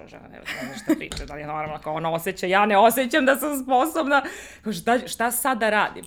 što 0.00 0.08
žena 0.08 0.28
ne 0.28 0.40
zna 0.64 0.74
šta 0.84 0.94
priča, 0.94 1.26
da 1.26 1.34
li 1.34 1.40
je 1.40 1.46
normalno, 1.46 1.78
kao 1.78 1.94
ona 1.94 2.12
osjeća, 2.12 2.46
ja 2.46 2.66
ne 2.66 2.78
osjećam 2.78 3.26
da 3.26 3.36
sam 3.36 3.62
sposobna, 3.64 4.22
kao 4.62 4.72
šta, 4.72 5.08
šta 5.08 5.30
sad 5.30 5.58
da 5.58 5.70
radim? 5.70 6.04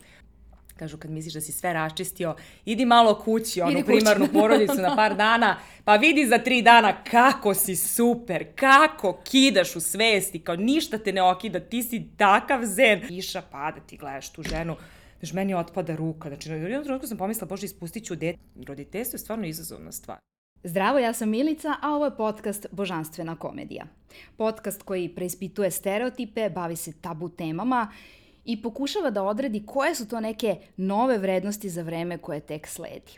Kažu, 0.75 0.97
kad 0.97 1.11
misliš 1.11 1.33
da 1.33 1.41
si 1.41 1.51
sve 1.51 1.73
raščistio, 1.73 2.35
idi 2.65 2.85
malo 2.85 3.19
kući, 3.19 3.61
onu 3.61 3.71
Idi 3.71 3.81
kući. 3.81 3.95
primarnu 3.95 4.27
porodicu 4.33 4.81
na 4.81 4.95
par 4.95 5.15
dana, 5.15 5.57
pa 5.83 5.95
vidi 5.95 6.27
za 6.27 6.37
tri 6.37 6.61
dana 6.61 7.03
kako 7.03 7.53
si 7.53 7.75
super, 7.75 8.45
kako 8.55 9.21
kidaš 9.23 9.75
u 9.75 9.79
svesti, 9.81 10.39
kao 10.39 10.55
ništa 10.55 10.97
te 10.97 11.13
ne 11.13 11.21
okida, 11.21 11.59
ti 11.59 11.83
si 11.83 12.05
takav 12.17 12.59
zen. 12.63 13.07
Kiša 13.07 13.41
pada, 13.51 13.79
ti 13.79 13.97
gledaš 13.97 14.29
tu 14.29 14.43
ženu, 14.43 14.75
Znaš, 15.19 15.33
meni 15.33 15.53
otpada 15.53 15.95
ruka. 15.95 16.29
Znači, 16.29 16.49
na 16.49 16.55
jednom 16.55 16.83
trenutku 16.83 17.07
sam 17.07 17.17
pomislila, 17.17 17.47
bože, 17.47 17.65
ispustit 17.65 18.05
ću 18.05 18.15
dete. 18.15 18.39
Roditeljstvo 18.67 19.15
je 19.15 19.19
stvarno 19.19 19.45
izazovna 19.47 19.91
stvar. 19.91 20.17
Zdravo, 20.65 20.99
ja 20.99 21.13
sam 21.13 21.29
Milica, 21.29 21.75
a 21.81 21.89
ovo 21.89 22.05
je 22.05 22.15
podcast 22.15 22.65
Božanstvena 22.71 23.35
komedija. 23.35 23.85
Podcast 24.37 24.83
koji 24.83 25.09
preispituje 25.09 25.71
stereotipe, 25.71 26.49
bavi 26.49 26.75
se 26.75 26.93
tabu 27.01 27.29
temama 27.29 27.87
i 28.45 28.61
pokušava 28.61 29.09
da 29.09 29.23
odredi 29.23 29.65
koje 29.65 29.95
su 29.95 30.07
to 30.07 30.19
neke 30.19 30.57
nove 30.77 31.17
vrednosti 31.17 31.69
za 31.69 31.81
vreme 31.81 32.17
koje 32.17 32.39
tek 32.39 32.67
sledi. 32.67 33.11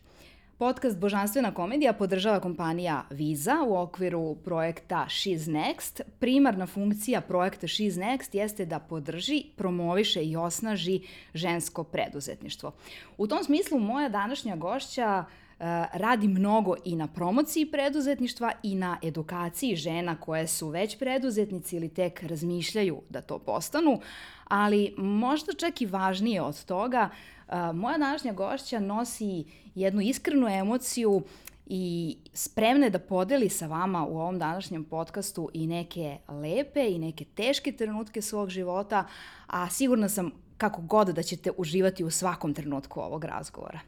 Podcast 0.57 0.97
Božanstvena 0.97 1.53
komedija 1.53 1.93
podržava 1.93 2.39
kompanija 2.39 3.03
Visa 3.09 3.55
u 3.67 3.77
okviru 3.77 4.35
projekta 4.35 5.05
She's 5.09 5.51
Next. 5.51 6.01
Primarna 6.19 6.67
funkcija 6.67 7.21
projekta 7.21 7.67
She's 7.67 7.99
Next 7.99 8.35
jeste 8.35 8.65
da 8.65 8.79
podrži, 8.79 9.43
promoviše 9.55 10.23
i 10.23 10.35
osnaži 10.35 11.01
žensko 11.33 11.83
preduzetništvo. 11.83 12.71
U 13.17 13.27
tom 13.27 13.43
smislu 13.43 13.79
moja 13.79 14.09
današnja 14.09 14.55
gošća 14.55 15.23
e, 15.27 15.44
radi 15.93 16.27
mnogo 16.27 16.75
i 16.85 16.95
na 16.95 17.07
promociji 17.07 17.65
preduzetništva 17.65 18.51
i 18.63 18.75
na 18.75 18.97
edukaciji 19.03 19.75
žena 19.75 20.15
koje 20.19 20.47
su 20.47 20.69
već 20.69 20.97
preduzetnici 20.99 21.75
ili 21.75 21.89
tek 21.89 22.23
razmišljaju 22.23 23.01
da 23.09 23.21
to 23.21 23.39
postanu, 23.39 23.99
ali 24.43 24.93
možda 24.97 25.53
čak 25.53 25.81
i 25.81 25.85
važnije 25.85 26.41
od 26.41 26.65
toga, 26.65 27.09
a, 27.47 27.71
moja 27.71 27.97
današnja 27.97 28.33
gošća 28.33 28.79
nosi 28.79 29.45
jednu 29.75 30.01
iskrenu 30.01 30.47
emociju 30.47 31.21
i 31.65 32.17
spremna 32.33 32.85
je 32.85 32.89
da 32.89 32.99
podeli 32.99 33.49
sa 33.49 33.67
vama 33.67 34.05
u 34.05 34.19
ovom 34.19 34.39
današnjem 34.39 34.83
podcastu 34.83 35.49
i 35.53 35.67
neke 35.67 36.17
lepe 36.27 36.87
i 36.89 36.99
neke 36.99 37.25
teške 37.25 37.71
trenutke 37.71 38.21
svog 38.21 38.49
života, 38.49 39.05
a 39.47 39.69
sigurna 39.69 40.09
sam 40.09 40.31
kako 40.57 40.81
god 40.81 41.07
da 41.07 41.23
ćete 41.23 41.51
uživati 41.57 42.03
u 42.03 42.11
svakom 42.11 42.53
trenutku 42.53 42.99
ovog 42.99 43.23
razgovora. 43.23 43.79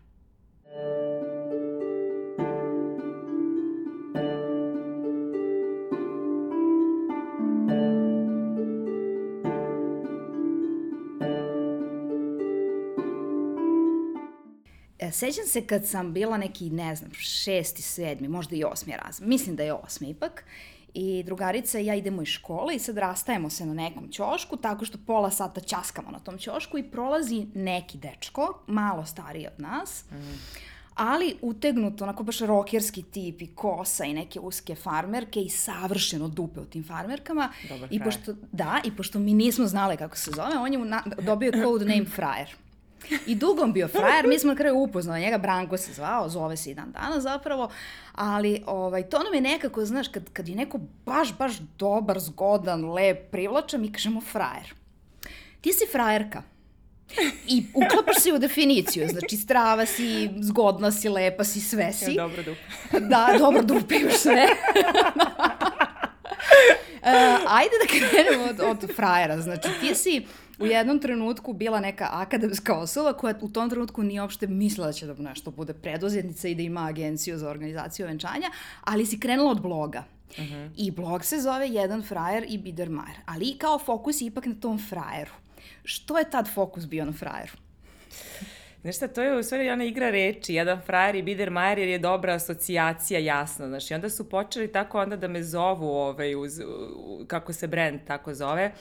E, 0.66 1.36
Sećam 15.11 15.45
se 15.45 15.67
kad 15.67 15.86
sam 15.86 16.13
bila 16.13 16.38
neki, 16.38 16.69
ne 16.69 16.95
znam, 16.95 17.11
šesti, 17.13 17.81
sedmi, 17.81 18.27
možda 18.27 18.55
i 18.55 18.63
osmi 18.63 18.94
razred. 19.03 19.30
Mislim 19.30 19.55
da 19.55 19.64
je 19.64 19.73
osmi 19.73 20.09
ipak. 20.09 20.44
I 20.94 21.23
drugarica 21.23 21.80
i 21.80 21.86
ja 21.86 21.95
idemo 21.95 22.22
iz 22.22 22.27
škole 22.27 22.75
i 22.75 22.80
sad 22.80 22.97
rastajemo 22.97 23.49
se 23.49 23.66
na 23.66 23.73
nekom 23.73 24.11
ćošku 24.11 24.58
tako 24.58 24.86
što 24.86 24.97
pola 25.08 25.31
sata 25.31 25.61
ćaskamo 25.61 26.11
na 26.11 26.19
tom 26.19 26.38
ćošku 26.38 26.77
i 26.77 26.83
prolazi 26.83 27.47
neki 27.55 27.97
dečko, 27.97 28.59
malo 28.67 29.05
stariji 29.05 29.47
od 29.47 29.61
nas, 29.61 30.03
mm. 30.11 30.16
ali 30.95 31.36
utegnut, 31.42 32.02
onako 32.02 32.23
baš 32.23 32.39
rokerski 32.39 33.03
tip 33.03 33.42
i 33.42 33.47
kosa 33.55 34.05
i 34.05 34.14
neke 34.14 34.39
uske 34.39 34.75
farmerke 34.75 35.42
i 35.42 35.49
savršeno 35.49 36.27
dupe 36.27 36.59
u 36.59 36.66
tim 36.66 36.83
farmerkama. 36.83 37.52
Dobar 37.69 37.88
I 37.92 37.99
frajer. 37.99 38.03
pošto, 38.03 38.33
da, 38.52 38.81
i 38.83 38.95
pošto 38.95 39.19
mi 39.19 39.33
nismo 39.33 39.66
znali 39.66 39.97
kako 39.97 40.17
se 40.17 40.31
zove, 40.36 40.58
on 40.58 40.73
je 40.73 40.80
na, 40.80 41.03
dobio 41.21 41.52
code 41.52 41.86
name 41.86 42.05
frajer. 42.05 42.55
I 43.26 43.36
dugo 43.36 43.64
on 43.64 43.73
bio 43.73 43.88
frajer, 43.88 44.28
mi 44.28 44.40
smo 44.40 44.50
na 44.50 44.56
kraju 44.56 44.77
upoznali 44.77 45.21
njega, 45.21 45.38
Branko 45.38 45.77
se 45.77 45.94
zvao, 45.94 46.30
zove 46.30 46.58
se 46.58 46.71
i 46.71 46.73
dan 46.73 46.92
danas 46.92 47.23
zapravo, 47.23 47.70
ali 48.14 48.64
ovaj, 48.66 49.04
to 49.04 49.23
nam 49.23 49.33
je 49.33 49.42
nekako, 49.42 49.86
znaš, 49.86 50.08
kad, 50.08 50.23
kad 50.33 50.48
je 50.48 50.55
neko 50.55 50.80
baš, 51.05 51.38
baš 51.38 51.54
dobar, 51.80 52.20
zgodan, 52.20 52.92
lep, 52.92 53.32
privlačan, 53.32 53.82
mi 53.82 53.92
kažemo 53.92 54.21
frajer. 54.21 54.73
Ti 55.61 55.73
si 55.73 55.86
frajerka. 55.92 56.44
I 57.48 57.64
uklapaš 57.73 58.16
se 58.20 58.33
u 58.33 58.38
definiciju, 58.38 59.08
znači 59.08 59.38
strava 59.38 59.86
si, 59.86 60.30
zgodna 60.39 60.92
si, 60.92 61.10
lepa 61.10 61.44
si, 61.44 61.61
sve 61.61 61.94
si. 61.94 62.14
Ja, 62.14 62.23
dobro 62.27 62.44
dupe. 62.44 63.00
Da, 63.00 63.36
dobro 63.39 63.61
da 63.61 63.73
upijuš 63.73 64.14
sve. 64.14 64.48
Uh, 67.02 67.52
ajde 67.58 67.71
da 67.82 67.88
krenemo 67.88 68.44
od, 68.44 68.60
od 68.60 68.95
frajera. 68.95 69.42
Znači, 69.42 69.67
ti 69.82 69.95
si 69.95 70.26
u 70.60 70.66
jednom 70.66 71.00
trenutku 71.00 71.54
bila 71.54 71.80
neka 71.80 72.08
akademska 72.12 72.78
osoba 72.80 73.14
koja 73.14 73.36
u 73.42 73.50
tom 73.50 73.70
trenutku 73.70 74.04
nije 74.04 74.22
uopšte 74.22 74.48
mislila 74.48 74.88
da 74.88 74.94
će 74.94 75.06
da 75.06 75.14
nešto 75.14 75.52
bude 75.52 75.73
preduzetnica 75.73 76.48
i 76.48 76.56
da 76.56 76.62
ima 76.62 76.88
agenciju 76.88 77.38
za 77.38 77.50
organizaciju 77.50 78.06
venčanja, 78.06 78.52
ali 78.82 79.06
si 79.06 79.20
krenula 79.20 79.52
od 79.52 79.62
bloga. 79.62 80.04
Uh 80.30 80.38
-huh. 80.38 80.70
I 80.78 80.92
blog 80.92 81.26
se 81.26 81.40
zove 81.40 81.70
Jedan 81.70 82.04
frajer 82.04 82.45
i 82.50 82.58
Biedermajer, 82.58 83.18
ali 83.26 83.45
i 83.45 83.58
kao 83.58 83.80
fokus 83.80 84.22
je 84.22 84.26
ipak 84.26 84.45
na 84.45 84.56
tom 84.60 84.80
frajeru. 84.80 85.32
Što 85.84 86.18
je 86.18 86.30
tad 86.30 86.54
fokus 86.54 86.86
bio 86.86 87.06
na 87.06 87.14
frajeru? 87.14 87.54
Znaš 88.82 88.95
šta, 88.95 89.08
to 89.08 89.22
je 89.22 89.38
u 89.38 89.44
stvari 89.44 89.70
ona 89.70 89.84
igra 89.84 90.10
reči, 90.10 90.54
jedan 90.54 90.82
frajer 90.82 91.16
i 91.16 91.22
Biedermajer 91.22 91.78
jer 91.78 91.89
je 91.89 92.00
dobra 92.00 92.34
asocijacija, 92.34 93.20
jasno, 93.20 93.68
znaš, 93.68 93.92
i 93.92 93.94
onda 93.94 94.10
su 94.10 94.30
počeli 94.30 94.72
tako 94.72 95.02
onda 95.02 95.16
da 95.16 95.28
me 95.28 95.44
zovu, 95.44 95.88
ovaj, 95.88 96.36
uz, 96.36 96.60
u, 96.95 97.26
kako 97.28 97.54
se 97.54 97.68
brand 97.68 98.00
tako 98.08 98.34
zove, 98.34 98.72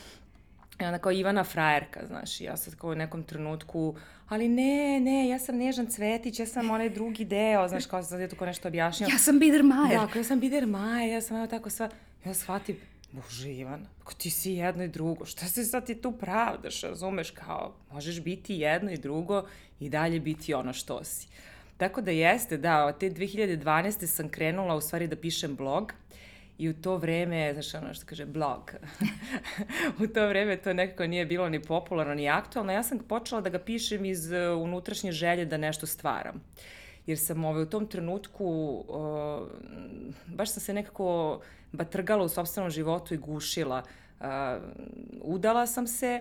I 0.81 0.85
onda 0.85 0.99
kao 0.99 1.13
Ivana 1.13 1.45
frajerka, 1.45 2.07
znaš, 2.07 2.41
i 2.41 2.45
ja 2.45 2.57
sad 2.57 2.75
kao 2.75 2.91
u 2.91 2.95
nekom 2.95 3.23
trenutku, 3.23 3.97
ali 4.29 4.49
ne, 4.49 5.01
ne, 5.01 5.29
ja 5.29 5.39
sam 5.39 5.57
Nežan 5.57 5.87
Cvetić, 5.87 6.41
ja 6.41 6.47
sam 6.47 6.71
onaj 6.71 6.91
drugi 6.91 7.25
deo, 7.25 7.69
znaš, 7.69 7.87
kao 7.87 8.03
sad 8.03 8.21
je 8.21 8.29
tu 8.29 8.37
kao 8.37 8.47
nešto 8.47 8.69
objašnjao. 8.69 9.11
Ja 9.11 9.19
sam 9.19 9.39
Biedermajer. 9.39 10.01
Da, 10.01 10.07
kao 10.07 10.21
ja 10.21 10.25
sam 10.25 10.41
Biedermajer, 10.41 11.13
ja 11.13 11.21
sam 11.21 11.37
evo 11.37 11.47
tako 11.47 11.71
sva, 11.71 11.89
ja 12.25 12.35
shvatim, 12.35 12.77
Bože 13.13 13.53
Ivan, 13.53 13.87
ako 14.01 14.15
ti 14.15 14.31
si 14.31 14.53
jedno 14.53 14.85
i 14.85 14.89
drugo, 14.89 15.25
šta 15.25 15.47
se 15.47 15.65
sad 15.65 15.87
ti 15.87 15.95
tu 15.95 16.13
pravdaš, 16.13 16.83
razumeš, 16.83 17.31
kao, 17.31 17.75
možeš 17.93 18.21
biti 18.21 18.55
jedno 18.55 18.91
i 18.91 18.99
drugo 18.99 19.43
i 19.81 19.89
dalje 19.89 20.21
biti 20.21 20.55
ono 20.55 20.73
što 20.73 21.05
si. 21.05 21.29
Tako 21.77 22.01
da 22.01 22.11
jeste, 22.11 22.57
da, 22.57 22.85
od 22.85 22.99
te 22.99 23.11
2012. 23.11 24.07
sam 24.07 24.29
krenula 24.29 24.75
u 24.75 24.81
stvari 24.81 25.09
da 25.09 25.17
pišem 25.17 25.57
blog, 25.57 25.93
I 26.59 26.69
u 26.69 26.75
to 26.75 26.97
vreme, 26.97 27.53
znaš 27.53 27.75
ono 27.75 27.94
što 27.94 28.06
kaže 28.06 28.27
blog, 28.27 28.72
u 30.03 30.06
to 30.06 30.28
vreme 30.28 30.56
to 30.56 30.72
nekako 30.72 31.06
nije 31.06 31.27
bilo 31.27 31.49
ni 31.49 31.62
popularno 31.62 32.15
ni 32.15 32.28
aktualno. 32.28 32.72
Ja 32.72 32.83
sam 32.83 32.99
počela 32.99 33.41
da 33.41 33.50
ga 33.50 33.59
pišem 33.59 34.05
iz 34.05 34.33
uh, 34.33 34.62
unutrašnje 34.62 35.12
želje 35.12 35.45
da 35.45 35.56
nešto 35.56 35.87
stvaram. 35.87 36.43
Jer 37.06 37.19
sam 37.19 37.45
ove, 37.45 37.62
u 37.62 37.66
tom 37.66 37.87
trenutku, 37.87 38.45
uh, 38.89 39.49
baš 40.27 40.50
sam 40.50 40.61
se 40.61 40.75
nekako 40.75 41.41
batrgala 41.72 42.25
u 42.25 42.28
sobstvenom 42.28 42.71
životu 42.71 43.15
i 43.15 43.16
gušila. 43.19 43.83
Uh, 44.21 44.27
udala 45.22 45.66
sam 45.66 45.87
se, 45.87 46.21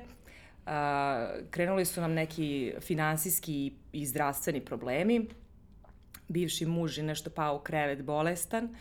uh, 0.65 0.71
krenuli 1.49 1.85
su 1.85 2.01
nam 2.01 2.13
neki 2.13 2.73
finansijski 2.79 3.73
i 3.91 4.05
zdravstveni 4.05 4.65
problemi. 4.65 5.27
Bivši 6.27 6.65
muž 6.65 6.97
je 6.97 7.03
nešto 7.03 7.29
pao 7.29 7.55
u 7.55 7.59
krevet 7.59 8.03
bolestan. 8.03 8.75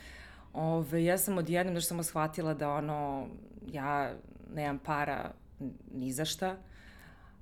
Ove, 0.55 1.05
ja 1.05 1.19
sam 1.19 1.39
odjednom 1.39 1.75
da 1.75 1.81
samo 1.81 2.03
shvatila 2.03 2.55
da 2.55 2.71
ono, 2.71 3.27
ja 3.73 4.15
nemam 4.55 4.79
para 4.79 5.31
ni 5.95 6.13
za 6.13 6.25
šta, 6.25 6.57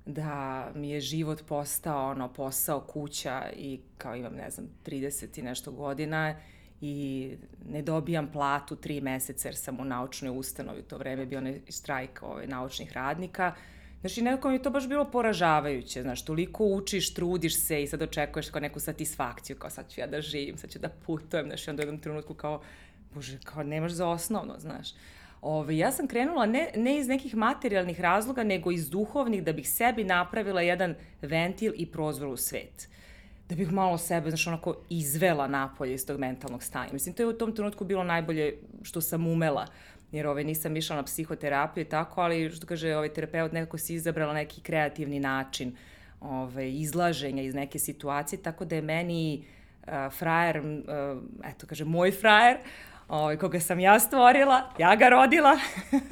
da 0.05 0.71
mi 0.75 0.89
je 0.89 1.01
život 1.01 1.43
postao 1.47 2.11
ono, 2.11 2.33
posao, 2.33 2.79
kuća 2.79 3.49
i 3.55 3.79
kao 3.97 4.15
imam, 4.15 4.33
ne 4.33 4.49
znam, 4.49 4.67
30 4.85 5.39
i 5.39 5.41
nešto 5.41 5.71
godina 5.71 6.35
i 6.81 7.29
ne 7.69 7.81
dobijam 7.81 8.31
platu 8.31 8.75
tri 8.75 9.01
meseca 9.01 9.47
jer 9.47 9.55
sam 9.55 9.79
u 9.79 9.85
naučnoj 9.85 10.37
ustanovi, 10.37 10.79
u 10.79 10.83
to 10.83 10.97
vreme 10.97 11.25
bio 11.25 11.37
onaj 11.37 11.61
štrajk 11.69 12.23
ovaj, 12.23 12.47
naučnih 12.47 12.93
radnika. 12.93 13.53
Znači, 14.01 14.21
nekako 14.21 14.49
mi 14.49 14.55
je 14.55 14.63
to 14.63 14.69
baš 14.69 14.87
bilo 14.87 15.11
poražavajuće, 15.11 16.01
znaš, 16.01 16.25
toliko 16.25 16.65
učiš, 16.65 17.13
trudiš 17.13 17.59
se 17.59 17.83
i 17.83 17.87
sad 17.87 18.01
očekuješ 18.01 18.49
kao 18.49 18.61
neku 18.61 18.79
satisfakciju, 18.79 19.55
kao 19.55 19.69
sad 19.69 19.89
ću 19.89 20.01
ja 20.01 20.07
da 20.07 20.21
živim, 20.21 20.57
sad 20.57 20.69
ću 20.69 20.79
da 20.79 20.89
putujem, 20.89 21.45
znaš, 21.45 21.67
i 21.67 21.69
onda 21.69 21.81
u 21.81 21.85
jednom 21.85 22.01
trenutku 22.01 22.33
kao, 22.33 22.61
bože, 23.13 23.37
kao 23.43 23.63
nemaš 23.63 23.91
za 23.91 24.07
osnovno, 24.07 24.55
znaš. 24.59 24.89
Ove, 25.41 25.77
ja 25.77 25.91
sam 25.91 26.07
krenula 26.07 26.45
ne, 26.45 26.69
ne 26.75 26.97
iz 26.97 27.07
nekih 27.07 27.35
materijalnih 27.35 28.01
razloga, 28.01 28.43
nego 28.43 28.71
iz 28.71 28.89
duhovnih, 28.89 29.43
da 29.43 29.53
bih 29.53 29.69
sebi 29.69 30.03
napravila 30.03 30.61
jedan 30.61 30.95
ventil 31.21 31.73
i 31.75 31.85
prozor 31.85 32.27
u 32.27 32.37
svet. 32.37 32.89
Da 33.49 33.55
bih 33.55 33.71
malo 33.71 33.97
sebe, 33.97 34.29
znaš, 34.29 34.47
onako 34.47 34.75
izvela 34.89 35.47
napolje 35.47 35.93
iz 35.93 36.05
tog 36.05 36.19
mentalnog 36.19 36.63
stanja. 36.63 36.93
Mislim, 36.93 37.15
to 37.15 37.23
je 37.23 37.27
u 37.27 37.37
tom 37.37 37.55
trenutku 37.55 37.85
bilo 37.85 38.03
najbolje 38.03 38.57
što 38.83 39.01
sam 39.01 39.27
umela 39.27 39.67
jer 40.13 40.27
ovaj, 40.27 40.43
nisam 40.43 40.77
išla 40.77 40.95
na 40.95 41.03
psihoterapiju 41.03 41.81
i 41.81 41.89
tako, 41.89 42.21
ali 42.21 42.51
što 42.51 42.67
kaže 42.67 42.95
ovaj 42.95 43.13
terapeut, 43.13 43.51
nekako 43.51 43.77
si 43.77 43.93
izabrala 43.93 44.33
neki 44.33 44.61
kreativni 44.61 45.19
način 45.19 45.75
ovaj, 46.21 46.69
izlaženja 46.69 47.43
iz 47.43 47.55
neke 47.55 47.79
situacije, 47.79 48.41
tako 48.41 48.65
da 48.65 48.75
je 48.75 48.81
meni 48.81 49.45
uh, 49.87 49.93
frajer, 50.17 50.59
uh, 50.59 51.23
eto 51.43 51.67
kaže, 51.67 51.85
moj 51.85 52.11
frajer, 52.11 52.57
ovaj, 53.07 53.37
koga 53.37 53.59
sam 53.59 53.79
ja 53.79 53.99
stvorila, 53.99 54.61
ja 54.77 54.95
ga 54.95 55.09
rodila, 55.09 55.59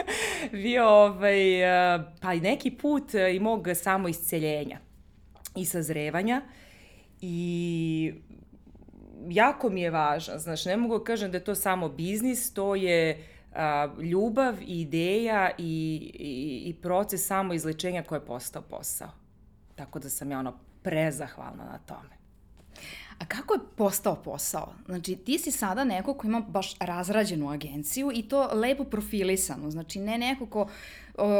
bio 0.63 0.87
ovaj, 0.87 1.63
uh, 1.63 2.01
pa 2.21 2.33
i 2.33 2.39
neki 2.39 2.71
put 2.71 3.13
i 3.13 3.39
mog 3.39 3.67
samo 3.75 4.07
isceljenja 4.07 4.79
i 5.55 5.65
sazrevanja 5.65 6.41
i 7.21 8.13
jako 9.29 9.69
mi 9.69 9.81
je 9.81 9.89
važan, 9.89 10.39
znaš, 10.39 10.65
ne 10.65 10.77
mogu 10.77 10.97
da 10.97 11.03
kažem 11.03 11.31
da 11.31 11.37
je 11.37 11.43
to 11.43 11.55
samo 11.55 11.89
biznis, 11.89 12.53
to 12.53 12.75
je 12.75 13.27
a, 13.53 13.87
ljubav 14.01 14.61
i 14.61 14.81
ideja 14.81 15.51
i, 15.57 16.11
i, 16.13 16.69
i 16.69 16.73
proces 16.81 17.27
samo 17.27 17.53
izlečenja 17.53 18.03
koje 18.03 18.19
je 18.19 18.25
postao 18.25 18.61
posao. 18.61 19.09
Tako 19.75 19.99
da 19.99 20.09
sam 20.09 20.31
ja 20.31 20.39
ono 20.39 20.53
prezahvalna 20.83 21.63
na 21.63 21.77
tome. 21.77 22.20
A 23.21 23.25
kako 23.25 23.53
je 23.53 23.59
postao 23.75 24.15
posao? 24.15 24.73
Znači, 24.85 25.15
ti 25.15 25.39
si 25.39 25.51
sada 25.51 25.83
neko 25.83 26.13
ko 26.13 26.27
ima 26.27 26.39
baš 26.39 26.75
razrađenu 26.79 27.49
agenciju 27.49 28.11
i 28.13 28.21
to 28.23 28.49
lepo 28.53 28.83
profilisano. 28.83 29.71
Znači, 29.71 29.99
ne 29.99 30.17
neko 30.17 30.45
ko 30.45 30.67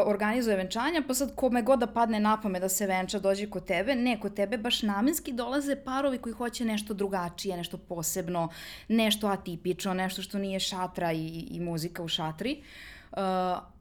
organizuje 0.06 0.58
venčanja, 0.58 1.04
pa 1.08 1.14
sad 1.14 1.36
kome 1.36 1.62
god 1.62 1.80
da 1.80 1.88
padne 1.88 2.20
na 2.20 2.42
pame 2.42 2.60
da 2.60 2.70
se 2.70 2.88
venča 2.88 3.20
dođe 3.20 3.50
kod 3.50 3.66
tebe. 3.66 3.96
Ne, 3.96 4.20
kod 4.20 4.34
tebe 4.34 4.58
baš 4.58 4.82
namenski 4.82 5.32
dolaze 5.32 5.76
parovi 5.76 6.18
koji 6.18 6.34
hoće 6.34 6.66
nešto 6.66 6.94
drugačije, 6.94 7.58
nešto 7.58 7.78
posebno, 7.78 8.50
nešto 8.88 9.28
atipično, 9.28 9.94
nešto 9.94 10.22
što 10.22 10.40
nije 10.40 10.60
šatra 10.60 11.12
i, 11.12 11.48
i 11.52 11.60
muzika 11.60 12.04
u 12.04 12.08
šatri. 12.08 12.58
Uh, 12.60 13.01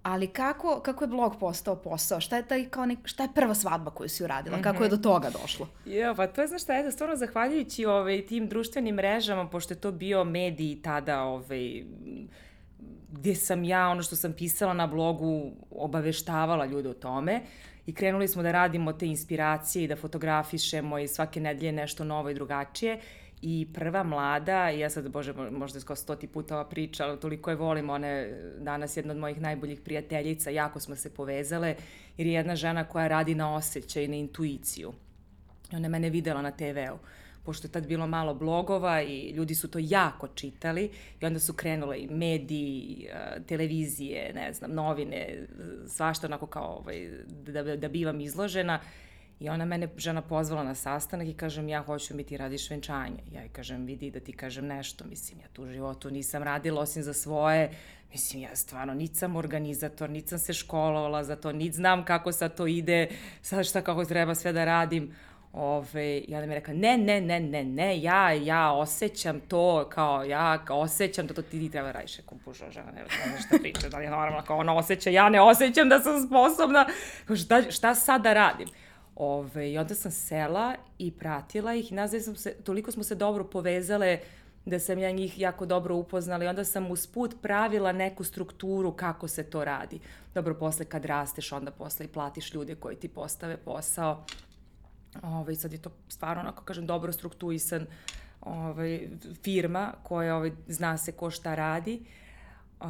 ali 0.02 0.26
kako, 0.26 0.80
kako 0.80 1.04
je 1.04 1.08
blog 1.08 1.36
postao 1.40 1.76
posao? 1.76 2.20
Šta 2.20 2.36
je, 2.36 2.42
taj, 2.42 2.68
kao 2.68 2.86
nek, 2.86 2.98
šta 3.04 3.22
je 3.22 3.28
prva 3.34 3.54
svadba 3.54 3.90
koju 3.90 4.08
si 4.08 4.24
uradila? 4.24 4.56
Mm 4.56 4.60
-hmm. 4.60 4.64
Kako 4.64 4.84
je 4.84 4.90
do 4.90 4.96
toga 4.96 5.30
došlo? 5.42 5.68
Jo, 5.84 6.14
pa 6.14 6.26
to 6.26 6.40
je, 6.40 6.46
znaš 6.46 6.62
šta, 6.62 6.74
je, 6.74 6.92
stvarno 6.92 7.16
zahvaljujući 7.16 7.86
ovaj, 7.86 8.26
tim 8.26 8.48
društvenim 8.48 8.94
mrežama, 8.94 9.48
pošto 9.48 9.74
je 9.74 9.80
to 9.80 9.92
bio 9.92 10.24
mediji 10.24 10.82
tada, 10.82 11.22
ovaj, 11.22 11.84
gde 13.12 13.34
sam 13.34 13.64
ja, 13.64 13.88
ono 13.88 14.02
što 14.02 14.16
sam 14.16 14.32
pisala 14.32 14.74
na 14.74 14.86
blogu, 14.86 15.52
obaveštavala 15.70 16.66
ljude 16.66 16.88
o 16.88 16.94
tome 16.94 17.40
i 17.86 17.94
krenuli 17.94 18.28
smo 18.28 18.42
da 18.42 18.52
radimo 18.52 18.92
te 18.92 19.06
inspiracije 19.06 19.84
i 19.84 19.88
da 19.88 19.96
fotografišemo 19.96 20.98
i 20.98 21.08
svake 21.08 21.40
nedelje 21.40 21.72
nešto 21.72 22.04
novo 22.04 22.30
i 22.30 22.34
drugačije 22.34 23.00
I 23.42 23.66
prva 23.74 24.02
mlada, 24.02 24.68
ja 24.68 24.90
sad, 24.90 25.08
bože, 25.08 25.32
možda 25.32 25.78
je 25.78 25.84
kao 25.84 25.96
stoti 25.96 26.26
puta 26.26 26.54
ova 26.54 26.68
priča, 26.68 27.04
ali 27.04 27.20
toliko 27.20 27.50
je 27.50 27.56
volim, 27.56 27.90
ona 27.90 28.06
je 28.06 28.52
danas 28.58 28.96
jedna 28.96 29.12
od 29.12 29.18
mojih 29.18 29.40
najboljih 29.40 29.80
prijateljica, 29.80 30.50
jako 30.50 30.80
smo 30.80 30.96
se 30.96 31.14
povezale, 31.14 31.74
jer 32.16 32.26
je 32.26 32.32
jedna 32.32 32.56
žena 32.56 32.84
koja 32.84 33.08
radi 33.08 33.34
na 33.34 33.54
osjećaj 33.54 34.08
na 34.08 34.16
intuiciju. 34.16 34.92
Ona 35.72 35.86
je 35.86 35.88
mene 35.88 36.10
videla 36.10 36.42
na 36.42 36.50
TV-u 36.50 36.98
pošto 37.44 37.66
je 37.66 37.72
tad 37.72 37.86
bilo 37.86 38.06
malo 38.06 38.34
blogova 38.34 39.02
i 39.02 39.30
ljudi 39.30 39.54
su 39.54 39.70
to 39.70 39.78
jako 39.82 40.28
čitali 40.28 40.90
i 41.20 41.26
onda 41.26 41.38
su 41.38 41.52
krenule 41.52 41.98
i 41.98 42.08
mediji, 42.08 43.08
televizije, 43.46 44.32
ne 44.34 44.52
znam, 44.52 44.74
novine, 44.74 45.46
svašta 45.86 46.26
onako 46.26 46.46
kao 46.46 46.78
ovaj, 46.78 47.08
da, 47.26 47.62
da, 47.62 47.76
da 47.76 47.88
bivam 47.88 48.20
izložena 48.20 48.80
I 49.40 49.48
ona 49.48 49.64
mene 49.64 49.88
žena 49.96 50.22
pozvala 50.22 50.64
na 50.64 50.74
sastanak 50.74 51.28
i 51.28 51.34
kažem 51.34 51.68
ja 51.68 51.82
hoću 51.82 52.16
mi 52.16 52.24
ti 52.24 52.36
radiš 52.36 52.70
venčanje. 52.70 53.22
Ja 53.32 53.44
i 53.44 53.48
kažem 53.48 53.84
vidi 53.84 54.10
da 54.10 54.20
ti 54.20 54.32
kažem 54.32 54.66
nešto, 54.66 55.04
mislim 55.04 55.40
ja 55.40 55.46
tu 55.52 55.62
u 55.62 55.66
životu 55.66 56.10
nisam 56.10 56.42
radila 56.42 56.80
osim 56.80 57.02
za 57.02 57.12
svoje, 57.12 57.70
mislim 58.12 58.42
ja 58.42 58.56
stvarno 58.56 58.94
nit 58.94 59.16
sam 59.16 59.36
organizator, 59.36 60.10
nit 60.10 60.28
sam 60.28 60.38
se 60.38 60.52
školovala 60.52 61.24
za 61.24 61.36
to, 61.36 61.52
nit 61.52 61.74
znam 61.74 62.04
kako 62.04 62.32
sad 62.32 62.56
to 62.56 62.66
ide, 62.66 63.08
sad 63.42 63.66
šta 63.66 63.82
kako 63.82 64.04
treba 64.04 64.34
sve 64.34 64.52
da 64.52 64.64
radim. 64.64 65.14
Ove, 65.52 66.18
I 66.18 66.34
onda 66.34 66.46
mi 66.46 66.52
je 66.52 66.58
rekla, 66.58 66.74
ne, 66.74 66.98
ne, 66.98 67.20
ne, 67.20 67.40
ne, 67.40 67.64
ne, 67.64 68.02
ja, 68.02 68.32
ja 68.32 68.72
osjećam 68.72 69.40
to, 69.40 69.88
kao, 69.88 70.24
ja 70.24 70.64
kao 70.64 70.80
osjećam 70.80 71.26
da 71.26 71.34
to 71.34 71.42
ti, 71.42 71.60
ti 71.60 71.70
treba 71.70 71.86
da 71.86 71.92
radiš. 71.92 72.18
Ako 72.18 72.34
puža 72.44 72.70
žena, 72.70 72.92
ne 72.92 73.02
znam 73.04 73.42
šta 73.46 73.58
priča, 73.62 73.88
da 73.88 73.98
li 73.98 74.04
je 74.04 74.10
normalno, 74.10 74.42
kao 74.46 74.58
ona 74.58 74.76
osjeća, 74.76 75.10
ja 75.10 75.28
ne 75.28 75.40
osjećam 75.40 75.88
da 75.88 76.00
sam 76.00 76.26
sposobna, 76.26 76.86
šta, 77.36 77.70
šta 77.70 77.94
sad 77.94 78.22
da 78.22 78.32
radim? 78.32 78.68
Ove, 79.22 79.72
I 79.72 79.78
onda 79.78 79.94
sam 79.94 80.10
sela 80.10 80.74
i 80.98 81.10
pratila 81.10 81.74
ih 81.74 81.92
nazad 81.92 82.24
sam 82.24 82.36
se, 82.36 82.54
toliko 82.64 82.92
smo 82.92 83.02
se 83.02 83.14
dobro 83.14 83.44
povezale 83.44 84.18
da 84.66 84.78
sam 84.78 84.98
ja 84.98 85.10
njih 85.10 85.38
jako 85.38 85.66
dobro 85.66 85.94
upoznala 85.94 86.44
i 86.44 86.48
onda 86.48 86.64
sam 86.64 86.90
usput 86.90 87.34
pravila 87.42 87.92
neku 87.92 88.24
strukturu 88.24 88.92
kako 88.92 89.28
se 89.28 89.42
to 89.42 89.64
radi. 89.64 90.00
Dobro, 90.34 90.54
posle 90.54 90.84
kad 90.84 91.04
rasteš, 91.04 91.52
onda 91.52 91.70
posle 91.70 92.06
i 92.06 92.08
platiš 92.08 92.54
ljude 92.54 92.74
koji 92.74 92.96
ti 92.96 93.08
postave 93.08 93.56
posao. 93.56 94.24
Ove, 95.22 95.54
sad 95.54 95.72
je 95.72 95.82
to 95.82 95.90
stvarno, 96.08 96.40
onako 96.40 96.64
kažem, 96.64 96.86
dobro 96.86 97.12
strukturisan 97.12 97.86
ovaj, 98.40 99.08
firma 99.42 99.92
koja 100.02 100.36
ovaj, 100.36 100.52
zna 100.68 100.98
se 100.98 101.12
ko 101.12 101.30
šta 101.30 101.54
radi. 101.54 102.00
Uh, 102.80 102.86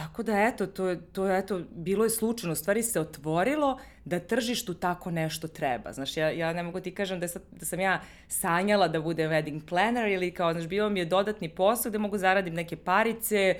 Tako 0.00 0.22
da, 0.22 0.42
eto, 0.42 0.66
to 0.66 0.96
to 1.12 1.30
eto, 1.30 1.60
bilo 1.70 2.04
je 2.04 2.10
slučajno, 2.10 2.54
stvari 2.54 2.82
se 2.82 3.00
otvorilo 3.00 3.78
da 4.04 4.18
tržištu 4.18 4.74
tako 4.74 5.10
nešto 5.10 5.48
treba. 5.48 5.92
Znaš, 5.92 6.16
ja, 6.16 6.30
ja 6.30 6.52
ne 6.52 6.62
mogu 6.62 6.80
ti 6.80 6.94
kažem 6.94 7.20
da, 7.20 7.28
sa, 7.28 7.40
da 7.50 7.66
sam 7.66 7.80
ja 7.80 8.00
sanjala 8.28 8.88
da 8.88 9.00
bude 9.00 9.28
wedding 9.28 9.60
planner 9.68 10.08
ili 10.08 10.30
kao, 10.30 10.52
znaš, 10.52 10.66
bilo 10.66 10.88
mi 10.88 10.98
je 10.98 11.04
dodatni 11.04 11.48
posao 11.48 11.90
gde 11.90 11.98
mogu 11.98 12.18
zaradim 12.18 12.54
neke 12.54 12.76
parice, 12.76 13.54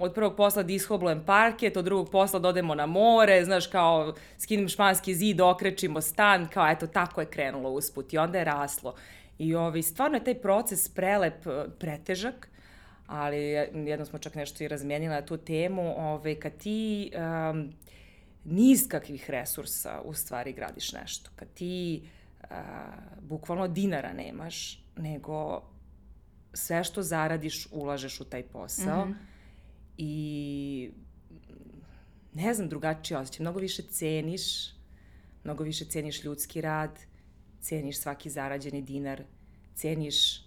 od 0.00 0.14
prvog 0.14 0.36
posla 0.36 0.62
da 0.62 0.72
ishoblujem 0.72 1.24
parket, 1.24 1.76
od 1.76 1.84
drugog 1.84 2.10
posla 2.10 2.38
da 2.38 2.48
odemo 2.48 2.74
na 2.74 2.86
more, 2.86 3.44
znaš, 3.44 3.66
kao 3.66 4.14
skinem 4.38 4.68
španski 4.68 5.14
zid, 5.14 5.40
okrećimo 5.40 6.00
stan, 6.00 6.48
kao 6.48 6.68
eto, 6.70 6.86
tako 6.86 7.20
je 7.20 7.26
krenulo 7.26 7.70
usput 7.70 8.12
i 8.12 8.18
onda 8.18 8.38
je 8.38 8.44
raslo. 8.44 8.94
I 9.38 9.54
ovaj, 9.54 9.82
stvarno 9.82 10.16
je 10.16 10.24
taj 10.24 10.34
proces 10.34 10.88
prelep, 10.88 11.46
pretežak, 11.78 12.48
ali 13.08 13.38
jedno 13.88 14.04
smo 14.04 14.18
čak 14.18 14.34
nešto 14.34 14.64
i 14.64 14.68
razmijenili 14.68 15.14
na 15.14 15.26
tu 15.26 15.36
temu, 15.36 15.94
ove, 15.96 16.40
kad 16.40 16.56
ti 16.56 17.10
um, 17.14 17.72
niz 18.44 18.88
kakvih 18.88 19.30
resursa 19.30 20.00
u 20.04 20.14
stvari 20.14 20.52
gradiš 20.52 20.92
nešto, 20.92 21.30
kad 21.36 21.48
ti 21.54 22.02
uh, 22.40 22.48
bukvalno 23.20 23.68
dinara 23.68 24.12
nemaš, 24.12 24.84
nego 24.96 25.62
sve 26.52 26.84
što 26.84 27.02
zaradiš 27.02 27.68
ulažeš 27.72 28.20
u 28.20 28.24
taj 28.24 28.42
posao 28.42 29.06
mm 29.06 29.08
-hmm. 29.08 29.16
i 29.96 30.90
ne 32.34 32.54
znam, 32.54 32.68
drugačije 32.68 33.18
osjećaj, 33.18 33.44
mnogo 33.44 33.60
više 33.60 33.82
ceniš, 33.82 34.42
mnogo 35.44 35.64
više 35.64 35.84
ceniš 35.84 36.24
ljudski 36.24 36.60
rad, 36.60 36.98
ceniš 37.60 37.98
svaki 37.98 38.30
zarađeni 38.30 38.82
dinar, 38.82 39.22
ceniš 39.74 40.44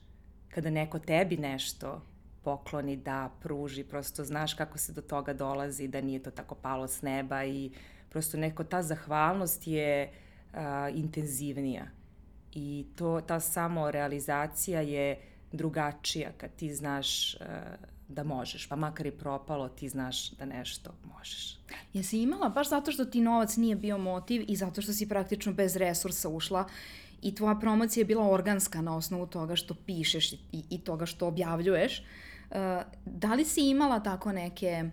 kada 0.50 0.70
neko 0.70 1.00
tebi 1.00 1.38
nešto 1.38 2.02
pokloni 2.44 2.98
da 2.98 3.30
pruži, 3.42 3.84
prosto 3.84 4.24
znaš 4.24 4.54
kako 4.54 4.78
se 4.78 4.94
do 4.94 5.02
toga 5.02 5.34
dolazi, 5.34 5.88
da 5.88 6.02
nije 6.02 6.24
to 6.24 6.32
tako 6.32 6.56
palo 6.56 6.88
s 6.88 7.02
neba 7.02 7.44
i 7.46 7.72
prosto 8.10 8.38
neko 8.38 8.64
ta 8.64 8.84
zahvalnost 8.84 9.68
je 9.68 10.12
uh, 10.54 10.60
intenzivnija 10.94 11.86
i 12.54 12.86
to, 12.96 13.22
ta 13.22 13.40
samo 13.40 13.92
realizacija 13.92 14.82
je 14.82 15.22
drugačija 15.52 16.32
kad 16.38 16.56
ti 16.56 16.76
znaš 16.76 17.36
uh, 17.36 17.42
da 18.08 18.24
možeš, 18.24 18.68
pa 18.68 18.76
makar 18.76 19.06
i 19.06 19.12
propalo, 19.12 19.70
ti 19.70 19.90
znaš 19.90 20.32
da 20.32 20.46
nešto 20.46 20.94
možeš. 21.16 21.60
Jesi 21.94 22.22
imala, 22.22 22.50
baš 22.50 22.70
zato 22.70 22.92
što 22.92 23.06
ti 23.06 23.22
novac 23.22 23.58
nije 23.58 23.76
bio 23.76 23.98
motiv 23.98 24.46
i 24.48 24.56
zato 24.56 24.82
što 24.82 24.94
si 24.94 25.10
praktično 25.10 25.54
bez 25.54 25.76
resursa 25.76 26.30
ušla 26.30 26.66
i 27.22 27.36
tvoja 27.36 27.56
promocija 27.56 28.02
je 28.02 28.06
bila 28.06 28.30
organska 28.30 28.82
na 28.82 28.98
osnovu 28.98 29.28
toga 29.28 29.56
što 29.56 29.74
pišeš 29.86 30.34
i, 30.34 30.40
i 30.70 30.80
toga 30.80 31.06
što 31.06 31.28
objavljuješ, 31.28 32.00
uh, 32.00 32.06
da 33.06 33.34
li 33.34 33.46
si 33.46 33.70
imala 33.70 34.00
tako 34.00 34.32
neke 34.32 34.84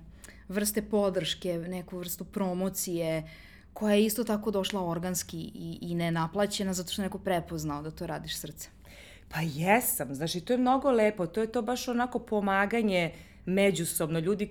vrste 0.49 0.83
podrške, 0.83 1.59
neku 1.59 1.99
vrstu 1.99 2.25
promocije 2.25 3.31
koja 3.73 3.95
je 3.95 4.05
isto 4.05 4.25
tako 4.25 4.51
došla 4.51 4.89
organski 4.89 5.39
i, 5.39 5.79
i 5.81 5.95
nenaplaćena 5.95 6.73
zato 6.73 6.93
što 6.93 7.03
neko 7.03 7.19
prepoznao 7.19 7.83
da 7.83 7.91
to 7.91 8.07
radiš 8.07 8.37
srce? 8.37 8.69
Pa 9.29 9.41
jesam, 9.41 10.15
znaš 10.15 10.35
i 10.35 10.41
to 10.41 10.53
je 10.53 10.59
mnogo 10.59 10.91
lepo, 10.91 11.27
to 11.27 11.41
je 11.41 11.53
to 11.53 11.63
baš 11.63 11.89
onako 11.89 12.19
pomaganje 12.19 13.15
međusobno, 13.45 14.19
Ljudi, 14.19 14.51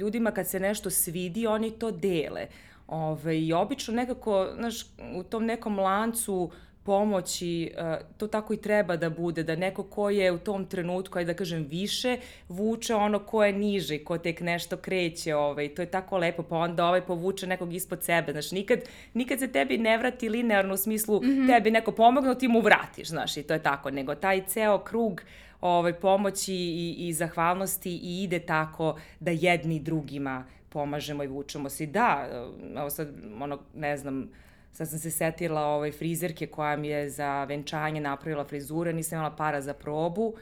ljudima 0.00 0.30
kad 0.30 0.48
se 0.48 0.60
nešto 0.60 0.90
svidi, 0.90 1.46
oni 1.46 1.70
to 1.70 1.90
dele. 1.90 2.46
Ove, 2.86 3.40
I 3.40 3.52
obično 3.52 3.94
nekako, 3.94 4.48
znaš, 4.54 4.86
u 5.14 5.22
tom 5.22 5.44
nekom 5.44 5.78
lancu 5.78 6.34
uh, 6.34 6.52
pomoći, 6.88 7.70
e, 7.76 7.98
to 8.16 8.26
tako 8.26 8.54
i 8.54 8.56
treba 8.56 8.96
da 8.96 9.10
bude, 9.10 9.42
da 9.42 9.56
neko 9.56 9.82
ko 9.82 10.10
je 10.10 10.32
u 10.32 10.38
tom 10.38 10.64
trenutku, 10.64 11.18
ajde 11.18 11.32
da 11.32 11.36
kažem, 11.36 11.66
više, 11.70 12.16
vuče 12.48 12.94
ono 12.94 13.18
ko 13.18 13.44
je 13.44 13.52
niže, 13.52 13.98
ko 13.98 14.18
tek 14.18 14.40
nešto 14.40 14.76
kreće, 14.76 15.34
ovaj, 15.34 15.68
to 15.74 15.82
je 15.82 15.86
tako 15.86 16.18
lepo, 16.18 16.42
pa 16.42 16.56
onda 16.56 16.86
ovaj 16.86 17.00
povuče 17.00 17.46
nekog 17.46 17.74
ispod 17.74 18.04
sebe, 18.04 18.32
znaš, 18.32 18.52
nikad, 18.52 18.80
nikad 19.14 19.38
se 19.38 19.52
tebi 19.52 19.78
ne 19.78 19.98
vrati 19.98 20.28
linearno 20.28 20.74
u 20.74 20.76
smislu 20.76 21.20
mm 21.20 21.26
-hmm. 21.26 21.46
tebi 21.46 21.70
neko 21.70 21.92
pomogne, 21.92 22.38
ti 22.38 22.48
mu 22.48 22.60
vratiš, 22.60 23.08
znaš, 23.08 23.36
i 23.36 23.42
to 23.42 23.54
je 23.54 23.62
tako, 23.62 23.90
nego 23.90 24.14
taj 24.14 24.46
ceo 24.46 24.78
krug 24.78 25.22
ovaj, 25.60 25.92
pomoći 25.92 26.54
i, 26.54 26.96
i 26.98 27.12
zahvalnosti 27.12 28.00
i 28.02 28.22
ide 28.22 28.38
tako 28.38 28.96
da 29.20 29.30
jedni 29.30 29.80
drugima 29.80 30.44
pomažemo 30.68 31.24
i 31.24 31.26
vučemo 31.26 31.68
se. 31.68 31.84
I 31.84 31.86
da, 31.86 32.28
ovo 32.76 32.90
sad, 32.90 33.08
ono, 33.40 33.58
ne 33.74 33.96
znam, 33.96 34.30
Sad 34.72 34.88
sam 34.88 34.98
se 34.98 35.10
setila 35.10 35.66
ovaj, 35.66 35.92
frizerke 35.92 36.46
koja 36.46 36.76
mi 36.76 36.88
je 36.88 37.10
za 37.10 37.44
venčanje 37.44 38.00
napravila 38.00 38.44
frizure, 38.44 38.92
nisam 38.92 39.16
imala 39.16 39.36
para 39.36 39.60
za 39.60 39.74
probu. 39.74 40.34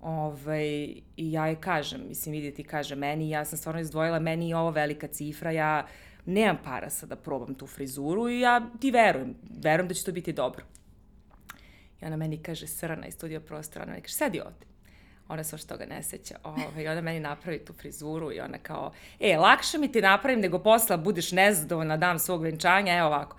Ovaj, 0.00 0.66
I 1.16 1.32
ja 1.32 1.46
je 1.46 1.56
kažem, 1.56 2.00
mislim, 2.08 2.32
vidi 2.32 2.54
ti 2.54 2.64
kaže 2.64 2.94
meni, 2.94 3.30
ja 3.30 3.44
sam 3.44 3.58
stvarno 3.58 3.80
izdvojila, 3.80 4.18
meni 4.18 4.48
je 4.48 4.56
ovo 4.56 4.70
velika 4.70 5.06
cifra, 5.06 5.50
ja 5.50 5.86
nemam 6.26 6.58
para 6.64 6.90
sad 6.90 7.08
da 7.08 7.16
probam 7.16 7.54
tu 7.54 7.66
frizuru 7.66 8.28
i 8.28 8.40
ja 8.40 8.70
ti 8.80 8.90
verujem, 8.90 9.34
verujem 9.62 9.88
da 9.88 9.94
će 9.94 10.04
to 10.04 10.12
biti 10.12 10.32
dobro. 10.32 10.64
I 12.02 12.04
ona 12.04 12.16
meni 12.16 12.42
kaže, 12.42 12.66
Srana 12.66 13.06
iz 13.06 13.14
studio 13.14 13.40
prostora, 13.40 13.82
ona 13.82 13.92
meni 13.92 14.02
kaže, 14.02 14.14
sedi 14.14 14.40
ovde. 14.40 14.66
Ona 15.28 15.44
se 15.44 15.58
što 15.58 15.68
toga 15.68 15.86
ne 15.86 16.02
seća. 16.02 16.34
Ove, 16.44 16.84
I 16.84 16.88
ona 16.88 17.00
meni 17.00 17.20
napravi 17.20 17.64
tu 17.64 17.72
frizuru 17.72 18.32
i 18.32 18.40
ona 18.40 18.58
kao, 18.58 18.92
e, 19.20 19.36
lakše 19.36 19.78
mi 19.78 19.92
ti 19.92 20.00
napravim 20.00 20.40
nego 20.40 20.58
posla 20.58 20.96
budeš 20.96 21.32
nezadovoljna 21.32 21.96
dan 21.96 22.18
svog 22.18 22.42
venčanja, 22.42 22.98
evo 22.98 23.06
ovako. 23.06 23.36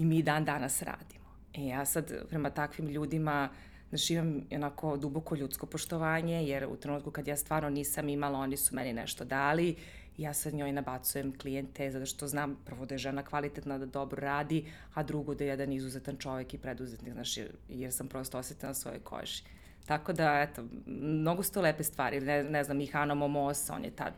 I 0.00 0.04
mi 0.04 0.22
dan 0.22 0.44
danas 0.44 0.82
radimo. 0.82 1.24
I 1.54 1.66
ja 1.66 1.84
sad 1.84 2.28
prema 2.28 2.50
takvim 2.50 2.88
ljudima, 2.88 3.48
Znači 3.90 4.14
imam 4.14 4.42
onako 4.54 4.96
duboko 4.96 5.34
ljudsko 5.34 5.66
poštovanje, 5.66 6.44
jer 6.44 6.66
u 6.66 6.76
trenutku 6.76 7.10
kad 7.10 7.28
ja 7.28 7.36
stvarno 7.36 7.70
nisam 7.70 8.08
imala, 8.08 8.38
oni 8.38 8.56
su 8.56 8.74
meni 8.74 8.92
nešto 8.92 9.24
dali, 9.24 9.76
ja 10.16 10.34
sad 10.34 10.54
njoj 10.54 10.72
nabacujem 10.72 11.38
klijente 11.38 11.90
zato 11.90 12.06
što 12.06 12.26
znam 12.26 12.56
prvo 12.64 12.86
da 12.86 12.94
je 12.94 12.98
žena 12.98 13.22
kvalitetna, 13.22 13.78
da 13.78 13.86
dobro 13.86 14.20
radi, 14.20 14.64
a 14.94 15.02
drugo 15.02 15.34
da 15.34 15.44
je 15.44 15.48
jedan 15.48 15.72
izuzetan 15.72 16.16
čovek 16.16 16.54
i 16.54 16.58
preduzetnik, 16.58 17.12
znači 17.12 17.46
jer 17.68 17.92
sam 17.92 18.08
prosto 18.08 18.38
osetila 18.38 18.70
na 18.70 18.74
svojoj 18.74 19.00
koži. 19.00 19.42
Tako 19.86 20.12
da, 20.12 20.40
eto, 20.40 20.64
mnogo 20.86 21.42
su 21.42 21.52
to 21.52 21.60
lepe 21.60 21.84
stvari. 21.84 22.20
Ne, 22.20 22.44
ne 22.44 22.64
znam, 22.64 22.76
Mihano 22.76 23.14
Momos, 23.14 23.70
on 23.70 23.84
je 23.84 23.90
tad 23.90 24.12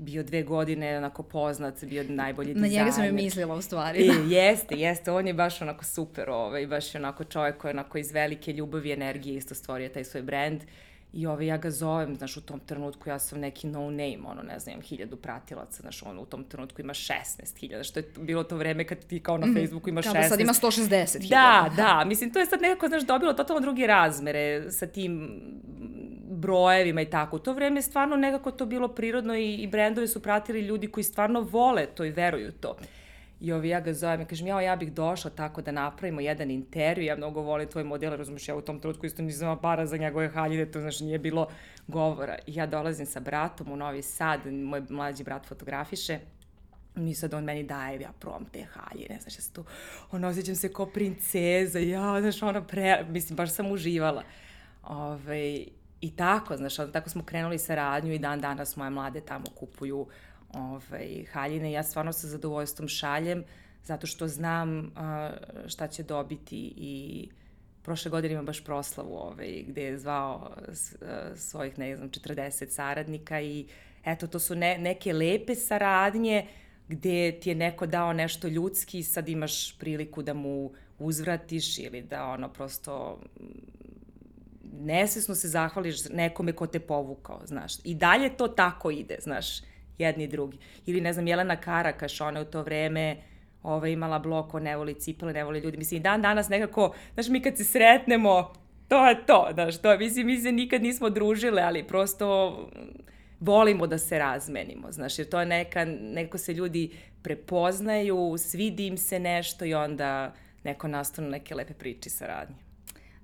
bio 0.00 0.22
dve 0.22 0.42
godine 0.42 0.98
onako 0.98 1.22
poznat, 1.22 1.84
bio 1.84 2.04
najbolji 2.08 2.54
dizajner. 2.54 2.72
Na 2.72 2.78
njega 2.78 2.92
sam 2.92 3.04
i 3.04 3.12
mislila 3.12 3.54
u 3.54 3.62
stvari. 3.62 4.06
Da. 4.06 4.12
I, 4.12 4.30
jeste, 4.30 4.74
jeste, 4.74 5.10
on 5.10 5.26
je 5.26 5.34
baš 5.34 5.62
onako 5.62 5.84
super, 5.84 6.30
ovaj, 6.30 6.66
baš 6.66 6.94
je 6.94 6.98
onako 6.98 7.24
čovjek 7.24 7.56
koji 7.56 7.70
je 7.70 7.72
onako 7.72 7.98
iz 7.98 8.12
velike 8.12 8.52
ljubavi 8.52 8.88
i 8.88 8.92
energije 8.92 9.36
isto 9.36 9.54
stvorio 9.54 9.88
taj 9.88 10.04
svoj 10.04 10.22
brand. 10.22 10.60
I 11.12 11.26
ovaj, 11.26 11.46
ja 11.46 11.56
ga 11.56 11.70
zovem, 11.70 12.16
znaš, 12.16 12.36
u 12.36 12.40
tom 12.40 12.60
trenutku 12.60 13.08
ja 13.08 13.18
sam 13.18 13.40
neki 13.40 13.66
no 13.66 13.80
name, 13.80 14.18
ono, 14.24 14.42
ne 14.42 14.58
znam, 14.58 14.80
hiljadu 14.80 15.16
pratilaca, 15.16 15.82
znaš, 15.82 16.02
on 16.02 16.18
u 16.18 16.24
tom 16.24 16.44
trenutku 16.44 16.80
ima 16.80 16.92
16.000, 16.92 17.84
što 17.84 17.98
je 17.98 18.06
bilo 18.18 18.44
to 18.44 18.56
vreme 18.56 18.84
kad 18.84 19.06
ti 19.06 19.20
kao 19.20 19.38
na 19.38 19.46
mhm. 19.46 19.56
Facebooku 19.56 19.88
imaš 19.88 20.06
16. 20.06 20.12
Kao 20.12 20.22
da 20.22 20.28
sad 20.28 20.40
ima 20.40 20.52
160.000. 20.52 21.28
Da, 21.28 21.70
da, 21.76 22.04
mislim, 22.04 22.32
to 22.32 22.38
je 22.38 22.46
sad 22.46 22.62
nekako, 22.62 22.88
znaš, 22.88 23.02
dobilo 23.02 23.32
totalno 23.32 23.60
druge 23.60 23.86
razmere 23.86 24.70
sa 24.70 24.86
tim 24.86 25.40
brojevima 26.44 27.02
i 27.02 27.10
tako. 27.10 27.36
U 27.36 27.38
to 27.38 27.52
vreme 27.52 27.78
je 27.78 27.82
stvarno 27.82 28.16
nekako 28.16 28.50
to 28.50 28.66
bilo 28.66 28.88
prirodno 28.88 29.36
i, 29.36 29.54
i 29.54 29.66
brendove 29.66 30.08
su 30.08 30.22
pratili 30.22 30.60
ljudi 30.60 30.86
koji 30.86 31.04
stvarno 31.04 31.40
vole 31.40 31.86
to 31.86 32.04
i 32.04 32.10
veruju 32.10 32.52
to. 32.52 32.76
I 33.40 33.52
ovi 33.52 33.68
ja 33.68 33.80
ga 33.80 33.92
zovem 33.92 34.20
i 34.20 34.24
kažem, 34.24 34.46
ja, 34.46 34.60
ja 34.60 34.76
bih 34.76 34.92
došla 34.92 35.30
tako 35.30 35.62
da 35.62 35.72
napravimo 35.72 36.20
jedan 36.20 36.50
intervju, 36.50 37.04
ja 37.04 37.16
mnogo 37.16 37.40
volim 37.40 37.68
tvoj 37.68 37.84
model, 37.84 38.16
razumiješ, 38.16 38.48
ja 38.48 38.56
u 38.56 38.62
tom 38.62 38.80
trutku 38.80 39.06
isto 39.06 39.22
nisam 39.22 39.42
imala 39.42 39.60
para 39.60 39.86
za 39.86 39.96
njegove 39.96 40.28
haljine, 40.28 40.66
to 40.66 40.80
znači 40.80 41.04
nije 41.04 41.18
bilo 41.18 41.48
govora. 41.86 42.38
I 42.46 42.54
ja 42.54 42.66
dolazim 42.66 43.06
sa 43.06 43.20
bratom 43.20 43.72
u 43.72 43.76
Novi 43.76 44.02
Sad, 44.02 44.46
moj 44.46 44.82
mlađi 44.88 45.24
brat 45.24 45.46
fotografiše, 45.46 46.18
mi 46.94 47.14
sad 47.14 47.34
on 47.34 47.44
meni 47.44 47.62
daje, 47.62 48.00
ja 48.00 48.12
probam 48.20 48.44
te 48.52 48.64
haljine, 48.64 49.18
znaš, 49.20 49.38
ja 49.38 49.42
tu, 49.52 49.64
ono, 50.12 50.28
osjećam 50.28 50.54
se 50.54 50.72
kao 50.72 50.86
princeza, 50.86 51.78
ja, 51.78 52.20
znaš, 52.20 52.42
ono, 52.42 52.62
pre, 52.62 53.04
mislim, 53.08 53.36
baš 53.36 53.52
sam 53.52 53.72
uživala. 53.72 54.22
Ove, 54.82 55.64
I 56.04 56.10
tako, 56.10 56.56
znaš, 56.56 56.76
tako 56.76 57.10
smo 57.10 57.22
krenuli 57.22 57.58
saradnju 57.58 58.12
i 58.12 58.18
dan 58.18 58.40
danas 58.40 58.76
moje 58.76 58.90
mlade 58.90 59.20
tamo 59.20 59.44
kupuju 59.54 60.06
ovaj, 60.52 61.24
haljine. 61.32 61.72
Ja 61.72 61.82
stvarno 61.82 62.12
sa 62.12 62.26
zadovoljstvom 62.26 62.88
šaljem, 62.88 63.44
zato 63.84 64.06
što 64.06 64.28
znam 64.28 64.78
uh, 64.78 64.86
šta 65.66 65.88
će 65.88 66.02
dobiti 66.02 66.74
i 66.76 67.28
prošle 67.82 68.10
godine 68.10 68.34
ima 68.34 68.42
baš 68.42 68.64
proslavu 68.64 69.14
ovaj, 69.14 69.64
gde 69.68 69.82
je 69.82 69.98
zvao 69.98 70.56
svojih, 71.36 71.78
ne 71.78 71.96
znam, 71.96 72.10
40 72.10 72.68
saradnika 72.68 73.40
i 73.40 73.66
eto, 74.04 74.26
to 74.26 74.38
su 74.38 74.54
ne, 74.54 74.78
neke 74.78 75.12
lepe 75.12 75.54
saradnje 75.54 76.46
gde 76.88 77.40
ti 77.40 77.50
je 77.50 77.54
neko 77.54 77.86
dao 77.86 78.12
nešto 78.12 78.48
ljudski 78.48 78.98
i 78.98 79.02
sad 79.02 79.28
imaš 79.28 79.78
priliku 79.78 80.22
da 80.22 80.34
mu 80.34 80.72
uzvratiš 80.98 81.78
ili 81.78 82.02
da 82.02 82.26
ono 82.26 82.48
prosto 82.52 83.20
nesvesno 84.80 85.34
se 85.34 85.48
zahvališ 85.48 86.08
nekome 86.08 86.52
ko 86.52 86.66
te 86.66 86.80
povukao, 86.80 87.40
znaš. 87.44 87.72
I 87.84 87.94
dalje 87.94 88.36
to 88.36 88.48
tako 88.48 88.90
ide, 88.90 89.16
znaš, 89.20 89.46
jedni 89.98 90.24
i 90.24 90.28
drugi. 90.28 90.58
Ili, 90.86 91.00
ne 91.00 91.12
znam, 91.12 91.26
Jelena 91.26 91.56
Karakaš, 91.56 92.20
ona 92.20 92.40
u 92.40 92.44
to 92.44 92.62
vreme 92.62 93.16
ova, 93.62 93.88
imala 93.88 94.18
blok 94.18 94.54
o 94.54 94.58
ne 94.58 94.76
voli 94.76 94.94
cipele, 94.94 95.32
ne 95.32 95.44
voli 95.44 95.58
ljudi. 95.60 95.76
Mislim, 95.76 96.02
dan 96.02 96.22
danas 96.22 96.48
nekako, 96.48 96.94
znaš, 97.14 97.28
mi 97.28 97.42
kad 97.42 97.56
se 97.56 97.64
sretnemo, 97.64 98.52
to 98.88 99.08
je 99.08 99.26
to, 99.26 99.48
znaš, 99.52 99.78
to 99.78 99.92
je, 99.92 99.98
mislim, 99.98 100.26
mi 100.26 100.38
se 100.38 100.52
nikad 100.52 100.82
nismo 100.82 101.10
družile, 101.10 101.62
ali 101.62 101.86
prosto 101.86 102.58
volimo 103.40 103.86
da 103.86 103.98
se 103.98 104.18
razmenimo, 104.18 104.92
znaš, 104.92 105.18
jer 105.18 105.28
to 105.28 105.40
je 105.40 105.46
neka, 105.46 105.84
neko 105.84 106.38
se 106.38 106.54
ljudi 106.54 106.90
prepoznaju, 107.22 108.36
svidi 108.38 108.86
im 108.86 108.98
se 108.98 109.18
nešto 109.18 109.64
i 109.64 109.74
onda 109.74 110.34
neko 110.64 110.88
nastanu 110.88 111.28
neke 111.28 111.54
lepe 111.54 111.74
priče 111.74 112.10
saradnje. 112.10 112.63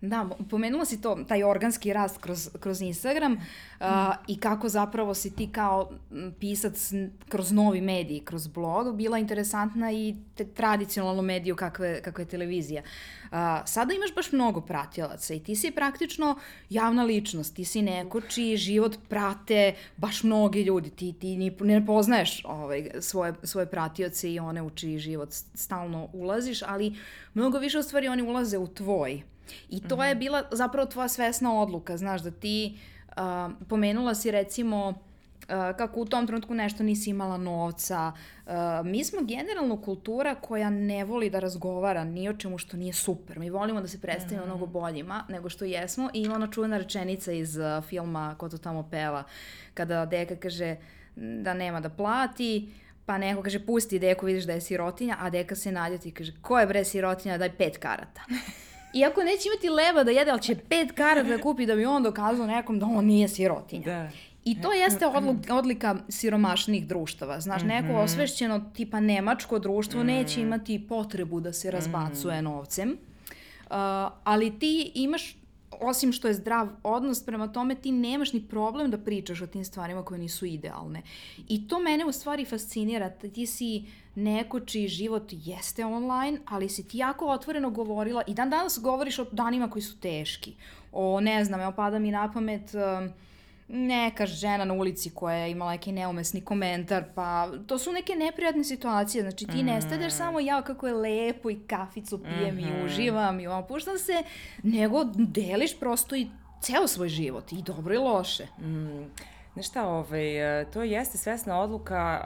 Da, 0.03 0.29
pomenula 0.51 0.85
si 0.85 1.01
to, 1.01 1.19
taj 1.29 1.43
organski 1.45 1.93
rast 1.93 2.19
kroz, 2.19 2.49
kroz 2.61 2.81
Instagram 2.81 3.33
uh, 3.33 3.87
i 4.27 4.41
kako 4.41 4.69
zapravo 4.69 5.15
si 5.15 5.37
ti 5.37 5.53
kao 5.53 5.91
pisac 6.41 6.93
kroz 7.29 7.53
novi 7.53 7.81
mediji, 7.81 8.21
kroz 8.21 8.47
blog, 8.47 8.97
bila 8.97 9.19
interesantna 9.19 9.93
i 9.93 10.15
te 10.35 10.45
tradicionalnu 10.45 11.23
mediju 11.23 11.57
kakve, 11.57 12.03
kakva 12.03 12.23
je 12.23 12.29
televizija. 12.29 12.83
Uh, 12.83 13.39
sada 13.65 13.95
imaš 13.95 14.15
baš 14.15 14.33
mnogo 14.33 14.61
pratilaca 14.61 15.35
i 15.35 15.41
ti 15.41 15.57
si 15.57 15.71
praktično 15.71 16.39
javna 16.71 17.05
ličnost, 17.05 17.55
ti 17.55 17.65
si 17.65 17.83
neko 17.83 18.21
čiji 18.21 18.57
život 18.57 18.97
prate 19.09 19.75
baš 19.97 20.23
mnogi 20.23 20.63
ljudi, 20.63 20.91
ti, 20.91 21.13
ti 21.13 21.37
ni, 21.37 21.57
ne 21.61 21.87
poznaješ 21.87 22.43
ovaj, 22.45 22.91
svoje, 23.01 23.35
svoje 23.43 23.67
pratioce 23.67 24.33
i 24.33 24.39
one 24.39 24.63
u 24.63 24.71
čiji 24.71 24.99
život 24.99 25.33
stalno 25.55 26.09
ulaziš, 26.13 26.63
ali 26.63 26.97
mnogo 27.35 27.59
više 27.59 27.79
u 27.79 27.83
stvari 27.83 28.09
oni 28.09 28.23
ulaze 28.23 28.59
u 28.59 28.67
tvoj. 28.67 29.23
I 29.69 29.81
to 29.81 29.97
mm 29.97 29.99
-hmm. 29.99 30.05
je 30.05 30.15
mhm. 30.15 30.19
bila 30.19 30.43
zapravo 30.53 30.87
tvoja 30.87 31.09
svesna 31.09 31.61
odluka, 31.61 31.97
znaš, 31.97 32.21
da 32.21 32.31
ti 32.31 32.79
uh, 33.09 33.53
pomenula 33.69 34.15
si 34.15 34.31
recimo 34.31 34.89
uh, 34.89 35.77
kako 35.77 36.01
u 36.01 36.05
tom 36.05 36.27
trenutku 36.27 36.55
nešto 36.55 36.83
nisi 36.83 37.11
imala 37.11 37.37
novca. 37.37 38.13
Uh, 38.47 38.53
mi 38.85 39.05
smo 39.05 39.21
generalno 39.23 39.83
kultura 39.83 40.35
koja 40.35 40.71
ne 40.71 41.05
voli 41.05 41.31
da 41.31 41.39
razgovara 41.39 42.05
ni 42.05 42.29
o 42.29 42.33
čemu 42.33 42.59
što 42.59 42.77
nije 42.77 42.93
super. 42.93 43.39
Mi 43.39 43.51
volimo 43.51 43.81
da 43.81 43.89
se 43.89 44.01
predstavimo 44.01 44.41
mm 44.41 44.45
-hmm. 44.45 44.57
mnogo 44.57 44.67
boljima 44.67 45.25
nego 45.29 45.49
što 45.49 45.65
jesmo 45.65 46.11
i 46.15 46.23
ima 46.23 46.35
ona 46.35 46.47
čuvena 46.47 46.79
rečenica 46.79 47.33
iz 47.33 47.57
uh, 47.57 47.85
filma 47.85 48.35
Ko 48.39 48.49
to 48.49 48.59
tamo 48.59 48.89
peva, 48.91 49.25
kada 49.75 50.07
deka 50.07 50.37
kaže 50.37 50.77
da 51.17 51.55
nema 51.55 51.81
da 51.81 51.89
plati, 51.89 52.73
pa 53.07 53.19
neko 53.19 53.43
kaže 53.43 53.67
pusti 53.67 53.99
deku, 53.99 54.27
vidiš 54.27 54.45
da 54.45 54.53
je 54.53 54.61
sirotinja, 54.61 55.17
a 55.21 55.31
deka 55.31 55.55
se 55.55 55.73
nadjeti 55.73 56.09
i 56.09 56.13
kaže 56.13 56.33
ko 56.43 56.59
je 56.59 56.67
bre 56.67 56.85
sirotinja, 56.85 57.39
daj 57.39 57.57
pet 57.57 57.79
karata. 57.79 58.23
Iako 58.95 59.23
neće 59.23 59.49
imati 59.49 59.69
leba 59.69 60.05
da 60.05 60.11
jede, 60.11 60.31
ali 60.31 60.43
će 60.43 60.55
pet 60.69 60.93
karata 60.93 61.29
da 61.29 61.43
kupi 61.43 61.67
da 61.67 61.75
bi 61.77 61.85
on 61.85 62.03
dokazao 62.03 62.47
nekom 62.47 62.79
da 62.79 62.87
on 62.87 63.05
nije 63.05 63.29
sirotinja. 63.29 63.85
Da. 63.85 64.11
I 64.45 64.61
to 64.61 64.73
jeste 64.73 65.07
odlika, 65.07 65.57
odlika 65.57 65.97
siromašnih 66.09 66.87
društava. 66.87 67.41
Znaš, 67.41 67.63
neko 67.63 67.93
mhm. 67.93 67.97
osvešćeno 67.97 68.71
tipa 68.75 69.01
nemačko 69.01 69.59
društvo 69.59 70.03
neće 70.03 70.39
mhm. 70.39 70.47
imati 70.47 70.87
potrebu 70.89 71.41
da 71.41 71.53
se 71.53 71.71
razbacuje 71.71 72.37
mhm. 72.37 72.45
novcem. 72.45 72.91
Uh, 72.91 73.77
ali 74.25 74.59
ti 74.59 74.93
imaš 74.95 75.37
osim 75.81 76.13
što 76.13 76.29
je 76.29 76.35
zdrav 76.35 76.69
odnos 76.83 77.25
prema 77.25 77.49
tome, 77.53 77.75
ti 77.75 77.93
nemaš 77.93 78.33
ni 78.33 78.49
problem 78.49 78.91
da 78.91 78.99
pričaš 78.99 79.43
o 79.43 79.47
tim 79.47 79.65
stvarima 79.65 80.05
koje 80.05 80.19
nisu 80.19 80.47
idealne. 80.47 81.03
I 81.49 81.69
to 81.69 81.79
mene 81.79 82.05
u 82.05 82.13
stvari 82.13 82.45
fascinira. 82.45 83.11
Ti 83.11 83.47
si 83.47 83.85
neko 84.15 84.61
čiji 84.61 84.89
život 84.89 85.29
jeste 85.31 85.85
online, 85.85 86.39
ali 86.47 86.69
si 86.69 86.89
ti 86.89 86.99
jako 86.99 87.27
otvoreno 87.27 87.71
govorila 87.71 88.23
i 88.27 88.35
dan 88.35 88.51
danas 88.51 88.79
govoriš 88.83 89.19
o 89.19 89.27
danima 89.33 89.71
koji 89.71 89.83
su 89.83 90.01
teški. 90.01 90.55
O, 90.93 91.21
ne 91.21 91.45
znam, 91.45 91.61
evo 91.61 91.73
pada 91.77 91.99
mi 91.99 92.11
na 92.11 92.33
pamet... 92.33 92.71
Uh, 92.75 93.11
neka 93.73 94.27
žena 94.27 94.65
na 94.65 94.75
ulici 94.75 95.11
koja 95.11 95.37
je 95.37 95.51
imala 95.51 95.71
neki 95.71 95.93
neumesni 95.93 96.41
komentar, 96.41 97.05
pa 97.15 97.49
to 97.67 97.79
su 97.79 97.93
neke 97.93 98.15
neprijatne 98.15 98.65
situacije, 98.65 99.23
znači 99.23 99.47
ti 99.47 99.63
mm. 99.63 99.67
ne 99.67 100.11
samo 100.11 100.41
ja 100.41 100.63
kako 100.63 100.87
je 100.87 100.95
lepo 100.95 101.51
i 101.51 101.61
kaficu 101.67 102.23
pijem 102.23 102.55
mm 102.55 102.59
-hmm. 102.59 102.69
i 102.69 102.73
mhm. 102.73 102.85
uživam 102.85 103.41
i 103.41 103.47
opuštam 103.47 103.99
se, 103.99 104.23
nego 104.63 105.05
deliš 105.15 105.81
prosto 105.81 106.17
i 106.17 106.27
ceo 106.61 106.87
svoj 106.87 107.09
život, 107.09 107.53
i 107.53 107.63
dobro 107.63 107.95
i 107.95 107.99
loše. 107.99 108.47
Mm. 108.59 109.05
Znaš 109.53 109.67
šta, 109.67 109.89
ovaj, 109.89 110.25
to 110.73 110.83
jeste 110.83 111.19
svesna 111.19 111.61
odluka, 111.61 112.23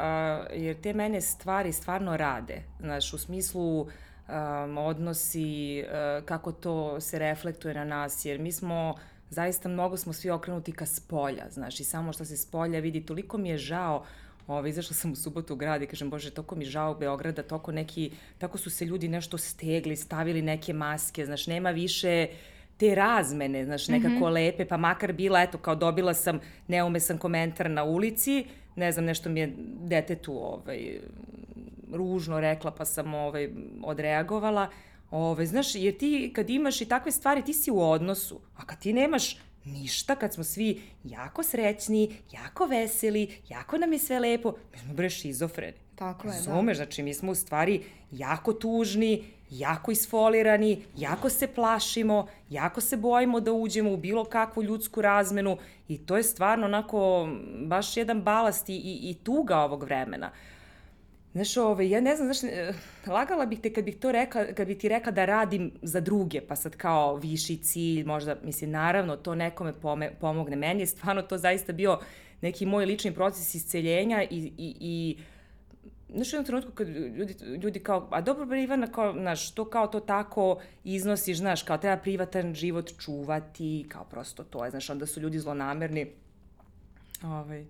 jer 0.53 0.81
te 0.81 0.93
mene 0.93 1.21
stvari 1.21 1.73
stvarno 1.73 2.17
rade. 2.17 2.63
Znaš, 2.81 3.13
u 3.13 3.19
smislu 3.19 3.81
um, 3.81 4.79
odnosi, 4.79 5.85
uh, 5.87 6.25
kako 6.25 6.53
to 6.53 7.01
se 7.01 7.19
reflektuje 7.19 7.75
na 7.75 7.85
nas, 7.85 8.25
jer 8.25 8.41
mi 8.41 8.53
smo 8.53 8.95
zaista 9.31 9.69
mnogo 9.69 9.97
smo 9.97 10.12
svi 10.12 10.31
okrenuti 10.31 10.73
ka 10.73 10.87
spolja, 10.87 11.45
znaš, 11.50 11.81
i 11.81 11.85
samo 11.85 12.12
što 12.12 12.25
se 12.25 12.37
spolja 12.37 12.81
vidi, 12.81 13.07
toliko 13.07 13.38
mi 13.38 13.49
je 13.49 13.59
žao, 13.59 14.04
Ove, 14.47 14.71
izašla 14.71 14.95
sam 14.95 15.12
u 15.12 15.16
subotu 15.16 15.54
u 15.54 15.57
grad 15.57 15.83
i 15.83 15.87
kažem, 15.87 16.11
bože, 16.11 16.31
toko 16.31 16.54
mi 16.57 16.64
žao 16.64 16.95
Beograda, 16.95 17.43
toko 17.43 17.73
neki, 17.73 18.11
tako 18.38 18.59
su 18.59 18.71
se 18.71 18.85
ljudi 18.85 19.09
nešto 19.09 19.38
stegli, 19.38 19.97
stavili 19.97 20.43
neke 20.43 20.73
maske, 20.73 21.25
znaš, 21.26 21.47
nema 21.47 21.71
više 21.71 22.26
te 22.76 22.95
razmene, 22.95 23.64
znaš, 23.64 23.88
nekako 23.88 24.14
mm 24.14 24.23
-hmm. 24.23 24.33
lepe, 24.33 24.64
pa 24.64 24.76
makar 24.76 25.12
bila, 25.12 25.43
eto, 25.43 25.59
kao 25.59 25.75
dobila 25.75 26.14
sam 26.14 26.40
neumesan 26.69 27.19
komentar 27.19 27.71
na 27.71 27.85
ulici, 27.85 28.47
ne 28.76 28.93
znam, 28.93 29.04
nešto 29.04 29.28
mi 29.31 29.40
je 29.40 29.52
detetu 29.81 30.33
ovaj, 30.33 31.00
ružno 31.93 32.40
rekla, 32.40 32.71
pa 32.71 32.85
sam 32.85 33.14
ovaj, 33.14 33.50
odreagovala. 33.83 34.69
Ovaj, 35.14 35.47
znaš, 35.47 35.75
jer 35.75 35.97
ti 35.97 36.33
kad 36.35 36.50
imaš 36.50 36.80
i 36.80 36.87
takve 36.87 37.12
stvari, 37.12 37.44
ti 37.44 37.52
si 37.52 37.71
u 37.71 37.80
odnosu, 37.80 38.40
a 38.56 38.66
kad 38.66 38.78
ti 38.78 38.92
nemaš 38.92 39.37
ništa, 39.64 40.16
kad 40.16 40.35
smo 40.35 40.44
svi 40.44 40.80
jako 41.04 41.42
srećni, 41.42 42.16
jako 42.33 42.66
veseli, 42.66 43.38
jako 43.49 43.78
nam 43.78 43.92
je 43.92 43.99
sve 43.99 44.18
lepo, 44.18 44.54
mi 44.73 44.78
smo 44.78 44.94
bre 44.94 45.11
šizofreni. 45.11 45.76
Tako 45.94 46.28
je, 46.28 46.40
Zumeš, 46.40 46.78
da. 46.78 46.85
znači 46.85 47.02
mi 47.02 47.14
smo 47.14 47.33
u 47.33 47.35
stvari 47.35 47.83
jako 48.11 48.52
tužni, 48.52 49.25
jako 49.50 49.90
isfolirani, 49.90 50.83
jako 50.97 51.28
se 51.28 51.47
plašimo, 51.47 52.26
jako 52.50 52.80
se 52.80 52.97
bojimo 52.97 53.40
da 53.40 53.52
uđemo 53.52 53.92
u 53.92 53.97
bilo 53.97 54.25
kakvu 54.25 54.62
ljudsku 54.62 55.02
razmenu 55.02 55.56
i 55.88 55.99
to 55.99 56.16
je 56.16 56.23
stvarno 56.23 56.66
onako 56.66 57.28
baš 57.66 57.97
jedan 57.97 58.23
balast 58.23 58.68
i, 58.68 58.75
i, 58.75 59.11
i 59.11 59.14
tuga 59.14 59.59
ovog 59.59 59.83
vremena. 59.83 60.30
Znaš, 61.35 61.57
ovaj, 61.57 61.88
ja 61.91 62.00
ne 62.00 62.17
znam, 62.17 62.33
znaš, 62.33 62.53
eh, 62.53 62.73
lagala 63.07 63.47
bih 63.47 63.61
te 63.61 63.73
kad 63.73 63.85
bih 63.85 63.97
to 63.97 64.12
rekla, 64.12 64.45
kad 64.57 64.67
bih 64.67 64.79
ti 64.79 64.88
rekla 64.88 65.12
da 65.12 65.25
radim 65.25 65.73
za 65.83 66.00
druge, 66.00 66.41
pa 66.41 66.57
sad 66.57 66.76
kao 66.76 67.17
viši 67.17 67.57
cilj, 67.57 68.05
možda, 68.05 68.37
mislim, 68.43 68.71
naravno, 68.71 69.17
to 69.17 69.35
nekome 69.35 69.73
pome, 69.73 70.11
pomogne. 70.21 70.57
Meni 70.57 70.81
je 70.81 70.87
stvarno 70.87 71.23
to 71.23 71.38
zaista 71.38 71.73
bio 71.73 71.99
neki 72.41 72.67
moj 72.67 72.87
lični 72.87 73.14
proces 73.14 73.55
isceljenja 73.55 74.23
i, 74.23 74.53
i, 74.59 74.76
i 74.81 75.19
znaš, 76.14 76.33
u 76.33 76.37
jednom 76.37 76.47
trenutku 76.47 76.73
kad 76.73 76.88
ljudi, 76.88 77.35
ljudi 77.62 77.81
kao, 77.81 78.09
a 78.11 78.21
dobro, 78.21 78.47
bre, 78.47 78.62
Ivana, 78.62 78.87
kao, 78.87 79.12
znaš, 79.12 79.55
to 79.55 79.64
kao 79.64 79.87
to 79.87 80.00
tako 80.00 80.61
iznosiš, 80.85 81.38
znaš, 81.38 81.62
kao 81.62 81.79
treba 81.79 81.97
privatan 81.97 82.55
život 82.55 82.91
čuvati, 82.99 83.87
kao 83.88 84.05
prosto 84.05 84.45
to 84.45 84.64
je, 84.64 84.71
znaš, 84.71 84.91
onda 84.91 85.07
su 85.07 85.21
ljudi 85.21 85.38
zlonamerni. 85.38 86.07
Ovaj, 87.23 87.64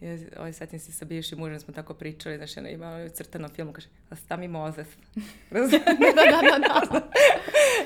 Ja, 0.00 0.16
ovaj, 0.38 0.52
setim 0.52 0.78
se 0.78 0.92
sa 0.92 1.04
bivšim 1.04 1.38
mužem, 1.38 1.60
smo 1.60 1.74
tako 1.74 1.94
pričali, 1.94 2.36
znaš, 2.36 2.56
ona 2.56 2.68
ima 2.68 2.88
ovaj 2.88 3.08
crtano 3.08 3.48
film, 3.48 3.72
kaže, 3.72 3.88
a 4.10 4.16
sta 4.16 4.36
mi 4.36 4.48
Mozef. 4.48 4.86
da, 5.50 5.60
da, 5.60 6.58
da, 6.58 6.58
da. 6.58 7.10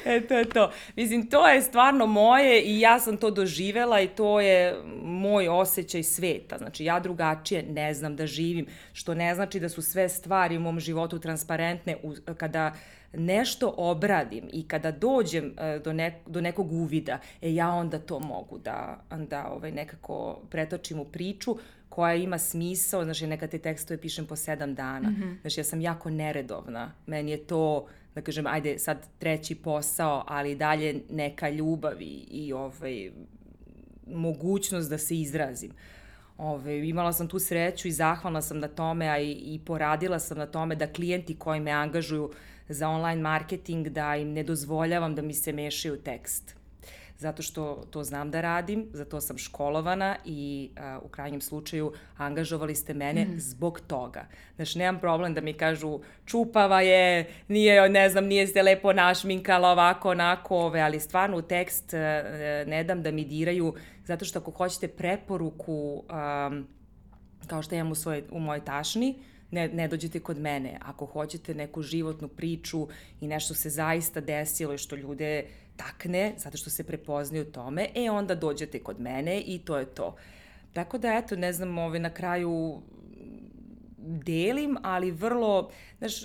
e, 0.04 0.26
to 0.26 0.38
je 0.38 0.44
to. 0.44 0.72
Mislim, 0.96 1.26
to 1.26 1.48
je 1.48 1.62
stvarno 1.62 2.06
moje 2.06 2.62
i 2.62 2.80
ja 2.80 3.00
sam 3.00 3.16
to 3.16 3.30
doživela 3.30 4.00
i 4.00 4.08
to 4.08 4.40
je 4.40 4.76
moj 5.02 5.48
osjećaj 5.48 6.02
sveta. 6.02 6.58
Znači, 6.58 6.84
ja 6.84 7.00
drugačije 7.00 7.62
ne 7.62 7.94
znam 7.94 8.16
da 8.16 8.26
živim, 8.26 8.66
što 8.92 9.14
ne 9.14 9.34
znači 9.34 9.60
da 9.60 9.68
su 9.68 9.82
sve 9.82 10.08
stvari 10.08 10.56
u 10.56 10.60
mom 10.60 10.80
životu 10.80 11.18
transparentne 11.18 11.96
u, 12.02 12.14
kada 12.36 12.74
nešto 13.12 13.74
obradim 13.76 14.48
i 14.52 14.68
kada 14.68 14.90
dođem 14.90 15.54
e, 15.58 15.78
do, 15.78 15.92
ne, 15.92 16.20
do 16.26 16.40
nekog 16.40 16.72
uvida, 16.72 17.18
e 17.42 17.54
ja 17.54 17.70
onda 17.70 17.98
to 17.98 18.18
mogu 18.18 18.58
da, 18.58 19.04
da 19.28 19.48
ovaj, 19.48 19.72
nekako 19.72 20.40
pretočim 20.50 21.00
u 21.00 21.04
priču 21.04 21.56
koja 21.90 22.14
ima 22.14 22.38
smisao, 22.38 23.04
znači 23.04 23.26
neka 23.26 23.46
te 23.46 23.58
tekstove 23.58 24.00
pišem 24.00 24.26
po 24.26 24.36
sedam 24.36 24.74
dana. 24.74 25.10
Mm 25.10 25.16
-hmm. 25.16 25.40
Znači 25.40 25.60
ja 25.60 25.64
sam 25.64 25.80
jako 25.80 26.10
neredovna. 26.10 26.92
Meni 27.06 27.30
je 27.30 27.46
to, 27.46 27.86
da 28.14 28.20
kažem, 28.20 28.46
ajde 28.46 28.78
sad 28.78 29.06
treći 29.18 29.54
posao, 29.54 30.24
ali 30.26 30.54
dalje 30.54 31.00
neka 31.10 31.48
ljubav 31.48 32.02
i, 32.02 32.26
i 32.30 32.52
ovaj, 32.52 33.10
mogućnost 34.06 34.90
da 34.90 34.98
se 34.98 35.16
izrazim. 35.16 35.70
Ove, 36.38 36.88
imala 36.88 37.12
sam 37.12 37.28
tu 37.28 37.38
sreću 37.38 37.88
i 37.88 37.92
zahvalna 37.92 38.42
sam 38.42 38.58
na 38.58 38.68
tome, 38.68 39.08
a 39.08 39.18
i, 39.18 39.32
i 39.32 39.60
poradila 39.66 40.18
sam 40.18 40.38
na 40.38 40.46
tome 40.46 40.76
da 40.76 40.92
klijenti 40.92 41.36
koji 41.36 41.60
me 41.60 41.70
angažuju 41.70 42.30
za 42.68 42.88
online 42.88 43.22
marketing, 43.22 43.88
da 43.88 44.16
im 44.16 44.32
ne 44.32 44.42
dozvoljavam 44.42 45.14
da 45.14 45.22
mi 45.22 45.34
se 45.34 45.52
mešaju 45.52 45.96
tekst 45.96 46.59
zato 47.20 47.42
što 47.42 47.84
to 47.90 48.04
znam 48.04 48.30
da 48.30 48.40
radim, 48.40 48.86
za 48.92 49.04
to 49.04 49.20
sam 49.20 49.38
školovana 49.38 50.16
i 50.24 50.70
a, 50.76 50.98
u 51.02 51.08
krajnjem 51.08 51.40
slučaju 51.40 51.92
angažovali 52.16 52.74
ste 52.74 52.94
mene 52.94 53.24
mm. 53.24 53.40
zbog 53.40 53.80
toga. 53.80 54.24
Znači, 54.56 54.78
nemam 54.78 55.00
problem 55.00 55.34
da 55.34 55.40
mi 55.40 55.52
kažu 55.52 56.00
čupava 56.24 56.80
je, 56.80 57.28
nije, 57.48 57.88
ne 57.88 58.08
znam, 58.08 58.24
nije 58.24 58.46
se 58.46 58.62
lepo 58.62 58.92
našminkala 58.92 59.68
ovako, 59.70 60.10
onako, 60.10 60.56
ove, 60.56 60.80
ali 60.80 61.00
stvarno 61.00 61.36
u 61.36 61.42
tekst 61.42 61.94
a, 61.94 62.22
ne 62.66 62.84
dam 62.84 63.02
da 63.02 63.10
mi 63.10 63.24
diraju, 63.24 63.74
zato 64.04 64.24
što 64.24 64.38
ako 64.38 64.50
hoćete 64.50 64.88
preporuku, 64.88 66.04
a, 66.08 66.50
kao 67.46 67.62
što 67.62 67.74
imam 67.74 67.92
u, 67.92 67.94
svoj, 67.94 68.24
u 68.30 68.40
mojoj 68.40 68.64
tašni, 68.64 69.22
ne, 69.50 69.68
ne 69.68 69.88
dođete 69.88 70.20
kod 70.20 70.38
mene. 70.38 70.78
Ako 70.80 71.06
hoćete 71.06 71.54
neku 71.54 71.82
životnu 71.82 72.28
priču 72.28 72.88
i 73.20 73.26
nešto 73.26 73.54
se 73.54 73.70
zaista 73.70 74.20
desilo 74.20 74.74
i 74.74 74.78
što 74.78 74.96
ljude 74.96 75.44
takne, 75.80 76.34
zato 76.36 76.56
što 76.56 76.70
se 76.70 76.84
prepoznaju 76.84 77.52
tome, 77.52 77.88
e 77.94 78.10
onda 78.10 78.34
dođete 78.34 78.78
kod 78.78 79.00
mene 79.00 79.40
i 79.40 79.58
to 79.58 79.78
je 79.78 79.86
to. 79.86 80.16
Tako 80.72 80.98
da, 80.98 81.14
eto, 81.14 81.36
ne 81.36 81.52
znam, 81.52 81.78
ove, 81.78 81.98
na 81.98 82.10
kraju 82.10 82.82
delim, 83.98 84.76
ali 84.82 85.10
vrlo, 85.10 85.70
znaš, 85.98 86.24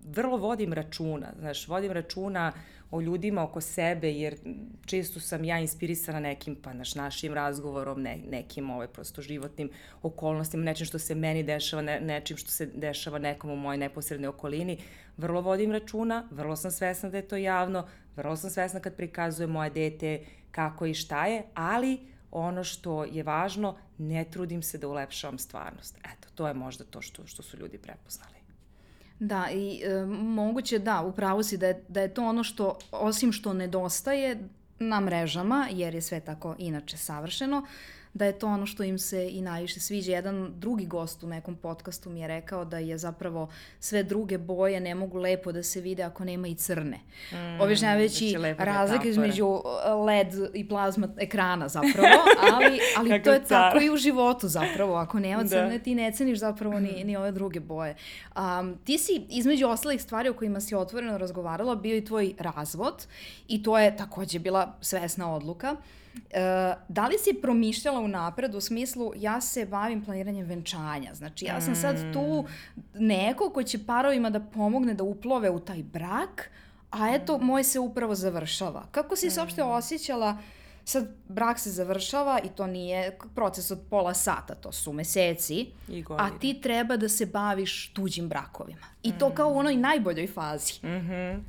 vrlo 0.00 0.36
vodim 0.36 0.72
računa, 0.72 1.32
znaš, 1.38 1.68
vodim 1.68 1.92
računa 1.92 2.52
o 2.90 3.00
ljudima 3.00 3.42
oko 3.44 3.60
sebe, 3.60 4.12
jer 4.12 4.36
često 4.86 5.20
sam 5.20 5.44
ja 5.44 5.58
inspirisana 5.58 6.20
nekim, 6.20 6.56
pa 6.62 6.72
naš, 6.72 6.94
našim 6.94 7.34
razgovorom, 7.34 8.02
ne, 8.02 8.18
nekim 8.30 8.70
ovaj, 8.70 8.88
prosto 8.88 9.22
životnim 9.22 9.70
okolnostima, 10.02 10.64
nečim 10.64 10.86
što 10.86 10.98
se 10.98 11.14
meni 11.14 11.42
dešava, 11.42 11.82
ne, 11.82 12.00
nečim 12.00 12.36
što 12.36 12.50
se 12.50 12.66
dešava 12.66 13.18
nekom 13.18 13.50
u 13.50 13.56
mojoj 13.56 13.78
neposrednoj 13.78 14.28
okolini. 14.28 14.78
Vrlo 15.16 15.40
vodim 15.40 15.72
računa, 15.72 16.28
vrlo 16.30 16.56
sam 16.56 16.70
svesna 16.70 17.08
da 17.08 17.16
je 17.16 17.28
to 17.28 17.36
javno, 17.36 17.86
vrlo 18.16 18.36
sam 18.36 18.50
svesna 18.50 18.80
kad 18.80 18.96
prikazuje 18.96 19.46
moje 19.46 19.70
dete 19.70 20.24
kako 20.50 20.86
i 20.86 20.94
šta 20.94 21.26
je, 21.26 21.42
ali 21.54 21.98
ono 22.30 22.64
što 22.64 23.04
je 23.04 23.22
važno, 23.22 23.76
ne 23.98 24.24
trudim 24.24 24.62
se 24.62 24.78
da 24.78 24.88
ulepšavam 24.88 25.38
stvarnost. 25.38 25.98
Eto, 25.98 26.28
to 26.34 26.48
je 26.48 26.54
možda 26.54 26.84
to 26.84 27.02
što, 27.02 27.26
što 27.26 27.42
su 27.42 27.56
ljudi 27.56 27.78
prepoznali. 27.78 28.36
Da, 29.20 29.48
i 29.52 29.82
e, 29.84 30.06
moguće 30.06 30.78
da, 30.78 31.00
upravo 31.02 31.42
si 31.42 31.58
da 31.58 31.66
je, 31.66 31.84
da 31.88 32.00
je 32.00 32.14
to 32.14 32.24
ono 32.24 32.44
što, 32.44 32.78
osim 32.92 33.32
što 33.32 33.52
nedostaje 33.52 34.48
na 34.78 35.00
mrežama, 35.00 35.68
jer 35.70 35.94
je 35.94 36.02
sve 36.02 36.20
tako 36.20 36.54
inače 36.58 36.96
savršeno, 36.96 37.66
da 38.16 38.24
je 38.24 38.38
to 38.38 38.46
ono 38.46 38.66
što 38.66 38.82
im 38.82 38.98
se 38.98 39.28
i 39.30 39.42
najviše 39.42 39.80
sviđa. 39.80 40.12
Jedan 40.12 40.52
drugi 40.56 40.86
gost 40.86 41.22
u 41.22 41.26
nekom 41.26 41.56
podcastu 41.56 42.10
mi 42.10 42.20
je 42.20 42.28
rekao 42.28 42.64
da 42.64 42.78
je 42.78 42.98
zapravo 42.98 43.48
sve 43.80 44.02
druge 44.02 44.38
boje 44.38 44.80
ne 44.80 44.94
mogu 44.94 45.18
lepo 45.18 45.52
da 45.52 45.62
se 45.62 45.80
vide 45.80 46.02
ako 46.02 46.24
nema 46.24 46.48
i 46.48 46.54
crne. 46.54 47.00
Mm, 47.32 47.60
Objašnjavajući 47.60 48.30
znači 48.38 48.54
razlike 48.58 49.08
između 49.08 49.46
uh, 49.46 49.62
LED 50.06 50.54
i 50.54 50.68
plazma 50.68 51.08
ekrana 51.18 51.68
zapravo, 51.68 52.08
ali, 52.54 52.80
ali 52.96 53.22
to 53.22 53.32
je 53.32 53.44
car. 53.44 53.72
tako 53.72 53.84
i 53.84 53.90
u 53.90 53.96
životu 53.96 54.48
zapravo. 54.48 54.96
Ako 54.96 55.18
nema 55.20 55.42
da. 55.42 55.48
crne, 55.48 55.78
da. 55.78 55.84
ti 55.84 55.94
ne 55.94 56.12
ceniš 56.12 56.38
zapravo 56.38 56.80
ni, 56.80 57.04
ni 57.04 57.16
ove 57.16 57.32
druge 57.32 57.60
boje. 57.60 57.96
Um, 58.36 58.78
ti 58.84 58.98
si 58.98 59.26
između 59.28 59.66
ostalih 59.66 60.02
stvari 60.02 60.28
o 60.28 60.34
kojima 60.34 60.60
si 60.60 60.74
otvoreno 60.74 61.18
razgovarala 61.18 61.74
bio 61.74 61.96
i 61.96 62.04
tvoj 62.04 62.34
razvod 62.38 63.06
i 63.48 63.62
to 63.62 63.78
je 63.78 63.96
takođe 63.96 64.38
bila 64.38 64.76
svesna 64.80 65.34
odluka. 65.34 65.76
E, 66.30 66.74
da 66.88 67.06
li 67.06 67.18
si 67.18 67.40
promišljala 67.42 68.00
u 68.00 68.08
napred 68.08 68.54
u 68.54 68.60
smislu 68.60 69.12
ja 69.16 69.40
se 69.40 69.66
bavim 69.66 70.04
planiranjem 70.04 70.46
venčanja? 70.46 71.14
Znači 71.14 71.44
ja 71.44 71.60
sam 71.60 71.76
sad 71.76 72.12
tu 72.12 72.44
mm. 72.44 72.82
neko 73.06 73.50
ko 73.50 73.62
će 73.62 73.86
parovima 73.86 74.30
da 74.30 74.40
pomogne 74.40 74.94
da 74.94 75.04
uplove 75.04 75.50
u 75.50 75.60
taj 75.60 75.82
brak, 75.82 76.50
a 76.90 77.14
eto 77.14 77.38
moj 77.38 77.64
se 77.64 77.78
upravo 77.78 78.14
završava. 78.14 78.86
Kako 78.90 79.16
si 79.16 79.30
se 79.30 79.40
uopšte 79.40 79.64
mm. 79.64 79.68
osjećala 79.68 80.38
sad 80.84 81.08
brak 81.28 81.58
se 81.58 81.70
završava 81.70 82.40
i 82.44 82.48
to 82.48 82.66
nije 82.66 83.18
proces 83.34 83.70
od 83.70 83.80
pola 83.90 84.14
sata, 84.14 84.54
to 84.54 84.72
su 84.72 84.92
meseci, 84.92 85.66
a 86.18 86.38
ti 86.38 86.60
treba 86.62 86.96
da 86.96 87.08
se 87.08 87.26
baviš 87.26 87.92
tuđim 87.92 88.28
brakovima. 88.28 88.86
I 89.02 89.12
to 89.18 89.30
kao 89.30 89.48
u 89.48 89.58
onoj 89.58 89.76
najboljoj 89.76 90.26
fazi. 90.26 90.72
Mhm. 90.82 90.96
Mm 90.96 91.08
-hmm. 91.08 91.40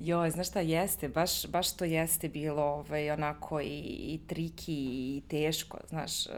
Joj, 0.00 0.30
znaš 0.30 0.48
šta 0.48 0.60
jeste, 0.60 1.08
baš, 1.08 1.46
baš 1.46 1.76
to 1.76 1.84
jeste 1.84 2.28
bilo 2.28 2.62
ovaj, 2.62 3.10
onako 3.10 3.60
i, 3.60 3.80
i 3.88 4.20
triki 4.26 4.74
i 4.74 5.22
teško, 5.28 5.78
znaš, 5.88 6.26
e, 6.26 6.30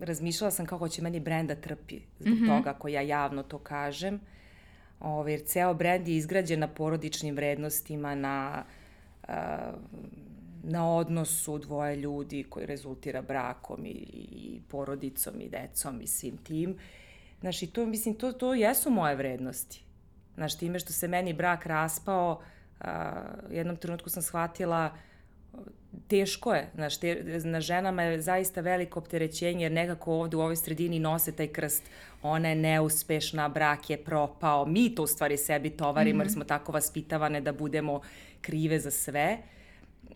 razmišljala 0.00 0.50
sam 0.50 0.66
kako 0.66 0.88
će 0.88 1.02
meni 1.02 1.20
brend 1.20 1.48
da 1.48 1.54
trpi 1.54 2.00
zbog 2.18 2.34
mm 2.34 2.42
-hmm. 2.42 2.56
toga 2.56 2.70
ako 2.70 2.88
ja 2.88 3.00
javno 3.00 3.42
to 3.42 3.58
kažem, 3.58 4.20
ovaj, 5.00 5.32
jer 5.32 5.40
ceo 5.46 5.74
brend 5.74 6.08
je 6.08 6.16
izgrađen 6.16 6.60
na 6.60 6.68
porodičnim 6.68 7.34
vrednostima, 7.34 8.14
na, 8.14 8.64
uh, 9.28 9.34
na 10.62 10.90
odnosu 10.94 11.58
dvoje 11.58 11.96
ljudi 11.96 12.44
koji 12.48 12.66
rezultira 12.66 13.22
brakom 13.22 13.86
i, 13.86 13.90
i 13.90 14.60
porodicom 14.68 15.40
i 15.40 15.48
decom 15.48 16.00
i 16.00 16.06
svim 16.06 16.36
tim. 16.36 16.76
Znaš, 17.40 17.62
i 17.62 17.66
to, 17.66 17.86
mislim, 17.86 18.14
to, 18.14 18.32
to 18.32 18.54
jesu 18.54 18.90
moje 18.90 19.16
vrednosti. 19.16 19.84
Znaš, 20.34 20.58
time 20.58 20.78
što 20.78 20.92
se 20.92 21.08
meni 21.08 21.32
brak 21.32 21.66
raspao, 21.66 22.40
uh, 22.40 22.53
jednom 23.50 23.76
trenutku 23.76 24.10
sam 24.10 24.22
shvatila 24.22 24.96
teško 26.08 26.54
je, 26.54 26.70
znaš, 26.74 26.96
te, 26.96 27.40
na 27.44 27.60
ženama 27.60 28.02
je 28.02 28.22
zaista 28.22 28.60
veliko 28.60 28.98
opterećenje 28.98 29.64
jer 29.64 29.72
nekako 29.72 30.12
ovde 30.12 30.36
u 30.36 30.40
ovoj 30.40 30.56
sredini 30.56 30.98
nose 30.98 31.32
taj 31.32 31.48
krst, 31.48 31.82
ona 32.22 32.48
je 32.48 32.54
neuspešna, 32.54 33.48
brak 33.48 33.90
je 33.90 34.04
propao, 34.04 34.66
mi 34.66 34.94
to 34.94 35.02
u 35.02 35.06
stvari 35.06 35.36
sebi 35.36 35.70
tovarimo 35.70 36.16
mm 36.16 36.18
-hmm. 36.18 36.20
jer 36.20 36.26
mhm. 36.26 36.32
smo 36.32 36.44
tako 36.44 36.72
vaspitavane 36.72 37.40
da 37.40 37.52
budemo 37.52 38.00
krive 38.40 38.80
za 38.80 38.90
sve. 38.90 39.38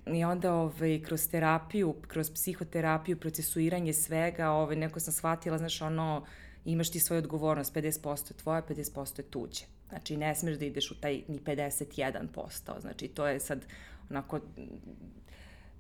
I 0.07 0.25
onda 0.25 0.55
ovaj, 0.55 1.03
kroz 1.07 1.29
terapiju, 1.31 1.95
kroz 2.09 2.31
psihoterapiju, 2.31 3.21
procesuiranje 3.21 3.93
svega, 3.93 4.51
ovaj, 4.51 4.77
neko 4.77 5.01
sam 5.01 5.13
shvatila, 5.13 5.59
znaš, 5.59 5.83
ono, 5.83 6.27
imaš 6.65 6.91
ti 6.91 7.01
svoju 7.01 7.19
odgovornost, 7.19 7.75
50% 7.75 8.33
tvoja, 8.43 8.63
50% 8.63 9.19
je 9.19 9.23
tuđe. 9.23 9.65
Znači, 9.89 10.17
ne 10.17 10.35
smeš 10.35 10.59
da 10.59 10.65
ideš 10.65 10.91
u 10.91 11.01
taj 11.01 11.23
ni 11.29 11.41
51%. 11.41 12.81
Znači, 12.81 13.09
to 13.09 13.27
je 13.27 13.41
sad 13.41 13.65
onako 14.11 14.41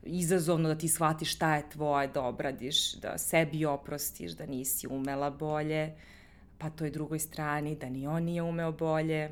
izazovno 0.02 0.68
da 0.68 0.78
ti 0.78 0.88
shvatiš 0.88 1.34
šta 1.34 1.56
je 1.56 1.70
tvoje, 1.70 2.08
da 2.08 2.22
obradiš, 2.22 2.94
da 2.94 3.18
sebi 3.18 3.64
oprostiš, 3.64 4.32
da 4.32 4.46
nisi 4.46 4.86
umela 4.86 5.30
bolje, 5.30 5.92
pa 6.58 6.70
toj 6.70 6.90
drugoj 6.90 7.18
strani 7.18 7.76
da 7.76 7.88
ni 7.88 8.06
on 8.06 8.22
nije 8.22 8.42
umeo 8.42 8.72
bolje. 8.72 9.30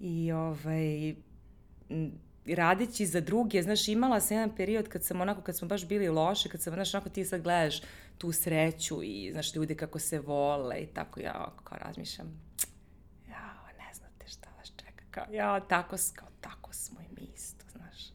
I 0.00 0.32
ovaj, 0.32 1.14
radeći 2.46 3.06
za 3.06 3.20
druge, 3.20 3.62
znaš, 3.62 3.88
imala 3.88 4.20
sam 4.20 4.36
jedan 4.36 4.56
period 4.56 4.88
kad 4.88 5.04
sam 5.04 5.20
onako, 5.20 5.40
kad 5.40 5.56
smo 5.56 5.68
baš 5.68 5.88
bili 5.88 6.08
loše, 6.08 6.48
kad 6.48 6.62
sam, 6.62 6.74
znaš, 6.74 6.94
onako 6.94 7.08
ti 7.08 7.24
sad 7.24 7.42
gledaš 7.42 7.80
tu 8.18 8.32
sreću 8.32 9.02
i, 9.02 9.30
znaš, 9.32 9.54
ljude 9.54 9.74
kako 9.74 9.98
se 9.98 10.18
vole 10.18 10.80
i 10.80 10.86
tako 10.86 11.20
ja 11.20 11.52
kao 11.64 11.78
razmišljam, 11.78 12.40
ja, 13.28 13.54
ne 13.78 13.94
znate 13.94 14.28
šta 14.28 14.48
vas 14.58 14.72
čeka, 14.76 15.04
kao, 15.10 15.24
ja, 15.30 15.60
tako, 15.60 15.96
kao, 16.14 16.28
tako 16.40 16.72
smo 16.72 17.00
i 17.00 17.20
mi 17.20 17.28
isto, 17.34 17.64
znaš. 17.72 18.10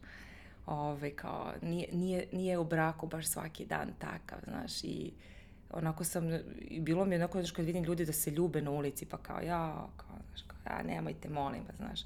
Ove, 0.66 1.16
kao, 1.16 1.54
nije, 1.62 1.88
nije, 1.94 2.28
nije 2.32 2.58
u 2.58 2.64
braku 2.64 3.08
baš 3.08 3.28
svaki 3.28 3.66
dan 3.66 3.94
takav, 4.00 4.40
znaš, 4.44 4.84
i 4.84 5.12
onako 5.70 6.04
sam, 6.04 6.24
bilo 6.80 7.06
mi 7.06 7.16
onako, 7.16 7.38
znaš, 7.40 7.52
kad 7.52 7.66
vidim 7.66 7.84
ljudi 7.84 8.06
da 8.06 8.14
se 8.14 8.32
ljube 8.32 8.62
na 8.62 8.72
ulici, 8.72 9.06
pa 9.06 9.18
kao, 9.18 9.42
ja, 9.42 9.88
kao, 9.98 10.16
znaš, 10.30 10.42
kao, 10.48 10.58
ja, 10.76 10.84
nemojte, 10.84 11.30
molim 11.30 11.64
vas, 11.68 11.76
znaš 11.76 12.02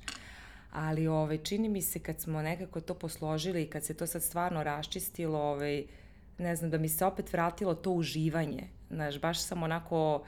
ali 0.75 1.07
ovaj, 1.07 1.37
čini 1.37 1.69
mi 1.69 1.81
se 1.81 1.99
kad 1.99 2.19
smo 2.19 2.41
nekako 2.41 2.81
to 2.81 2.93
posložili 2.93 3.63
i 3.63 3.69
kad 3.69 3.83
se 3.83 3.93
to 3.93 4.07
sad 4.07 4.23
stvarno 4.23 4.63
raščistilo, 4.63 5.39
ovaj, 5.39 5.85
ne 6.37 6.55
znam, 6.55 6.71
da 6.71 6.77
mi 6.77 6.89
se 6.89 7.05
opet 7.05 7.33
vratilo 7.33 7.75
to 7.75 7.91
uživanje. 7.91 8.67
Znaš, 8.89 9.21
baš 9.21 9.39
sam 9.39 9.63
onako, 9.63 10.23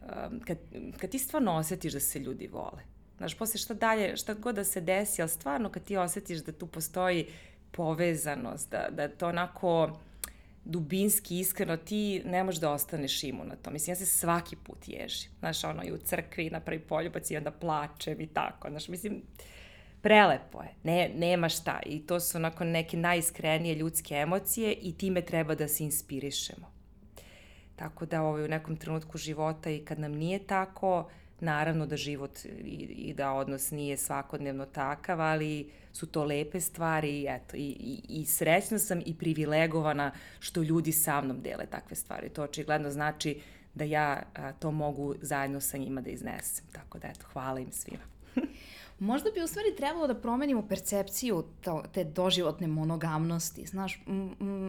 um, 0.00 0.40
kad, 0.40 0.58
kad 0.98 1.10
ti 1.10 1.18
stvarno 1.18 1.52
osetiš 1.56 1.92
da 1.92 2.00
se 2.00 2.18
ljudi 2.18 2.46
vole. 2.46 2.82
Znaš, 3.16 3.38
posle 3.38 3.58
šta 3.58 3.74
dalje, 3.74 4.16
šta 4.16 4.34
god 4.34 4.54
da 4.54 4.64
se 4.64 4.80
desi, 4.80 5.22
ali 5.22 5.28
stvarno 5.28 5.70
kad 5.70 5.84
ti 5.84 5.96
osetiš 5.96 6.38
da 6.38 6.52
tu 6.52 6.66
postoji 6.66 7.26
povezanost, 7.70 8.70
da, 8.70 8.88
da 8.90 9.08
to 9.08 9.28
onako 9.28 10.00
dubinski, 10.64 11.38
iskreno, 11.38 11.76
ti 11.76 12.22
ne 12.24 12.44
možeš 12.44 12.60
da 12.60 12.72
ostaneš 12.72 13.24
imu 13.24 13.44
na 13.44 13.56
to. 13.56 13.70
Mislim, 13.70 13.92
ja 13.92 13.96
se 13.96 14.06
svaki 14.06 14.56
put 14.56 14.88
ježim. 14.88 15.30
Znaš, 15.38 15.64
ono, 15.64 15.84
i 15.84 15.92
u 15.92 15.98
crkvi 15.98 16.50
napravi 16.50 16.80
poljubac 16.80 17.30
i 17.30 17.36
onda 17.36 17.50
plačem 17.50 18.20
i 18.20 18.26
tako. 18.26 18.70
Znaš, 18.70 18.88
mislim, 18.88 19.14
uh, 19.14 19.22
prelepo 20.02 20.62
je, 20.62 20.68
ne, 20.82 21.10
nema 21.16 21.48
šta 21.48 21.80
i 21.86 22.06
to 22.06 22.20
su 22.20 22.38
onako 22.38 22.64
neke 22.64 22.96
najiskrenije 22.96 23.74
ljudske 23.74 24.14
emocije 24.14 24.72
i 24.72 24.92
time 24.98 25.20
treba 25.20 25.54
da 25.54 25.68
se 25.68 25.84
inspirišemo. 25.84 26.72
Tako 27.76 28.06
da 28.06 28.22
ovaj, 28.22 28.44
u 28.44 28.48
nekom 28.48 28.76
trenutku 28.76 29.18
života 29.18 29.70
i 29.70 29.84
kad 29.84 29.98
nam 29.98 30.12
nije 30.12 30.46
tako, 30.46 31.08
naravno 31.40 31.86
da 31.86 31.96
život 31.96 32.44
i, 32.44 32.76
i 33.08 33.14
da 33.14 33.32
odnos 33.32 33.70
nije 33.70 33.96
svakodnevno 33.96 34.66
takav, 34.66 35.20
ali 35.20 35.70
su 35.92 36.06
to 36.06 36.24
lepe 36.24 36.60
stvari 36.60 37.20
i 37.20 37.26
eto, 37.28 37.56
i, 37.56 37.68
i, 37.80 38.00
i 38.08 38.26
srećna 38.26 38.78
sam 38.78 39.00
i 39.06 39.18
privilegovana 39.18 40.12
što 40.38 40.62
ljudi 40.62 40.92
sa 40.92 41.20
mnom 41.20 41.40
dele 41.42 41.66
takve 41.66 41.96
stvari. 41.96 42.28
To 42.28 42.42
očigledno 42.42 42.90
znači 42.90 43.40
da 43.74 43.84
ja 43.84 44.22
a, 44.34 44.52
to 44.52 44.70
mogu 44.70 45.14
zajedno 45.20 45.60
sa 45.60 45.76
njima 45.78 46.00
da 46.00 46.10
iznesem. 46.10 46.64
Tako 46.72 46.98
da 46.98 47.08
eto, 47.08 47.26
hvala 47.32 47.60
im 47.60 47.72
svima. 47.72 48.04
Možda 49.02 49.30
bi 49.30 49.42
u 49.42 49.46
stvari 49.46 49.76
trebalo 49.76 50.06
da 50.06 50.14
promenimo 50.14 50.62
percepciju 50.68 51.44
to, 51.60 51.82
te 51.92 52.04
doživotne 52.04 52.66
monogamnosti. 52.66 53.66
Znaš, 53.66 54.02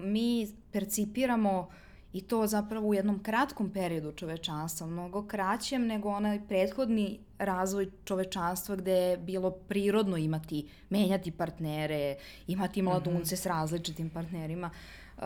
mi 0.04 0.48
percipiramo 0.72 1.70
i 2.14 2.22
to 2.22 2.48
zapravo 2.48 2.88
u 2.88 2.94
jednom 2.94 3.24
kratkom 3.24 3.70
periodu 3.70 4.12
čovečanstva, 4.12 4.88
mnogo 4.88 5.28
kraćem 5.28 5.88
nego 5.88 6.10
onaj 6.10 6.42
prethodni 6.48 7.20
razvoj 7.38 7.92
čovečanstva 8.06 8.76
gde 8.76 8.92
je 8.92 9.18
bilo 9.18 9.52
prirodno 9.52 10.18
imati, 10.18 10.70
menjati 10.90 11.32
partnere, 11.32 12.16
imati 12.48 12.82
mladunce 12.82 13.36
mm 13.36 13.38
-hmm. 13.38 13.42
s 13.42 13.46
različitim 13.46 14.10
partnerima. 14.10 14.70
Uh, 15.18 15.24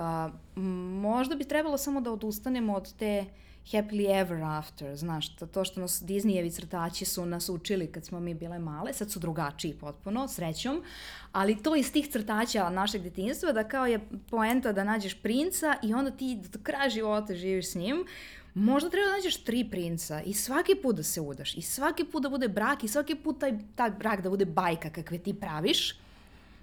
možda 1.01 1.35
bi 1.35 1.43
trebalo 1.43 1.77
samo 1.77 2.01
da 2.01 2.11
odustanemo 2.11 2.73
od 2.73 2.93
te 2.93 3.25
uh, 3.27 3.46
happily 3.71 4.21
ever 4.21 4.43
after, 4.43 4.95
znaš, 4.95 5.35
to 5.35 5.63
što 5.63 5.81
nas 5.81 6.03
Disneyevi 6.03 6.55
crtači 6.55 7.05
su 7.05 7.25
nas 7.25 7.49
učili 7.49 7.91
kad 7.91 8.05
smo 8.05 8.19
mi 8.19 8.33
bile 8.33 8.59
male, 8.59 8.93
sad 8.93 9.11
su 9.11 9.19
drugačiji 9.19 9.73
potpuno, 9.73 10.27
srećom, 10.27 10.83
ali 11.31 11.63
to 11.63 11.75
iz 11.75 11.91
tih 11.91 12.07
crtača 12.07 12.69
našeg 12.69 13.01
detinjstva, 13.01 13.51
da 13.51 13.67
kao 13.67 13.85
je 13.85 13.99
poenta 14.29 14.71
da 14.71 14.83
nađeš 14.83 15.21
princa 15.21 15.75
i 15.83 15.93
onda 15.93 16.11
ti 16.11 16.39
do 16.53 16.59
kraja 16.63 16.89
života 16.89 17.35
živiš 17.35 17.71
s 17.71 17.75
njim, 17.75 18.05
možda 18.53 18.89
treba 18.89 19.07
da 19.07 19.15
nađeš 19.15 19.43
tri 19.43 19.67
princa 19.71 20.21
i 20.21 20.33
svaki 20.33 20.75
put 20.75 20.95
da 20.95 21.03
se 21.03 21.21
udaš 21.21 21.57
i 21.57 21.61
svaki 21.61 22.03
put 22.03 22.23
da 22.23 22.29
bude 22.29 22.47
brak 22.47 22.83
i 22.83 22.87
svaki 22.87 23.15
put 23.15 23.39
taj, 23.39 23.59
taj 23.75 23.91
brak 23.91 24.21
da 24.21 24.29
bude 24.29 24.45
bajka 24.45 24.89
kakve 24.89 25.17
ti 25.17 25.33
praviš 25.33 25.99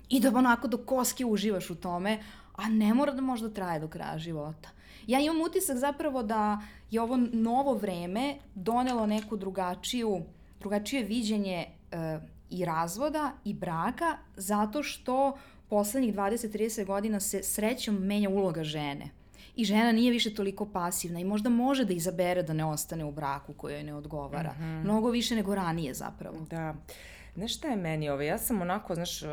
i 0.09 0.21
da 0.21 0.29
onako 0.29 0.69
do 0.69 0.79
koske 0.79 1.25
uživaš 1.25 1.71
u 1.71 1.75
tome, 1.75 2.23
a 2.55 2.69
ne 2.69 2.95
mora 2.95 3.13
da 3.13 3.21
možda 3.21 3.51
traje 3.51 3.81
do 3.81 3.89
kraja 3.89 4.19
života. 4.19 4.74
Ja 5.07 5.21
imam 5.21 5.41
utisak 5.41 5.77
zapravo 5.77 6.23
da 6.23 6.61
je 6.91 7.01
ovo 7.01 7.17
novo 7.33 7.75
vreme 7.75 8.35
donelo 8.55 9.07
neku 9.07 9.37
drugačiju, 9.37 10.23
drugačije 10.61 11.03
viđenje 11.03 11.67
e, 11.93 12.19
i 12.51 12.65
razvoda 12.65 13.33
i 13.45 13.55
braka 13.55 14.17
zato 14.37 14.83
što 14.83 15.39
poslednjih 15.69 16.15
20-30 16.15 16.85
godina 16.85 17.21
se 17.21 17.43
srećom 17.43 17.95
menja 17.95 18.31
uloga 18.31 18.65
žene. 18.65 19.11
I 19.57 19.65
žena 19.65 19.93
nije 19.93 20.13
više 20.13 20.35
toliko 20.35 20.67
pasivna 20.67 21.21
i 21.21 21.25
možda 21.25 21.49
može 21.49 21.85
da 21.85 21.93
izabere 21.93 22.43
da 22.43 22.53
ne 22.53 22.65
ostane 22.65 23.05
u 23.05 23.13
braku 23.13 23.53
kojoj 23.53 23.83
ne 23.83 23.95
odgovara. 23.95 24.53
Mm 24.53 24.63
-hmm. 24.63 24.83
Mnogo 24.85 25.11
više 25.11 25.35
nego 25.35 25.55
ranije 25.55 25.95
zapravo. 25.95 26.47
Da. 26.51 26.71
Uh, 26.71 27.14
Znaš 27.35 27.57
šta 27.57 27.69
je 27.69 27.77
meni 27.77 28.09
ovo? 28.09 28.23
Ja 28.23 28.39
sam 28.39 28.63
onako, 28.63 28.95
znaš, 28.95 29.23
e, 29.23 29.27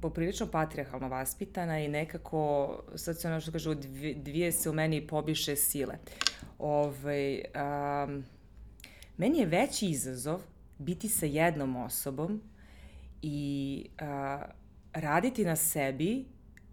poprilično 0.00 0.46
patrijarhalno 0.46 1.08
vaspitana 1.08 1.80
i 1.80 1.88
nekako, 1.88 2.82
sad 2.94 3.20
se 3.20 3.28
ono 3.28 3.40
što 3.40 3.52
kaže, 3.52 3.74
dvije, 4.16 4.52
se 4.52 4.70
u 4.70 4.72
meni 4.72 5.06
pobiše 5.06 5.56
sile. 5.56 5.94
Ove, 6.58 7.42
um, 7.54 8.24
meni 9.16 9.38
je 9.38 9.46
veći 9.46 9.86
izazov 9.86 10.40
biti 10.78 11.08
sa 11.08 11.26
jednom 11.26 11.76
osobom 11.76 12.42
i 13.22 13.86
a, 13.98 14.42
raditi 14.92 15.44
na 15.44 15.56
sebi 15.56 16.24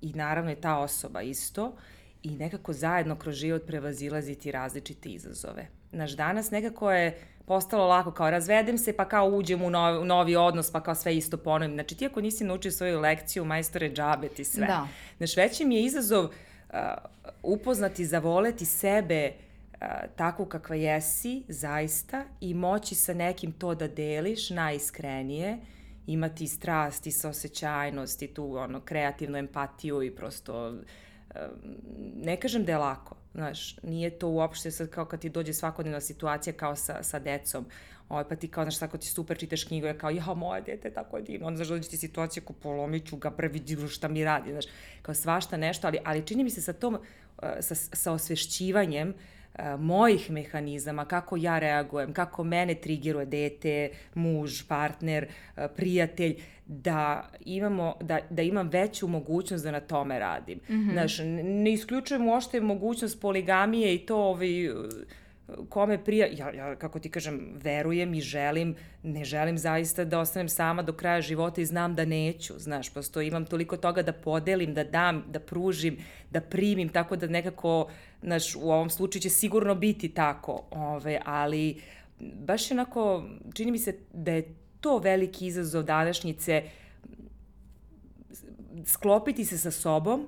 i 0.02 0.14
naravno 0.14 0.50
je 0.50 0.62
ta 0.62 0.78
osoba 0.78 1.22
isto 1.22 1.76
i 2.24 2.30
nekako 2.30 2.74
zajedno 2.74 3.16
kroz 3.16 3.36
život 3.36 3.68
prevazilaziti 3.68 4.52
različite 4.52 5.10
izazove. 5.10 5.68
Naš 5.92 6.12
danas 6.12 6.52
nekako 6.52 6.92
je 6.92 7.20
postalo 7.48 7.88
lako, 7.88 8.12
kao 8.12 8.30
razvedem 8.30 8.78
se, 8.78 8.94
pa 8.94 9.06
kao 9.06 9.30
uđem 9.30 9.62
u 9.62 9.70
novi, 9.70 9.98
u 9.98 10.06
novi 10.06 10.36
odnos, 10.36 10.72
pa 10.72 10.84
kao 10.84 10.96
sve 10.96 11.16
isto 11.16 11.38
ponovim. 11.38 11.76
Znači, 11.76 11.96
ti 11.96 12.06
ako 12.06 12.22
nisi 12.22 12.44
naučio 12.44 12.72
svoju 12.72 13.00
lekciju, 13.00 13.46
majstore 13.46 13.90
džabe 13.94 14.30
ti 14.30 14.44
sve. 14.44 14.68
Da. 14.68 14.88
Znaš, 15.18 15.38
veći 15.38 15.66
mi 15.66 15.76
je 15.76 15.84
izazov 15.84 16.26
uh, 16.26 16.32
upoznati, 17.44 18.06
zavoleti 18.06 18.66
sebe 18.66 19.32
uh, 19.32 19.88
takvu 20.16 20.46
kakva 20.46 20.76
jesi, 20.76 21.44
zaista, 21.48 22.26
i 22.42 22.54
moći 22.54 22.96
sa 22.96 23.14
nekim 23.14 23.52
to 23.52 23.76
da 23.76 23.88
deliš 23.88 24.50
najiskrenije, 24.50 25.58
imati 26.08 26.48
strast 26.48 27.08
i 27.08 27.12
saosećajnost 27.12 28.22
i 28.22 28.28
tu 28.28 28.56
ono, 28.56 28.82
kreativnu 28.82 29.38
empatiju 29.38 30.04
i 30.04 30.16
prosto 30.16 30.70
uh, 30.70 30.76
ne 32.16 32.38
kažem 32.38 32.66
da 32.66 32.72
je 32.72 32.78
lako, 32.78 33.16
Znaš, 33.38 33.76
nije 33.84 34.10
to 34.10 34.30
uopšte 34.30 34.72
sad 34.72 34.90
kao 34.90 35.06
kad 35.06 35.20
ti 35.20 35.30
dođe 35.30 35.54
svakodnevna 35.54 36.02
situacija 36.02 36.54
kao 36.54 36.76
sa, 36.76 37.04
sa 37.04 37.20
decom, 37.20 37.66
ovaj, 38.10 38.24
pa 38.30 38.36
ti 38.36 38.48
kao, 38.48 38.64
znaš, 38.64 38.80
tako 38.80 38.98
ti 38.98 39.08
super 39.08 39.38
čitaš 39.38 39.64
knjigu, 39.64 39.88
je 39.88 39.98
kao, 39.98 40.10
ja, 40.10 40.34
moje 40.34 40.62
dete, 40.62 40.90
tako 40.90 41.22
divno. 41.22 41.48
Onda, 41.48 41.58
znaš, 41.58 41.68
dođe 41.68 41.90
ti 41.90 41.98
situacija 41.98 42.44
ko 42.44 42.54
polomiću 42.54 43.18
ga, 43.18 43.32
prvi 43.32 43.60
divno 43.60 43.88
šta 43.88 44.08
mi 44.08 44.24
radi, 44.24 44.52
znaš, 44.52 44.66
kao 45.02 45.16
svašta 45.16 45.58
nešto, 45.58 45.88
ali, 45.88 46.00
ali 46.04 46.26
čini 46.26 46.44
mi 46.44 46.50
se 46.50 46.62
sa 46.62 46.74
tom, 46.74 46.98
eh, 47.42 47.62
sa, 47.62 47.76
sa 47.76 48.12
osvešćivanjem, 48.12 49.10
uh, 49.10 49.16
mojih 49.80 50.32
mehanizama, 50.32 51.06
kako 51.06 51.38
ja 51.38 51.60
reagujem, 51.60 52.14
kako 52.14 52.44
mene 52.44 52.76
trigiruje 52.76 53.26
dete, 53.26 53.90
muž, 54.14 54.64
partner, 54.68 55.28
uh, 55.28 55.64
prijatelj, 55.76 56.36
da, 56.66 57.30
imamo, 57.46 57.96
da, 58.02 58.20
da 58.30 58.42
imam 58.42 58.70
veću 58.70 59.08
mogućnost 59.08 59.64
da 59.64 59.72
na 59.72 59.80
tome 59.80 60.20
radim. 60.20 60.60
Mm 60.70 60.74
-hmm. 60.74 60.92
Znaš, 60.92 61.18
ne 61.44 61.74
isključujem 61.74 62.28
uopšte 62.28 62.62
mogućnost 62.62 63.22
poligamije 63.22 63.96
i 63.96 64.06
to 64.06 64.18
ovaj, 64.18 64.70
kome 65.70 66.04
prija, 66.04 66.28
ja, 66.32 66.52
ja 66.54 66.76
kako 66.76 67.00
ti 67.00 67.10
kažem, 67.10 67.52
verujem 67.64 68.14
i 68.14 68.22
želim, 68.22 68.76
ne 69.04 69.26
želim 69.26 69.58
zaista 69.58 70.06
da 70.06 70.20
ostanem 70.20 70.50
sama 70.50 70.82
do 70.82 70.94
kraja 70.94 71.22
života 71.22 71.62
i 71.62 71.66
znam 71.66 71.96
da 71.96 72.06
neću, 72.06 72.54
znaš, 72.58 72.94
prosto 72.94 73.22
imam 73.22 73.46
toliko 73.46 73.78
toga 73.78 74.02
da 74.02 74.14
podelim, 74.14 74.74
da 74.74 74.84
dam, 74.84 75.24
da 75.30 75.40
pružim, 75.40 75.98
da 76.32 76.42
primim, 76.42 76.90
tako 76.90 77.16
da 77.16 77.28
nekako, 77.28 77.90
znaš, 78.22 78.56
u 78.56 78.72
ovom 78.72 78.90
slučaju 78.90 79.22
će 79.22 79.30
sigurno 79.30 79.76
biti 79.76 80.10
tako, 80.10 80.64
ove, 80.72 81.22
ali 81.26 81.82
baš 82.20 82.72
onako, 82.72 83.24
čini 83.54 83.72
mi 83.72 83.80
se 83.80 83.98
da 84.14 84.32
je 84.32 84.56
to 84.82 84.98
veliki 84.98 85.48
izazov 85.48 85.84
današnjice, 85.84 86.64
sklopiti 88.86 89.46
se 89.46 89.58
sa 89.58 89.72
sobom 89.72 90.28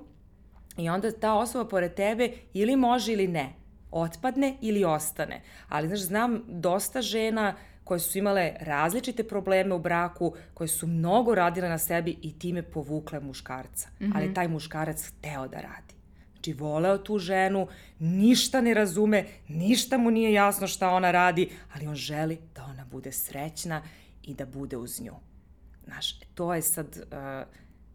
i 0.76 0.88
onda 0.88 1.12
ta 1.12 1.34
osoba 1.34 1.68
pored 1.68 1.94
tebe 1.94 2.32
ili 2.54 2.76
može 2.76 3.12
ili 3.12 3.28
ne 3.28 3.59
otpadne 3.90 4.56
ili 4.60 4.84
ostane. 4.84 5.42
Ali, 5.68 5.88
znaš, 5.88 6.00
znam 6.00 6.42
dosta 6.48 7.02
žena 7.02 7.54
koje 7.84 8.00
su 8.00 8.18
imale 8.18 8.52
različite 8.60 9.24
probleme 9.24 9.74
u 9.74 9.78
braku, 9.78 10.34
koje 10.54 10.68
su 10.68 10.86
mnogo 10.86 11.34
radile 11.34 11.68
na 11.68 11.78
sebi 11.78 12.16
i 12.22 12.38
time 12.38 12.62
povukle 12.62 13.20
muškarca. 13.20 13.88
Mm 14.00 14.04
-hmm. 14.04 14.12
Ali 14.14 14.34
taj 14.34 14.48
muškarac 14.48 15.02
hteo 15.02 15.48
da 15.48 15.60
radi. 15.60 15.94
Znači, 16.32 16.52
voleo 16.52 16.98
tu 16.98 17.18
ženu, 17.18 17.66
ništa 17.98 18.60
ne 18.60 18.74
razume, 18.74 19.24
ništa 19.48 19.98
mu 19.98 20.10
nije 20.10 20.32
jasno 20.32 20.66
šta 20.66 20.90
ona 20.90 21.10
radi, 21.10 21.50
ali 21.74 21.86
on 21.86 21.94
želi 21.94 22.38
da 22.54 22.64
ona 22.64 22.84
bude 22.84 23.12
srećna 23.12 23.82
i 24.22 24.34
da 24.34 24.46
bude 24.46 24.76
uz 24.76 25.00
nju. 25.00 25.14
Znaš, 25.84 26.20
to 26.34 26.54
je 26.54 26.62
sad, 26.62 26.86
uh, 26.86 27.48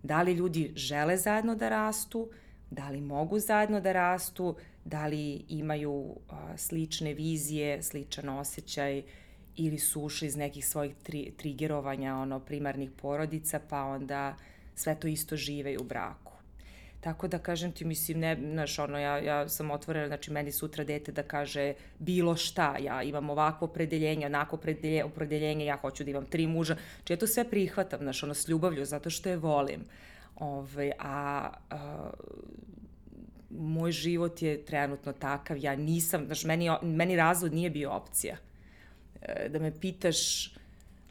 da 0.04 0.22
li 0.22 0.34
ljudi 0.34 0.72
žele 0.76 1.18
zajedno 1.18 1.56
da 1.56 1.70
rastu, 1.70 2.30
da 2.72 2.90
li 2.90 3.02
mogu 3.02 3.40
zajedno 3.40 3.82
da 3.82 3.92
rastu, 3.92 4.56
da 4.86 5.08
li 5.08 5.46
imaju 5.50 6.16
a, 6.30 6.58
slične 6.58 7.14
vizije, 7.14 7.84
sličan 7.84 8.30
osjećaj 8.30 9.04
ili 9.56 9.80
su 9.80 10.02
ušli 10.02 10.28
iz 10.28 10.36
nekih 10.36 10.68
svojih 10.68 10.94
tri, 11.04 11.32
trigerovanja 11.38 12.16
ono, 12.16 12.40
primarnih 12.40 12.90
porodica, 13.02 13.60
pa 13.70 13.84
onda 13.84 14.36
sve 14.76 14.96
to 14.96 15.08
isto 15.08 15.38
žive 15.38 15.78
u 15.78 15.84
braku. 15.84 16.32
Tako 17.02 17.28
da 17.28 17.40
kažem 17.40 17.72
ti, 17.72 17.86
mislim, 17.86 18.20
ne, 18.20 18.38
znaš, 18.52 18.80
ono, 18.80 19.00
ja, 19.00 19.18
ja 19.18 19.50
sam 19.50 19.72
otvorena, 19.72 20.08
znači 20.08 20.32
meni 20.32 20.52
sutra 20.52 20.84
dete 20.84 21.12
da 21.12 21.24
kaže 21.24 21.74
bilo 22.00 22.36
šta, 22.36 22.78
ja 22.82 23.04
imam 23.04 23.30
ovakvo 23.30 23.68
opredeljenje, 23.68 24.26
onako 24.26 24.56
opredeljenje, 24.56 25.04
opredeljenje, 25.04 25.66
ja 25.66 25.78
hoću 25.78 26.04
da 26.04 26.12
imam 26.12 26.26
tri 26.26 26.48
muža, 26.48 26.76
znači 26.96 27.14
ja 27.14 27.18
to 27.18 27.28
sve 27.28 27.50
prihvatam, 27.50 28.00
znaš, 28.00 28.24
ono, 28.24 28.34
s 28.34 28.48
ljubavlju, 28.48 28.86
zato 28.86 29.10
što 29.10 29.30
je 29.30 29.38
volim. 29.38 29.86
Ove, 30.36 30.92
a, 31.00 31.50
a 31.70 32.10
moj 33.60 33.92
život 33.92 34.42
je 34.42 34.66
trenutno 34.66 35.14
takav, 35.14 35.58
ja 35.58 35.76
nisam, 35.76 36.26
znaš, 36.26 36.44
meni, 36.44 36.70
meni 36.82 37.16
razvod 37.16 37.54
nije 37.54 37.70
bio 37.70 37.92
opcija. 37.92 38.38
E, 39.22 39.50
da 39.50 39.60
me 39.60 39.80
pitaš 39.80 40.54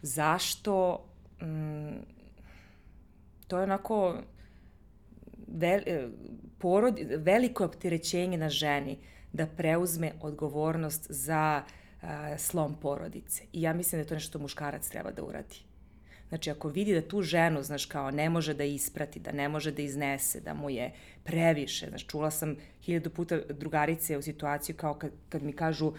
zašto, 0.02 1.04
mm, 1.42 1.98
to 3.46 3.59
je 3.59 3.62
onako 3.62 4.16
vel, 5.48 5.80
e, 5.87 6.09
porod, 6.59 6.98
veliko 7.16 7.64
opterećenje 7.64 8.38
na 8.38 8.48
ženi 8.48 8.98
da 9.33 9.46
preuzme 9.46 10.12
odgovornost 10.20 11.07
za 11.09 11.62
slom 12.38 12.74
porodice. 12.80 13.42
I 13.52 13.62
ja 13.62 13.72
mislim 13.72 13.98
da 13.98 14.02
je 14.02 14.09
to 14.09 14.14
nešto 14.14 14.38
muškarac 14.38 14.88
treba 14.88 15.11
da 15.11 15.22
uradi. 15.22 15.57
Znači, 16.35 16.51
ako 16.51 16.68
vidi 16.68 16.94
da 16.94 17.09
tu 17.09 17.23
ženu, 17.23 17.62
znaš, 17.62 17.87
kao 17.87 18.11
ne 18.11 18.31
može 18.31 18.55
da 18.55 18.64
isprati, 18.64 19.20
da 19.20 19.33
ne 19.33 19.49
može 19.49 19.70
da 19.70 19.83
iznese, 19.83 20.40
da 20.40 20.55
mu 20.55 20.70
je 20.70 20.92
previše, 21.25 21.87
znaš, 21.88 22.07
čula 22.07 22.31
sam 22.31 22.57
hiljadu 22.83 23.11
puta 23.11 23.38
drugarice 23.51 24.18
u 24.18 24.23
situaciju 24.23 24.77
kao 24.77 24.94
kad, 24.94 25.11
kad 25.29 25.42
mi 25.42 25.53
kažu, 25.53 25.92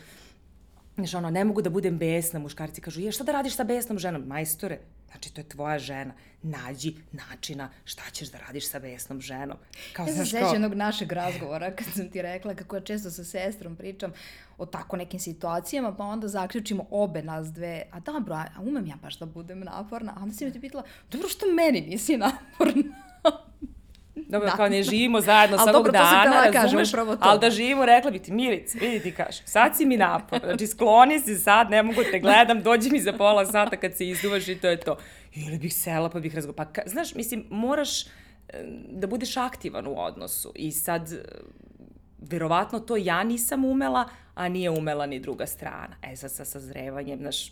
znaš, 0.95 1.13
ono, 1.13 1.30
ne 1.30 1.43
mogu 1.43 1.62
da 1.62 1.69
budem 1.69 1.98
besna, 1.98 2.39
muškarci 2.39 2.82
kažu, 2.82 3.02
je, 3.02 3.12
šta 3.12 3.24
da 3.24 3.32
radiš 3.32 3.56
sa 3.56 3.63
besnom 3.63 4.00
ženom? 4.00 4.28
Majstore, 4.28 4.80
Znači, 5.12 5.34
to 5.34 5.41
je 5.41 5.50
tvoja 5.50 5.80
žena. 5.80 6.13
Nađi 6.41 6.96
načina 7.12 7.70
šta 7.86 8.04
ćeš 8.12 8.32
da 8.32 8.38
radiš 8.38 8.70
sa 8.70 8.80
besnom 8.80 9.22
ženom. 9.22 9.58
Kao, 9.94 10.08
ja 10.08 10.13
se 10.13 10.26
sećam 10.26 10.54
jednog 10.54 10.74
našeg 10.74 11.12
razgovora 11.12 11.76
kad 11.76 11.88
sam 11.94 12.12
ti 12.12 12.22
rekla 12.22 12.56
kako 12.56 12.76
ja 12.76 12.82
često 12.82 13.12
sa 13.12 13.24
sestrom 13.24 13.76
pričam 13.76 14.13
o 14.58 14.65
tako 14.65 14.98
nekim 14.98 15.20
situacijama, 15.20 15.96
pa 15.96 16.04
onda 16.04 16.28
zaključimo 16.28 16.88
obe 16.91 17.24
nas 17.24 17.48
dve, 17.48 17.84
a 17.91 18.00
dobro, 18.00 18.36
a 18.36 18.62
umem 18.62 18.88
ja 18.88 18.96
baš 19.02 19.20
da 19.20 19.26
budem 19.26 19.60
naporna, 19.60 20.13
a 20.18 20.24
onda 20.24 20.36
si 20.36 20.46
mi 20.46 20.54
ti 20.54 20.62
pitala, 20.62 20.84
dobro 21.12 21.30
što 21.30 21.46
meni 21.46 21.82
nisi 21.82 22.18
naporna? 22.18 23.06
Dobro, 24.36 24.50
da. 24.50 24.56
kao 24.56 24.69
ne 24.69 24.84
živimo 24.84 25.21
zajedno 25.21 25.58
svakog 25.58 25.74
dobro, 25.74 25.91
dana, 25.91 26.50
razumeš, 26.54 26.89
ali 27.19 27.39
da 27.39 27.50
živimo, 27.50 27.86
rekla 27.86 28.12
bi 28.12 28.19
ti, 28.19 28.32
Milice, 28.32 28.80
vidi 28.80 29.00
ti 29.00 29.12
kaže, 29.12 29.41
sad 29.45 29.78
si 29.78 29.86
mi 29.86 29.98
napor, 29.98 30.39
znači 30.43 30.67
skloni 30.67 31.19
se 31.19 31.36
sad, 31.36 31.69
ne 31.69 31.84
mogu 31.84 32.02
te 32.12 32.19
gledam, 32.19 32.62
dođi 32.63 32.89
mi 32.89 33.00
za 33.00 33.13
pola 33.13 33.45
sata 33.45 33.78
kad 33.78 33.98
se 33.98 34.08
izduvaš 34.08 34.48
i 34.48 34.56
to 34.56 34.67
je 34.67 34.80
to. 34.80 34.98
Ili 35.36 35.58
bih 35.58 35.74
sela 35.74 36.10
pa 36.10 36.19
bih 36.19 36.36
razgovarala. 36.36 36.74
Pa, 36.74 36.89
znaš, 36.89 37.15
mislim, 37.15 37.45
moraš 37.50 38.06
da 38.89 39.08
budeš 39.08 39.38
aktivan 39.38 39.88
u 39.88 40.00
odnosu 40.00 40.52
i 40.56 40.71
sad 40.71 41.10
verovatno 42.17 42.80
to 42.80 42.98
ja 42.98 43.24
nisam 43.24 43.65
umela, 43.65 44.10
a 44.34 44.50
nije 44.50 44.69
umela 44.69 45.06
ni 45.06 45.19
druga 45.19 45.45
strana. 45.45 45.95
E 46.02 46.15
sad 46.15 46.32
sa 46.32 46.45
sazrevanjem, 46.45 47.19
znaš, 47.19 47.52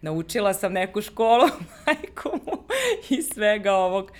naučila 0.00 0.54
sam 0.54 0.72
neku 0.72 1.00
školu, 1.00 1.48
majku 1.86 2.30
mu 2.46 2.62
i 3.10 3.22
svega 3.22 3.72
ovog. 3.72 4.10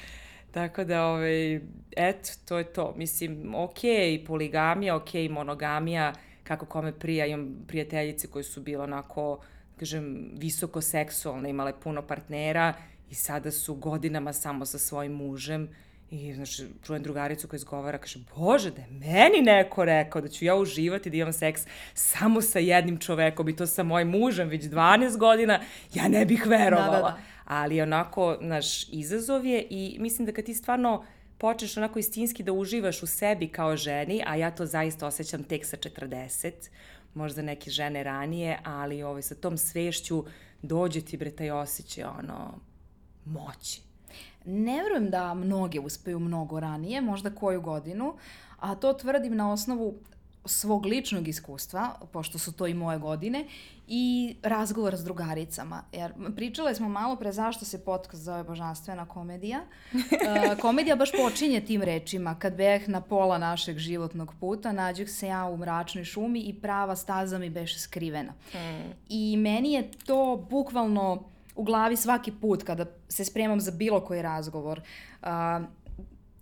Tako 0.51 0.85
da, 0.85 1.07
ovaj, 1.07 1.61
eto, 1.97 2.31
to 2.49 2.59
je 2.59 2.65
to. 2.65 2.95
Mislim, 2.97 3.55
ok, 3.55 3.79
poligamija, 4.27 4.97
ok, 4.97 5.09
monogamija, 5.31 6.13
kako 6.45 6.67
kome 6.67 6.93
prija, 6.99 7.27
imam 7.27 7.65
prijateljice 7.69 8.29
koje 8.29 8.45
su 8.45 8.61
bile 8.61 8.85
onako, 8.85 9.41
kažem, 9.79 10.31
visoko 10.35 10.81
seksualne, 10.81 11.51
imale 11.51 11.81
puno 11.81 12.03
partnera 12.03 12.75
i 13.11 13.15
sada 13.15 13.51
su 13.51 13.75
godinama 13.75 14.33
samo 14.33 14.67
sa 14.67 14.79
svojim 14.79 15.13
mužem 15.13 15.69
I, 16.13 16.35
znaš, 16.35 16.57
čujem 16.87 17.03
drugaricu 17.03 17.49
koja 17.49 17.57
izgovara, 17.57 17.99
kaže, 17.99 18.19
bože, 18.37 18.71
da 18.71 18.81
je 18.81 18.89
meni 18.91 19.41
neko 19.43 19.85
rekao 19.85 20.21
da 20.21 20.29
ću 20.29 20.45
ja 20.45 20.57
uživati 20.57 21.11
da 21.11 21.17
imam 21.17 21.33
seks 21.33 21.63
samo 21.95 22.43
sa 22.43 22.59
jednim 22.59 22.99
čovekom 22.99 23.49
i 23.49 23.57
to 23.57 23.67
sa 23.67 23.83
mojim 23.83 24.09
mužem 24.09 24.49
već 24.49 24.65
12 24.65 25.17
godina, 25.19 25.61
ja 25.95 26.09
ne 26.09 26.27
bih 26.27 26.47
verovala. 26.47 26.97
Da, 26.97 27.03
da, 27.03 27.03
da. 27.03 27.19
Ali 27.45 27.81
onako, 27.81 28.37
naš 28.41 28.89
izazov 28.89 29.47
je 29.47 29.67
i 29.71 29.97
mislim 30.01 30.27
da 30.27 30.33
kad 30.33 30.45
ti 30.45 30.55
stvarno 30.55 31.05
počneš 31.43 31.77
onako 31.77 31.99
istinski 31.99 32.43
da 32.43 32.53
uživaš 32.53 33.03
u 33.03 33.07
sebi 33.07 33.49
kao 33.49 33.77
ženi, 33.77 34.23
a 34.27 34.37
ja 34.37 34.51
to 34.51 34.67
zaista 34.67 35.07
osjećam 35.07 35.43
tek 35.43 35.67
sa 35.67 35.77
40, 35.77 36.53
možda 37.15 37.43
neke 37.43 37.71
žene 37.71 38.03
ranije, 38.03 38.59
ali 38.65 39.03
ovaj, 39.03 39.23
sa 39.23 39.35
tom 39.35 39.59
svešću 39.59 40.25
dođe 40.63 41.01
ti 41.01 41.17
bre 41.17 41.31
taj 41.31 41.51
osjećaj 41.51 42.05
ono, 42.05 42.55
moći. 43.25 43.81
Ne 44.45 44.83
verujem 44.83 45.11
da 45.11 45.35
mnoge 45.35 45.81
uspeju 45.81 46.19
mnogo 46.19 46.61
ranije, 46.61 47.01
možda 47.01 47.35
koju 47.35 47.61
godinu, 47.61 48.15
a 48.59 48.75
to 48.75 48.93
tvrdim 48.93 49.37
na 49.37 49.53
osnovu 49.53 49.95
svog 50.45 50.87
ličnog 50.87 51.29
iskustva, 51.29 51.95
pošto 52.13 52.39
su 52.39 52.53
to 52.53 52.67
i 52.67 52.75
moje 52.75 52.99
godine, 52.99 53.45
i 53.89 54.37
razgovor 54.43 54.97
s 54.97 55.05
drugaricama. 55.05 55.83
Jer 55.93 56.13
pričale 56.37 56.75
smo 56.75 56.89
malo 56.89 57.17
pre 57.17 57.33
zašto 57.33 57.65
se 57.65 57.85
podcast 57.85 58.23
zove 58.23 58.45
Božanstvena 58.45 59.07
komedija. 59.07 59.61
Uh, 59.93 60.59
komedija 60.63 60.97
baš 60.97 61.13
počinje 61.13 61.61
tim 61.61 61.83
rečima. 61.83 62.35
Kad 62.39 62.57
beh 62.57 62.89
na 62.89 63.01
pola 63.01 63.39
našeg 63.39 63.79
životnog 63.79 64.35
puta, 64.41 64.73
nađeh 64.73 65.11
se 65.11 65.27
ja 65.27 65.45
u 65.45 65.57
mračnoj 65.57 66.05
šumi 66.05 66.41
i 66.41 66.55
prava 66.55 66.97
staza 66.97 67.39
mi 67.39 67.51
beše 67.51 67.79
skrivena. 67.79 68.33
Mm. 68.55 68.91
I 69.09 69.37
meni 69.37 69.73
je 69.73 69.91
to 70.07 70.47
bukvalno 70.51 71.23
u 71.55 71.63
glavi 71.63 71.97
svaki 71.97 72.33
put 72.33 72.63
kada 72.63 72.87
se 73.09 73.25
spremam 73.25 73.61
za 73.61 73.71
bilo 73.71 74.01
koji 74.01 74.23
razgovor. 74.23 74.81
Uh, 75.23 75.29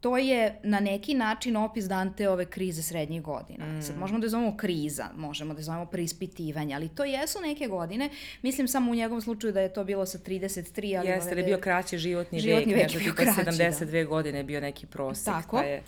to 0.01 0.17
je 0.17 0.59
na 0.63 0.81
neki 0.81 1.15
način 1.15 1.57
opis 1.57 1.85
Danteove 1.85 2.47
krize 2.47 2.83
srednjih 2.83 3.23
godina. 3.23 3.67
Mm. 3.67 3.83
Sad 3.83 3.99
možemo 3.99 4.19
da 4.19 4.27
je 4.27 4.31
zovemo 4.31 4.57
kriza, 4.57 5.09
možemo 5.17 5.55
da 5.55 5.61
je 5.61 5.65
zovemo 5.65 5.87
preispitivanje, 5.87 6.75
ali 6.75 6.89
to 6.89 7.05
jesu 7.05 7.41
neke 7.41 7.67
godine. 7.67 8.11
Mislim 8.43 8.69
samo 8.69 8.93
u 8.93 8.95
njegovom 8.95 9.21
slučaju 9.21 9.53
da 9.53 9.61
je 9.61 9.73
to 9.73 9.85
bilo 9.85 10.07
sa 10.07 10.19
33, 10.19 10.99
ali... 10.99 11.09
Jeste, 11.09 11.35
da 11.35 11.41
je 11.41 11.47
bio 11.47 11.59
kraći 11.59 11.99
životni, 11.99 12.41
životni 12.41 12.75
vek, 12.75 12.83
vek 12.83 12.93
nešto 12.93 12.99
tipa 12.99 13.23
72 13.23 14.03
da. 14.03 14.05
godine 14.05 14.39
je 14.39 14.45
bio 14.45 14.61
neki 14.61 14.87
prosek. 14.87 15.25
Tako. 15.25 15.57
Pa 15.57 15.63
je 15.63 15.83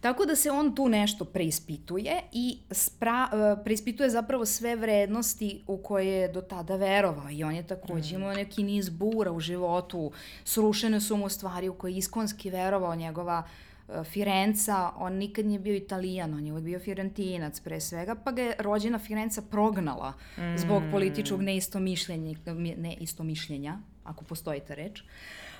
Tako 0.00 0.24
da 0.26 0.36
se 0.36 0.50
on 0.50 0.74
tu 0.74 0.88
nešto 0.88 1.24
preispituje 1.24 2.20
i 2.32 2.58
spra, 2.70 3.28
uh, 3.32 3.64
preispituje 3.64 4.10
zapravo 4.10 4.46
sve 4.46 4.76
vrednosti 4.76 5.62
u 5.66 5.76
koje 5.76 6.06
je 6.06 6.28
do 6.28 6.40
tada 6.40 6.76
verovao 6.76 7.30
i 7.30 7.44
on 7.44 7.54
je 7.54 7.66
takođe 7.66 8.16
mm. 8.16 8.20
imao 8.20 8.34
neki 8.34 8.62
niz 8.62 8.88
bura 8.88 9.32
u 9.32 9.40
životu, 9.40 10.12
srušene 10.44 11.00
su 11.00 11.16
mu 11.16 11.28
stvari 11.28 11.68
u 11.68 11.74
koje 11.74 11.92
je 11.92 11.98
iskonski 11.98 12.50
verovao 12.50 12.94
njegova 12.94 13.42
uh, 13.88 14.04
Firenca, 14.04 14.90
on 14.96 15.12
nikad 15.12 15.46
nije 15.46 15.58
bio 15.58 15.74
italijan, 15.74 16.34
on 16.34 16.46
je 16.46 16.52
uvijek 16.52 16.64
bio 16.64 16.80
firentinac 16.80 17.60
pre 17.60 17.80
svega, 17.80 18.14
pa 18.14 18.32
ga 18.32 18.42
je 18.42 18.54
rođena 18.58 18.98
Firenca 18.98 19.42
prognala 19.42 20.12
mm. 20.36 20.56
zbog 20.56 20.82
političkog 20.90 21.42
neistomišljenja, 21.42 22.38
neistomišljenja, 22.76 23.78
ako 24.04 24.24
postoji 24.24 24.60
ta 24.60 24.74
reč. 24.74 25.02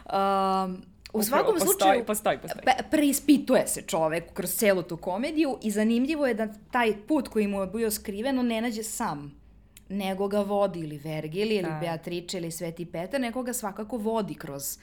Um, 0.05 0.83
U 1.13 1.23
svakom 1.23 1.55
postoji, 1.55 1.71
slučaju, 1.71 2.05
postoji, 2.05 2.39
postoji. 2.39 2.65
Pe, 2.65 2.73
preispituje 2.91 3.67
se 3.67 3.83
čovek 3.83 4.33
kroz 4.33 4.51
celu 4.51 4.83
tu 4.83 4.97
komediju 4.97 5.59
i 5.63 5.71
zanimljivo 5.71 6.27
je 6.27 6.35
da 6.35 6.49
taj 6.71 7.07
put 7.07 7.29
koji 7.29 7.47
mu 7.47 7.61
je 7.61 7.67
bio 7.67 7.91
skriven, 7.91 8.39
on 8.39 8.47
ne 8.47 8.61
nađe 8.61 8.83
sam 8.83 9.41
nego 9.89 10.29
ga 10.29 10.41
vodi 10.41 10.81
ili 10.81 10.99
Vergil 10.99 11.53
ili 11.53 11.63
Da. 11.63 11.79
Beatrice 11.81 12.39
ili 12.39 12.51
Sveti 12.51 12.85
Petar, 12.85 13.21
nego 13.21 13.43
ga 13.43 13.53
svakako 13.53 13.97
vodi 13.97 14.35
kroz 14.35 14.79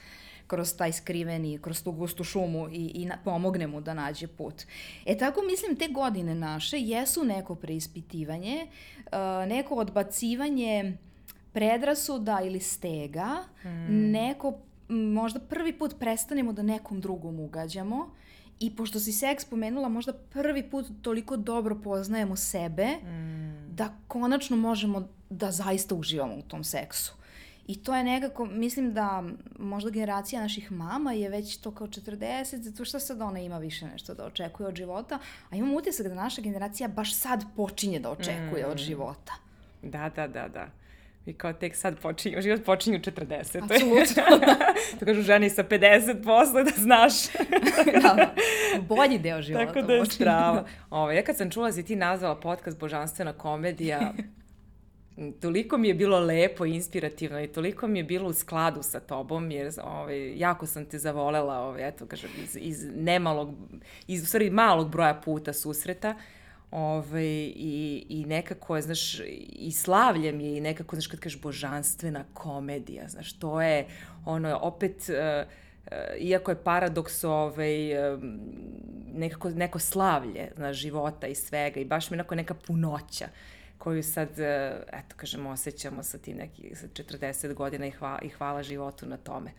kroz 0.47 0.77
taj 0.77 0.91
skriveni, 0.91 1.59
kroz 1.61 1.83
tu 1.83 1.91
gustu 1.91 2.23
šumu 2.23 2.69
i, 2.71 2.91
i 2.95 3.05
na, 3.05 3.17
pomogne 3.23 3.67
mu 3.67 3.81
da 3.81 3.93
nađe 3.93 4.27
put. 4.27 4.63
E 5.05 5.17
tako 5.17 5.41
mislim 5.41 5.75
te 5.75 5.87
godine 5.87 6.35
naše 6.35 6.79
jesu 6.79 7.23
neko 7.23 7.55
preispitivanje, 7.55 8.67
uh, 9.05 9.47
neko 9.47 9.75
odbacivanje 9.75 10.97
predrasuda 11.53 12.41
ili 12.43 12.59
stega, 12.59 13.43
neko 13.89 14.47
m, 14.47 14.53
možda 14.89 15.39
prvi 15.39 15.73
put 15.73 15.95
prestanemo 15.99 16.53
da 16.53 16.61
nekom 16.61 17.01
drugom 17.01 17.39
ugađamo 17.39 18.09
i 18.59 18.75
pošto 18.75 18.99
si 18.99 19.11
seks 19.11 19.45
pomenula, 19.45 19.89
možda 19.89 20.13
prvi 20.13 20.69
put 20.69 20.85
toliko 21.01 21.37
dobro 21.37 21.75
poznajemo 21.83 22.35
sebe 22.35 22.87
da 23.69 23.89
konačno 24.07 24.57
možemo 24.57 25.07
da 25.29 25.51
zaista 25.51 25.95
uživamo 25.95 26.35
u 26.35 26.41
tom 26.41 26.63
seksu. 26.63 27.13
I 27.67 27.83
to 27.83 27.95
je 27.95 28.03
nekako, 28.03 28.45
mislim 28.45 28.93
da 28.93 29.23
možda 29.59 29.89
generacija 29.89 30.41
naših 30.41 30.71
mama 30.71 31.13
je 31.13 31.29
već 31.29 31.57
to 31.57 31.71
kao 31.71 31.87
40, 31.87 32.61
zato 32.61 32.85
što 32.85 32.99
sad 32.99 33.21
ona 33.21 33.39
ima 33.39 33.57
više 33.57 33.87
nešto 33.87 34.13
da 34.13 34.25
očekuje 34.25 34.67
od 34.67 34.75
života, 34.75 35.19
a 35.49 35.55
imam 35.55 35.73
utisak 35.73 36.07
da 36.07 36.13
naša 36.13 36.41
generacija 36.41 36.87
baš 36.87 37.15
sad 37.15 37.43
počinje 37.55 37.99
da 37.99 38.11
očekuje 38.11 38.65
od 38.67 38.77
života. 38.77 39.33
Da, 39.81 40.11
da, 40.15 40.27
da, 40.27 40.47
da. 40.47 40.69
I 41.25 41.33
kao 41.33 41.53
tek 41.53 41.75
sad 41.75 41.99
počinju, 41.99 42.41
život 42.41 42.65
počinju 42.65 42.97
u 42.97 42.99
40. 42.99 43.63
Apsolutno. 43.63 44.23
to 44.99 45.05
kažu 45.05 45.21
ženi 45.21 45.49
sa 45.49 45.63
50 45.63 46.23
posle 46.23 46.63
da 46.63 46.71
znaš. 46.77 47.13
da, 48.01 48.33
bolji 48.81 49.19
deo 49.19 49.41
života. 49.41 49.65
Tako 49.65 49.81
da 49.81 49.93
je 49.93 50.05
strava. 50.05 50.65
Ovo, 50.89 51.11
ja 51.11 51.23
kad 51.23 51.37
sam 51.37 51.51
čula 51.51 51.67
da 51.67 51.71
si 51.71 51.85
ti 51.85 51.95
nazvala 51.95 52.39
podcast 52.39 52.79
Božanstvena 52.79 53.33
komedija, 53.33 54.13
toliko 55.41 55.77
mi 55.77 55.87
je 55.87 55.93
bilo 55.93 56.19
lepo 56.19 56.65
i 56.65 56.73
inspirativno 56.73 57.41
i 57.41 57.47
toliko 57.47 57.87
mi 57.87 57.99
je 57.99 58.03
bilo 58.03 58.29
u 58.29 58.33
skladu 58.33 58.83
sa 58.83 58.99
tobom, 58.99 59.51
jer 59.51 59.71
ovaj, 59.83 60.37
jako 60.37 60.65
sam 60.65 60.85
te 60.85 60.99
zavolela, 60.99 61.59
ovaj, 61.59 61.87
eto, 61.87 62.05
kažem, 62.05 62.29
iz, 62.43 62.57
iz 62.61 62.85
nemalog, 62.95 63.53
iz, 64.07 64.23
u 64.23 64.25
stvari, 64.25 64.49
malog 64.49 64.91
broja 64.91 65.13
puta 65.13 65.53
susreta, 65.53 66.15
Ove, 66.77 67.25
i, 67.25 68.05
i 68.09 68.25
nekako 68.25 68.81
znaš, 68.81 69.19
i 69.49 69.71
slavljem 69.71 70.39
je 70.39 70.57
i 70.57 70.61
nekako, 70.61 70.95
znaš, 70.95 71.07
kad 71.07 71.19
kažeš 71.19 71.41
božanstvena 71.41 72.25
komedija, 72.33 73.07
znaš, 73.07 73.33
to 73.33 73.61
je, 73.61 73.87
ono, 74.25 74.57
opet, 74.61 75.09
uh, 75.09 75.51
iako 76.19 76.51
je 76.51 76.63
paradoks, 76.63 77.23
ovaj, 77.23 78.13
um, 78.13 78.39
nekako, 79.13 79.49
neko 79.49 79.79
slavlje, 79.79 80.51
znaš, 80.55 80.75
života 80.77 81.27
i 81.27 81.35
svega 81.35 81.79
i 81.79 81.85
baš 81.85 82.09
mi 82.09 82.15
onako 82.15 82.35
neka 82.35 82.53
punoća 82.53 83.27
koju 83.77 84.03
sad, 84.03 84.29
eto, 84.87 85.15
kažemo, 85.15 85.49
osjećamo 85.49 86.03
sa 86.03 86.17
tim 86.17 86.37
neki, 86.37 86.75
sa 86.75 86.87
40 86.87 87.53
godina 87.53 87.87
i 87.87 87.91
hvala, 87.91 88.19
i 88.21 88.29
hvala 88.29 88.63
životu 88.63 89.05
na 89.05 89.17
tome. 89.17 89.51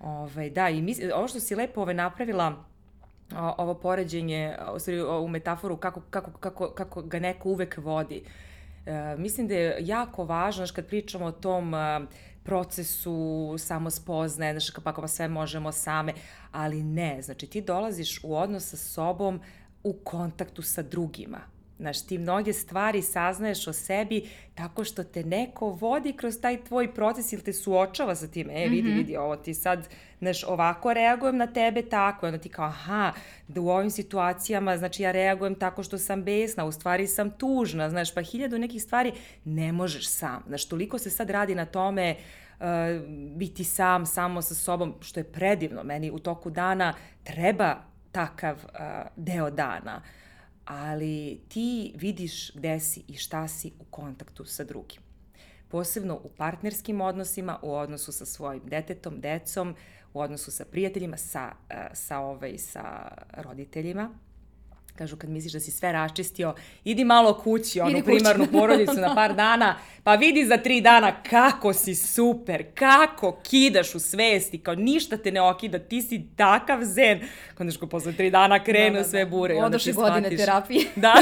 Ove, 0.00 0.50
da, 0.50 0.68
i 0.68 0.82
mis, 0.82 0.98
ovo 1.14 1.28
što 1.28 1.40
si 1.40 1.54
lepo 1.54 1.80
ove, 1.80 1.94
napravila, 1.94 2.64
ovo 3.36 3.74
poređenje, 3.74 4.56
u 4.74 4.78
stvari 4.78 5.00
ovu 5.00 5.28
metaforu 5.28 5.76
kako, 5.76 6.00
kako, 6.10 6.30
kako, 6.30 6.70
kako 6.70 7.02
ga 7.02 7.18
neko 7.18 7.48
uvek 7.48 7.76
vodi. 7.76 8.22
E, 8.86 9.16
mislim 9.18 9.48
da 9.48 9.54
je 9.54 9.76
jako 9.80 10.24
važno, 10.24 10.60
znaš, 10.60 10.70
kad 10.70 10.86
pričamo 10.86 11.24
o 11.24 11.32
tom 11.32 11.74
procesu 12.42 13.54
samospoznaje, 13.58 14.52
znaš, 14.52 14.70
kako 14.70 15.00
pa 15.00 15.08
sve 15.08 15.28
možemo 15.28 15.72
same, 15.72 16.12
ali 16.52 16.82
ne, 16.82 17.22
znači 17.22 17.46
ti 17.46 17.60
dolaziš 17.60 18.20
u 18.24 18.36
odnos 18.36 18.68
sa 18.68 18.76
sobom 18.76 19.40
u 19.84 19.92
kontaktu 19.92 20.62
sa 20.62 20.82
drugima. 20.82 21.57
Znaš, 21.78 22.06
ti 22.06 22.18
mnoge 22.18 22.52
stvari 22.52 23.02
saznaješ 23.02 23.66
o 23.66 23.72
sebi 23.72 24.28
tako 24.54 24.84
što 24.84 25.04
te 25.04 25.24
neko 25.24 25.66
vodi 25.66 26.12
kroz 26.12 26.40
taj 26.42 26.64
tvoj 26.64 26.94
proces 26.94 27.32
ili 27.32 27.42
te 27.42 27.52
suočava 27.52 28.14
sa 28.14 28.26
tim. 28.26 28.50
E, 28.50 28.66
vidi, 28.68 28.90
vidi, 28.90 29.16
ovo 29.16 29.36
ti 29.36 29.54
sad, 29.54 29.88
znaš, 30.18 30.44
ovako 30.44 30.92
reagujem 30.92 31.36
na 31.36 31.46
tebe 31.46 31.82
tako. 31.82 32.26
Onda 32.26 32.38
ti 32.38 32.48
kao, 32.48 32.64
aha, 32.64 33.12
da 33.48 33.60
u 33.60 33.68
ovim 33.68 33.90
situacijama, 33.90 34.76
znači 34.76 35.02
ja 35.02 35.12
reagujem 35.12 35.54
tako 35.54 35.82
što 35.82 35.98
sam 35.98 36.24
besna, 36.24 36.64
u 36.64 36.72
stvari 36.72 37.06
sam 37.06 37.30
tužna, 37.30 37.90
znaš, 37.90 38.14
pa 38.14 38.22
hiljadu 38.22 38.58
nekih 38.58 38.82
stvari 38.82 39.12
ne 39.44 39.72
možeš 39.72 40.08
sam. 40.08 40.42
Znaš, 40.46 40.64
toliko 40.64 40.98
se 40.98 41.10
sad 41.10 41.30
radi 41.30 41.54
na 41.54 41.64
tome 41.64 42.14
uh, 42.60 42.66
biti 43.36 43.64
sam, 43.64 44.06
samo 44.06 44.42
sa 44.42 44.54
sobom, 44.54 44.94
što 45.00 45.20
je 45.20 45.24
predivno. 45.24 45.82
Meni 45.82 46.10
u 46.10 46.18
toku 46.18 46.50
dana 46.50 46.94
treba 47.24 47.76
takav 48.12 48.54
uh, 48.54 48.80
deo 49.16 49.50
dana 49.50 50.02
ali 50.68 51.40
ti 51.48 51.92
vidiš 51.96 52.54
gde 52.54 52.80
si 52.80 53.02
i 53.08 53.14
šta 53.16 53.48
si 53.48 53.72
u 53.80 53.84
kontaktu 53.84 54.44
sa 54.44 54.64
drugim. 54.64 55.02
Posebno 55.68 56.20
u 56.24 56.28
partnerskim 56.36 57.00
odnosima, 57.00 57.58
u 57.62 57.74
odnosu 57.74 58.12
sa 58.12 58.26
svojim 58.26 58.62
detetom, 58.64 59.20
decom, 59.20 59.76
u 60.14 60.20
odnosu 60.20 60.50
sa 60.50 60.64
prijateljima, 60.64 61.16
sa, 61.16 61.52
eh, 61.70 61.88
sa, 61.92 62.18
ovaj, 62.18 62.58
sa 62.58 63.08
roditeljima. 63.36 64.10
Kažu 64.98 65.16
kad 65.16 65.30
misliš 65.30 65.52
da 65.52 65.60
si 65.60 65.70
sve 65.70 65.92
raščistio, 65.92 66.54
idi 66.84 67.04
malo 67.04 67.34
kući, 67.34 67.80
onu 67.80 68.02
primarnu 68.04 68.46
porodicu 68.46 68.94
na 68.94 69.14
par 69.14 69.34
dana, 69.44 69.74
pa 70.04 70.14
vidi 70.14 70.46
za 70.46 70.56
tri 70.56 70.80
dana 70.80 71.22
kako 71.22 71.72
si 71.72 71.94
super, 71.94 72.64
kako 72.74 73.40
kidaš 73.42 73.94
u 73.94 74.00
svesti, 74.00 74.58
kao 74.58 74.74
ništa 74.74 75.16
te 75.16 75.32
ne 75.32 75.40
okida, 75.42 75.78
ti 75.78 76.02
si 76.02 76.22
takav 76.36 76.78
zen. 76.82 77.20
Kao 77.54 77.64
znaš, 77.64 77.76
ko 77.76 77.86
posle 77.86 78.12
tri 78.12 78.30
dana 78.30 78.64
krenu 78.64 78.86
Da, 78.86 78.92
da, 78.92 78.98
da. 78.98 79.04
sve 79.04 79.26
bure. 79.26 79.54
i 79.54 79.58
onda 79.58 79.78
ti 79.78 79.92
godine 79.92 80.30
shvatiš- 80.30 80.36
terapije. 80.36 80.84
Da. 80.96 81.14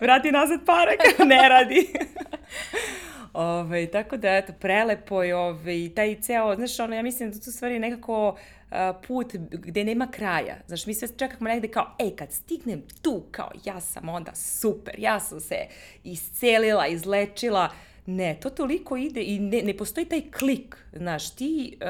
Vrati 0.00 0.32
nazad 0.32 0.60
pare 0.66 0.96
kao 1.16 1.26
ne 1.36 1.48
radi. 1.48 1.88
Ove, 3.32 3.86
tako 3.86 4.16
da, 4.16 4.36
eto, 4.36 4.52
prelepo 4.52 5.22
je 5.22 5.36
ove, 5.36 5.84
i 5.84 5.88
taj 5.88 6.20
ceo, 6.20 6.54
znaš, 6.54 6.80
ono, 6.80 6.94
ja 6.96 7.02
mislim 7.02 7.30
da 7.30 7.38
to 7.38 7.44
u 7.48 7.52
stvari 7.52 7.78
nekako 7.78 8.28
uh, 8.28 8.38
put 9.06 9.32
gde 9.50 9.84
nema 9.84 10.06
kraja. 10.06 10.56
Znaš, 10.66 10.86
mi 10.86 10.94
sve 10.94 11.08
čekamo 11.16 11.48
negde 11.48 11.68
kao, 11.68 11.96
ej, 11.98 12.16
kad 12.16 12.32
stignem 12.32 12.82
tu, 13.02 13.22
kao, 13.30 13.50
ja 13.64 13.80
sam 13.80 14.08
onda 14.08 14.34
super, 14.34 14.94
ja 14.98 15.20
sam 15.20 15.40
se 15.40 15.56
iscelila, 16.04 16.86
izlečila. 16.86 17.70
Ne, 18.06 18.36
to 18.40 18.50
toliko 18.50 18.96
ide 18.96 19.22
i 19.22 19.38
ne, 19.38 19.62
ne 19.62 19.76
postoji 19.76 20.06
taj 20.06 20.22
klik, 20.38 20.76
znaš, 20.92 21.30
ti 21.30 21.78
uh, 21.80 21.88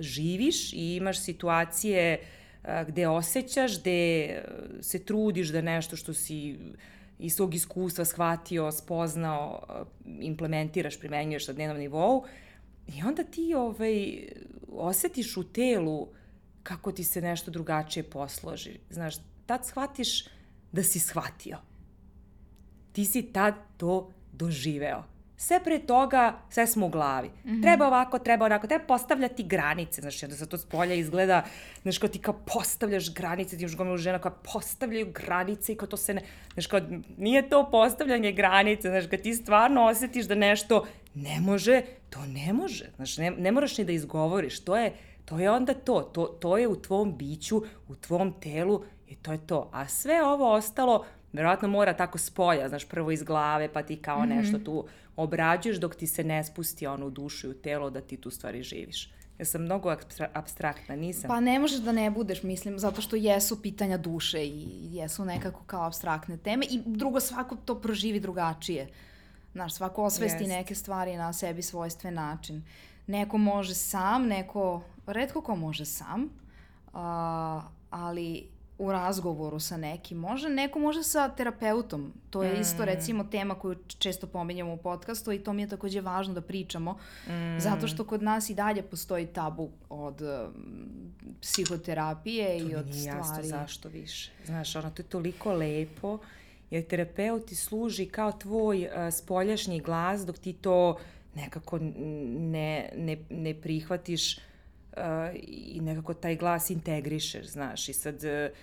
živiš 0.00 0.72
i 0.72 0.96
imaš 0.96 1.20
situacije 1.20 2.18
uh, 2.18 2.70
gde 2.88 3.08
osjećaš, 3.08 3.80
gde 3.80 4.28
uh, 4.28 4.84
se 4.84 5.04
trudiš 5.04 5.48
da 5.48 5.60
nešto 5.60 5.96
što 5.96 6.14
si 6.14 6.56
iz 7.18 7.34
svog 7.34 7.54
iskustva 7.54 8.04
shvatio, 8.04 8.72
spoznao, 8.72 9.62
uh, 9.68 9.86
implementiraš, 10.20 10.98
primenjuješ 10.98 11.48
na 11.48 11.54
dnevnom 11.54 11.78
nivou 11.78 12.24
i 12.96 13.02
onda 13.02 13.24
ti 13.24 13.54
ovaj, 13.54 14.28
osetiš 14.72 15.36
u 15.36 15.52
telu 15.52 16.08
kako 16.62 16.92
ti 16.92 17.04
se 17.04 17.20
nešto 17.20 17.50
drugačije 17.50 18.02
posloži. 18.02 18.78
Znaš, 18.90 19.14
tad 19.46 19.66
shvatiš 19.66 20.24
da 20.72 20.82
si 20.82 20.98
shvatio. 20.98 21.58
Ti 22.92 23.04
si 23.04 23.22
tad 23.32 23.54
to 23.76 24.12
doživeo. 24.32 25.04
Sve 25.40 25.60
pre 25.64 25.78
toga, 25.78 26.38
sve 26.50 26.66
smo 26.66 26.86
u 26.86 26.88
glavi. 26.88 27.28
Mm 27.28 27.50
-hmm. 27.50 27.62
Treba 27.62 27.86
ovako, 27.86 28.18
treba 28.18 28.44
onako, 28.44 28.66
treba 28.66 28.84
postavljati 28.84 29.42
granice. 29.42 30.00
Znaš, 30.00 30.22
onda 30.22 30.36
sa 30.36 30.46
to 30.46 30.58
s 30.58 30.64
polja 30.64 30.94
izgleda, 30.94 31.44
znaš, 31.82 31.98
kao 31.98 32.08
ti 32.08 32.18
kao 32.18 32.34
postavljaš 32.54 33.14
granice, 33.14 33.56
ti 33.56 33.62
imaš 33.62 33.76
gomilu 33.76 33.96
žena 33.96 34.18
koja 34.18 34.32
postavljaju 34.32 35.12
granice 35.12 35.72
i 35.72 35.76
kao 35.76 35.88
to 35.88 35.96
se 35.96 36.14
ne... 36.14 36.22
Znaš, 36.52 36.66
kao, 36.66 36.80
nije 37.16 37.48
to 37.48 37.70
postavljanje 37.70 38.32
granice, 38.32 38.88
znaš, 38.88 39.06
kad 39.10 39.20
ti 39.20 39.34
stvarno 39.34 39.84
osjetiš 39.84 40.26
da 40.26 40.34
nešto 40.34 40.86
ne 41.22 41.40
može, 41.40 41.82
to 42.10 42.26
ne 42.26 42.52
može. 42.52 42.84
Znaš, 42.96 43.18
ne, 43.18 43.30
ne 43.30 43.52
moraš 43.52 43.78
ni 43.78 43.84
da 43.84 43.92
izgovoriš, 43.92 44.60
to 44.60 44.76
je, 44.76 44.92
to 45.24 45.38
je 45.38 45.50
onda 45.50 45.74
to. 45.74 46.00
to. 46.00 46.26
To 46.26 46.58
je 46.58 46.68
u 46.68 46.76
tvom 46.76 47.18
biću, 47.18 47.62
u 47.88 47.94
tvom 47.94 48.32
telu 48.40 48.82
i 49.06 49.16
to 49.16 49.32
je 49.32 49.46
to. 49.46 49.70
A 49.72 49.88
sve 49.88 50.24
ovo 50.24 50.52
ostalo, 50.52 51.04
verovatno 51.32 51.68
mora 51.68 51.96
tako 51.96 52.18
spolja, 52.18 52.68
znaš, 52.68 52.88
prvo 52.88 53.10
iz 53.10 53.22
glave, 53.22 53.72
pa 53.72 53.82
ti 53.82 53.96
kao 53.96 54.18
mm 54.18 54.22
-hmm. 54.22 54.36
nešto 54.36 54.58
tu 54.58 54.86
obrađuješ 55.16 55.76
dok 55.76 55.94
ti 55.94 56.06
se 56.06 56.24
ne 56.24 56.44
spusti 56.44 56.86
ono 56.86 57.06
u 57.06 57.10
dušu 57.10 57.46
i 57.46 57.50
u 57.50 57.54
telo 57.54 57.90
da 57.90 58.00
ti 58.00 58.16
tu 58.16 58.30
stvari 58.30 58.62
živiš. 58.62 59.10
Ja 59.38 59.44
sam 59.44 59.62
mnogo 59.62 59.90
abstra 59.90 60.30
abstraktna, 60.34 60.96
nisam. 60.96 61.28
Pa 61.28 61.40
ne 61.40 61.58
možeš 61.58 61.78
da 61.78 61.92
ne 61.92 62.10
budeš, 62.10 62.42
mislim, 62.42 62.78
zato 62.78 63.00
što 63.00 63.16
jesu 63.16 63.62
pitanja 63.62 63.96
duše 63.96 64.46
i 64.46 64.88
jesu 64.96 65.24
nekako 65.24 65.62
kao 65.66 65.86
abstraktne 65.86 66.36
teme 66.36 66.66
i 66.70 66.80
drugo 66.86 67.20
svako 67.20 67.56
to 67.56 67.80
proživi 67.80 68.20
drugačije. 68.20 68.88
Znaš, 69.52 69.74
svako 69.74 70.04
osvesti 70.04 70.42
Jest. 70.42 70.48
neke 70.48 70.74
stvari 70.74 71.16
na 71.16 71.32
sebi 71.32 71.62
svojstven 71.62 72.14
način. 72.14 72.64
Neko 73.06 73.38
može 73.38 73.74
sam, 73.74 74.26
neko, 74.26 74.82
redko 75.06 75.40
ko 75.40 75.56
može 75.56 75.84
sam, 75.84 76.24
uh, 76.24 76.30
ali 77.90 78.48
u 78.78 78.92
razgovoru 78.92 79.60
sa 79.60 79.76
nekim. 79.76 80.18
Može, 80.18 80.48
neko 80.48 80.78
može 80.78 81.02
sa 81.02 81.28
terapeutom. 81.28 82.12
To 82.30 82.42
je 82.42 82.54
mm. 82.54 82.60
isto 82.60 82.84
recimo 82.84 83.24
tema 83.24 83.54
koju 83.54 83.76
često 83.98 84.26
pominjamo 84.26 84.72
u 84.72 84.76
podcastu 84.76 85.32
i 85.32 85.38
to 85.38 85.52
mi 85.52 85.62
je 85.62 85.68
takođe 85.68 86.00
važno 86.00 86.34
da 86.34 86.40
pričamo. 86.40 86.92
Mm. 87.26 87.58
Zato 87.60 87.88
što 87.88 88.04
kod 88.04 88.22
nas 88.22 88.50
i 88.50 88.54
dalje 88.54 88.82
postoji 88.82 89.26
tabu 89.26 89.70
od 89.88 90.22
um, 90.22 91.12
psihoterapije 91.40 92.58
to 92.58 92.66
i 92.66 92.74
od 92.74 92.86
nije 92.86 93.00
stvari. 93.00 93.18
jasno 93.18 93.42
zašto 93.42 93.88
više. 93.88 94.30
Znaš, 94.46 94.76
ono, 94.76 94.90
to 94.90 95.02
je 95.02 95.06
toliko 95.06 95.52
lepo 95.52 96.18
jer 96.70 96.86
terapeut 96.86 97.46
ti 97.46 97.56
služi 97.56 98.06
kao 98.06 98.32
tvoj 98.32 98.86
uh, 98.86 99.14
spoljašnji 99.14 99.80
glas 99.80 100.26
dok 100.26 100.38
ti 100.38 100.52
to 100.52 100.98
nekako 101.34 101.78
ne, 101.78 102.90
ne, 102.96 103.16
ne 103.30 103.54
prihvatiš 103.54 104.36
uh, 104.36 104.42
i 105.46 105.80
nekako 105.80 106.14
taj 106.14 106.36
glas 106.36 106.70
integrišeš, 106.70 107.46
znaš, 107.46 107.88
i 107.88 107.92
sad 107.92 108.14
uh, 108.14 108.56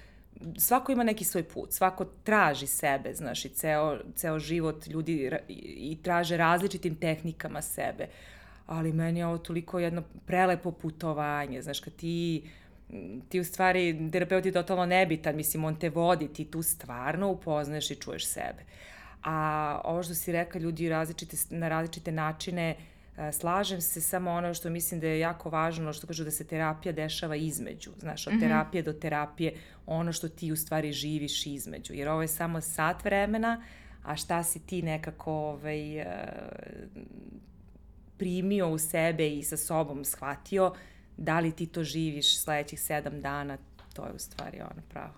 svako 0.57 0.91
ima 0.91 1.03
neki 1.03 1.23
svoj 1.23 1.43
put, 1.43 1.73
svako 1.73 2.05
traži 2.23 2.67
sebe, 2.67 3.13
znaš, 3.13 3.45
i 3.45 3.49
ceo, 3.49 3.97
ceo 4.15 4.39
život 4.39 4.87
ljudi 4.87 5.31
i 5.77 5.97
traže 6.03 6.37
različitim 6.37 6.95
tehnikama 6.95 7.61
sebe, 7.61 8.07
ali 8.65 8.93
meni 8.93 9.19
je 9.19 9.25
ovo 9.25 9.37
toliko 9.37 9.79
jedno 9.79 10.03
prelepo 10.25 10.71
putovanje, 10.71 11.61
znaš, 11.61 11.79
kad 11.79 11.93
ti 11.95 12.43
ti 13.29 13.39
u 13.39 13.43
stvari, 13.43 14.09
terapeut 14.11 14.45
je 14.45 14.51
totalno 14.51 14.85
nebitan, 14.85 15.35
mislim, 15.35 15.65
on 15.65 15.79
te 15.79 15.89
vodi, 15.89 16.27
ti 16.27 16.45
tu 16.45 16.61
stvarno 16.61 17.29
upoznaješ 17.29 17.91
i 17.91 17.95
čuješ 17.95 18.27
sebe. 18.27 18.63
A 19.23 19.81
ovo 19.83 20.03
što 20.03 20.13
si 20.13 20.31
reka, 20.31 20.59
ljudi 20.59 20.89
različite, 20.89 21.37
na 21.49 21.69
različite 21.69 22.11
načine 22.11 22.75
E, 23.17 23.31
slažem 23.31 23.81
se 23.81 24.01
samo 24.01 24.31
ono 24.31 24.53
što 24.53 24.69
mislim 24.69 24.99
da 24.99 25.07
je 25.07 25.19
jako 25.19 25.49
važno, 25.49 25.93
što 25.93 26.07
kažu 26.07 26.23
da 26.23 26.31
se 26.31 26.47
terapija 26.47 26.91
dešava 26.91 27.35
između, 27.35 27.91
znaš, 27.99 28.27
od 28.27 28.33
mm 28.33 28.37
-hmm. 28.37 28.39
terapije 28.39 28.83
do 28.83 28.93
terapije, 28.93 29.53
ono 29.85 30.13
što 30.13 30.29
ti 30.29 30.51
u 30.51 30.55
stvari 30.55 30.91
živiš 30.91 31.45
između, 31.45 31.93
jer 31.93 32.09
ovo 32.09 32.21
je 32.21 32.27
samo 32.27 32.61
sat 32.61 33.03
vremena, 33.03 33.63
a 34.03 34.15
šta 34.15 34.43
si 34.43 34.59
ti 34.59 34.81
nekako 34.81 35.31
ovaj, 35.33 35.99
e, 35.99 36.05
primio 38.17 38.69
u 38.69 38.77
sebe 38.77 39.29
i 39.29 39.43
sa 39.43 39.57
sobom 39.57 40.05
shvatio, 40.05 40.73
da 41.17 41.39
li 41.39 41.51
ti 41.51 41.65
to 41.65 41.83
živiš 41.83 42.39
sledećih 42.39 42.81
sedam 42.81 43.21
dana, 43.21 43.57
to 43.93 44.05
je 44.05 44.13
u 44.13 44.19
stvari 44.19 44.61
ono 44.61 44.81
pravo. 44.89 45.13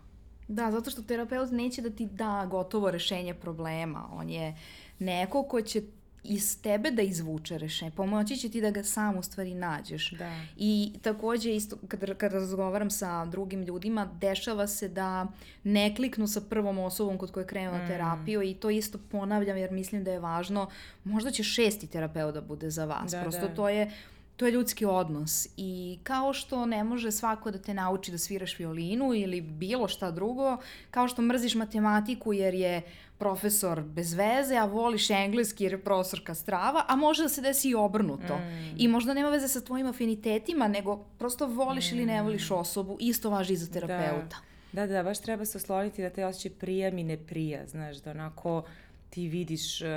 Da, 0.47 0.71
zato 0.71 0.91
što 0.91 1.01
terapeut 1.01 1.51
neće 1.51 1.81
da 1.81 1.89
ti 1.89 2.05
da 2.05 2.47
gotovo 2.49 2.91
rešenje 2.91 3.33
problema. 3.33 4.09
On 4.13 4.29
je 4.29 4.55
neko 4.99 5.43
ko 5.43 5.61
će 5.61 5.81
iz 6.23 6.61
tebe 6.61 6.91
da 6.91 7.01
izvuče 7.01 7.57
rešenje. 7.57 7.91
Pomoći 7.91 8.37
će 8.37 8.49
ti 8.49 8.61
da 8.61 8.71
ga 8.71 8.83
sam 8.83 9.17
u 9.17 9.23
stvari 9.23 9.53
nađeš. 9.53 10.11
Da. 10.11 10.31
I 10.57 10.93
takođe 11.01 11.55
isto 11.55 11.77
kad, 11.87 12.17
kad 12.17 12.33
razgovaram 12.33 12.89
sa 12.89 13.25
drugim 13.25 13.63
ljudima, 13.63 14.05
dešava 14.05 14.67
se 14.67 14.89
da 14.89 15.27
ne 15.63 15.95
kliknu 15.95 16.27
sa 16.27 16.41
prvom 16.41 16.79
osobom 16.79 17.17
kod 17.17 17.31
koje 17.31 17.47
krenu 17.47 17.71
na 17.71 17.83
mm. 17.83 17.87
terapiju 17.87 18.41
i 18.41 18.53
to 18.53 18.69
isto 18.69 18.97
ponavljam 19.11 19.57
jer 19.57 19.71
mislim 19.71 20.03
da 20.03 20.11
je 20.11 20.19
važno. 20.19 20.69
Možda 21.03 21.31
će 21.31 21.43
šesti 21.43 21.87
terapeut 21.87 22.33
da 22.33 22.41
bude 22.41 22.69
za 22.69 22.85
vas. 22.85 23.11
Da, 23.11 23.21
Prosto 23.21 23.47
da. 23.47 23.55
to 23.55 23.69
je 23.69 23.91
to 24.37 24.45
je 24.45 24.51
ljudski 24.51 24.85
odnos 24.85 25.47
i 25.57 25.99
kao 26.03 26.33
što 26.33 26.65
ne 26.65 26.83
može 26.83 27.11
svako 27.11 27.51
da 27.51 27.57
te 27.57 27.73
nauči 27.73 28.11
da 28.11 28.17
sviraš 28.17 28.59
violinu 28.59 29.13
ili 29.13 29.41
bilo 29.41 29.87
šta 29.87 30.11
drugo, 30.11 30.57
kao 30.91 31.07
što 31.07 31.21
mrziš 31.21 31.55
matematiku 31.55 32.33
jer 32.33 32.53
je 32.53 32.81
profesor 33.17 33.81
bez 33.81 34.13
veze, 34.13 34.55
a 34.55 34.65
voliš 34.65 35.09
engleski 35.09 35.63
jer 35.63 35.73
je 35.73 35.83
profesorka 35.83 36.35
strava, 36.35 36.85
a 36.87 36.95
može 36.95 37.23
da 37.23 37.29
se 37.29 37.41
desi 37.41 37.69
i 37.69 37.75
obrnuto. 37.75 38.37
Mm. 38.37 38.75
I 38.77 38.87
možda 38.87 39.13
nema 39.13 39.29
veze 39.29 39.47
sa 39.47 39.61
tvojim 39.61 39.87
afinitetima, 39.87 40.67
nego 40.67 40.97
prosto 41.17 41.47
voliš 41.47 41.91
mm. 41.91 41.95
ili 41.95 42.05
ne 42.05 42.21
voliš 42.21 42.51
osobu, 42.51 42.97
isto 42.99 43.29
važi 43.29 43.53
i 43.53 43.57
za 43.57 43.71
terapeuta. 43.71 44.37
Da. 44.71 44.85
da, 44.85 44.93
da, 44.93 45.03
baš 45.03 45.19
treba 45.21 45.45
se 45.45 45.57
osloniti 45.57 46.01
da 46.01 46.09
te 46.09 46.25
osjećaj 46.25 46.51
prija 46.59 46.91
mi 46.91 47.03
ne 47.03 47.17
prija, 47.17 47.67
znaš, 47.67 47.97
da 47.97 48.11
onako 48.11 48.63
ti 49.09 49.27
vidiš 49.27 49.81
uh, 49.81 49.87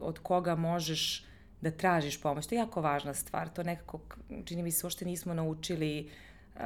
od 0.00 0.18
koga 0.18 0.54
možeš 0.54 1.26
da 1.66 1.76
tražiš 1.76 2.20
pomoć. 2.20 2.46
To 2.46 2.54
je 2.54 2.58
jako 2.58 2.80
važna 2.80 3.14
stvar. 3.14 3.48
To 3.48 3.62
nekako, 3.62 4.00
čini 4.44 4.62
mi 4.62 4.70
se, 4.70 4.86
uopšte 4.86 5.04
nismo 5.04 5.34
naučili, 5.34 6.10
uh, 6.54 6.62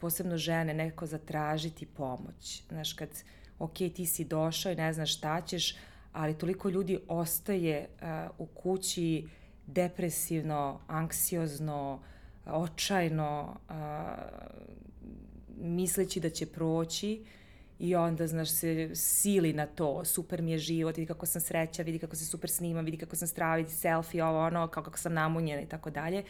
posebno 0.00 0.36
žene, 0.36 0.74
nekako 0.74 1.06
zatražiti 1.06 1.86
pomoć. 1.86 2.62
Znaš, 2.68 2.92
kad, 2.92 3.08
ok, 3.58 3.74
ti 3.74 4.06
si 4.06 4.24
došao 4.24 4.72
i 4.72 4.76
ne 4.76 4.92
znaš 4.92 5.16
šta 5.16 5.40
ćeš, 5.40 5.76
ali 6.12 6.38
toliko 6.38 6.68
ljudi 6.68 6.98
ostaje 7.08 7.88
uh, 7.88 8.06
u 8.38 8.46
kući 8.46 9.28
depresivno, 9.66 10.80
anksiozno, 10.86 12.00
očajno, 12.46 13.56
uh, 13.68 13.74
misleći 15.56 16.20
da 16.20 16.30
će 16.30 16.46
proći 16.46 17.24
i 17.80 17.96
onda, 17.96 18.26
znaš, 18.26 18.50
se 18.50 18.90
sili 18.94 19.52
na 19.52 19.66
to, 19.66 20.04
super 20.04 20.42
mi 20.42 20.52
je 20.52 20.58
život, 20.58 20.96
vidi 20.96 21.06
kako 21.06 21.26
sam 21.26 21.40
sreća, 21.40 21.82
vidi 21.82 21.98
kako 21.98 22.16
se 22.16 22.24
super 22.24 22.50
snimam, 22.50 22.84
vidi 22.84 22.96
kako 22.96 23.16
sam 23.16 23.28
strava, 23.28 23.56
vidi 23.56 23.70
selfie, 23.70 24.24
ovo, 24.24 24.46
ono, 24.46 24.68
kako, 24.68 24.84
kako 24.84 24.98
sam 24.98 25.14
namunjena 25.14 25.62
i 25.62 25.66
tako 25.66 25.90
dalje. 25.90 26.24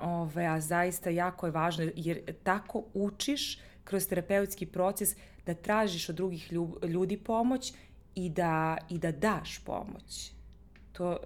Ove, 0.00 0.46
a 0.46 0.60
zaista 0.60 1.10
jako 1.10 1.46
je 1.46 1.52
važno, 1.52 1.90
jer 1.96 2.20
tako 2.42 2.84
učiš 2.94 3.58
kroz 3.84 4.08
terapeutski 4.08 4.66
proces 4.66 5.16
da 5.46 5.54
tražiš 5.54 6.08
od 6.08 6.16
drugih 6.16 6.52
ljudi 6.82 7.16
pomoć 7.16 7.72
i 8.14 8.30
da, 8.30 8.78
i 8.90 8.98
da 8.98 9.12
daš 9.12 9.58
pomoć. 9.64 10.32
To 10.92 11.18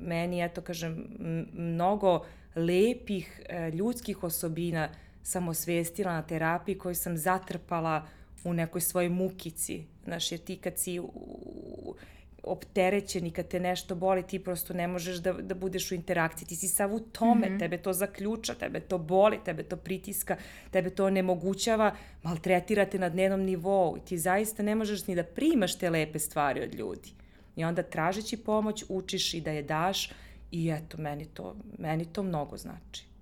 meni, 0.00 0.44
eto 0.44 0.60
kažem, 0.60 1.06
mnogo 1.52 2.24
lepih 2.54 3.42
e, 3.48 3.70
ljudskih 3.70 4.24
osobina 4.24 4.88
sam 5.22 5.48
osvestila 5.48 6.12
na 6.12 6.22
terapiji 6.22 6.78
koju 6.78 6.94
sam 6.94 7.16
zatrpala 7.16 8.06
u 8.44 8.52
nekoj 8.52 8.80
svojoj 8.80 9.08
mukici. 9.08 9.84
Znaš, 10.04 10.32
jer 10.32 10.40
ti 10.40 10.56
kad 10.56 10.78
si 10.78 11.00
u, 11.00 11.94
opterećen 12.42 13.26
i 13.26 13.30
kad 13.30 13.48
te 13.48 13.60
nešto 13.60 13.94
boli, 13.94 14.22
ti 14.22 14.38
prosto 14.38 14.74
ne 14.74 14.88
možeš 14.88 15.16
da, 15.16 15.32
da 15.32 15.54
budeš 15.54 15.90
u 15.92 15.94
interakciji. 15.94 16.48
Ti 16.48 16.56
si 16.56 16.68
sav 16.68 16.94
u 16.94 17.00
tome, 17.00 17.48
mm 17.48 17.52
-hmm. 17.52 17.58
tebe 17.58 17.78
to 17.78 17.92
zaključa, 17.92 18.54
tebe 18.54 18.80
to 18.80 18.98
boli, 18.98 19.38
tebe 19.44 19.62
to 19.62 19.76
pritiska, 19.76 20.36
tebe 20.70 20.90
to 20.90 21.06
onemogućava, 21.06 21.94
maltretira 22.22 22.84
te 22.84 22.98
na 22.98 23.08
dnevnom 23.08 23.40
nivou 23.40 23.96
i 23.96 24.00
ti 24.00 24.18
zaista 24.18 24.62
ne 24.62 24.74
možeš 24.74 25.06
ni 25.06 25.14
da 25.14 25.22
primaš 25.22 25.78
te 25.78 25.90
lepe 25.90 26.18
stvari 26.18 26.62
od 26.62 26.74
ljudi. 26.74 27.10
I 27.56 27.64
onda 27.64 27.82
tražeći 27.82 28.36
pomoć 28.36 28.84
učiš 28.88 29.34
i 29.34 29.40
da 29.40 29.50
je 29.50 29.62
daš 29.62 30.10
i 30.50 30.70
eto, 30.70 30.98
meni 30.98 31.24
to, 31.24 31.56
meni 31.78 32.04
to 32.04 32.22
mnogo 32.22 32.56
znači. 32.56 33.13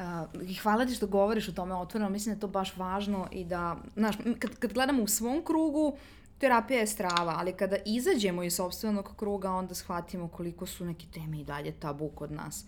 Uh, 0.00 0.56
hvala 0.62 0.86
ti 0.86 0.94
što 0.94 1.06
govoriš 1.06 1.48
o 1.48 1.52
tome 1.52 1.74
otvoreno, 1.74 2.10
mislim 2.10 2.34
da 2.34 2.36
je 2.36 2.40
to 2.40 2.48
baš 2.48 2.76
važno 2.76 3.28
i 3.30 3.44
da, 3.44 3.76
znaš, 3.96 4.16
kad, 4.38 4.58
kad 4.58 4.72
gledamo 4.72 5.02
u 5.02 5.06
svom 5.06 5.44
krugu, 5.44 5.96
terapija 6.38 6.80
je 6.80 6.86
strava, 6.86 7.34
ali 7.38 7.52
kada 7.52 7.76
izađemo 7.86 8.42
iz 8.42 8.54
sobstvenog 8.54 9.12
kruga, 9.16 9.52
onda 9.52 9.74
shvatimo 9.74 10.28
koliko 10.28 10.66
su 10.66 10.84
neke 10.84 11.06
teme 11.14 11.40
i 11.40 11.44
dalje 11.44 11.72
tabu 11.72 12.08
kod 12.08 12.32
nas. 12.32 12.64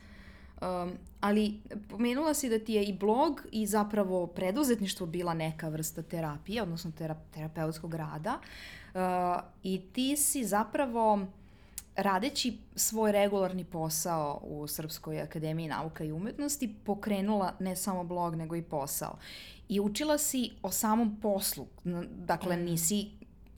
Um, 0.60 0.92
ali 1.20 1.60
pomenula 1.88 2.34
si 2.34 2.48
da 2.48 2.58
ti 2.58 2.72
je 2.72 2.84
i 2.84 2.92
blog 2.92 3.42
i 3.52 3.66
zapravo 3.66 4.26
preduzetništvo 4.26 5.06
bila 5.06 5.34
neka 5.34 5.68
vrsta 5.68 6.02
terapije, 6.02 6.62
odnosno 6.62 6.92
tera, 6.98 7.16
terapeutskog 7.34 7.94
rada. 7.94 8.38
Uh, 8.94 9.00
I 9.62 9.80
ti 9.92 10.16
si 10.16 10.44
zapravo 10.44 11.26
radeći 11.96 12.58
svoj 12.76 13.12
regularni 13.12 13.64
posao 13.64 14.40
u 14.42 14.66
Srpskoj 14.66 15.20
akademiji 15.20 15.68
nauka 15.68 16.04
i 16.04 16.12
umetnosti 16.12 16.74
pokrenula 16.84 17.52
ne 17.60 17.76
samo 17.76 18.04
blog 18.04 18.34
nego 18.34 18.56
i 18.56 18.62
posao. 18.62 19.18
I 19.68 19.80
učila 19.80 20.18
si 20.18 20.50
o 20.62 20.70
samom 20.70 21.20
poslu, 21.20 21.66
dakle 22.08 22.56
mm. 22.56 22.64
nisi 22.64 23.10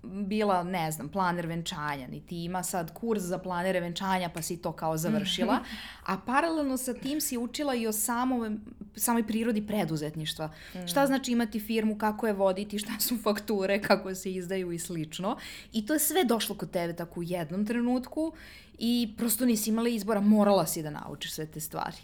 bila, 0.02 0.62
ne 0.62 0.90
znam, 0.92 1.08
planer 1.08 1.46
venčanja, 1.46 2.06
niti 2.06 2.44
ima 2.44 2.62
sad 2.62 2.94
kurs 2.94 3.22
za 3.22 3.38
planere 3.38 3.80
venčanja 3.80 4.28
pa 4.34 4.42
si 4.42 4.56
to 4.56 4.72
kao 4.72 4.96
završila, 4.96 5.58
a 6.06 6.18
paralelno 6.26 6.76
sa 6.76 6.94
tim 6.94 7.20
si 7.20 7.38
učila 7.38 7.74
i 7.74 7.86
o 7.86 7.92
samom, 7.92 8.60
samoj 8.96 9.26
prirodi 9.26 9.66
preduzetništva. 9.66 10.50
Mm. 10.74 10.86
Šta 10.86 11.06
znači 11.06 11.32
imati 11.32 11.60
firmu, 11.60 11.98
kako 11.98 12.26
je 12.26 12.32
voditi, 12.32 12.78
šta 12.78 12.92
su 12.98 13.16
fakture, 13.22 13.82
kako 13.88 14.14
se 14.14 14.32
izdaju 14.32 14.72
i 14.72 14.78
slično. 14.78 15.36
I 15.72 15.86
to 15.86 15.92
je 15.92 15.98
sve 15.98 16.24
došlo 16.24 16.54
kod 16.54 16.70
tebe 16.70 16.92
tako 16.92 17.20
u 17.20 17.22
jednom 17.22 17.66
trenutku 17.66 18.32
i 18.78 19.14
prosto 19.16 19.46
nisi 19.46 19.70
imala 19.70 19.88
izbora, 19.88 20.20
morala 20.20 20.66
si 20.66 20.82
da 20.82 20.90
naučiš 20.90 21.32
sve 21.32 21.46
te 21.46 21.60
stvari. 21.60 21.96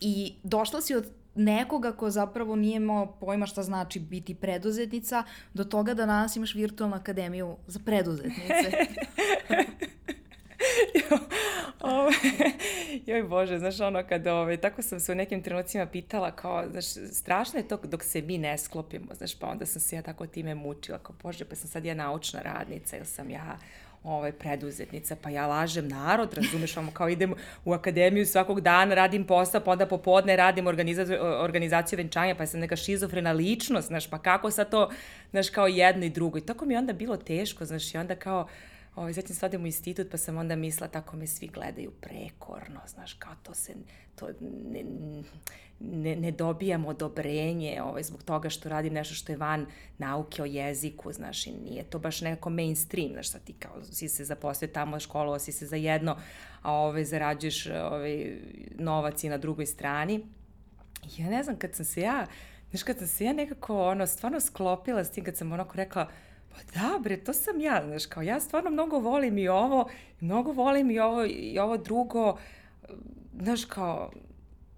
I 0.00 0.34
došla 0.42 0.80
si 0.80 0.94
od 0.94 1.06
nekoga 1.34 1.92
ko 1.92 2.10
zapravo 2.10 2.56
nije 2.56 2.76
imao 2.76 3.16
pojma 3.20 3.46
šta 3.46 3.62
znači 3.62 4.00
biti 4.00 4.34
preduzetnica, 4.34 5.24
do 5.54 5.64
toga 5.64 5.94
da 5.94 6.06
danas 6.06 6.36
imaš 6.36 6.54
virtualnu 6.54 6.96
akademiju 6.96 7.56
za 7.66 7.80
preduzetnice. 7.84 8.70
ove, 11.84 12.12
joj 13.06 13.22
Bože, 13.22 13.58
znaš 13.58 13.80
ono 13.80 14.02
kad 14.08 14.26
ove, 14.26 14.56
tako 14.56 14.82
sam 14.82 15.00
se 15.00 15.12
u 15.12 15.14
nekim 15.14 15.42
trenucima 15.42 15.86
pitala 15.86 16.30
kao, 16.30 16.64
znaš, 16.70 16.84
strašno 17.12 17.58
je 17.58 17.68
to 17.68 17.76
dok 17.76 18.02
se 18.02 18.22
mi 18.22 18.38
ne 18.38 18.58
sklopimo, 18.58 19.14
znaš, 19.14 19.38
pa 19.38 19.46
onda 19.46 19.66
sam 19.66 19.80
se 19.80 19.96
ja 19.96 20.02
tako 20.02 20.26
time 20.26 20.54
mučila, 20.54 20.98
kao 20.98 21.16
Bože, 21.22 21.44
pa 21.44 21.54
sam 21.54 21.70
sad 21.70 21.84
ja 21.84 21.94
naučna 21.94 22.42
radnica 22.42 22.96
ili 22.96 23.06
sam 23.06 23.30
ja 23.30 23.58
ovaj, 24.04 24.32
preduzetnica, 24.32 25.16
pa 25.22 25.30
ja 25.30 25.46
lažem 25.46 25.88
narod, 25.88 26.34
razumeš, 26.34 26.76
vam 26.76 26.90
kao 26.92 27.08
idem 27.08 27.34
u 27.64 27.72
akademiju 27.72 28.26
svakog 28.26 28.60
dana, 28.60 28.94
radim 28.94 29.24
posao, 29.24 29.60
pa 29.60 29.70
onda 29.70 29.86
popodne 29.86 30.36
radim 30.36 30.66
organizaciju, 30.66 31.18
organizaciju 31.22 31.96
venčanja, 31.96 32.34
pa 32.34 32.46
sam 32.46 32.60
neka 32.60 32.76
šizofrena 32.76 33.32
ličnost, 33.32 33.88
znaš, 33.88 34.10
pa 34.10 34.18
kako 34.18 34.50
sad 34.50 34.70
to, 34.70 34.90
znaš, 35.30 35.50
kao 35.50 35.66
jedno 35.66 36.04
i 36.04 36.10
drugo. 36.10 36.38
I 36.38 36.46
tako 36.46 36.64
mi 36.64 36.74
je 36.74 36.78
onda 36.78 36.92
bilo 36.92 37.16
teško, 37.16 37.64
znaš, 37.64 37.94
i 37.94 37.98
onda 37.98 38.14
kao, 38.14 38.48
Ovaj, 38.96 39.12
zatim 39.12 39.36
se 39.36 39.46
odem 39.46 39.62
u 39.62 39.66
institut, 39.66 40.06
pa 40.10 40.16
sam 40.16 40.38
onda 40.38 40.56
mislila 40.56 40.88
tako 40.88 41.16
me 41.16 41.26
svi 41.26 41.46
gledaju 41.46 41.90
prekorno, 42.00 42.80
znaš, 42.86 43.14
kao 43.14 43.32
to 43.42 43.54
se, 43.54 43.74
to 44.16 44.28
ne, 44.70 44.84
ne, 45.80 46.16
ne 46.16 46.30
dobijam 46.30 46.86
odobrenje 46.86 47.82
ovaj, 47.82 48.02
zbog 48.02 48.22
toga 48.22 48.50
što 48.50 48.68
radim 48.68 48.92
nešto 48.92 49.14
što 49.14 49.32
je 49.32 49.36
van 49.36 49.66
nauke 49.98 50.42
o 50.42 50.44
jeziku, 50.44 51.12
znaš, 51.12 51.46
i 51.46 51.52
nije 51.52 51.84
to 51.84 51.98
baš 51.98 52.20
neko 52.20 52.50
mainstream, 52.50 53.12
znaš, 53.12 53.30
sad 53.30 53.44
ti 53.44 53.52
kao 53.52 53.84
si 53.84 54.08
se 54.08 54.24
zaposlio 54.24 54.68
tamo, 54.68 55.00
školovao 55.00 55.38
si 55.38 55.52
se 55.52 55.66
za 55.66 55.76
jedno, 55.76 56.16
a 56.62 56.72
ovaj, 56.72 57.04
zarađuješ 57.04 57.66
ovaj, 57.66 58.36
novac 58.78 59.24
i 59.24 59.28
na 59.28 59.38
drugoj 59.38 59.66
strani. 59.66 60.26
Ja 61.18 61.30
ne 61.30 61.42
znam, 61.42 61.56
kad 61.56 61.74
sam 61.74 61.84
se 61.84 62.00
ja, 62.00 62.26
znaš, 62.70 62.82
kad 62.82 62.98
sam 62.98 63.06
se 63.06 63.24
ja 63.24 63.32
nekako, 63.32 63.86
ono, 63.86 64.06
stvarno 64.06 64.40
sklopila 64.40 65.04
s 65.04 65.10
tim, 65.10 65.24
kad 65.24 65.36
sam 65.36 65.52
onako 65.52 65.76
rekla, 65.76 66.10
pa 66.54 66.80
da 66.80 66.98
bre, 66.98 67.16
to 67.16 67.32
sam 67.32 67.60
ja, 67.60 67.82
znaš, 67.86 68.06
kao 68.06 68.22
ja 68.22 68.40
stvarno 68.40 68.70
mnogo 68.70 68.98
volim 68.98 69.38
i 69.38 69.48
ovo, 69.48 69.88
mnogo 70.20 70.52
volim 70.52 70.90
i 70.90 70.98
ovo, 70.98 71.24
i 71.24 71.58
ovo 71.58 71.76
drugo, 71.76 72.38
znaš, 73.40 73.64
kao, 73.64 74.12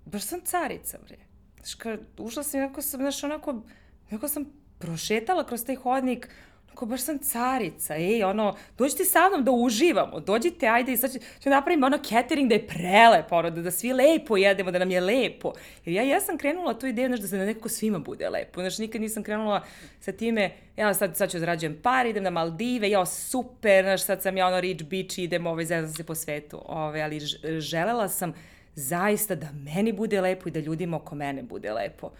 baš 0.05 0.23
sam 0.23 0.41
carica, 0.41 0.99
bre. 1.07 1.17
Znaš, 1.57 1.75
kao, 1.75 1.97
ušla 2.19 2.43
sam, 2.43 2.61
jako 2.61 2.83
sam, 2.83 3.01
znaš, 3.01 3.25
onako, 3.25 3.63
jako 4.11 4.29
sam 4.29 4.45
prošetala 4.79 5.47
kroz 5.47 5.65
taj 5.65 5.75
hodnik, 5.75 6.29
Ko 6.77 6.87
baš 6.87 7.01
sam 7.01 7.19
carica, 7.19 7.97
ej, 7.97 8.25
ono, 8.25 8.57
dođite 8.79 9.05
sa 9.05 9.29
mnom 9.29 9.45
da 9.45 9.51
uživamo, 9.51 10.21
dođite, 10.21 10.67
ajde, 10.67 10.93
i 10.93 10.97
sad 10.97 11.13
ću, 11.13 11.19
ću 11.19 11.49
ono 11.87 11.99
catering 11.99 12.49
da 12.49 12.55
je 12.55 12.67
prelepo, 12.67 13.37
ono, 13.37 13.51
da, 13.51 13.63
da 13.63 13.71
svi 13.71 13.93
lepo 13.93 14.37
jedemo, 14.37 14.71
da 14.71 14.79
nam 14.79 14.91
je 14.91 15.01
lepo. 15.01 15.53
Jer 15.85 15.97
ja, 15.97 16.03
ja 16.03 16.21
sam 16.21 16.39
krenula 16.39 16.79
tu 16.79 16.87
ideju, 16.87 17.09
znaš, 17.09 17.21
da 17.21 17.29
se 17.29 17.39
nekako 17.39 17.69
svima 17.69 17.99
bude 17.99 18.29
lepo. 18.29 18.61
Znaš, 18.61 18.79
nikad 18.79 19.01
nisam 19.01 19.23
krenula 19.23 19.63
sa 20.01 20.13
time, 20.13 20.51
ja 20.77 20.95
sad, 20.95 21.17
sad 21.17 21.31
ću 21.31 21.39
zarađujem 21.39 21.79
par, 21.83 22.07
idem 22.07 22.23
na 22.23 22.31
Maldive, 22.31 22.91
ja, 22.91 23.07
super, 23.07 23.85
znaš, 23.85 24.05
sad 24.05 24.23
sam 24.23 24.37
ja 24.37 24.47
ono 24.47 24.61
rich 24.61 24.85
bitch, 24.85 25.19
idem, 25.19 25.47
ovaj, 25.47 25.65
zezam 25.65 25.95
se 25.95 26.05
po 26.05 26.15
svetu, 26.15 26.61
ovaj, 26.67 27.03
ali 27.03 27.21
želela 27.59 28.09
sam 28.09 28.35
zaista 28.75 29.35
da 29.35 29.49
meni 29.53 29.93
bude 29.93 30.21
lepo 30.21 30.49
i 30.49 30.53
da 30.53 30.61
ljudima 30.61 30.97
oko 30.97 31.15
mene 31.15 31.43
bude 31.43 31.73
lepo. 31.73 32.11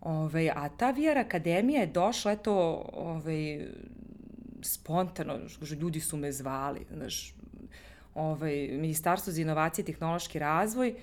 Ove, 0.00 0.52
a 0.54 0.68
ta 0.68 0.90
VR 0.90 1.18
akademija 1.18 1.80
je 1.80 1.86
došla, 1.86 2.32
eto, 2.32 2.84
ove, 2.92 3.66
spontano, 4.62 5.38
ljudi 5.80 6.00
su 6.00 6.16
me 6.16 6.32
zvali, 6.32 6.86
znaš, 6.90 7.34
ovaj, 8.14 8.68
Ministarstvo 8.72 9.32
za 9.32 9.42
inovacije 9.42 9.82
i 9.82 9.86
tehnološki 9.86 10.38
razvoj 10.38 10.94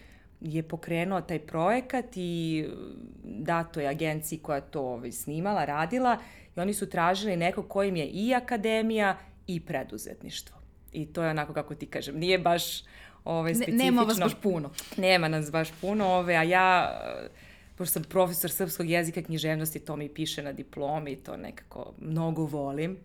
je 0.41 0.63
pokrenuo 0.63 1.21
taj 1.21 1.39
projekat 1.39 2.05
i 2.15 2.65
dato 3.23 3.79
je 3.79 3.87
agenciji 3.87 4.39
koja 4.39 4.61
to 4.61 4.81
ovaj, 4.81 5.11
snimala, 5.11 5.65
radila 5.65 6.17
i 6.55 6.59
oni 6.59 6.73
su 6.73 6.89
tražili 6.89 7.37
neko 7.37 7.63
kojim 7.63 7.95
je 7.95 8.05
i 8.07 8.33
akademija 8.33 9.17
i 9.47 9.59
preduzetništvo. 9.59 10.57
I 10.93 11.05
to 11.05 11.23
je 11.23 11.29
onako 11.29 11.53
kako 11.53 11.75
ti 11.75 11.85
kažem, 11.85 12.19
nije 12.19 12.39
baš 12.39 12.83
ovaj, 13.25 13.55
specifično. 13.55 13.77
Ne, 13.77 13.85
nema 13.85 14.01
vas 14.01 14.19
baš 14.19 14.33
puno. 14.43 14.71
Nema 14.97 15.27
nas 15.27 15.51
baš 15.51 15.69
puno, 15.81 16.07
ove, 16.07 16.35
a 16.35 16.43
ja 16.43 16.99
pošto 17.75 17.93
sam 17.93 18.03
profesor 18.03 18.51
srpskog 18.51 18.89
jezika 18.89 19.21
književnosti, 19.21 19.79
to 19.79 19.95
mi 19.95 20.09
piše 20.09 20.43
na 20.43 20.53
diplomi 20.53 21.15
to 21.15 21.37
nekako 21.37 21.93
mnogo 21.99 22.45
volim. 22.45 22.97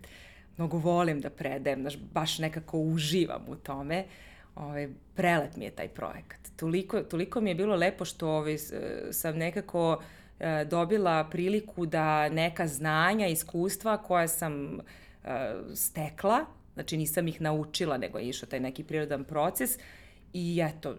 Mnogo 0.57 0.79
volim 0.79 1.21
da 1.21 1.31
predajem, 1.31 1.81
znaš, 1.81 1.99
baš 2.13 2.39
nekako 2.39 2.79
uživam 2.79 3.45
u 3.49 3.57
tome. 3.57 4.05
Ovaj, 4.55 4.89
prelep 5.15 5.57
mi 5.57 5.65
je 5.65 5.71
taj 5.71 5.89
projekat. 5.89 6.41
Toliko, 6.57 7.03
toliko 7.03 7.41
mi 7.41 7.51
je 7.51 7.55
bilo 7.55 7.77
lepo 7.77 8.05
što 8.05 8.29
ovaj, 8.29 8.57
sam 9.11 9.37
nekako 9.37 10.03
e, 10.41 10.65
dobila 10.65 11.29
priliku 11.31 11.87
da 11.87 12.29
neka 12.29 12.67
znanja, 12.67 13.27
iskustva 13.27 13.97
koja 13.97 14.29
sam 14.29 14.81
e, 14.81 14.81
stekla, 15.75 16.45
znači 16.75 16.97
nisam 16.97 17.29
ih 17.29 17.41
naučila, 17.41 17.97
nego 17.97 18.19
je 18.19 18.29
išao 18.29 18.49
taj 18.49 18.61
neki 18.61 18.85
prirodan 18.85 19.25
proces, 19.25 19.79
i 20.33 20.63
eto, 20.63 20.97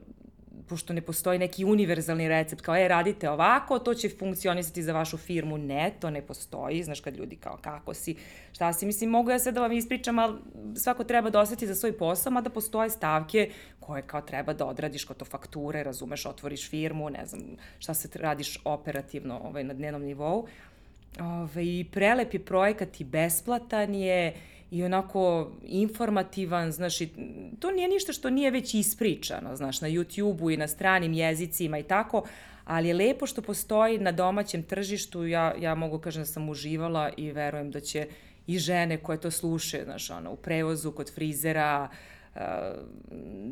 pošto 0.67 0.93
ne 0.93 1.01
postoji 1.01 1.39
neki 1.39 1.65
univerzalni 1.65 2.27
recept, 2.27 2.61
kao, 2.61 2.75
e, 2.75 2.87
radite 2.87 3.29
ovako, 3.29 3.79
to 3.79 3.93
će 3.93 4.09
funkcionisati 4.09 4.83
za 4.83 4.93
vašu 4.93 5.17
firmu. 5.17 5.57
Ne, 5.57 5.91
to 5.99 6.09
ne 6.09 6.21
postoji. 6.21 6.83
Znaš, 6.83 7.01
kad 7.01 7.17
ljudi 7.17 7.35
kao, 7.35 7.57
kako 7.61 7.93
si, 7.93 8.15
šta 8.51 8.73
si, 8.73 8.85
mislim, 8.85 9.09
mogu 9.09 9.29
ja 9.29 9.39
sve 9.39 9.51
da 9.51 9.61
vam 9.61 9.71
ispričam, 9.71 10.19
ali 10.19 10.37
svako 10.75 11.03
treba 11.03 11.29
da 11.29 11.39
oseti 11.39 11.67
za 11.67 11.75
svoj 11.75 11.97
posao, 11.97 12.31
mada 12.31 12.49
postoje 12.49 12.89
stavke 12.89 13.49
koje 13.79 14.01
kao 14.01 14.21
treba 14.21 14.53
da 14.53 14.65
odradiš, 14.65 15.05
kao 15.05 15.15
to 15.15 15.25
fakture, 15.25 15.83
razumeš, 15.83 16.25
otvoriš 16.25 16.69
firmu, 16.69 17.09
ne 17.09 17.25
znam, 17.25 17.41
šta 17.79 17.93
se 17.93 18.09
radiš 18.13 18.57
operativno 18.65 19.39
ovaj, 19.43 19.63
na 19.63 19.73
dnevnom 19.73 20.03
nivou. 20.03 20.47
Ove, 21.19 21.29
ovaj, 21.29 21.65
I 21.65 21.85
prelep 21.91 22.33
je 22.33 22.45
projekat 22.45 23.01
i 23.01 23.03
besplatan 23.03 23.95
je, 23.95 24.33
i 24.71 24.83
onako 24.83 25.51
informativan, 25.63 26.71
znaš, 26.71 27.01
i 27.01 27.09
to 27.59 27.71
nije 27.71 27.87
ništa 27.87 28.13
što 28.13 28.29
nije 28.29 28.51
već 28.51 28.73
ispričano, 28.73 29.55
znaš, 29.55 29.81
na 29.81 29.87
YouTube-u 29.87 30.51
i 30.51 30.57
na 30.57 30.67
stranim 30.67 31.13
jezicima 31.13 31.79
i 31.79 31.83
tako, 31.83 32.23
ali 32.65 32.87
je 32.87 32.93
lepo 32.93 33.27
što 33.27 33.41
postoji 33.41 33.99
na 33.99 34.11
domaćem 34.11 34.63
tržištu, 34.63 35.27
ja, 35.27 35.53
ja 35.59 35.75
mogu 35.75 35.99
kažem 35.99 36.21
da 36.21 36.25
sam 36.25 36.49
uživala 36.49 37.11
i 37.17 37.31
verujem 37.31 37.71
da 37.71 37.79
će 37.79 38.07
i 38.47 38.59
žene 38.59 38.97
koje 38.97 39.21
to 39.21 39.31
slušaju, 39.31 39.83
znaš, 39.83 40.09
ono, 40.09 40.31
u 40.31 40.35
prevozu, 40.35 40.91
kod 40.91 41.13
frizera, 41.13 41.89
uh, 42.35 42.41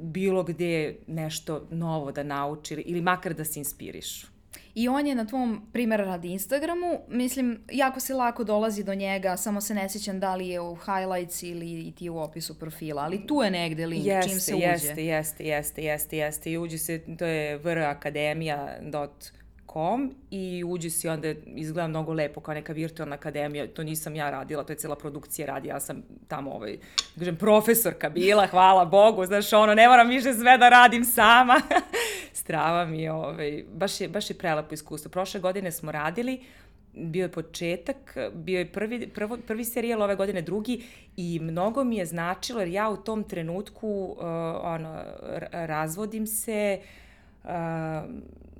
bilo 0.02 0.44
gde 0.44 0.96
nešto 1.08 1.68
novo 1.72 2.12
da 2.12 2.24
nauči 2.24 2.74
ili, 2.74 3.02
makar 3.02 3.34
da 3.34 3.46
se 3.46 3.60
inspirišu. 3.60 4.39
I 4.76 4.88
on 4.88 5.08
je 5.08 5.16
na 5.16 5.26
tvom, 5.26 5.62
primjer 5.74 6.00
radi 6.00 6.32
Instagramu, 6.32 7.00
mislim, 7.08 7.60
jako 7.72 8.00
se 8.00 8.14
lako 8.14 8.44
dolazi 8.44 8.84
do 8.84 8.96
njega, 8.96 9.38
samo 9.38 9.62
se 9.62 9.74
ne 9.74 9.90
sjećam 9.90 10.20
da 10.20 10.36
li 10.36 10.48
je 10.48 10.62
u 10.62 10.76
highlights 10.76 11.44
ili 11.44 11.92
ti 11.92 12.10
u 12.10 12.18
opisu 12.18 12.60
profila, 12.60 13.04
ali 13.04 13.28
tu 13.28 13.42
je 13.44 13.52
negde 13.52 13.86
link 13.86 14.06
jeste, 14.06 14.30
čim 14.30 14.40
se 14.40 14.56
uđe. 14.56 14.66
Jeste, 14.66 15.06
jeste, 15.06 15.44
jeste, 15.44 15.84
jeste, 15.84 16.18
jeste. 16.18 16.52
I 16.52 16.58
uđe 16.58 16.78
se, 16.78 17.02
to 17.18 17.26
je 17.26 17.58
vrakademija.com 17.58 19.39
com 19.74 20.12
i 20.32 20.64
uđi 20.68 20.90
si 20.90 21.10
onda 21.10 21.34
izgleda 21.46 21.88
mnogo 21.88 22.14
lepo 22.14 22.42
kao 22.42 22.54
neka 22.54 22.74
virtualna 22.74 23.16
akademija, 23.16 23.68
to 23.68 23.84
nisam 23.84 24.16
ja 24.16 24.30
radila, 24.30 24.64
to 24.64 24.74
je 24.74 24.78
cela 24.78 24.96
produkcija 24.96 25.48
radi, 25.48 25.68
ja 25.68 25.80
sam 25.80 26.04
tamo 26.28 26.52
ovaj, 26.52 26.78
da 27.16 27.20
kažem, 27.20 27.36
profesorka 27.36 28.10
bila, 28.10 28.48
hvala 28.48 28.86
Bogu, 28.86 29.26
znaš, 29.26 29.54
ono, 29.54 29.74
ne 29.74 29.88
moram 29.88 30.08
više 30.10 30.34
sve 30.34 30.58
da 30.58 30.70
radim 30.70 31.06
sama. 31.06 31.62
Strava 32.34 32.86
mi 32.86 33.02
je, 33.02 33.12
ovaj, 33.12 33.64
baš 33.74 34.02
je, 34.02 34.08
baš 34.08 34.30
je 34.30 34.38
prelepo 34.38 34.74
iskustvo. 34.74 35.12
Prošle 35.12 35.40
godine 35.40 35.72
smo 35.72 35.92
radili, 35.92 36.42
bio 36.94 37.24
je 37.24 37.32
početak, 37.32 38.18
bio 38.34 38.60
je 38.60 38.72
prvi, 38.72 39.08
prvo, 39.08 39.38
prvi 39.48 39.66
serijal 39.66 40.02
ove 40.02 40.16
godine, 40.16 40.42
drugi 40.42 40.84
i 41.18 41.40
mnogo 41.40 41.84
mi 41.84 41.98
je 41.98 42.06
značilo 42.06 42.60
jer 42.60 42.70
ja 42.70 42.90
u 42.90 42.98
tom 42.98 43.24
trenutku 43.24 44.16
uh, 44.18 44.26
ono, 44.64 45.04
razvodim 45.52 46.28
se, 46.28 46.80
uh, 47.44 47.50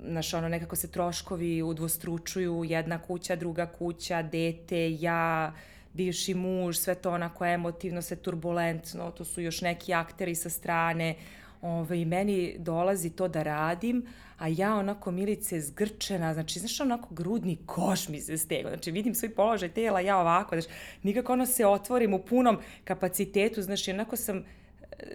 znaš, 0.04 0.34
ono, 0.34 0.48
nekako 0.48 0.76
se 0.76 0.90
troškovi 0.90 1.62
udvostručuju, 1.62 2.64
jedna 2.64 2.98
kuća, 2.98 3.36
druga 3.36 3.66
kuća, 3.66 4.22
dete, 4.22 4.96
ja, 5.00 5.52
bivši 5.92 6.34
muž, 6.34 6.76
sve 6.76 6.94
to 6.94 7.10
onako 7.12 7.44
emotivno, 7.44 8.02
sve 8.02 8.16
turbulentno, 8.16 9.10
to 9.10 9.24
su 9.24 9.40
još 9.40 9.60
neki 9.60 9.94
akteri 9.94 10.34
sa 10.34 10.50
strane, 10.50 11.14
Ove, 11.62 12.00
i 12.00 12.04
meni 12.04 12.56
dolazi 12.58 13.10
to 13.10 13.28
da 13.28 13.42
radim, 13.42 14.06
a 14.38 14.48
ja 14.48 14.74
onako 14.74 15.10
milice 15.10 15.60
zgrčena, 15.60 16.34
znači, 16.34 16.58
znaš, 16.58 16.80
onako 16.80 17.14
grudni 17.14 17.58
koš 17.66 18.08
mi 18.08 18.20
se 18.20 18.38
stega, 18.38 18.68
znači, 18.68 18.90
vidim 18.90 19.14
svoj 19.14 19.34
položaj 19.34 19.68
tela, 19.68 20.00
ja 20.00 20.18
ovako, 20.18 20.60
znači, 20.60 20.68
nikako 21.02 21.32
ono 21.32 21.46
se 21.46 21.66
otvorim 21.66 22.14
u 22.14 22.18
punom 22.18 22.58
kapacitetu, 22.84 23.62
znači, 23.62 23.90
onako 23.90 24.16
sam, 24.16 24.44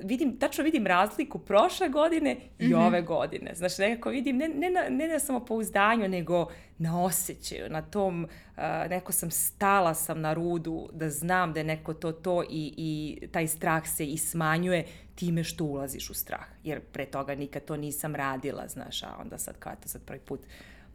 vidim, 0.03 0.39
tačno 0.39 0.63
vidim 0.63 0.87
razliku 0.87 1.39
prošle 1.39 1.89
godine 1.89 2.37
i 2.59 2.67
mm 2.67 2.71
-hmm. 2.71 2.87
ove 2.87 3.01
godine. 3.01 3.55
Znači, 3.55 3.81
nekako 3.81 4.09
vidim, 4.09 4.37
ne, 4.37 4.47
ne, 4.47 4.69
na, 4.69 4.89
ne 4.89 5.07
na 5.07 5.19
samopouzdanju, 5.19 6.07
nego 6.07 6.47
na 6.77 7.03
osjećaju, 7.03 7.69
na 7.69 7.81
tom, 7.81 8.23
uh, 8.23 8.63
neko 8.89 9.11
sam 9.11 9.31
stala 9.31 9.93
sam 9.93 10.21
na 10.21 10.33
rudu, 10.33 10.89
da 10.93 11.09
znam 11.09 11.53
da 11.53 11.59
je 11.59 11.63
neko 11.63 11.93
to 11.93 12.11
to 12.11 12.43
i, 12.43 12.73
i 12.77 13.27
taj 13.27 13.47
strah 13.47 13.87
se 13.87 14.05
i 14.05 14.17
smanjuje 14.17 14.85
time 15.15 15.43
što 15.43 15.65
ulaziš 15.65 16.09
u 16.09 16.13
strah. 16.13 16.45
Jer 16.63 16.81
pre 16.81 17.05
toga 17.05 17.35
nikad 17.35 17.65
to 17.65 17.77
nisam 17.77 18.15
radila, 18.15 18.67
znaš, 18.67 19.03
a 19.03 19.17
onda 19.21 19.37
sad 19.37 19.59
kao 19.59 19.73
to 19.83 19.87
sad 19.87 20.01
prvi 20.01 20.19
put 20.19 20.39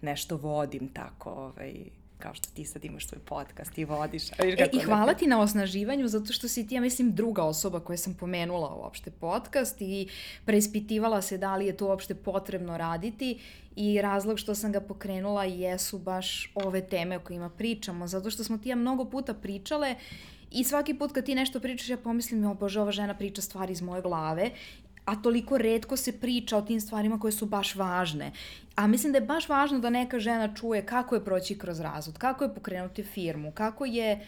nešto 0.02 0.36
vodim 0.36 0.88
tako, 0.88 1.30
ovaj, 1.30 1.74
kao 2.20 2.34
što 2.34 2.48
ti 2.54 2.64
sad 2.64 2.84
imaš 2.84 3.06
svoj 3.06 3.20
podcast 3.24 3.78
i 3.78 3.84
vodiš. 3.84 4.22
E, 4.38 4.68
I 4.72 4.78
hvala 4.78 5.14
ti 5.14 5.26
na 5.26 5.40
osnaživanju, 5.40 6.08
zato 6.08 6.32
što 6.32 6.48
si 6.48 6.66
ti, 6.66 6.74
ja 6.74 6.80
mislim, 6.80 7.14
druga 7.14 7.42
osoba 7.42 7.80
koja 7.80 7.96
sam 7.96 8.14
pomenula 8.14 8.74
uopšte 8.74 9.10
podcast 9.10 9.76
i 9.80 10.08
preispitivala 10.44 11.22
se 11.22 11.38
da 11.38 11.56
li 11.56 11.66
je 11.66 11.76
to 11.76 11.86
uopšte 11.86 12.14
potrebno 12.14 12.78
raditi 12.78 13.38
i 13.76 14.00
razlog 14.02 14.38
što 14.38 14.54
sam 14.54 14.72
ga 14.72 14.80
pokrenula 14.80 15.44
jesu 15.44 15.98
baš 15.98 16.52
ove 16.54 16.80
teme 16.86 17.16
o 17.16 17.20
kojima 17.20 17.50
pričamo, 17.50 18.06
zato 18.06 18.30
što 18.30 18.44
smo 18.44 18.58
ti 18.58 18.68
ja 18.68 18.76
mnogo 18.76 19.04
puta 19.04 19.34
pričale 19.34 19.96
I 20.50 20.64
svaki 20.64 20.94
put 20.94 21.12
kad 21.12 21.24
ti 21.24 21.34
nešto 21.34 21.60
pričaš, 21.60 21.88
ja 21.88 21.96
pomislim, 21.96 22.44
o 22.44 22.54
bože, 22.54 22.80
ova 22.80 22.92
žena 22.92 23.14
priča 23.14 23.42
stvari 23.42 23.72
iz 23.72 23.82
moje 23.82 24.02
glave 24.02 24.50
a 25.10 25.16
toliko 25.22 25.58
redko 25.58 25.96
se 25.96 26.12
priča 26.20 26.56
o 26.56 26.62
tim 26.62 26.80
stvarima 26.80 27.18
koje 27.18 27.32
su 27.32 27.46
baš 27.46 27.74
važne. 27.74 28.32
A 28.74 28.86
mislim 28.86 29.12
da 29.12 29.18
je 29.18 29.26
baš 29.26 29.48
važno 29.48 29.78
da 29.78 29.90
neka 29.90 30.18
žena 30.18 30.54
čuje 30.54 30.86
kako 30.86 31.14
je 31.14 31.24
proći 31.24 31.58
kroz 31.58 31.80
razvod, 31.80 32.18
kako 32.18 32.44
je 32.44 32.54
pokrenuti 32.54 33.02
firmu, 33.02 33.52
kako 33.52 33.84
je 33.84 34.20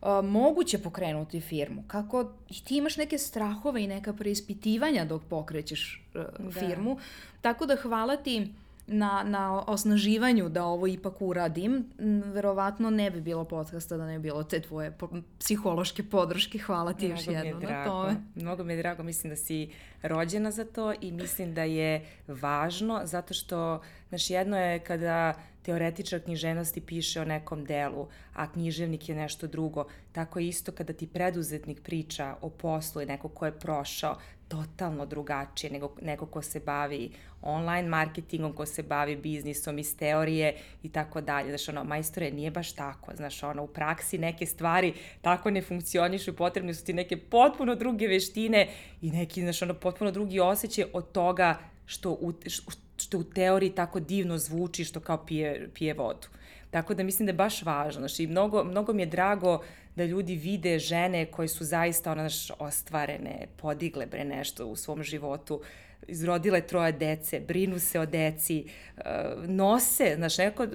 uh, 0.00 0.08
moguće 0.24 0.78
pokrenuti 0.78 1.40
firmu, 1.40 1.84
kako 1.86 2.32
i 2.48 2.64
ti 2.64 2.76
imaš 2.76 2.96
neke 2.96 3.18
strahove 3.18 3.84
i 3.84 3.86
neka 3.86 4.12
preispitivanja 4.12 5.04
dok 5.04 5.22
pokrećeš 5.28 6.02
uh, 6.14 6.22
da. 6.38 6.50
firmu. 6.50 6.98
Tako 7.40 7.66
da 7.66 7.76
hvala 7.76 8.16
ti 8.16 8.48
na, 8.86 9.22
na 9.26 9.64
osnaživanju 9.66 10.48
da 10.48 10.64
ovo 10.64 10.86
ipak 10.86 11.22
uradim, 11.22 11.84
verovatno 12.24 12.90
ne 12.90 13.10
bi 13.10 13.20
bilo 13.20 13.44
podcasta 13.44 13.96
da 13.96 14.06
ne 14.06 14.18
bi 14.18 14.22
bilo 14.22 14.44
te 14.44 14.60
tvoje 14.60 14.90
po, 14.90 15.08
psihološke 15.38 16.02
podrške. 16.02 16.58
Hvala 16.58 16.92
ti 16.92 17.06
još 17.06 17.26
jedno 17.26 17.60
na 17.60 17.84
tome. 17.84 18.16
Mnogo 18.34 18.64
mi 18.64 18.72
je 18.72 18.76
drago, 18.76 19.02
mislim 19.02 19.30
da 19.30 19.36
si 19.36 19.70
rođena 20.02 20.50
za 20.50 20.64
to 20.64 20.92
i 21.00 21.12
mislim 21.12 21.54
da 21.54 21.62
je 21.62 22.06
važno 22.28 23.00
zato 23.04 23.34
što, 23.34 23.80
znaš, 24.08 24.30
jedno 24.30 24.58
je 24.58 24.78
kada 24.78 25.34
teoretičar 25.70 26.20
književnosti 26.20 26.80
piše 26.80 27.20
o 27.20 27.24
nekom 27.24 27.64
delu, 27.64 28.08
a 28.34 28.52
književnik 28.52 29.08
je 29.08 29.14
nešto 29.14 29.46
drugo. 29.46 29.84
Tako 30.12 30.38
je 30.38 30.48
isto 30.48 30.72
kada 30.72 30.92
ti 30.92 31.06
preduzetnik 31.06 31.82
priča 31.82 32.34
o 32.40 32.50
poslu 32.50 33.02
i 33.02 33.06
neko 33.06 33.28
ko 33.28 33.46
je 33.46 33.58
prošao, 33.58 34.16
totalno 34.48 35.06
drugačije 35.06 35.70
nego 35.70 35.92
neko 36.02 36.26
ko 36.26 36.42
se 36.42 36.60
bavi 36.60 37.10
online 37.42 37.88
marketingom, 37.88 38.52
ko 38.52 38.66
se 38.66 38.82
bavi 38.82 39.16
biznisom 39.16 39.78
iz 39.78 39.96
teorije 39.96 40.56
i 40.82 40.88
tako 40.88 41.20
dalje. 41.20 41.48
Znaš, 41.48 41.68
ono, 41.68 41.84
majstore, 41.84 42.30
nije 42.30 42.50
baš 42.50 42.72
tako. 42.72 43.12
Znaš, 43.16 43.42
ono, 43.42 43.62
u 43.62 43.66
praksi 43.66 44.18
neke 44.18 44.46
stvari 44.46 44.94
tako 45.22 45.50
ne 45.50 45.62
funkcionišu 45.62 46.36
potrebne 46.36 46.74
su 46.74 46.84
ti 46.84 46.92
neke 46.92 47.16
potpuno 47.16 47.74
druge 47.74 48.08
veštine 48.08 48.68
i 49.02 49.10
neki, 49.10 49.42
znaš, 49.42 49.62
ono, 49.62 49.74
potpuno 49.74 50.10
drugi 50.10 50.40
osjećaj 50.40 50.84
od 50.92 51.12
toga 51.12 51.58
što 51.86 52.10
u, 52.10 52.32
što 52.46 52.89
u 53.18 53.24
teoriji 53.24 53.70
tako 53.70 54.00
divno 54.00 54.38
zvuči, 54.38 54.84
što 54.84 55.00
kao 55.00 55.26
pije, 55.26 55.68
pije 55.74 55.94
vodu. 55.94 56.28
Tako 56.70 56.94
da 56.94 57.02
mislim 57.02 57.26
da 57.26 57.30
je 57.30 57.36
baš 57.36 57.62
važno. 57.62 58.00
Znači, 58.00 58.26
mnogo, 58.26 58.64
mnogo 58.64 58.92
mi 58.92 59.02
je 59.02 59.06
drago 59.06 59.62
da 59.96 60.04
ljudi 60.04 60.36
vide 60.36 60.78
žene 60.78 61.26
koje 61.26 61.48
su 61.48 61.64
zaista 61.64 62.12
ono, 62.12 62.20
znaš, 62.28 62.50
ostvarene, 62.58 63.46
podigle 63.56 64.06
bre 64.06 64.24
nešto 64.24 64.66
u 64.66 64.76
svom 64.76 65.02
životu, 65.02 65.60
izrodile 66.08 66.60
troje 66.60 66.92
dece, 66.92 67.40
brinu 67.40 67.78
se 67.78 68.00
o 68.00 68.06
deci, 68.06 68.64
uh, 68.96 69.04
nose, 69.48 70.14
znaš, 70.16 70.38
neko, 70.38 70.66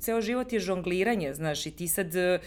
ceo 0.00 0.20
život 0.20 0.52
je 0.52 0.60
žongliranje, 0.60 1.34
znaš, 1.34 1.66
i 1.66 1.70
ti 1.70 1.88
sad 1.88 2.06
uh, 2.14 2.40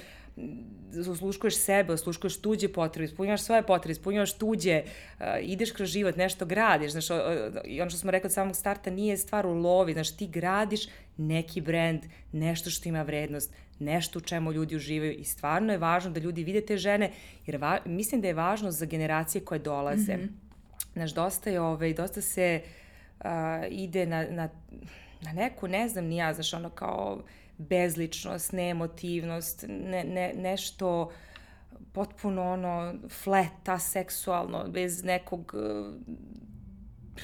osluškuješ 1.12 1.58
sebe, 1.58 1.94
osluškuješ 1.94 2.42
tuđe 2.42 2.68
potrebe, 2.68 3.06
ispunjavaš 3.06 3.42
svoje 3.42 3.64
potrebe, 3.64 3.92
ispunjavaš 3.92 4.34
tuđe, 4.34 4.84
uh, 4.84 5.26
ideš 5.42 5.72
kroz 5.72 5.90
život, 5.90 6.16
nešto 6.16 6.46
gradiš, 6.46 6.92
znaš, 6.92 7.10
uh, 7.10 7.18
i 7.66 7.82
ono 7.82 7.90
što 7.90 8.00
smo 8.00 8.12
rekli 8.12 8.28
od 8.28 8.34
samog 8.34 8.56
starta 8.56 8.90
nije 8.90 9.18
stvar 9.18 9.46
u 9.46 9.54
lovi, 9.54 9.94
znaš, 9.94 10.18
ti 10.18 10.28
gradiš 10.28 10.82
neki 11.18 11.62
brend, 11.62 12.02
nešto 12.32 12.70
što 12.70 12.90
ima 12.90 13.02
vrednost, 13.02 13.54
nešto 13.80 14.20
u 14.20 14.22
čemu 14.22 14.52
ljudi 14.52 14.76
uživaju 14.76 15.14
i 15.14 15.24
stvarno 15.24 15.74
je 15.74 15.78
važno 15.78 16.12
da 16.12 16.20
ljudi 16.20 16.44
vide 16.44 16.62
te 16.62 16.78
žene, 16.78 17.12
jer 17.46 17.58
va, 17.58 17.80
mislim 17.86 18.22
da 18.22 18.28
je 18.28 18.34
važno 18.34 18.72
za 18.72 18.86
generacije 18.86 19.46
koje 19.46 19.60
dolaze. 19.60 20.18
Mm 20.18 20.20
-hmm. 20.20 20.30
Znaš, 20.94 21.14
dosta 21.14 21.50
je, 21.50 21.62
ovaj, 21.62 21.94
dosta 21.94 22.22
se 22.22 22.62
uh, 23.20 23.26
ide 23.70 24.06
na, 24.06 24.26
na, 24.30 24.50
na 25.22 25.34
neku, 25.34 25.68
ne 25.68 25.90
znam 25.90 26.06
ni 26.06 26.18
ja, 26.18 26.34
znaš, 26.34 26.54
ono 26.54 26.70
kao 26.70 27.24
bezličnost, 27.70 28.52
neemotivnost, 28.52 29.66
ne, 29.68 30.04
ne, 30.04 30.34
nešto 30.36 31.12
potpuno 31.94 32.52
ono 32.52 32.94
fleta, 33.10 33.80
seksualno, 33.80 34.68
bez 34.68 35.04
nekog 35.04 35.56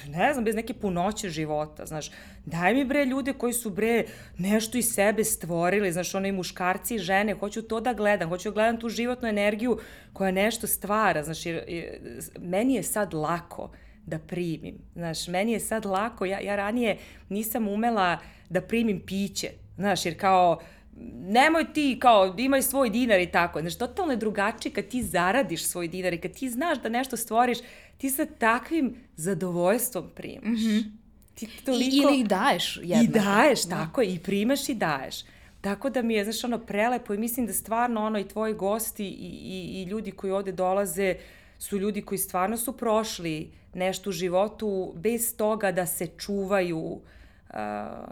ne 0.06 0.32
znam, 0.32 0.44
bez 0.44 0.54
neke 0.54 0.74
punoće 0.74 1.28
života, 1.28 1.86
znaš. 1.86 2.10
Daj 2.46 2.74
mi 2.74 2.84
bre 2.84 3.04
ljude 3.04 3.32
koji 3.32 3.52
su 3.52 3.70
bre 3.70 4.04
nešto 4.38 4.78
iz 4.78 4.92
sebe 4.92 5.24
stvorili, 5.24 5.92
znaš, 5.92 6.14
ono 6.14 6.26
i 6.26 6.32
muškarci 6.32 6.94
i 6.94 6.98
žene, 6.98 7.34
hoću 7.34 7.62
to 7.62 7.80
da 7.80 7.92
gledam, 7.92 8.28
hoću 8.28 8.50
da 8.50 8.54
gledam 8.54 8.80
tu 8.80 8.88
životnu 8.88 9.28
energiju 9.28 9.78
koja 10.12 10.30
nešto 10.30 10.66
stvara, 10.66 11.24
znaš, 11.24 11.46
jer 11.46 11.62
meni 12.38 12.74
je 12.74 12.82
sad 12.82 13.14
lako 13.14 13.70
da 14.06 14.18
primim, 14.18 14.78
znaš, 14.94 15.28
meni 15.28 15.52
je 15.52 15.60
sad 15.60 15.86
lako, 15.86 16.24
ja, 16.24 16.40
ja 16.40 16.56
ranije 16.56 16.98
nisam 17.28 17.68
umela 17.68 18.18
da 18.48 18.60
primim 18.60 19.00
piće, 19.06 19.50
znaš, 19.78 20.06
jer 20.06 20.20
kao, 20.20 20.60
nemoj 21.16 21.72
ti 21.72 21.98
kao 22.00 22.34
imaj 22.38 22.62
svoj 22.62 22.90
dinar 22.90 23.20
i 23.20 23.30
tako. 23.32 23.60
Znaš, 23.60 23.78
totalno 23.78 24.12
je 24.12 24.16
drugačije 24.16 24.72
kad 24.72 24.88
ti 24.88 25.02
zaradiš 25.02 25.64
svoj 25.64 25.88
dinar 25.88 26.12
i 26.12 26.20
kad 26.20 26.32
ti 26.32 26.50
znaš 26.50 26.82
da 26.82 26.88
nešto 26.88 27.16
stvoriš, 27.16 27.58
ti 27.98 28.10
sa 28.10 28.26
takvim 28.26 28.96
zadovoljstvom 29.16 30.10
primaš. 30.14 30.44
Mm 30.44 30.54
-hmm. 30.54 30.84
Ti 31.34 31.48
toliko... 31.64 31.96
I, 31.96 31.98
ili 31.98 32.20
ih 32.20 32.26
daješ 32.26 32.76
jednako. 32.82 33.04
I 33.04 33.22
daješ, 33.24 33.62
da. 33.62 33.76
tako 33.76 34.00
je, 34.00 34.14
i 34.14 34.18
primaš 34.18 34.68
i 34.68 34.74
daješ. 34.74 35.16
Tako 35.60 35.90
da 35.90 36.02
mi 36.02 36.14
je, 36.14 36.24
znaš, 36.24 36.44
ono, 36.44 36.58
prelepo 36.58 37.14
i 37.14 37.18
mislim 37.18 37.46
da 37.46 37.52
stvarno, 37.52 38.06
ono, 38.06 38.18
i 38.18 38.28
tvoji 38.28 38.54
gosti 38.54 39.04
i, 39.04 39.38
i, 39.42 39.82
i 39.82 39.84
ljudi 39.84 40.10
koji 40.10 40.30
ovde 40.30 40.52
dolaze 40.52 41.16
su 41.58 41.78
ljudi 41.78 42.02
koji 42.02 42.18
stvarno 42.18 42.56
su 42.56 42.76
prošli 42.76 43.50
nešto 43.74 44.10
u 44.10 44.12
životu 44.12 44.92
bez 44.96 45.36
toga 45.36 45.72
da 45.72 45.86
se 45.86 46.06
čuvaju 46.06 46.78
uh, 46.78 47.00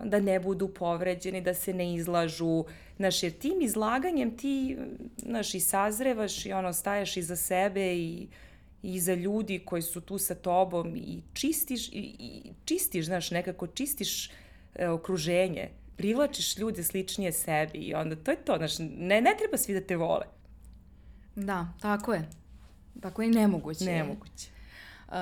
da 0.05 0.20
ne 0.20 0.41
budu 0.41 0.68
povređeni, 0.68 1.41
da 1.41 1.55
se 1.55 1.74
ne 1.74 1.95
izlažu. 1.95 2.64
Znaš, 2.97 3.22
jer 3.22 3.32
tim 3.32 3.61
izlaganjem 3.61 4.37
ti, 4.37 4.76
znaš, 5.16 5.55
i 5.55 5.61
sazrevaš 5.61 6.47
i 6.47 6.53
ono, 6.53 6.72
staješ 6.72 7.16
iza 7.16 7.37
sebe 7.37 7.95
i, 7.97 8.28
i 8.82 8.95
iza 8.95 9.14
ljudi 9.14 9.59
koji 9.64 9.82
su 9.82 10.01
tu 10.01 10.18
sa 10.18 10.34
tobom 10.34 10.97
i 10.97 11.22
čistiš, 11.32 11.89
i, 11.89 12.16
i 12.18 12.53
čistiš, 12.64 13.07
znaš, 13.07 13.30
nekako 13.30 13.66
čistiš 13.66 14.30
e, 14.74 14.89
okruženje, 14.89 15.68
privlačiš 15.97 16.59
ljude 16.59 16.82
sličnije 16.82 17.32
sebi 17.32 17.78
i 17.78 17.95
onda 17.95 18.16
to 18.16 18.30
je 18.30 18.37
to, 18.37 18.57
znaš, 18.57 18.78
ne, 18.78 19.20
ne 19.20 19.34
treba 19.39 19.57
svi 19.57 19.74
da 19.74 19.80
te 19.80 19.97
vole. 19.97 20.26
Da, 21.34 21.68
tako 21.80 22.14
je. 22.14 22.28
Tako 23.01 23.22
je 23.22 23.28
i 23.28 23.30
nemoguće. 23.30 23.84
Nemoguće. 23.84 24.49
Uh, 25.09 25.14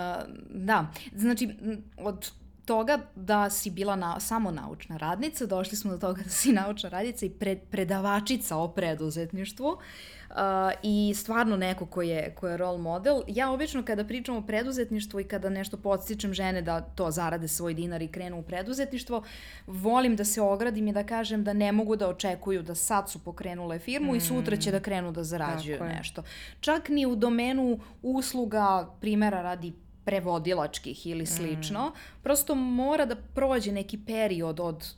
da, 0.50 0.92
znači, 1.14 1.48
od 1.96 2.32
toga 2.64 2.98
da 3.14 3.50
si 3.50 3.70
bila 3.70 3.96
na, 3.96 4.20
samo 4.20 4.50
naučna 4.50 4.96
radnica, 4.96 5.46
došli 5.46 5.76
smo 5.76 5.92
do 5.92 5.98
toga 5.98 6.22
da 6.22 6.30
si 6.30 6.52
naučna 6.52 6.88
radnica 6.88 7.26
i 7.26 7.30
pred, 7.30 7.58
predavačica 7.70 8.56
o 8.56 8.68
preduzetništvu 8.68 9.68
uh, 9.68 10.36
i 10.82 11.14
stvarno 11.16 11.56
neko 11.56 11.86
ko 11.86 12.02
je, 12.02 12.34
ko 12.34 12.48
je 12.48 12.56
role 12.56 12.78
model. 12.78 13.22
Ja 13.28 13.50
obično 13.50 13.84
kada 13.84 14.04
pričam 14.04 14.36
o 14.36 14.46
preduzetništvu 14.46 15.20
i 15.20 15.24
kada 15.24 15.48
nešto 15.48 15.76
podstičem 15.76 16.34
žene 16.34 16.62
da 16.62 16.80
to 16.80 17.10
zarade 17.10 17.48
svoj 17.48 17.74
dinar 17.74 18.02
i 18.02 18.08
krenu 18.08 18.38
u 18.38 18.42
preduzetništvo, 18.42 19.22
volim 19.66 20.16
da 20.16 20.24
se 20.24 20.40
ogradim 20.40 20.88
i 20.88 20.92
da 20.92 21.04
kažem 21.04 21.44
da 21.44 21.52
ne 21.52 21.72
mogu 21.72 21.96
da 21.96 22.08
očekuju 22.08 22.62
da 22.62 22.74
sad 22.74 23.10
su 23.10 23.18
pokrenule 23.18 23.78
firmu 23.78 24.12
mm. 24.12 24.16
i 24.16 24.20
sutra 24.20 24.56
će 24.56 24.70
da 24.70 24.80
krenu 24.80 25.12
da 25.12 25.24
zarađuju 25.24 25.84
nešto. 25.84 26.22
Čak 26.60 26.88
ni 26.88 27.06
u 27.06 27.16
domenu 27.16 27.78
usluga, 28.02 28.88
primera 29.00 29.42
radi 29.42 29.72
prevodilačkih 30.04 31.06
ili 31.06 31.26
slično, 31.26 31.88
mm. 31.88 31.92
prosto 32.22 32.54
mora 32.54 33.06
da 33.06 33.16
prođe 33.16 33.72
neki 33.72 33.98
period 34.06 34.60
od 34.60 34.94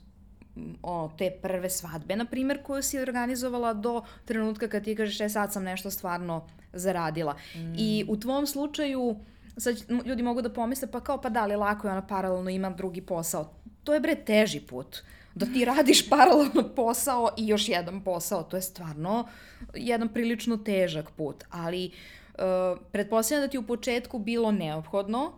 o, 0.83 1.11
te 1.17 1.31
prve 1.41 1.69
svadbe, 1.69 2.15
na 2.15 2.25
primjer, 2.25 2.63
koju 2.63 2.83
si 2.83 2.99
organizovala 2.99 3.73
do 3.73 4.01
trenutka 4.25 4.67
kad 4.67 4.83
ti 4.83 4.95
kažeš, 4.95 5.21
e 5.21 5.29
sad 5.29 5.53
sam 5.53 5.63
nešto 5.63 5.91
stvarno 5.91 6.47
zaradila. 6.73 7.33
Mm. 7.55 7.73
I 7.77 8.05
u 8.07 8.17
tvom 8.17 8.47
slučaju, 8.47 9.15
sad 9.57 9.75
ljudi 10.05 10.23
mogu 10.23 10.41
da 10.41 10.53
pomisle, 10.53 10.91
pa 10.91 10.99
kao, 10.99 11.21
pa 11.21 11.29
da 11.29 11.45
li 11.45 11.55
lako 11.55 11.87
je 11.87 11.91
ona 11.91 12.07
paralelno 12.07 12.49
ima 12.49 12.69
drugi 12.69 13.01
posao. 13.01 13.53
To 13.83 13.93
je 13.93 13.99
bre 13.99 14.15
teži 14.15 14.59
put. 14.59 14.97
Da 15.35 15.45
ti 15.45 15.65
radiš 15.75 16.09
paralelno 16.09 16.69
posao 16.75 17.29
i 17.37 17.47
još 17.47 17.69
jedan 17.69 18.03
posao, 18.03 18.43
to 18.43 18.55
je 18.55 18.61
stvarno 18.61 19.27
jedan 19.75 20.07
prilično 20.07 20.57
težak 20.57 21.11
put. 21.11 21.43
Ali 21.49 21.85
uh, 21.85 21.93
Uh, 22.37 22.79
pretpostavljam 22.91 23.47
da 23.47 23.51
ti 23.51 23.57
u 23.57 23.67
početku 23.67 24.19
bilo 24.19 24.51
neophodno, 24.51 25.33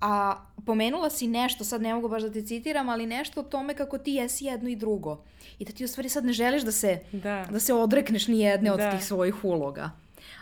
a 0.00 0.36
pomenula 0.66 1.10
si 1.10 1.28
nešto, 1.28 1.64
sad 1.64 1.82
ne 1.82 1.94
mogu 1.94 2.08
baš 2.08 2.22
da 2.22 2.32
te 2.32 2.42
citiram, 2.42 2.88
ali 2.88 3.06
nešto 3.06 3.40
o 3.40 3.44
tome 3.44 3.74
kako 3.74 3.98
ti 3.98 4.12
jesi 4.12 4.44
jedno 4.44 4.68
i 4.68 4.76
drugo. 4.76 5.24
I 5.58 5.64
da 5.64 5.72
ti 5.72 5.84
u 5.84 5.88
stvari 5.88 6.08
sad 6.08 6.24
ne 6.24 6.32
želiš 6.32 6.62
da 6.62 6.72
se, 6.72 6.98
da. 7.12 7.46
da 7.50 7.60
se 7.60 7.74
odrekneš 7.74 8.28
ni 8.28 8.40
jedne 8.40 8.72
od 8.72 8.78
da. 8.78 8.90
tih 8.90 9.04
svojih 9.04 9.44
uloga. 9.44 9.90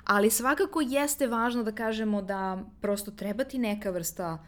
Ali 0.05 0.31
svakako 0.31 0.81
jeste 0.81 1.27
važno 1.27 1.63
da 1.63 1.73
kažemo 1.73 2.23
da 2.23 2.59
prosto 2.81 3.11
treba 3.11 3.45
ti 3.45 3.59
neka 3.59 3.91
vrsta 3.91 4.39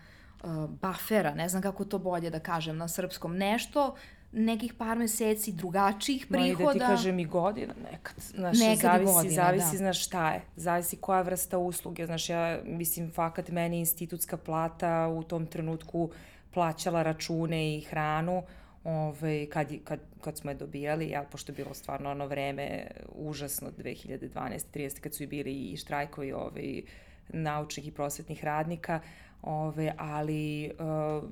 uh, 0.45 0.51
buffera, 0.83 1.35
ne 1.35 1.49
znam 1.49 1.63
kako 1.63 1.85
to 1.85 1.99
bolje 1.99 2.31
da 2.31 2.41
kažem 2.41 2.77
na 2.77 2.89
srpskom, 2.89 3.37
nešto 3.37 3.95
nekih 4.33 4.75
par 4.75 4.99
meseci 4.99 5.53
drugačijih 5.53 6.27
prihoda. 6.27 6.65
Ma 6.65 6.73
i 6.73 6.79
da 6.79 6.87
ti 6.87 6.91
kažem 6.93 7.19
i 7.19 7.25
godina 7.25 7.75
nekad. 7.93 8.15
Znaš, 8.19 8.59
nekad 8.59 8.81
zavisi, 8.81 9.13
godina, 9.13 9.35
zavisi, 9.35 9.73
da. 9.73 9.77
znaš 9.79 10.05
šta 10.05 10.33
je. 10.33 10.41
Zavisi 10.57 10.97
koja 10.97 11.23
vrsta 11.23 11.59
usluge. 11.59 12.07
Znaš, 12.07 12.29
ja, 12.29 12.61
mislim, 12.65 13.11
fakat 13.11 13.49
meni 13.49 13.79
institutska 13.79 14.37
plata 14.37 15.09
u 15.09 15.23
tom 15.23 15.47
trenutku 15.47 16.11
plaćala 16.55 17.03
račune 17.03 17.77
i 17.77 17.81
hranu. 17.81 18.43
Ove, 18.85 19.47
kad, 19.51 19.69
kad, 19.85 20.01
kad 20.21 20.37
smo 20.37 20.51
je 20.51 20.55
dobijali, 20.55 21.09
ja, 21.09 21.23
pošto 21.23 21.53
je 21.53 21.57
bilo 21.57 21.75
stvarno 21.75 22.11
ono 22.11 22.27
vreme 22.27 22.87
užasno 23.15 23.71
2012. 23.79 24.65
30. 24.75 25.01
kad 25.01 25.15
su 25.15 25.23
i 25.23 25.27
bili 25.27 25.53
i 25.53 25.77
štrajkovi 25.77 26.33
ove, 26.33 26.83
naučnih 27.29 27.89
i 27.89 27.91
prosvetnih 27.91 28.45
radnika, 28.45 29.01
ove, 29.43 29.95
ali 29.99 30.71
uh, 30.79 31.31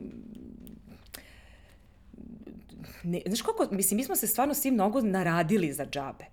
ne, 3.03 3.21
znaš 3.27 3.43
koliko, 3.43 3.75
mislim, 3.75 3.97
mi 3.97 4.05
smo 4.05 4.17
se 4.17 4.27
stvarno 4.27 4.55
svi 4.55 4.71
mnogo 4.71 5.01
naradili 5.01 5.73
za 5.73 5.87
džabe. 5.87 6.25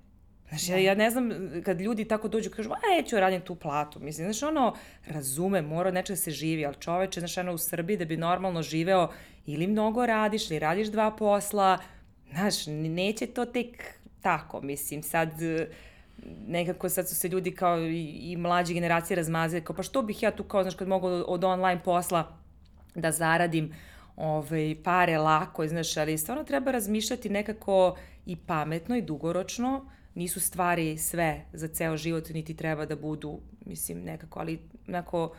Znaš, 0.50 0.70
ja, 0.70 0.76
da. 0.76 0.82
ja 0.82 0.96
ne 0.96 1.10
znam, 1.10 1.32
kad 1.66 1.82
ljudi 1.82 2.06
tako 2.06 2.28
dođu, 2.28 2.50
kažu, 2.50 2.70
a 2.72 2.96
neću 2.98 3.16
radim 3.16 3.42
tu 3.42 3.56
platu. 3.56 4.00
Mislim, 4.00 4.34
znaš, 4.34 4.44
ono, 4.44 4.76
razume, 5.08 5.62
mora 5.62 5.92
nečega 5.92 6.16
da 6.16 6.22
se 6.22 6.32
živi, 6.32 6.66
ali 6.66 6.76
čoveče, 6.80 7.20
znaš, 7.20 7.38
ono, 7.38 7.54
u 7.54 7.58
Srbiji 7.58 7.98
da 7.98 8.06
bi 8.06 8.18
normalno 8.18 8.62
živeo, 8.62 9.10
ili 9.46 9.68
mnogo 9.68 10.06
radiš, 10.06 10.50
ili 10.52 10.60
radiš 10.60 10.88
dva 10.88 11.12
posla, 11.12 11.78
znaš, 12.32 12.66
neće 12.68 13.28
to 13.28 13.46
tek 13.46 13.84
tako, 14.22 14.62
mislim, 14.62 15.04
sad 15.04 15.32
nekako 16.48 16.90
sad 16.90 17.10
su 17.10 17.16
se 17.16 17.28
ljudi 17.28 17.52
kao 17.52 17.80
i, 17.80 18.04
i 18.04 18.38
mlađe 18.38 18.74
generacije 18.74 19.18
razmazili, 19.18 19.64
kao 19.64 19.76
pa 19.76 19.84
što 19.84 20.02
bih 20.02 20.24
ja 20.24 20.32
tu 20.32 20.44
kao, 20.44 20.64
znaš, 20.64 20.76
kad 20.76 20.88
mogu 20.88 21.08
od 21.08 21.44
online 21.44 21.84
posla 21.84 22.38
da 22.96 23.12
zaradim 23.12 23.74
ovaj, 24.18 24.76
pare 24.84 25.18
lako, 25.18 25.68
znaš, 25.68 25.98
ali 25.98 26.18
stvarno 26.18 26.44
treba 26.44 26.72
razmišljati 26.72 27.30
nekako 27.30 27.98
i 28.26 28.36
pametno 28.36 28.96
i 28.96 29.02
dugoročno, 29.02 29.90
nisu 30.16 30.40
stvari 30.40 30.98
sve 30.98 31.46
za 31.54 31.68
ceo 31.68 31.98
život, 31.98 32.30
niti 32.30 32.56
treba 32.56 32.86
da 32.86 32.96
budu, 32.96 33.40
mislim, 33.66 34.04
nekako, 34.04 34.40
ali 34.40 34.60
nekako, 34.88 35.36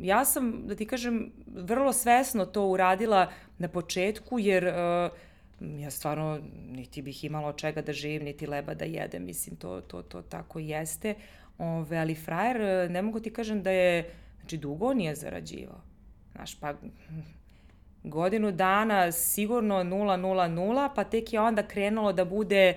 ja 0.00 0.24
sam, 0.24 0.66
da 0.66 0.74
ti 0.74 0.86
kažem, 0.86 1.32
vrlo 1.46 1.92
svesno 1.92 2.46
to 2.46 2.66
uradila 2.66 3.30
na 3.58 3.68
početku, 3.68 4.38
jer 4.38 4.64
uh, 4.66 5.10
ja 5.80 5.90
stvarno 5.90 6.40
niti 6.70 7.02
bih 7.02 7.24
imala 7.24 7.48
od 7.48 7.56
čega 7.56 7.82
da 7.82 7.92
živim, 7.92 8.24
niti 8.24 8.46
leba 8.46 8.74
da 8.74 8.84
jedem, 8.84 9.24
mislim, 9.24 9.56
to, 9.56 9.80
to, 9.80 10.02
to 10.02 10.22
tako 10.22 10.58
jeste. 10.58 11.14
Ove, 11.58 11.98
ali 11.98 12.14
frajer, 12.14 12.90
ne 12.90 13.02
mogu 13.02 13.20
ti 13.20 13.32
kažem 13.32 13.62
da 13.62 13.70
je, 13.70 14.10
znači, 14.40 14.56
dugo 14.56 14.94
nije 14.94 15.14
zarađivao. 15.14 15.80
Znaš, 16.32 16.60
pa 16.60 16.74
godinu 18.04 18.52
dana 18.52 19.12
sigurno 19.12 19.74
0,00, 19.74 20.88
pa 20.94 21.04
tek 21.04 21.32
je 21.32 21.40
onda 21.40 21.62
krenulo 21.62 22.12
da 22.12 22.24
bude 22.24 22.76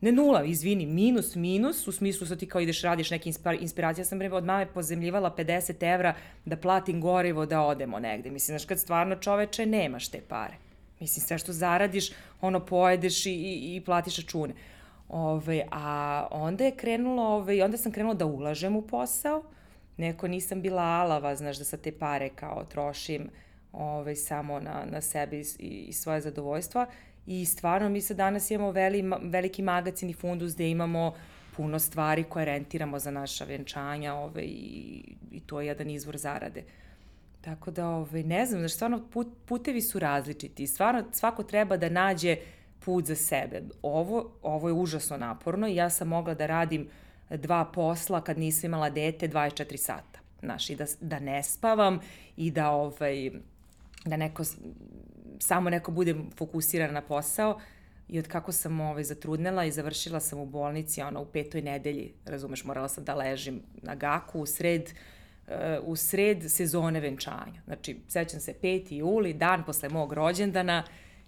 ne 0.00 0.12
nula, 0.12 0.44
izvini, 0.44 0.86
minus, 0.86 1.34
minus, 1.34 1.88
u 1.88 1.92
smislu 1.92 2.26
sa 2.26 2.36
ti 2.36 2.46
kao 2.46 2.60
ideš, 2.60 2.82
radiš 2.82 3.10
neke 3.10 3.30
inspiracije. 3.60 4.02
Ja 4.02 4.06
sam 4.06 4.18
vreme 4.18 4.36
od 4.36 4.44
mame 4.44 4.66
pozemljivala 4.66 5.34
50 5.38 5.94
evra 5.94 6.14
da 6.44 6.56
platim 6.56 7.00
gorivo 7.00 7.46
da 7.46 7.60
odemo 7.60 7.98
negde. 7.98 8.30
Mislim, 8.30 8.58
znaš, 8.58 8.64
kad 8.64 8.80
stvarno 8.80 9.16
čoveče 9.16 9.66
nemaš 9.66 10.08
te 10.08 10.20
pare. 10.28 10.54
Mislim, 11.00 11.26
sve 11.26 11.38
što 11.38 11.52
zaradiš, 11.52 12.10
ono, 12.40 12.66
pojedeš 12.66 13.26
i, 13.26 13.30
i, 13.30 13.76
i 13.76 13.82
platiš 13.84 14.16
račune. 14.16 14.54
Ove, 15.08 15.66
a 15.70 16.26
onda 16.30 16.64
je 16.64 16.76
krenulo, 16.76 17.22
ove, 17.22 17.64
onda 17.64 17.76
sam 17.76 17.92
krenula 17.92 18.14
da 18.14 18.26
ulažem 18.26 18.76
u 18.76 18.82
posao. 18.82 19.42
Neko 19.96 20.28
nisam 20.28 20.62
bila 20.62 20.82
alava, 20.82 21.36
znaš, 21.36 21.58
da 21.58 21.64
sa 21.64 21.76
te 21.76 21.92
pare 21.92 22.28
kao 22.28 22.64
trošim 22.64 23.30
ovaj, 23.72 24.16
samo 24.16 24.60
na, 24.60 24.84
na 24.90 25.00
sebi 25.00 25.44
i, 25.58 25.66
i 25.66 25.92
svoje 25.92 26.20
zadovoljstva. 26.20 26.86
I 27.26 27.44
stvarno 27.44 27.88
mi 27.88 28.00
sad 28.00 28.16
danas 28.16 28.50
imamo 28.50 28.70
veli, 28.70 29.10
veliki 29.22 29.62
magazin 29.62 30.10
i 30.10 30.14
fundus 30.14 30.54
gde 30.54 30.70
imamo 30.70 31.14
puno 31.56 31.78
stvari 31.78 32.24
koje 32.24 32.44
rentiramo 32.44 32.98
za 32.98 33.10
naša 33.10 33.44
venčanja 33.44 34.14
ovaj, 34.14 34.44
i, 34.44 35.02
i 35.30 35.40
to 35.40 35.60
je 35.60 35.66
jedan 35.66 35.90
izvor 35.90 36.16
zarade. 36.16 36.64
Tako 37.40 37.70
da, 37.70 37.88
ovaj, 37.88 38.22
ne 38.22 38.46
znam, 38.46 38.60
znaš, 38.60 38.74
stvarno 38.74 39.02
put, 39.10 39.28
putevi 39.46 39.82
su 39.82 39.98
različiti. 39.98 40.66
Stvarno 40.66 41.04
svako 41.12 41.42
treba 41.42 41.76
da 41.76 41.88
nađe 41.88 42.36
put 42.84 43.04
za 43.04 43.14
sebe. 43.14 43.62
Ovo, 43.82 44.30
ovo 44.42 44.68
je 44.68 44.74
užasno 44.74 45.16
naporno 45.16 45.68
i 45.68 45.74
ja 45.74 45.90
sam 45.90 46.08
mogla 46.08 46.34
da 46.34 46.46
radim 46.46 46.88
dva 47.30 47.64
posla 47.64 48.20
kad 48.20 48.38
nisam 48.38 48.68
imala 48.68 48.90
dete 48.90 49.28
24 49.28 49.76
sata. 49.76 50.20
Znaš, 50.40 50.70
i 50.70 50.76
da, 50.76 50.84
da 51.00 51.18
ne 51.18 51.42
spavam 51.42 52.00
i 52.36 52.50
da 52.50 52.70
ovaj, 52.70 53.30
da 54.04 54.16
neko, 54.16 54.44
samo 55.38 55.70
neko 55.70 55.90
bude 55.90 56.14
fokusiran 56.36 56.94
na 56.94 57.00
posao 57.00 57.60
i 58.08 58.18
od 58.18 58.28
kako 58.28 58.52
sam 58.52 58.80
ovaj, 58.80 59.04
zatrudnela 59.04 59.64
i 59.64 59.70
završila 59.70 60.20
sam 60.20 60.38
u 60.38 60.46
bolnici, 60.46 61.02
ono, 61.02 61.22
u 61.22 61.26
petoj 61.26 61.62
nedelji, 61.62 62.12
razumeš, 62.24 62.64
morala 62.64 62.88
sam 62.88 63.04
da 63.04 63.14
ležim 63.14 63.62
na 63.82 63.94
gaku 63.94 64.40
u 64.40 64.46
sred, 64.46 64.82
uh, 65.46 65.54
u 65.82 65.96
sred 65.96 66.50
sezone 66.50 67.00
venčanja. 67.00 67.62
Znači, 67.64 67.96
sećam 68.08 68.40
se 68.40 68.54
5. 68.62 68.92
juli, 68.92 69.32
dan 69.32 69.64
posle 69.64 69.88
mog 69.88 70.12
rođendana, 70.12 70.84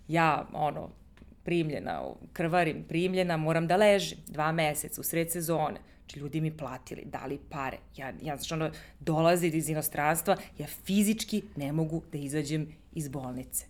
ja, 0.08 0.48
ono, 0.52 0.90
primljena, 1.44 2.02
krvarim, 2.32 2.84
primljena, 2.88 3.36
moram 3.36 3.66
da 3.66 3.76
ležim 3.76 4.18
dva 4.26 4.52
meseca 4.52 5.00
u 5.00 5.04
sred 5.04 5.32
sezone. 5.32 5.80
Znači, 6.03 6.20
ljudi 6.20 6.40
mi 6.40 6.57
platili, 6.57 7.03
dali 7.05 7.38
pare. 7.50 7.78
Ja, 7.96 8.12
ja 8.22 8.36
znači, 8.36 8.55
ono, 8.55 8.70
dolazi 9.00 9.46
iz 9.46 9.68
inostranstva, 9.68 10.36
ja 10.59 10.66
fizički 10.66 11.42
ne 11.57 11.72
mogu 11.72 12.03
da 12.12 12.18
izađem 12.18 12.68
iz 12.92 13.09
bolnice. 13.09 13.64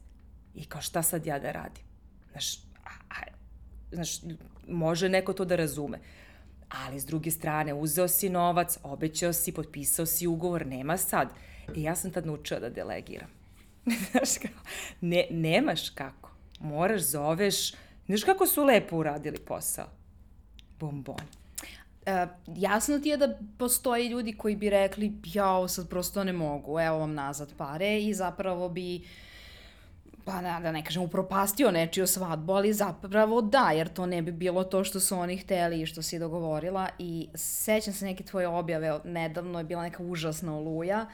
I 0.55 0.65
kao 0.65 0.83
šta 0.83 1.03
sad 1.03 1.27
ja 1.27 1.39
da 1.39 1.53
radim? 1.53 1.85
Znaš, 2.31 2.57
a, 2.85 2.91
a, 3.11 3.23
znaš, 3.93 4.21
može 4.69 5.09
neko 5.09 5.33
to 5.33 5.45
da 5.45 5.57
razume. 5.57 5.99
Ali 6.69 7.01
s 7.01 7.07
druge 7.07 7.31
strane, 7.31 7.75
uzeo 7.75 8.09
si 8.09 8.29
novac, 8.29 8.79
obećao 8.83 9.33
si, 9.33 9.53
potpisao 9.53 10.07
si 10.07 10.27
ugovor, 10.27 10.67
nema 10.67 10.97
sad. 10.97 11.29
I 11.75 11.83
ja 11.83 11.95
sam 11.97 12.11
tad 12.11 12.27
naučila 12.27 12.61
da 12.61 12.71
delegiram. 12.71 13.29
znaš 14.11 14.39
kao, 14.43 14.63
ne, 15.01 15.27
nemaš 15.31 15.91
kako. 15.91 16.31
Moraš, 16.61 17.03
zoveš, 17.03 17.73
znaš 18.07 18.25
kako 18.25 18.47
su 18.47 18.65
lepo 18.65 18.97
uradili 18.97 19.39
posao? 19.39 19.87
Bombon. 20.81 21.42
Uh, 22.07 22.29
jasno 22.57 22.99
ti 22.99 23.09
je 23.09 23.17
da 23.17 23.39
postoji 23.59 24.09
ljudi 24.09 24.33
koji 24.33 24.57
bi 24.57 24.71
rekli 24.71 25.13
ja 25.35 25.51
ovo 25.51 25.69
sad 25.69 25.89
prosto 25.89 26.25
ne 26.25 26.33
mogu, 26.33 26.81
evo 26.81 26.99
vam 26.99 27.15
nazad 27.15 27.55
pare 27.57 28.01
i 28.01 28.15
zapravo 28.15 28.69
bi 28.69 29.03
pa 30.25 30.41
ne, 30.41 30.61
da 30.61 30.73
ne 30.73 30.85
kažem 30.85 31.03
upropastio 31.03 31.71
nečiju 31.71 32.07
svadbu, 32.07 32.53
ali 32.53 32.73
zapravo 32.73 33.41
da, 33.41 33.71
jer 33.71 33.89
to 33.89 34.07
ne 34.07 34.23
bi 34.23 34.33
bilo 34.33 34.65
to 34.65 34.85
što 34.85 35.01
su 35.01 35.19
oni 35.19 35.37
hteli 35.37 35.83
i 35.83 35.87
što 35.87 36.03
si 36.03 36.19
dogovorila 36.19 36.89
i 36.99 37.29
sećam 37.35 37.95
se 37.95 38.05
neke 38.05 38.25
tvoje 38.25 38.49
objave, 38.49 39.01
nedavno 39.05 39.59
je 39.59 39.65
bila 39.65 39.83
neka 39.83 40.03
užasna 40.03 40.57
oluja 40.57 41.07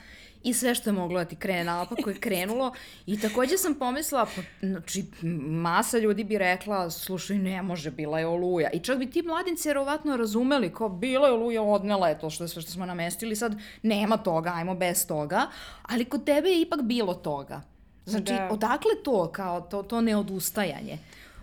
i 0.42 0.54
sve 0.54 0.74
što 0.74 0.90
je 0.90 0.94
moglo 0.94 1.18
da 1.18 1.24
ti 1.24 1.36
krene 1.36 1.64
naopako 1.64 2.10
je 2.10 2.20
krenulo 2.20 2.72
i 3.06 3.20
takođe 3.20 3.58
sam 3.58 3.74
pomislila, 3.74 4.26
pa, 4.36 4.66
znači, 4.66 5.04
masa 5.40 5.98
ljudi 5.98 6.24
bi 6.24 6.38
rekla, 6.38 6.90
slušaj, 6.90 7.38
ne 7.38 7.62
može, 7.62 7.90
bila 7.90 8.18
je 8.18 8.26
oluja. 8.26 8.70
I 8.70 8.80
čak 8.80 8.98
bi 8.98 9.10
ti 9.10 9.22
mladinci 9.22 9.68
jerovatno 9.68 10.16
razumeli, 10.16 10.72
kao, 10.72 10.88
bila 10.88 11.26
je 11.26 11.32
oluja, 11.32 11.62
odnela 11.62 12.08
je 12.08 12.18
to 12.18 12.30
što 12.30 12.44
je 12.44 12.48
sve 12.48 12.62
što 12.62 12.70
smo 12.70 12.86
namestili, 12.86 13.36
sad 13.36 13.56
nema 13.82 14.16
toga, 14.16 14.52
ajmo 14.54 14.74
bez 14.74 15.06
toga, 15.06 15.46
ali 15.82 16.04
kod 16.04 16.24
tebe 16.24 16.48
je 16.48 16.60
ipak 16.60 16.82
bilo 16.82 17.14
toga. 17.14 17.77
Znači, 18.10 18.32
da. 18.32 18.48
odakle 18.52 18.90
to, 19.04 19.28
kao 19.32 19.60
to, 19.60 19.82
to 19.82 20.00
neodustajanje? 20.00 20.98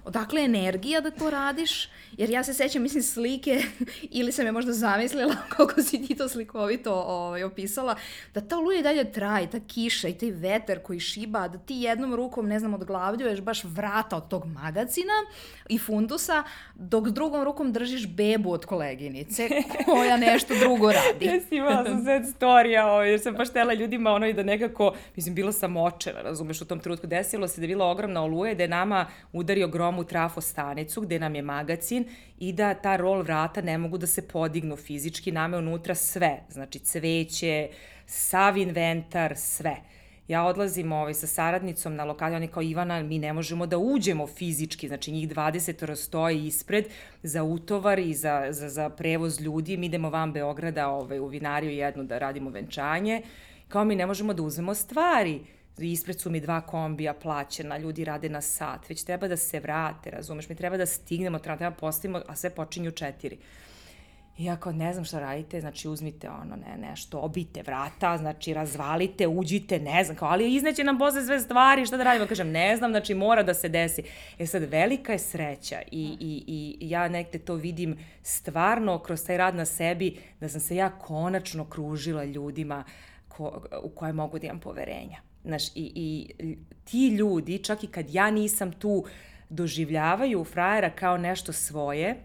Odakle 0.06 0.42
energija 0.42 1.02
da 1.02 1.12
to 1.12 1.30
radiš, 1.30 1.90
jer 2.18 2.30
ja 2.30 2.44
se 2.44 2.54
sećam, 2.54 2.82
mislim, 2.82 3.04
slike, 3.04 3.62
ili 4.20 4.32
sam 4.32 4.46
je 4.46 4.52
možda 4.52 4.74
zamislila 4.74 5.36
kako 5.58 5.82
si 5.82 6.08
ti 6.08 6.16
to 6.16 6.30
slikovito 6.30 6.94
ovaj, 6.94 7.44
opisala, 7.44 7.96
da 8.34 8.42
ta 8.42 8.58
oluja 8.58 8.80
i 8.80 8.84
dalje 8.84 9.12
traje, 9.12 9.50
ta 9.50 9.60
kiša 9.68 10.08
i 10.08 10.14
taj 10.14 10.32
veter 10.32 10.80
koji 10.84 11.00
šiba, 11.00 11.48
da 11.48 11.58
ti 11.58 11.76
jednom 11.76 12.16
rukom, 12.16 12.48
ne 12.48 12.60
znam, 12.60 12.74
odglavljuješ 12.74 13.42
baš 13.42 13.64
vrata 13.64 14.18
od 14.18 14.28
tog 14.30 14.46
magazina 14.46 15.14
i 15.70 15.78
fundusa, 15.78 16.44
dok 16.76 17.10
drugom 17.10 17.44
rukom 17.44 17.74
držiš 17.74 18.08
bebu 18.08 18.52
od 18.52 18.66
koleginice 18.66 19.50
koja 19.92 20.18
nešto 20.18 20.54
drugo 20.60 20.92
radi. 20.92 21.26
Jesi, 21.26 21.56
imala 21.56 21.86
sam 21.86 22.04
sad 22.04 22.36
storija, 22.36 22.88
ovaj, 22.88 23.10
jer 23.10 23.20
sam 23.20 23.34
baš 23.34 23.50
tela 23.50 23.74
ljudima 23.74 24.12
ono 24.12 24.28
i 24.28 24.34
da 24.34 24.44
nekako, 24.44 24.94
mislim, 25.16 25.36
bila 25.36 25.52
sam 25.52 25.78
očena, 25.78 26.22
razumeš, 26.22 26.62
u 26.62 26.66
tom 26.66 26.80
trenutku 26.80 27.08
desilo 27.08 27.48
se 27.48 27.62
da 27.62 27.66
je 27.66 27.68
bila 27.68 27.86
ogromna 27.86 28.24
oluja 28.24 28.52
i 28.52 28.56
da 28.56 28.64
je 28.64 28.70
nama 28.70 29.06
udario 29.34 29.68
grom 29.68 29.95
u 30.00 30.04
trafostanicu 30.04 31.02
gde 31.02 31.20
nam 31.20 31.36
je 31.36 31.42
magacin 31.42 32.06
i 32.40 32.54
da 32.54 32.74
ta 32.74 32.96
rol 32.96 33.22
vrata 33.22 33.62
ne 33.62 33.78
mogu 33.78 33.98
da 33.98 34.08
se 34.08 34.28
podignu 34.28 34.76
fizički, 34.76 35.32
nama 35.32 35.58
je 35.58 35.60
unutra 35.60 35.96
sve, 35.96 36.40
znači 36.50 36.80
cveće, 36.80 37.70
sav 38.06 38.58
inventar, 38.58 39.38
sve. 39.38 39.76
Ja 40.28 40.44
odlazim 40.44 40.92
ovaj, 40.92 41.14
sa 41.14 41.28
saradnicom 41.28 41.96
na 41.96 42.04
lokali, 42.04 42.36
oni 42.36 42.48
kao 42.48 42.64
Ivana, 42.64 43.04
mi 43.04 43.20
ne 43.20 43.34
možemo 43.34 43.66
da 43.66 43.78
uđemo 43.78 44.28
fizički, 44.28 44.88
znači 44.88 45.12
njih 45.12 45.30
20 45.30 45.96
stoji 45.96 46.46
ispred 46.46 46.86
za 47.24 47.44
utovar 47.44 48.00
i 48.00 48.14
za, 48.14 48.48
za, 48.50 48.70
za 48.70 48.90
prevoz 48.90 49.42
ljudi, 49.42 49.78
mi 49.78 49.86
idemo 49.86 50.10
van 50.10 50.34
Beograda 50.34 50.88
ovaj, 50.90 51.20
u 51.20 51.28
vinariju 51.28 51.72
jednu 51.72 52.04
da 52.04 52.18
radimo 52.18 52.50
venčanje, 52.50 53.22
kao 53.68 53.84
mi 53.84 53.96
ne 53.96 54.06
možemo 54.06 54.34
da 54.34 54.44
uzmemo 54.44 54.74
stvari 54.74 55.42
ispred 55.78 56.20
su 56.20 56.30
mi 56.30 56.40
dva 56.40 56.62
kombija 56.62 57.14
plaćena, 57.14 57.78
ljudi 57.78 58.06
rade 58.06 58.30
na 58.30 58.42
sat, 58.42 58.90
već 58.90 59.04
treba 59.04 59.28
da 59.28 59.38
se 59.38 59.60
vrate, 59.60 60.12
razumeš, 60.12 60.50
mi 60.50 60.56
treba 60.56 60.78
da 60.78 60.86
stignemo, 60.86 61.40
treba 61.40 61.70
da 61.70 61.72
postavimo, 61.72 62.22
a 62.28 62.36
sve 62.36 62.50
počinju 62.50 62.92
četiri. 62.92 63.38
I 64.38 64.50
ako 64.50 64.72
ne 64.72 64.94
znam 64.94 65.06
šta 65.06 65.20
radite, 65.20 65.62
znači 65.62 65.90
uzmite 65.90 66.30
ono 66.30 66.56
ne, 66.56 66.88
nešto, 66.90 67.20
obite 67.20 67.62
vrata, 67.62 68.18
znači 68.18 68.54
razvalite, 68.54 69.28
uđite, 69.28 69.80
ne 69.80 70.04
znam, 70.04 70.18
kao, 70.18 70.28
ali 70.28 70.56
izneće 70.56 70.84
nam 70.84 70.98
posle 70.98 71.26
sve 71.26 71.40
stvari, 71.40 71.86
šta 71.86 71.98
da 71.98 72.04
radimo? 72.04 72.28
Kažem, 72.28 72.52
ne 72.52 72.78
znam, 72.78 72.92
znači 72.92 73.14
mora 73.14 73.44
da 73.44 73.54
se 73.54 73.70
desi. 73.70 74.04
E 74.40 74.48
sad, 74.48 74.64
velika 74.64 75.12
je 75.12 75.20
sreća 75.20 75.82
i, 75.92 76.18
i, 76.20 76.44
i 76.80 76.90
ja 76.90 77.10
nekde 77.10 77.40
to 77.40 77.56
vidim 77.56 77.98
stvarno 78.22 79.00
kroz 79.00 79.26
taj 79.26 79.38
rad 79.38 79.56
na 79.56 79.66
sebi, 79.66 80.20
da 80.40 80.50
sam 80.50 80.62
se 80.62 80.76
ja 80.76 80.90
konačno 80.90 81.70
kružila 81.70 82.24
ljudima 82.24 82.84
ko, 83.28 83.62
u 83.84 83.90
koje 83.90 84.14
mogu 84.14 84.40
da 84.40 84.48
imam 84.48 84.60
poverenja. 84.60 85.35
Znaš, 85.46 85.68
i, 85.76 85.92
i 85.96 86.58
ti 86.84 87.08
ljudi, 87.08 87.64
čak 87.64 87.84
i 87.84 87.88
kad 87.88 88.10
ja 88.10 88.32
nisam 88.32 88.72
tu, 88.72 89.06
doživljavaju 89.50 90.44
frajera 90.44 90.90
kao 90.90 91.18
nešto 91.18 91.54
svoje, 91.54 92.16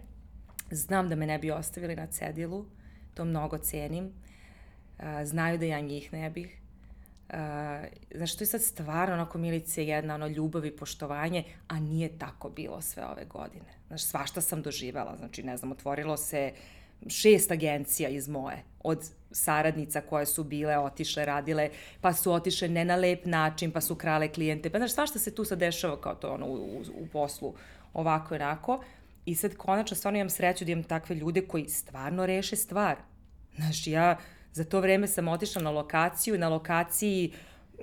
Znam 0.71 1.09
da 1.09 1.15
me 1.15 1.27
ne 1.27 1.39
bi 1.39 1.51
ostavili 1.51 1.95
na 1.95 2.07
cedilu, 2.07 2.65
to 3.13 3.25
mnogo 3.25 3.57
cenim. 3.57 4.13
znaju 5.23 5.57
da 5.57 5.65
ja 5.65 5.79
njih 5.79 6.13
ne 6.13 6.29
bih. 6.29 6.57
znaš, 8.15 8.35
to 8.35 8.43
je 8.43 8.47
sad 8.47 8.61
stvarno 8.61 9.13
onako 9.13 9.37
milice 9.37 9.85
jedna, 9.85 10.15
ono, 10.15 10.27
ljubav 10.27 10.65
i 10.65 10.75
poštovanje, 10.75 11.43
a 11.67 11.79
nije 11.79 12.17
tako 12.17 12.49
bilo 12.49 12.81
sve 12.81 13.05
ove 13.05 13.25
godine. 13.25 13.65
Znaš, 13.87 14.03
svašta 14.03 14.41
sam 14.41 14.61
doživela, 14.61 15.15
znači, 15.17 15.43
ne 15.43 15.57
znam, 15.57 15.71
otvorilo 15.71 16.17
se 16.17 16.53
šest 17.07 17.51
agencija 17.51 18.09
iz 18.09 18.27
moje, 18.27 18.63
od 18.83 19.09
saradnica 19.31 20.01
koje 20.01 20.25
su 20.25 20.43
bile, 20.43 20.77
otišle, 20.77 21.25
radile, 21.25 21.69
pa 22.01 22.13
su 22.13 22.33
otišle 22.33 22.67
ne 22.67 22.85
na 22.85 22.95
lep 22.95 23.25
način, 23.25 23.71
pa 23.71 23.81
su 23.81 23.95
krale 23.95 24.27
klijente, 24.27 24.69
pa 24.69 24.77
znaš, 24.77 24.93
svašta 24.93 25.19
se 25.19 25.35
tu 25.35 25.45
sad 25.45 25.59
dešava 25.59 26.01
kao 26.01 26.15
to 26.15 26.33
ono, 26.33 26.45
u, 26.45 26.83
u, 26.95 27.07
poslu, 27.13 27.53
ovako 27.93 28.33
i 28.33 28.37
onako. 28.37 28.83
I 29.25 29.35
sad 29.35 29.55
konačno 29.55 29.97
stvarno 29.97 30.19
imam 30.19 30.29
sreću 30.29 30.65
da 30.65 30.71
imam 30.71 30.83
takve 30.83 31.15
ljude 31.15 31.41
koji 31.41 31.69
stvarno 31.69 32.25
reše 32.25 32.55
stvar. 32.55 32.95
Znaš, 33.55 33.87
ja 33.87 34.17
za 34.53 34.63
to 34.63 34.79
vreme 34.79 35.07
sam 35.07 35.27
otišla 35.27 35.61
na 35.61 35.69
lokaciju, 35.69 36.37
na 36.37 36.49
lokaciji 36.49 37.33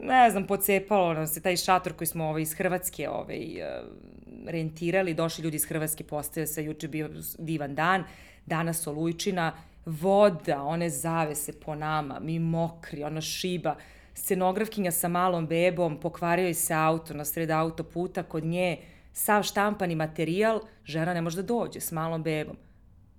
ne 0.02 0.30
znam, 0.30 0.46
pocepalo 0.46 1.14
nam 1.14 1.26
se 1.26 1.42
taj 1.42 1.56
šator 1.56 1.92
koji 1.92 2.08
smo 2.08 2.24
ovaj, 2.24 2.42
iz 2.42 2.54
Hrvatske 2.54 3.08
ovaj, 3.08 3.62
uh, 3.62 3.88
rentirali, 4.46 5.14
došli 5.14 5.44
ljudi 5.44 5.56
iz 5.56 5.64
Hrvatske, 5.64 6.04
postavili 6.04 6.46
se, 6.46 6.64
juče 6.64 6.88
bio 6.88 7.10
divan 7.38 7.74
dan, 7.74 8.04
danas 8.46 8.86
olujčina, 8.86 9.52
voda, 9.88 10.62
one 10.62 10.90
zavese 10.90 11.52
po 11.60 11.74
nama, 11.74 12.20
mi 12.20 12.38
mokri, 12.38 13.04
ona 13.04 13.20
šiba, 13.20 13.76
scenografkinja 14.14 14.90
sa 14.90 15.08
malom 15.08 15.46
bebom, 15.46 16.00
pokvario 16.00 16.54
se 16.54 16.74
auto 16.74 17.14
na 17.14 17.24
sred 17.24 17.50
autoputa, 17.50 18.22
kod 18.22 18.44
nje 18.44 18.76
sav 19.12 19.42
štampani 19.42 19.94
materijal, 19.94 20.60
žena 20.84 21.14
ne 21.14 21.20
može 21.20 21.36
da 21.36 21.42
dođe 21.42 21.80
s 21.80 21.92
malom 21.92 22.22
bebom. 22.22 22.56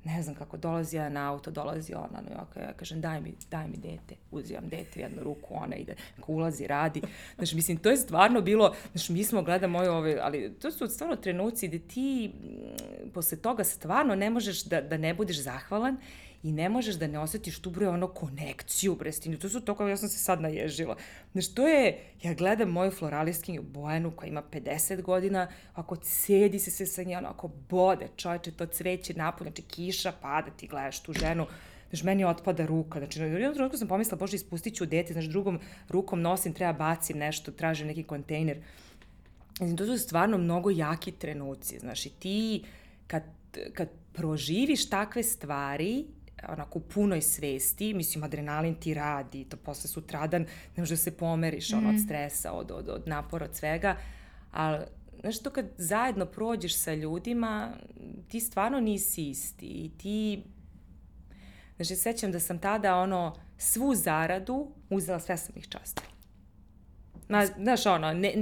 Ne 0.03 0.23
znam 0.23 0.35
kako 0.35 0.57
dolazi 0.57 0.97
ja 0.97 1.09
na 1.09 1.31
auto, 1.31 1.51
dolazi 1.51 1.93
ona, 1.93 2.21
no, 2.21 2.31
ja, 2.31 2.61
ja 2.61 2.73
kažem 2.73 3.01
daj 3.01 3.21
mi, 3.21 3.33
daj 3.51 3.67
mi 3.67 3.77
dete, 3.77 4.15
uzimam 4.31 4.69
dete 4.69 4.99
u 4.99 5.01
jednu 5.01 5.23
ruku, 5.23 5.55
ona 5.55 5.75
ide, 5.75 5.95
ulazi, 6.27 6.67
radi. 6.67 7.01
Znači, 7.35 7.55
mislim, 7.55 7.77
to 7.77 7.89
je 7.89 7.97
stvarno 7.97 8.41
bilo, 8.41 8.75
znači, 8.93 9.13
mi 9.13 9.23
smo 9.23 9.43
gledamo 9.43 9.79
ove, 9.79 9.89
ove, 9.89 10.19
ali 10.21 10.53
to 10.61 10.71
su 10.71 10.87
stvarno 10.87 11.15
trenuci 11.15 11.67
gde 11.67 11.79
ti 11.79 12.31
posle 13.13 13.37
toga 13.37 13.63
stvarno 13.63 14.15
ne 14.15 14.29
možeš 14.29 14.63
da, 14.63 14.81
da 14.81 14.97
ne 14.97 15.13
budeš 15.13 15.41
zahvalan 15.41 15.97
i 16.43 16.51
ne 16.51 16.69
možeš 16.69 16.95
da 16.95 17.07
ne 17.07 17.19
osetiš 17.19 17.59
tu 17.59 17.69
bre 17.69 17.87
ono 17.87 18.07
konekciju 18.07 18.95
bre 18.95 19.11
s 19.11 19.19
tim. 19.19 19.37
To 19.37 19.49
su 19.49 19.61
to 19.61 19.75
kao 19.75 19.87
ja 19.87 19.97
sam 19.97 20.09
se 20.09 20.19
sad 20.19 20.41
naježila. 20.41 20.95
Znaš, 21.31 21.53
to 21.53 21.67
je, 21.67 21.99
ja 22.23 22.33
gledam 22.33 22.69
moju 22.69 22.91
floralistkinju 22.91 23.61
Bojanu 23.61 24.11
koja 24.11 24.29
ima 24.29 24.43
50 24.51 25.01
godina, 25.01 25.47
ako 25.73 25.95
sedi 26.01 26.59
se 26.59 26.71
se 26.71 26.85
sa 26.85 27.03
njom, 27.03 27.25
ako 27.25 27.47
bode 27.69 28.07
čoveče 28.15 28.51
to 28.51 28.65
cveće 28.65 29.13
napolje, 29.13 29.49
znači 29.49 29.61
kiša 29.61 30.11
pada, 30.21 30.51
ti 30.51 30.67
gledaš 30.67 30.99
tu 31.03 31.13
ženu, 31.13 31.45
Znaš, 31.89 32.03
meni 32.03 32.25
otpada 32.25 32.65
ruka. 32.65 32.99
Znači, 32.99 33.19
na 33.19 33.25
jednom 33.25 33.53
trenutku 33.53 33.77
sam 33.77 33.87
pomislila, 33.87 34.17
bože, 34.17 34.35
ispustit 34.35 34.75
ću 34.75 34.85
dete, 34.85 35.13
znači, 35.13 35.27
drugom 35.27 35.59
rukom 35.89 36.21
nosim, 36.21 36.53
treba 36.53 36.73
bacim 36.73 37.17
nešto, 37.17 37.51
tražim 37.51 37.87
neki 37.87 38.03
kontejner. 38.03 38.57
Znači, 39.57 39.75
to 39.75 39.85
su 39.85 39.97
stvarno 39.97 40.37
mnogo 40.37 40.69
jaki 40.69 41.11
trenuci. 41.11 41.79
Znači, 41.79 42.09
ti, 42.09 42.63
kad, 43.07 43.23
kad 43.73 43.89
proživiš 44.13 44.89
takve 44.89 45.23
stvari, 45.23 46.05
onako 46.47 46.79
u 46.79 46.81
punoj 46.81 47.21
svesti, 47.21 47.93
mislim, 47.93 48.23
adrenalin 48.23 48.75
ti 48.75 48.93
radi, 48.93 49.45
to 49.45 49.57
posle 49.57 49.89
sutradan 49.89 50.41
ne 50.41 50.81
možeš 50.81 50.89
da 50.89 51.03
se 51.03 51.17
pomeriš 51.17 51.71
mm. 51.71 51.77
ono, 51.77 51.89
od 51.89 51.95
mhm. 51.95 52.03
stresa, 52.03 52.51
od, 52.51 52.71
od, 52.71 52.89
od 52.89 53.07
napora, 53.07 53.45
od 53.45 53.55
svega, 53.55 53.95
ali 54.51 54.85
znaš 55.19 55.39
to 55.39 55.49
kad 55.49 55.65
zajedno 55.77 56.25
prođeš 56.25 56.77
sa 56.77 56.93
ljudima, 56.93 57.73
ti 58.27 58.39
stvarno 58.39 58.79
nisi 58.79 59.29
isti 59.29 59.65
i 59.65 59.91
ti 59.97 60.43
Znači, 61.79 61.95
sećam 61.95 62.31
da 62.31 62.39
sam 62.39 62.59
tada, 62.59 62.95
ono, 62.95 63.35
svu 63.57 63.95
zaradu 63.95 64.67
uzela, 64.89 65.19
sve 65.19 65.37
sam 65.37 65.55
ih 65.57 65.67
častila. 65.69 66.07
Na, 67.27 67.45
znaš, 67.45 67.85
ono, 67.85 68.13
ne, 68.13 68.33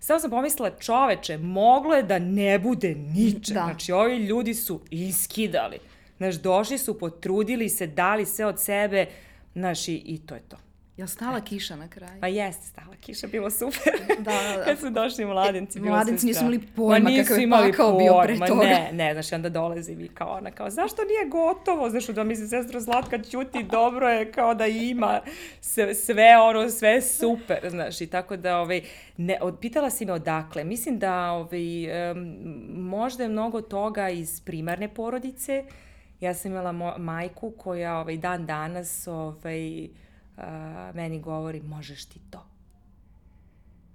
samo 0.00 0.20
sam 0.20 0.30
pomislila, 0.30 0.70
čoveče, 0.78 1.38
moglo 1.38 1.94
je 1.94 2.02
da 2.02 2.18
ne 2.18 2.58
bude 2.58 2.94
niče. 2.94 3.54
Da. 3.54 3.60
Znači, 3.64 3.92
ovi 3.92 4.16
ljudi 4.16 4.54
su 4.54 4.80
iskidali. 4.90 5.78
Znaš, 6.16 6.34
došli 6.34 6.78
su, 6.78 6.98
potrudili 6.98 7.68
se, 7.68 7.86
dali 7.86 8.26
sve 8.26 8.46
od 8.46 8.60
sebe, 8.60 9.06
znaš, 9.54 9.88
i, 9.88 9.94
i 9.94 10.18
to 10.26 10.34
je 10.34 10.40
to. 10.48 10.56
Jel 10.96 11.08
stala 11.08 11.40
kiša 11.40 11.76
na 11.76 11.88
kraju? 11.88 12.20
Pa 12.20 12.26
jeste 12.26 12.66
stala 12.66 12.96
kiša, 13.00 13.26
bilo 13.26 13.50
super. 13.50 13.92
da, 14.18 14.24
da, 14.32 14.56
da. 14.56 14.64
Kad 14.64 14.78
su 14.78 14.90
došli 14.90 15.24
mladenci, 15.24 15.80
bilo 15.80 15.94
Mladenci 15.94 16.26
nisu 16.26 16.40
imali 16.40 16.60
pojma 16.76 17.10
kakav 17.22 17.40
je 17.40 17.50
pakao 17.50 17.98
bio 17.98 18.20
pre 18.22 18.46
toga. 18.46 18.64
Ne, 18.64 18.90
ne, 18.92 19.12
znaš, 19.12 19.32
onda 19.32 19.48
dolazi 19.48 19.96
mi 19.96 20.08
kao 20.08 20.28
ona, 20.28 20.50
kao, 20.50 20.70
zašto 20.70 21.02
nije 21.04 21.28
gotovo? 21.30 21.90
Znaš, 21.90 22.06
da 22.06 22.24
mi 22.24 22.36
se 22.36 22.48
sestra 22.48 22.80
Zlatka 22.80 23.22
ćuti, 23.22 23.62
dobro 23.78 24.08
je, 24.08 24.32
kao 24.32 24.54
da 24.54 24.66
ima 24.66 25.20
sve, 25.60 25.94
sve 25.94 26.38
ono, 26.38 26.70
sve 26.70 27.02
super, 27.02 27.70
znaš, 27.70 28.00
i 28.00 28.06
tako 28.06 28.36
da, 28.36 28.58
ovaj, 28.58 28.82
ne, 29.16 29.38
od, 29.40 29.58
pitala 29.60 29.90
si 29.90 30.06
me 30.06 30.12
odakle. 30.12 30.64
Mislim 30.64 30.98
da, 30.98 31.30
ovaj, 31.30 32.10
um, 32.12 32.36
možda 32.74 33.22
je 33.22 33.28
mnogo 33.28 33.60
toga 33.60 34.08
iz 34.08 34.40
primarne 34.40 34.88
porodice, 34.88 35.64
Ja 36.20 36.34
sam 36.34 36.50
imala 36.50 36.96
majku 36.98 37.50
koja 37.58 37.98
ovaj, 37.98 38.16
dan 38.16 38.46
danas 38.46 39.06
ovaj, 39.06 39.84
uh, 39.84 40.44
meni 40.94 41.20
govori 41.20 41.60
možeš 41.60 42.04
ti 42.04 42.20
to. 42.30 42.46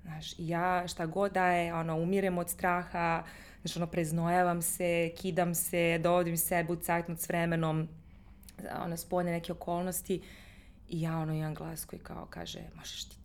Znaš, 0.01 0.33
ja 0.37 0.87
šta 0.87 1.05
god 1.05 1.31
da 1.31 1.47
je, 1.47 1.73
ono, 1.73 1.97
umirem 1.97 2.37
od 2.37 2.49
straha, 2.49 3.23
znaš, 3.61 3.77
ono, 3.77 3.87
preznojavam 3.87 4.61
se, 4.61 5.11
kidam 5.17 5.55
se, 5.55 5.99
dovodim 6.03 6.37
sebe 6.37 6.73
u 6.73 6.75
cajtnut 6.75 7.19
s 7.19 7.29
vremenom, 7.29 7.87
ono, 8.83 8.97
spolne 8.97 9.31
neke 9.31 9.51
okolnosti 9.51 10.21
i 10.87 11.01
ja, 11.01 11.17
ono, 11.17 11.33
imam 11.33 11.53
glas 11.53 11.85
koji 11.85 11.99
kao 11.99 12.25
kaže, 12.29 12.59
možeš 12.75 13.09
ti 13.09 13.20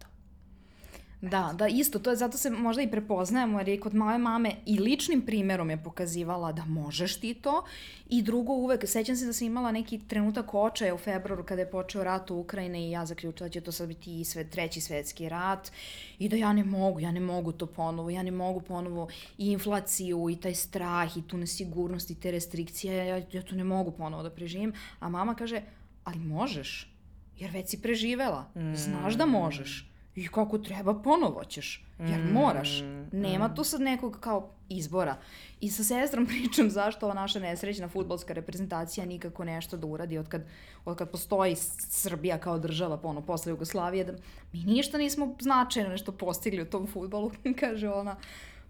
Da, 1.20 1.52
da, 1.54 1.68
isto, 1.68 1.98
to 1.98 2.10
je, 2.10 2.16
zato 2.16 2.38
se 2.38 2.50
možda 2.50 2.82
i 2.82 2.90
prepoznajemo, 2.90 3.58
jer 3.58 3.68
je 3.68 3.80
kod 3.80 3.94
moje 3.94 4.18
mame 4.18 4.52
i 4.66 4.78
ličnim 4.78 5.22
primerom 5.22 5.70
je 5.70 5.82
pokazivala 5.82 6.52
da 6.52 6.64
možeš 6.64 7.20
ti 7.20 7.34
to, 7.34 7.64
i 8.08 8.22
drugo 8.22 8.52
uvek, 8.52 8.88
sećam 8.88 9.16
se 9.16 9.26
da 9.26 9.32
sam 9.32 9.46
imala 9.46 9.72
neki 9.72 10.00
trenutak 10.08 10.54
očaja 10.54 10.94
u 10.94 10.98
februaru 10.98 11.44
kada 11.44 11.62
je 11.62 11.70
počeo 11.70 12.04
rat 12.04 12.30
u 12.30 12.36
Ukrajine 12.36 12.88
i 12.88 12.90
ja 12.90 13.06
zaključila 13.06 13.48
da 13.48 13.52
će 13.52 13.60
to 13.60 13.72
sad 13.72 13.88
biti 13.88 14.20
i 14.20 14.24
sve, 14.24 14.44
treći 14.44 14.80
svetski 14.80 15.28
rat 15.28 15.72
i 16.18 16.28
da 16.28 16.36
ja 16.36 16.52
ne 16.52 16.64
mogu, 16.64 17.00
ja 17.00 17.12
ne 17.12 17.20
mogu 17.20 17.52
to 17.52 17.66
ponovo, 17.66 18.10
ja 18.10 18.22
ne 18.22 18.30
mogu 18.30 18.60
ponovo 18.60 19.08
i 19.38 19.52
inflaciju 19.52 20.30
i 20.30 20.36
taj 20.36 20.54
strah 20.54 21.16
i 21.16 21.22
tu 21.22 21.36
nesigurnost 21.36 22.10
i 22.10 22.20
te 22.20 22.30
restrikcije, 22.30 23.06
ja, 23.06 23.16
ja 23.32 23.42
to 23.42 23.54
ne 23.54 23.64
mogu 23.64 23.90
ponovo 23.90 24.22
da 24.22 24.30
preživim, 24.30 24.72
a 24.98 25.08
mama 25.08 25.34
kaže, 25.34 25.62
ali 26.04 26.18
možeš, 26.18 26.92
jer 27.36 27.50
već 27.50 27.68
si 27.68 27.82
preživela, 27.82 28.50
znaš 28.74 29.14
da 29.14 29.26
možeš 29.26 29.95
i 30.16 30.28
kako 30.28 30.58
treba 30.58 31.02
ponovo 31.02 31.44
ćeš, 31.44 31.84
jer 31.98 32.20
mm, 32.20 32.32
moraš. 32.32 32.82
Nema 33.12 33.48
mm. 33.48 33.54
tu 33.54 33.64
sad 33.64 33.80
nekog 33.80 34.16
kao 34.20 34.50
izbora. 34.68 35.16
I 35.60 35.70
sa 35.70 35.84
sestrom 35.84 36.26
pričam 36.32 36.70
zašto 36.70 37.06
ova 37.06 37.14
naša 37.14 37.38
nesrećna 37.38 37.88
futbolska 37.88 38.32
reprezentacija 38.34 39.06
nikako 39.06 39.44
nešto 39.44 39.76
da 39.76 39.86
uradi 39.86 40.18
od 40.18 40.28
kad, 40.28 40.42
od 40.84 40.96
kad 40.96 41.10
postoji 41.10 41.56
Srbija 41.90 42.38
kao 42.38 42.58
država 42.58 42.96
pono, 42.96 43.20
posle 43.20 43.50
Jugoslavije, 43.50 44.04
da 44.04 44.12
mi 44.52 44.64
ništa 44.64 44.98
nismo 44.98 45.34
značajno 45.40 45.90
nešto 45.90 46.12
postigli 46.12 46.62
u 46.62 46.70
tom 46.70 46.86
futbolu, 46.86 47.30
kaže 47.60 47.88
ona 47.88 48.16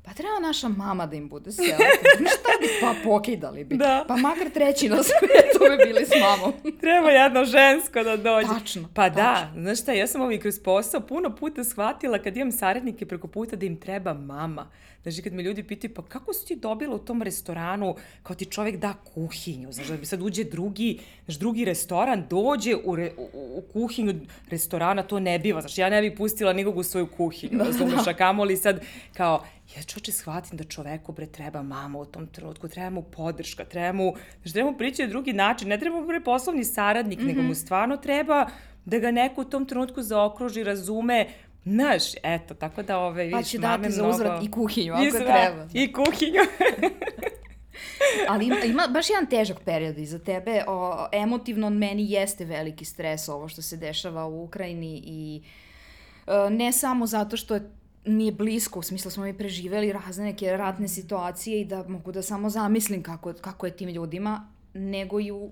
pa 0.06 0.12
treba 0.12 0.38
naša 0.42 0.68
mama 0.68 1.06
da 1.06 1.16
im 1.16 1.28
bude 1.28 1.52
selektor. 1.52 1.86
Šta 2.38 2.52
bi 2.60 2.68
pa 2.80 2.94
pokidali 3.04 3.64
bi? 3.64 3.76
Da. 3.76 4.04
Pa 4.08 4.16
makar 4.16 4.50
treći 4.50 4.88
na 4.88 5.02
svetu 5.02 5.58
bi 5.70 5.84
bili 5.86 6.06
s 6.06 6.10
mamom. 6.20 6.52
treba 6.80 7.10
jedno 7.10 7.44
žensko 7.44 8.02
da 8.02 8.16
dođe. 8.16 8.48
Tačno. 8.48 8.88
Pa 8.94 9.08
da, 9.08 9.16
tačno. 9.16 9.54
da, 9.54 9.60
znaš 9.60 9.82
šta, 9.82 9.92
ja 9.92 10.06
sam 10.06 10.20
ovih 10.20 10.40
kroz 10.40 10.58
posao 10.58 11.00
puno 11.00 11.36
puta 11.36 11.64
shvatila 11.64 12.18
kad 12.18 12.36
imam 12.36 12.52
saradnike 12.52 13.06
preko 13.06 13.26
puta 13.26 13.56
da 13.56 13.66
im 13.66 13.80
treba 13.80 14.14
mama. 14.14 14.70
Znači, 15.06 15.22
kad 15.22 15.32
me 15.32 15.42
ljudi 15.42 15.62
pitaju, 15.62 15.94
pa 15.94 16.02
kako 16.02 16.32
si 16.32 16.46
ti 16.46 16.56
dobila 16.56 16.94
u 16.94 16.98
tom 16.98 17.22
restoranu, 17.22 17.94
kao 18.22 18.36
ti 18.36 18.44
čovek 18.44 18.76
da 18.76 18.94
kuhinju, 19.14 19.72
znaš, 19.72 19.86
da 19.86 19.96
bi 19.96 20.06
sad 20.06 20.22
uđe 20.22 20.44
drugi, 20.44 20.98
znaš, 21.24 21.38
drugi 21.38 21.64
restoran, 21.64 22.26
dođe 22.30 22.76
u, 22.84 22.96
re, 22.96 23.12
u, 23.16 23.58
u 23.58 23.62
kuhinju 23.72 24.14
restorana, 24.50 25.02
to 25.02 25.20
ne 25.20 25.38
biva, 25.38 25.60
znaš, 25.60 25.78
ja 25.78 25.90
ne 25.90 26.02
bih 26.02 26.12
pustila 26.16 26.52
nikog 26.52 26.76
u 26.76 26.82
svoju 26.82 27.06
kuhinju, 27.06 27.58
da, 27.58 27.64
razumeš, 27.64 28.06
a 28.06 28.14
kamoli 28.14 28.56
sad, 28.56 28.80
kao, 29.12 29.44
ja 29.76 29.82
čoče 29.82 30.12
shvatim 30.12 30.58
da 30.58 30.64
čoveku 30.64 31.12
bre 31.12 31.26
treba 31.26 31.62
mama 31.62 31.98
u 31.98 32.04
tom 32.04 32.26
trenutku, 32.26 32.68
treba 32.68 32.90
mu 32.90 33.02
podrška, 33.02 33.64
treba 33.64 33.92
mu, 33.92 34.14
znači 34.42 34.52
treba 34.52 34.70
mu 34.70 34.78
prići 34.78 35.02
na 35.02 35.08
drugi 35.08 35.32
način, 35.32 35.68
ne 35.68 35.78
treba 35.78 36.00
mu 36.00 36.06
bre 36.06 36.20
poslovni 36.20 36.64
saradnik, 36.64 37.18
mm 37.18 37.22
-hmm. 37.22 37.26
nego 37.26 37.42
mu 37.42 37.48
mhm. 37.48 37.54
stvarno 37.54 37.96
treba 37.96 38.46
da 38.86 38.98
ga 38.98 39.10
neko 39.10 39.40
u 39.40 39.44
tom 39.44 39.66
trenutku 39.66 40.02
zaokruži, 40.02 40.64
razume, 40.64 41.26
Znaš, 41.66 42.02
eto, 42.22 42.54
tako 42.54 42.82
da 42.82 42.98
ove, 42.98 43.24
vidiš, 43.24 43.38
Pa 43.38 43.42
će 43.42 43.58
dati 43.58 43.90
za 43.90 44.08
uzvrat 44.08 44.30
mnogo... 44.30 44.46
i 44.46 44.50
kuhinju, 44.50 44.92
ako 44.92 45.04
Isra, 45.04 45.20
treba. 45.20 45.68
I 45.72 45.92
kuhinju. 45.92 46.40
Ali 48.28 48.46
ima, 48.46 48.56
ima 48.64 48.86
baš 48.92 49.10
jedan 49.10 49.26
težak 49.26 49.60
period 49.64 49.98
iza 49.98 50.18
tebe. 50.18 50.64
O, 50.66 51.06
emotivno 51.12 51.70
meni 51.70 52.10
jeste 52.10 52.44
veliki 52.44 52.84
stres 52.84 53.28
ovo 53.28 53.48
što 53.48 53.62
se 53.62 53.76
dešava 53.76 54.26
u 54.26 54.44
Ukrajini 54.44 55.02
i 55.04 55.42
e, 56.26 56.50
ne 56.50 56.72
samo 56.72 57.06
zato 57.06 57.36
što 57.36 57.54
je 57.54 57.70
nije 58.04 58.32
blisko, 58.32 58.78
u 58.78 58.82
smislu 58.82 59.10
smo 59.10 59.24
mi 59.24 59.38
preživeli 59.38 59.92
razne 59.92 60.24
neke 60.24 60.56
ratne 60.56 60.88
situacije 60.88 61.60
i 61.60 61.64
da 61.64 61.84
mogu 61.88 62.12
da 62.12 62.22
samo 62.22 62.50
zamislim 62.50 63.02
kako, 63.02 63.32
kako 63.32 63.66
je 63.66 63.76
tim 63.76 63.88
ljudima, 63.88 64.48
nego 64.74 65.20
i 65.20 65.30
u 65.30 65.50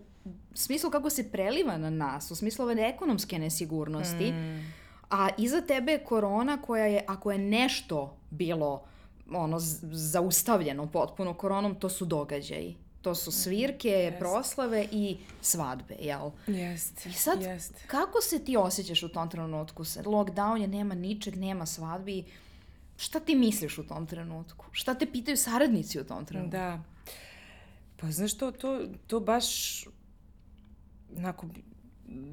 smislu 0.54 0.90
kako 0.90 1.10
se 1.10 1.30
preliva 1.30 1.78
na 1.78 1.90
nas, 1.90 2.30
u 2.30 2.34
smislu 2.34 2.62
ove 2.62 2.74
ekonomske 2.82 3.38
nesigurnosti. 3.38 4.32
Mm. 4.32 4.83
A 5.10 5.28
iza 5.38 5.60
tebe 5.60 5.92
je 5.92 6.04
korona 6.04 6.62
koja 6.62 6.86
je, 6.86 7.04
ako 7.06 7.32
je 7.32 7.38
nešto 7.38 8.16
bilo 8.30 8.84
ono, 9.32 9.58
zaustavljeno 9.92 10.86
potpuno 10.86 11.34
koronom, 11.34 11.74
to 11.74 11.88
su 11.88 12.04
događaji. 12.04 12.76
To 13.02 13.14
su 13.14 13.32
svirke, 13.32 13.88
yes. 13.88 14.18
proslave 14.18 14.88
i 14.92 15.16
svadbe, 15.40 15.94
jel? 16.00 16.30
Jeste, 16.46 17.08
I 17.08 17.12
sad, 17.12 17.42
jest. 17.42 17.74
kako 17.86 18.20
se 18.20 18.44
ti 18.44 18.56
osjećaš 18.56 19.02
u 19.02 19.08
tom 19.08 19.30
trenutku? 19.30 19.84
Lockdown 19.84 20.60
je, 20.60 20.68
nema 20.68 20.94
ničeg, 20.94 21.36
nema 21.36 21.66
svadbi. 21.66 22.24
Šta 22.96 23.20
ti 23.20 23.34
misliš 23.34 23.78
u 23.78 23.86
tom 23.86 24.06
trenutku? 24.06 24.66
Šta 24.72 24.94
te 24.94 25.06
pitaju 25.12 25.36
saradnici 25.36 26.00
u 26.00 26.04
tom 26.04 26.24
trenutku? 26.24 26.50
Da. 26.50 26.82
Pa 27.96 28.10
znaš 28.10 28.34
to, 28.34 28.50
to, 28.50 28.80
to 29.06 29.20
baš 29.20 29.84
onako 31.16 31.46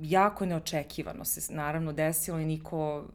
jako 0.02 0.46
neočekivano 0.46 1.26
se 1.26 1.54
naravno 1.54 1.94
desilo 1.94 2.40
i 2.40 2.46
niko 2.46 3.08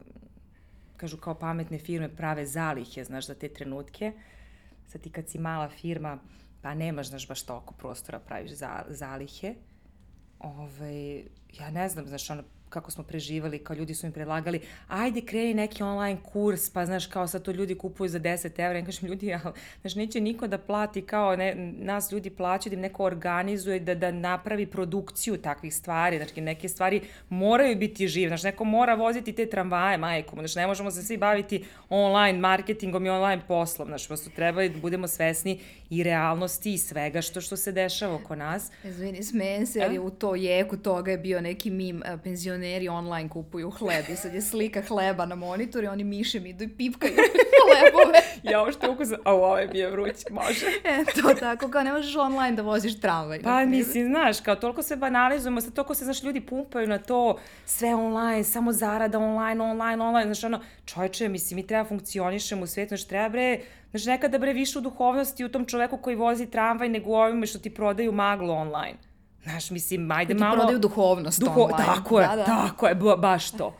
kažu 0.97 1.17
kao 1.17 1.35
pametne 1.35 1.79
firme 1.79 2.09
prave 2.15 2.45
zalihe, 2.45 3.03
znaš, 3.03 3.27
za 3.27 3.35
te 3.35 3.49
trenutke. 3.49 4.13
Sad 4.87 5.01
ti 5.01 5.09
kad 5.09 5.29
si 5.29 5.39
mala 5.39 5.69
firma, 5.69 6.19
pa 6.61 6.73
nemaš, 6.73 7.07
znaš, 7.07 7.27
baš 7.27 7.43
toliko 7.43 7.73
prostora 7.73 8.19
praviš 8.19 8.51
za, 8.51 8.85
zalihe. 8.87 9.55
Ove, 10.39 10.61
ovaj, 10.61 11.23
ja 11.59 11.71
ne 11.71 11.89
znam, 11.89 12.07
znaš, 12.07 12.29
ono, 12.29 12.43
kako 12.69 12.91
smo 12.91 13.03
preživali, 13.03 13.59
kao 13.59 13.75
ljudi 13.75 13.95
su 13.95 14.07
mi 14.07 14.13
predlagali, 14.13 14.59
ajde 14.87 15.21
kreni 15.21 15.53
neki 15.53 15.83
online 15.83 16.19
kurs, 16.23 16.69
pa 16.69 16.85
znaš, 16.85 17.07
kao 17.07 17.27
sad 17.27 17.41
to 17.41 17.51
ljudi 17.51 17.75
kupuju 17.75 18.09
za 18.09 18.19
10 18.19 18.65
evra, 18.65 18.79
ja 18.79 18.85
kažem, 18.85 19.09
ljudi, 19.09 19.33
ali, 19.33 19.53
znaš, 19.81 19.95
neće 19.95 20.21
niko 20.21 20.47
da 20.47 20.57
plati 20.57 21.01
kao 21.01 21.35
ne, 21.35 21.55
nas 21.77 22.11
ljudi 22.11 22.29
plaćaju, 22.29 22.71
da 22.71 22.75
im 22.75 22.81
neko 22.81 23.03
organizuje, 23.03 23.79
da, 23.79 23.95
da 23.95 24.11
napravi 24.11 24.65
produkciju 24.65 25.37
takvih 25.37 25.75
stvari, 25.75 26.17
znači 26.17 26.41
neke 26.41 26.69
stvari 26.69 27.01
moraju 27.29 27.75
biti 27.75 28.07
žive, 28.07 28.27
znaš, 28.27 28.43
neko 28.43 28.63
mora 28.63 28.95
voziti 28.95 29.33
te 29.33 29.45
tramvaje, 29.45 29.97
majko, 29.97 30.35
znaš, 30.35 30.55
ne 30.55 30.67
možemo 30.67 30.91
se 30.91 31.03
svi 31.03 31.17
baviti 31.17 31.65
online 31.89 32.39
marketingom 32.39 33.05
i 33.05 33.09
online 33.09 33.41
poslom, 33.47 33.87
znaš, 33.87 34.07
prosto 34.07 34.29
treba 34.29 34.67
da 34.67 34.79
budemo 34.79 35.07
svesni 35.07 35.59
i 35.89 36.03
realnosti 36.03 36.73
i 36.73 36.77
svega 36.77 37.21
što 37.21 37.41
što 37.41 37.57
se 37.57 37.71
dešava 37.71 38.15
oko 38.15 38.35
nas. 38.35 38.71
Izvini, 38.83 39.23
smejem 39.23 39.65
se, 39.65 39.81
ali 39.83 39.99
u 39.99 40.09
to 40.09 40.35
jeku 40.35 40.77
toga 40.77 41.11
je 41.11 41.17
bio 41.17 41.41
neki 41.41 41.69
mim 41.69 42.03
penzioner 42.23 42.66
penzioneri 42.67 42.89
online 42.89 43.29
kupuju 43.29 43.69
hleb 43.69 44.05
i 44.09 44.15
sad 44.15 44.33
je 44.33 44.41
slika 44.41 44.81
hleba 44.81 45.25
na 45.25 45.35
monitor 45.35 45.83
i 45.83 45.87
oni 45.87 46.03
mišem 46.03 46.45
idu 46.45 46.63
i 46.63 46.67
pipkaju 46.67 47.13
hlebove. 47.63 48.19
ja 48.43 48.61
ovo 48.61 48.71
što 48.71 48.91
ukus, 48.91 49.11
a 49.11 49.33
ovo 49.33 49.57
je 49.57 49.67
bio 49.67 49.91
vruć, 49.91 50.15
može. 50.31 50.65
e, 50.83 51.05
to 51.21 51.33
tako, 51.39 51.69
kao 51.69 51.83
ne 51.83 51.91
možeš 51.91 52.15
online 52.15 52.55
da 52.55 52.61
voziš 52.61 52.99
tramvaj. 52.99 53.41
Pa 53.41 53.65
mislim, 53.65 54.05
znaš, 54.05 54.41
kao 54.41 54.55
toliko 54.55 54.83
se 54.83 54.95
banalizujemo, 54.95 55.61
sad 55.61 55.73
toliko 55.73 55.95
se, 55.95 56.03
znaš, 56.03 56.23
ljudi 56.23 56.41
pumpaju 56.41 56.87
na 56.87 56.97
to, 56.97 57.37
sve 57.65 57.95
online, 57.95 58.43
samo 58.43 58.71
zarada 58.71 59.19
online, 59.19 59.63
online, 59.63 60.03
online, 60.03 60.25
znaš, 60.25 60.43
ono, 60.43 60.59
čovječe, 60.85 61.29
mislim, 61.29 61.55
mi 61.55 61.67
treba 61.67 61.85
funkcionišemo 61.85 62.63
u 62.63 62.67
svijetu, 62.67 62.89
znaš, 62.89 63.07
treba 63.07 63.29
bre, 63.29 63.59
znaš, 63.91 64.05
nekada 64.05 64.37
bre 64.37 64.53
više 64.53 64.79
u 64.79 64.81
duhovnosti 64.81 65.45
u 65.45 65.49
tom 65.49 65.65
čoveku 65.65 65.97
koji 65.97 66.15
vozi 66.15 66.45
tramvaj 66.45 66.89
nego 66.89 67.09
u 67.09 67.15
ovime 67.15 67.47
što 67.47 67.59
ti 67.59 67.69
prodaju 67.69 68.11
maglu 68.11 68.53
online. 68.53 69.06
Znaš, 69.49 69.71
mislim, 69.71 70.11
ajde 70.11 70.33
malo... 70.33 70.51
Ti 70.51 70.57
prodaju 70.57 70.79
duhovnost 70.79 71.39
Duho... 71.39 71.61
online. 71.61 71.85
Tako 71.85 72.19
je, 72.19 72.27
da, 72.27 72.35
da. 72.35 72.45
tako 72.45 72.87
je, 72.87 72.95
baš 72.95 73.51
to. 73.51 73.77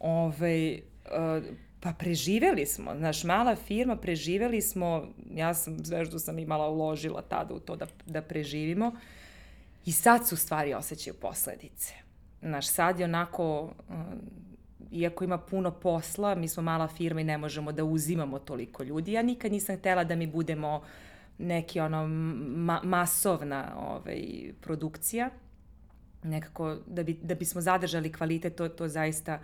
Ove, 0.00 0.78
uh, 1.04 1.44
pa 1.80 1.92
preživeli 1.92 2.66
smo, 2.66 2.96
znaš, 2.96 3.24
mala 3.24 3.56
firma, 3.56 3.96
preživeli 3.96 4.62
smo, 4.62 5.06
ja 5.34 5.54
sam, 5.54 5.84
sve 5.84 6.04
što 6.04 6.18
sam 6.18 6.38
imala 6.38 6.68
uložila 6.68 7.22
tada 7.22 7.54
u 7.54 7.58
to 7.58 7.76
da, 7.76 7.86
da 8.06 8.22
preživimo 8.22 8.92
i 9.86 9.92
sad 9.92 10.28
su 10.28 10.36
stvari 10.36 10.74
osjećaju 10.74 11.14
posledice. 11.14 11.94
Znaš, 12.42 12.68
sad 12.68 12.98
je 12.98 13.04
onako, 13.04 13.62
uh, 13.62 13.94
iako 14.90 15.24
ima 15.24 15.38
puno 15.38 15.70
posla, 15.70 16.34
mi 16.34 16.48
smo 16.48 16.62
mala 16.62 16.88
firma 16.88 17.20
i 17.20 17.24
ne 17.24 17.38
možemo 17.38 17.72
da 17.72 17.84
uzimamo 17.84 18.38
toliko 18.38 18.82
ljudi. 18.82 19.12
Ja 19.12 19.22
nikad 19.22 19.52
nisam 19.52 19.76
htela 19.76 20.04
da 20.04 20.16
mi 20.16 20.26
budemo 20.26 20.76
uh, 20.76 20.84
neki 21.38 21.80
ono 21.80 22.06
ma 22.56 22.80
masovna 22.84 23.72
ovaj, 23.76 24.52
produkcija. 24.60 25.30
Nekako 26.22 26.76
da, 26.86 27.02
bi, 27.02 27.18
da 27.22 27.34
bismo 27.34 27.60
zadržali 27.60 28.12
kvalitet, 28.12 28.56
to, 28.56 28.68
to 28.68 28.88
zaista 28.88 29.40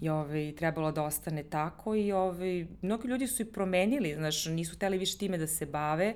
je 0.00 0.12
ovaj, 0.12 0.54
trebalo 0.56 0.92
da 0.92 1.02
ostane 1.02 1.42
tako 1.42 1.94
i 1.94 2.12
ovaj, 2.12 2.66
mnogi 2.82 3.08
ljudi 3.08 3.26
su 3.26 3.42
i 3.42 3.52
promenili, 3.52 4.14
znaš, 4.14 4.46
nisu 4.46 4.76
hteli 4.76 4.98
više 4.98 5.18
time 5.18 5.38
da 5.38 5.46
se 5.46 5.66
bave, 5.66 6.14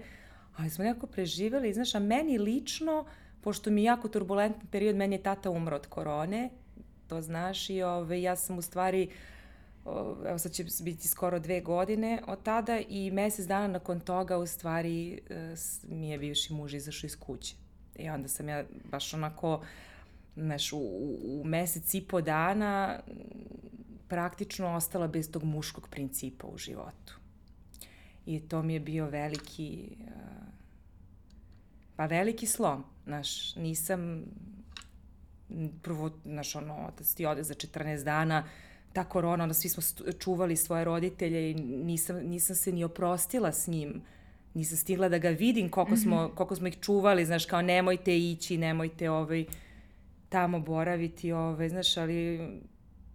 ali 0.56 0.70
smo 0.70 0.84
nekako 0.84 1.06
preživeli, 1.06 1.72
znaš, 1.72 1.94
a 1.94 1.98
meni 1.98 2.38
lično, 2.38 3.04
pošto 3.40 3.70
mi 3.70 3.80
je 3.80 3.84
jako 3.84 4.08
turbulentan 4.08 4.66
period, 4.70 4.96
meni 4.96 5.14
je 5.14 5.22
tata 5.22 5.50
umro 5.50 5.76
od 5.76 5.86
korone, 5.86 6.50
to 7.08 7.20
znaš, 7.20 7.70
i 7.70 7.82
ovaj, 7.82 8.22
ja 8.22 8.36
sam 8.36 8.58
u 8.58 8.62
stvari 8.62 9.08
uh, 9.10 9.35
evo 10.26 10.38
sad 10.38 10.52
će 10.52 10.64
biti 10.80 11.08
skoro 11.08 11.38
dve 11.38 11.60
godine 11.60 12.22
od 12.26 12.42
tada 12.42 12.80
i 12.88 13.10
mesec 13.10 13.46
dana 13.46 13.66
nakon 13.66 14.00
toga 14.00 14.38
u 14.38 14.46
stvari 14.46 15.20
e, 15.30 15.54
mi 15.88 16.08
je 16.08 16.18
bivši 16.18 16.52
muž 16.52 16.74
izašao 16.74 17.06
iz 17.06 17.20
kuće. 17.20 17.54
I 17.96 18.08
onda 18.08 18.28
sam 18.28 18.48
ja 18.48 18.64
baš 18.90 19.14
onako, 19.14 19.64
znaš, 20.36 20.72
u, 20.72 20.78
u 21.26 21.42
mesec 21.44 21.94
i 21.94 22.00
po 22.00 22.20
dana 22.20 23.00
praktično 24.08 24.74
ostala 24.74 25.06
bez 25.06 25.30
tog 25.30 25.44
muškog 25.44 25.88
principa 25.88 26.46
u 26.46 26.58
životu. 26.58 27.18
I 28.26 28.40
to 28.40 28.62
mi 28.62 28.74
je 28.74 28.80
bio 28.80 29.06
veliki, 29.06 29.96
e, 30.06 30.10
pa 31.96 32.06
veliki 32.06 32.46
slom, 32.46 32.84
znaš, 33.04 33.56
nisam 33.56 34.24
prvo, 35.82 36.10
znaš, 36.24 36.56
ono, 36.56 36.86
otac 36.86 37.14
ti 37.14 37.26
ode 37.26 37.42
za 37.42 37.54
14 37.54 38.04
dana, 38.04 38.44
uh, 38.44 38.65
ta 38.96 39.04
korona, 39.04 39.44
onda 39.44 39.54
svi 39.54 39.68
smo 39.68 39.82
čuvali 40.18 40.56
svoje 40.56 40.84
roditelje 40.84 41.50
i 41.50 41.54
nisam, 41.54 42.16
nisam 42.16 42.56
se 42.56 42.72
ni 42.72 42.84
oprostila 42.84 43.52
s 43.52 43.66
njim. 43.66 44.02
Nisam 44.54 44.78
stigla 44.78 45.08
da 45.08 45.18
ga 45.18 45.28
vidim 45.28 45.68
koliko 45.68 45.96
smo, 45.96 46.16
mm 46.16 46.28
-hmm. 46.28 46.34
koliko 46.34 46.56
smo 46.56 46.66
ih 46.66 46.78
čuvali, 46.80 47.26
znaš, 47.26 47.46
kao 47.46 47.62
nemojte 47.62 48.18
ići, 48.18 48.58
nemojte 48.58 49.10
ovaj, 49.10 49.44
tamo 50.28 50.60
boraviti, 50.60 51.32
ovaj, 51.32 51.68
znaš, 51.68 51.96
ali 51.96 52.48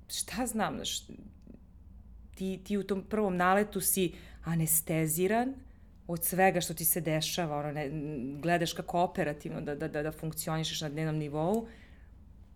šta 0.07 0.45
znam, 0.45 0.75
znaš, 0.75 1.07
ti, 2.35 2.59
ti 2.63 2.77
u 2.77 2.83
tom 2.83 3.03
prvom 3.09 3.37
naletu 3.37 3.81
si 3.81 4.13
anesteziran 4.43 5.53
od 6.07 6.25
svega 6.25 6.61
što 6.61 6.73
ti 6.73 6.85
se 6.85 7.01
dešava, 7.01 7.57
ono, 7.57 7.71
ne, 7.71 7.89
gledaš 8.41 8.73
kako 8.73 8.99
operativno 8.99 9.61
da, 9.61 9.75
da, 9.75 9.87
da, 9.87 10.03
da 10.03 10.11
funkcionišeš 10.11 10.81
na 10.81 10.89
dnevnom 10.89 11.17
nivou 11.17 11.67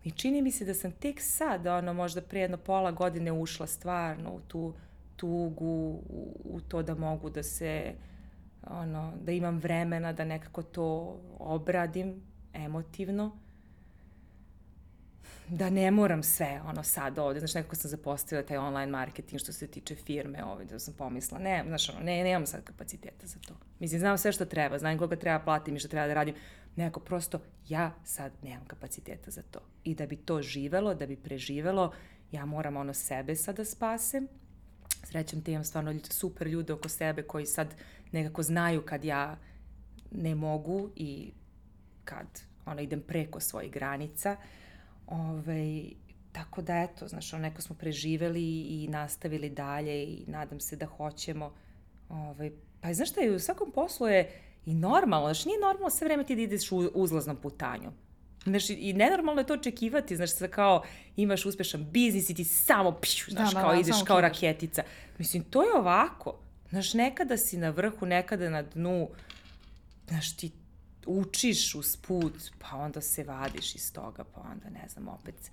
I 0.06 0.10
čini 0.10 0.42
mi 0.42 0.52
se 0.52 0.64
da 0.64 0.74
sam 0.74 0.92
tek 0.92 1.20
sad, 1.20 1.66
ono, 1.66 1.94
možda 1.94 2.22
pre 2.22 2.40
jedno 2.40 2.56
pola 2.56 2.90
godine 2.90 3.32
ušla 3.32 3.66
stvarno 3.66 4.30
u 4.30 4.40
tu 4.40 4.74
tugu, 5.16 6.00
u, 6.08 6.40
u 6.44 6.60
to 6.60 6.82
da 6.82 6.94
mogu 6.94 7.30
da 7.30 7.42
se, 7.42 7.92
ono, 8.66 9.12
da 9.24 9.32
imam 9.32 9.58
vremena 9.58 10.12
da 10.12 10.24
nekako 10.24 10.62
to 10.62 11.16
obradim 11.38 12.22
emotivno 12.54 13.38
da 15.48 15.70
ne 15.70 15.90
moram 15.90 16.22
sve 16.22 16.60
ono 16.66 16.82
sad 16.82 17.18
ovde, 17.18 17.40
znaš, 17.40 17.54
nekako 17.54 17.76
sam 17.76 17.90
zapostavila 17.90 18.46
taj 18.46 18.56
online 18.56 18.92
marketing 18.92 19.40
što 19.40 19.52
se 19.52 19.66
tiče 19.66 19.94
firme 19.94 20.44
ovde, 20.44 20.64
da 20.64 20.78
sam 20.78 20.94
pomisla, 20.94 21.38
ne, 21.38 21.64
znaš, 21.66 21.88
ono, 21.88 22.00
ne, 22.00 22.24
nemam 22.24 22.46
sad 22.46 22.64
kapaciteta 22.64 23.26
za 23.26 23.38
to. 23.48 23.54
Mislim, 23.78 24.00
znam 24.00 24.18
sve 24.18 24.32
što 24.32 24.44
treba, 24.44 24.78
znam 24.78 24.98
koga 24.98 25.16
treba 25.16 25.44
platim 25.44 25.76
i 25.76 25.78
što 25.78 25.88
treba 25.88 26.06
da 26.06 26.14
radim, 26.14 26.34
Nekako 26.76 27.00
prosto 27.00 27.40
ja 27.68 27.94
sad 28.04 28.32
nemam 28.42 28.64
kapaciteta 28.66 29.30
za 29.30 29.42
to. 29.50 29.60
I 29.84 29.94
da 29.94 30.06
bi 30.06 30.16
to 30.16 30.42
živelo, 30.42 30.94
da 30.94 31.06
bi 31.06 31.16
preživelo, 31.16 31.92
ja 32.32 32.44
moram 32.44 32.76
ono 32.76 32.94
sebe 32.94 33.36
sad 33.36 33.56
da 33.56 33.64
spasem. 33.64 34.28
Srećem 35.04 35.42
te 35.42 35.52
imam 35.52 35.64
stvarno 35.64 35.94
super 36.10 36.46
ljude 36.46 36.72
oko 36.72 36.88
sebe 36.88 37.22
koji 37.22 37.46
sad 37.46 37.74
nekako 38.12 38.42
znaju 38.42 38.82
kad 38.86 39.04
ja 39.04 39.38
ne 40.10 40.34
mogu 40.34 40.90
i 40.96 41.32
kad 42.04 42.26
ono, 42.66 42.80
idem 42.80 43.00
preko 43.00 43.40
svojih 43.40 43.72
granica. 43.72 44.36
Ove, 45.06 45.82
tako 46.32 46.62
da 46.62 46.82
eto, 46.82 47.08
znaš, 47.08 47.32
ono, 47.32 47.42
neko 47.42 47.62
smo 47.62 47.76
preživeli 47.76 48.60
i 48.60 48.88
nastavili 48.88 49.50
dalje 49.50 50.04
i 50.04 50.24
nadam 50.26 50.60
se 50.60 50.76
da 50.76 50.86
hoćemo 50.86 51.52
Ovaj, 52.08 52.50
pa 52.80 52.94
znaš 52.94 53.10
šta, 53.10 53.20
u 53.36 53.38
svakom 53.38 53.70
poslu 53.70 54.06
je 54.06 54.30
i 54.66 54.74
normalno, 54.74 55.26
znaš, 55.26 55.44
nije 55.44 55.60
normalno 55.60 55.90
sve 55.90 56.04
vreme 56.04 56.24
ti 56.24 56.36
da 56.36 56.42
ideš 56.42 56.72
u 56.72 56.76
uzlaznom 56.94 57.36
putanju. 57.36 57.92
Znaš, 58.44 58.70
i 58.70 58.92
nenormalno 58.92 59.40
je 59.40 59.46
to 59.46 59.54
očekivati, 59.54 60.16
znaš, 60.16 60.30
sve 60.30 60.50
kao 60.50 60.82
imaš 61.16 61.46
uspešan 61.46 61.90
biznis 61.90 62.30
i 62.30 62.34
ti 62.34 62.44
samo, 62.44 62.92
pšu, 62.92 63.30
znaš, 63.30 63.50
da, 63.52 63.54
da, 63.54 63.62
kao 63.62 63.72
da, 63.72 63.80
ideš 63.80 63.96
kao 64.06 64.20
raketica. 64.20 64.82
Mislim, 65.18 65.44
to 65.44 65.62
je 65.62 65.74
ovako. 65.74 66.38
Znaš, 66.70 66.94
nekada 66.94 67.36
si 67.36 67.56
na 67.56 67.70
vrhu, 67.70 68.06
nekada 68.06 68.50
na 68.50 68.62
dnu, 68.62 69.08
znaš, 70.08 70.36
ti 70.36 70.52
učiš 71.06 71.74
uz 71.74 71.96
put, 71.96 72.34
pa 72.58 72.76
onda 72.76 73.00
se 73.00 73.24
vadiš 73.24 73.74
iz 73.74 73.92
toga, 73.92 74.24
pa 74.24 74.40
onda, 74.40 74.70
ne 74.70 74.88
znam, 74.88 75.08
opet 75.08 75.50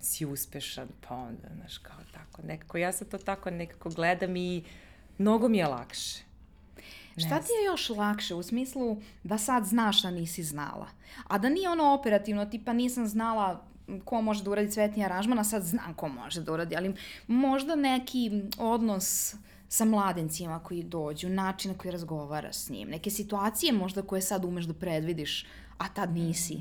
si 0.00 0.26
uspešan, 0.26 0.88
pa 1.08 1.14
onda, 1.14 1.48
znaš, 1.56 1.78
kao 1.78 1.98
tako, 2.12 2.42
nekako, 2.42 2.78
ja 2.78 2.92
sad 2.92 3.08
to 3.08 3.18
tako 3.18 3.50
nekako 3.50 3.90
gledam 3.90 4.36
i 4.36 4.64
mnogo 5.18 5.48
mi 5.48 5.58
je 5.58 5.66
lakše. 5.66 6.22
Ne 7.16 7.26
Šta 7.26 7.40
ti 7.40 7.52
je 7.52 7.64
još 7.64 7.88
lakše 7.88 8.34
u 8.34 8.42
smislu 8.42 9.00
da 9.24 9.38
sad 9.38 9.64
znaš 9.64 10.02
da 10.02 10.10
nisi 10.10 10.42
znala? 10.42 10.88
A 11.28 11.38
da 11.38 11.48
nije 11.48 11.68
ono 11.68 11.94
operativno, 11.94 12.46
tipa 12.46 12.72
nisam 12.72 13.06
znala 13.06 13.66
ko 14.04 14.22
može 14.22 14.44
da 14.44 14.50
uradi 14.50 14.70
cvetni 14.70 15.04
aranžman, 15.04 15.38
a 15.38 15.44
sad 15.44 15.62
znam 15.62 15.94
ko 15.94 16.08
može 16.08 16.40
da 16.40 16.52
uradi, 16.52 16.76
ali 16.76 16.94
možda 17.26 17.74
neki 17.74 18.42
odnos 18.58 19.34
sa 19.72 19.84
mladencima 19.84 20.58
koji 20.58 20.82
dođu, 20.82 21.28
način 21.28 21.70
na 21.70 21.78
koji 21.78 21.92
razgovaraš 21.92 22.56
s 22.56 22.70
njim, 22.70 22.88
neke 22.88 23.10
situacije 23.10 23.72
možda 23.72 24.02
koje 24.02 24.22
sad 24.22 24.44
umeš 24.44 24.64
da 24.64 24.74
predvidiš, 24.74 25.46
a 25.78 25.88
tad 25.88 26.12
nisi. 26.12 26.60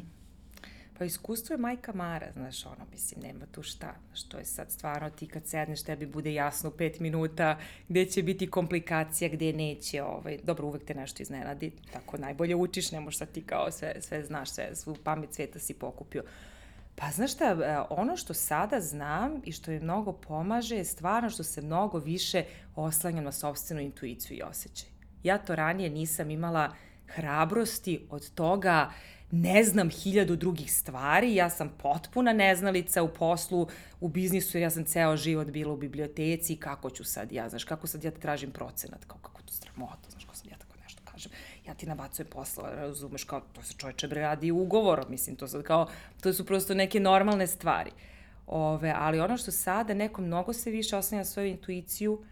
Pa 0.98 1.06
iskustvo 1.06 1.54
je 1.54 1.58
majka 1.58 1.94
Mara, 1.94 2.32
znaš, 2.34 2.66
ono, 2.66 2.86
mislim, 2.92 3.22
nema 3.24 3.46
tu 3.52 3.64
šta. 3.64 3.96
Znaš, 4.08 4.24
to 4.24 4.38
je 4.38 4.46
sad 4.46 4.72
stvarno 4.72 5.10
ti 5.10 5.28
kad 5.28 5.48
sedneš, 5.48 5.84
tebi 5.84 6.06
bude 6.06 6.34
jasno 6.34 6.70
u 6.70 6.74
pet 6.78 7.00
minuta 7.00 7.58
gde 7.90 8.06
će 8.06 8.24
biti 8.24 8.50
komplikacija, 8.50 9.30
gde 9.30 9.54
neće, 9.54 10.04
ovaj, 10.04 10.38
dobro, 10.44 10.68
uvek 10.68 10.86
te 10.86 10.94
nešto 10.94 11.24
iznenadi, 11.24 11.72
tako 11.94 12.18
najbolje 12.18 12.56
učiš, 12.56 12.92
ne 12.92 13.00
možeš 13.00 13.18
sad 13.18 13.32
ti 13.32 13.42
kao 13.42 13.72
sve, 13.72 13.94
sve 14.02 14.24
znaš, 14.24 14.50
sve, 14.50 14.76
svu 14.76 14.96
pamet 15.04 15.34
sveta 15.34 15.60
si 15.60 15.74
pokupio. 15.74 16.24
Pa 17.02 17.12
znaš 17.12 17.34
šta, 17.34 17.46
e, 17.46 17.78
ono 17.90 18.18
što 18.18 18.34
sada 18.34 18.80
znam 18.80 19.42
i 19.46 19.52
što 19.52 19.72
mi 19.72 19.80
mnogo 19.80 20.14
pomaže 20.14 20.76
je 20.76 20.86
stvarno 20.86 21.30
što 21.30 21.44
se 21.44 21.62
mnogo 21.62 21.98
više 21.98 22.44
oslanjam 22.76 23.24
na 23.24 23.32
sobstvenu 23.32 23.82
intuiciju 23.82 24.38
i 24.38 24.42
osjećaj. 24.42 24.90
Ja 25.24 25.38
to 25.38 25.56
ranije 25.56 25.90
nisam 25.90 26.32
imala 26.32 26.74
hrabrosti 27.08 28.08
od 28.10 28.34
toga 28.34 28.92
ne 29.32 29.64
znam 29.64 29.90
hiljadu 29.90 30.36
drugih 30.36 30.74
stvari, 30.74 31.36
ja 31.36 31.50
sam 31.50 31.74
potpuna 31.78 32.34
neznalica 32.34 33.04
u 33.04 33.14
poslu, 33.14 33.68
u 34.00 34.08
biznisu, 34.08 34.58
ja 34.58 34.70
sam 34.70 34.86
ceo 34.86 35.18
život 35.18 35.48
bila 35.48 35.74
u 35.74 35.78
biblioteci, 35.78 36.56
kako 36.56 36.90
ću 36.90 37.04
sad 37.04 37.32
ja, 37.32 37.50
znaš, 37.50 37.64
kako 37.64 37.88
sad 37.88 38.04
ja 38.04 38.12
tražim 38.12 38.52
procenat, 38.52 39.06
kao 39.06 39.18
kako 39.22 39.42
to 39.42 39.54
sramota, 39.54 40.10
znaš, 40.10 40.26
kako 40.26 40.36
sad 40.36 40.48
ja 40.48 40.58
tako 40.58 40.78
nešto 40.84 41.02
kažem, 41.12 41.32
ja 41.72 41.76
ti 41.76 41.86
nabacujem 41.86 42.30
posla, 42.30 42.70
razumeš, 42.76 43.24
kao, 43.24 43.42
to 43.54 43.64
se 43.64 43.74
čoveče 43.74 44.08
bre 44.08 44.22
radi 44.22 44.52
ugovor, 44.52 45.06
mislim, 45.10 45.36
to 45.36 45.48
sad 45.48 45.64
kao, 45.64 45.88
to 46.22 46.34
su 46.34 46.46
prosto 46.46 46.74
neke 46.74 47.00
normalne 47.00 47.48
stvari. 47.48 47.92
Ove, 48.48 48.94
ali 48.98 49.20
ono 49.20 49.38
što 49.38 49.52
sada 49.52 49.94
neko 49.94 50.22
mnogo 50.22 50.54
se 50.54 50.72
više 50.72 50.98
oslanja 50.98 51.26
svoju 51.26 51.48
intuiciju, 51.48 52.24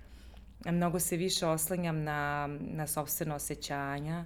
mnogo 0.65 0.99
se 0.99 1.17
više 1.17 1.47
oslanjam 1.47 2.03
na, 2.03 2.47
na 2.59 2.87
sobstveno 2.87 3.35
osjećanja, 3.35 4.25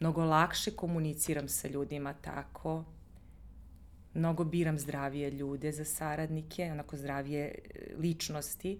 mnogo 0.00 0.24
lakše 0.24 0.70
komuniciram 0.70 1.48
sa 1.48 1.68
ljudima 1.68 2.12
tako, 2.12 2.84
mnogo 4.14 4.44
biram 4.44 4.78
zdravije 4.78 5.30
ljude 5.30 5.72
za 5.72 5.84
saradnike, 5.84 6.70
onako 6.72 6.96
zdravije 6.96 7.44
e, 7.44 7.94
ličnosti, 7.98 8.78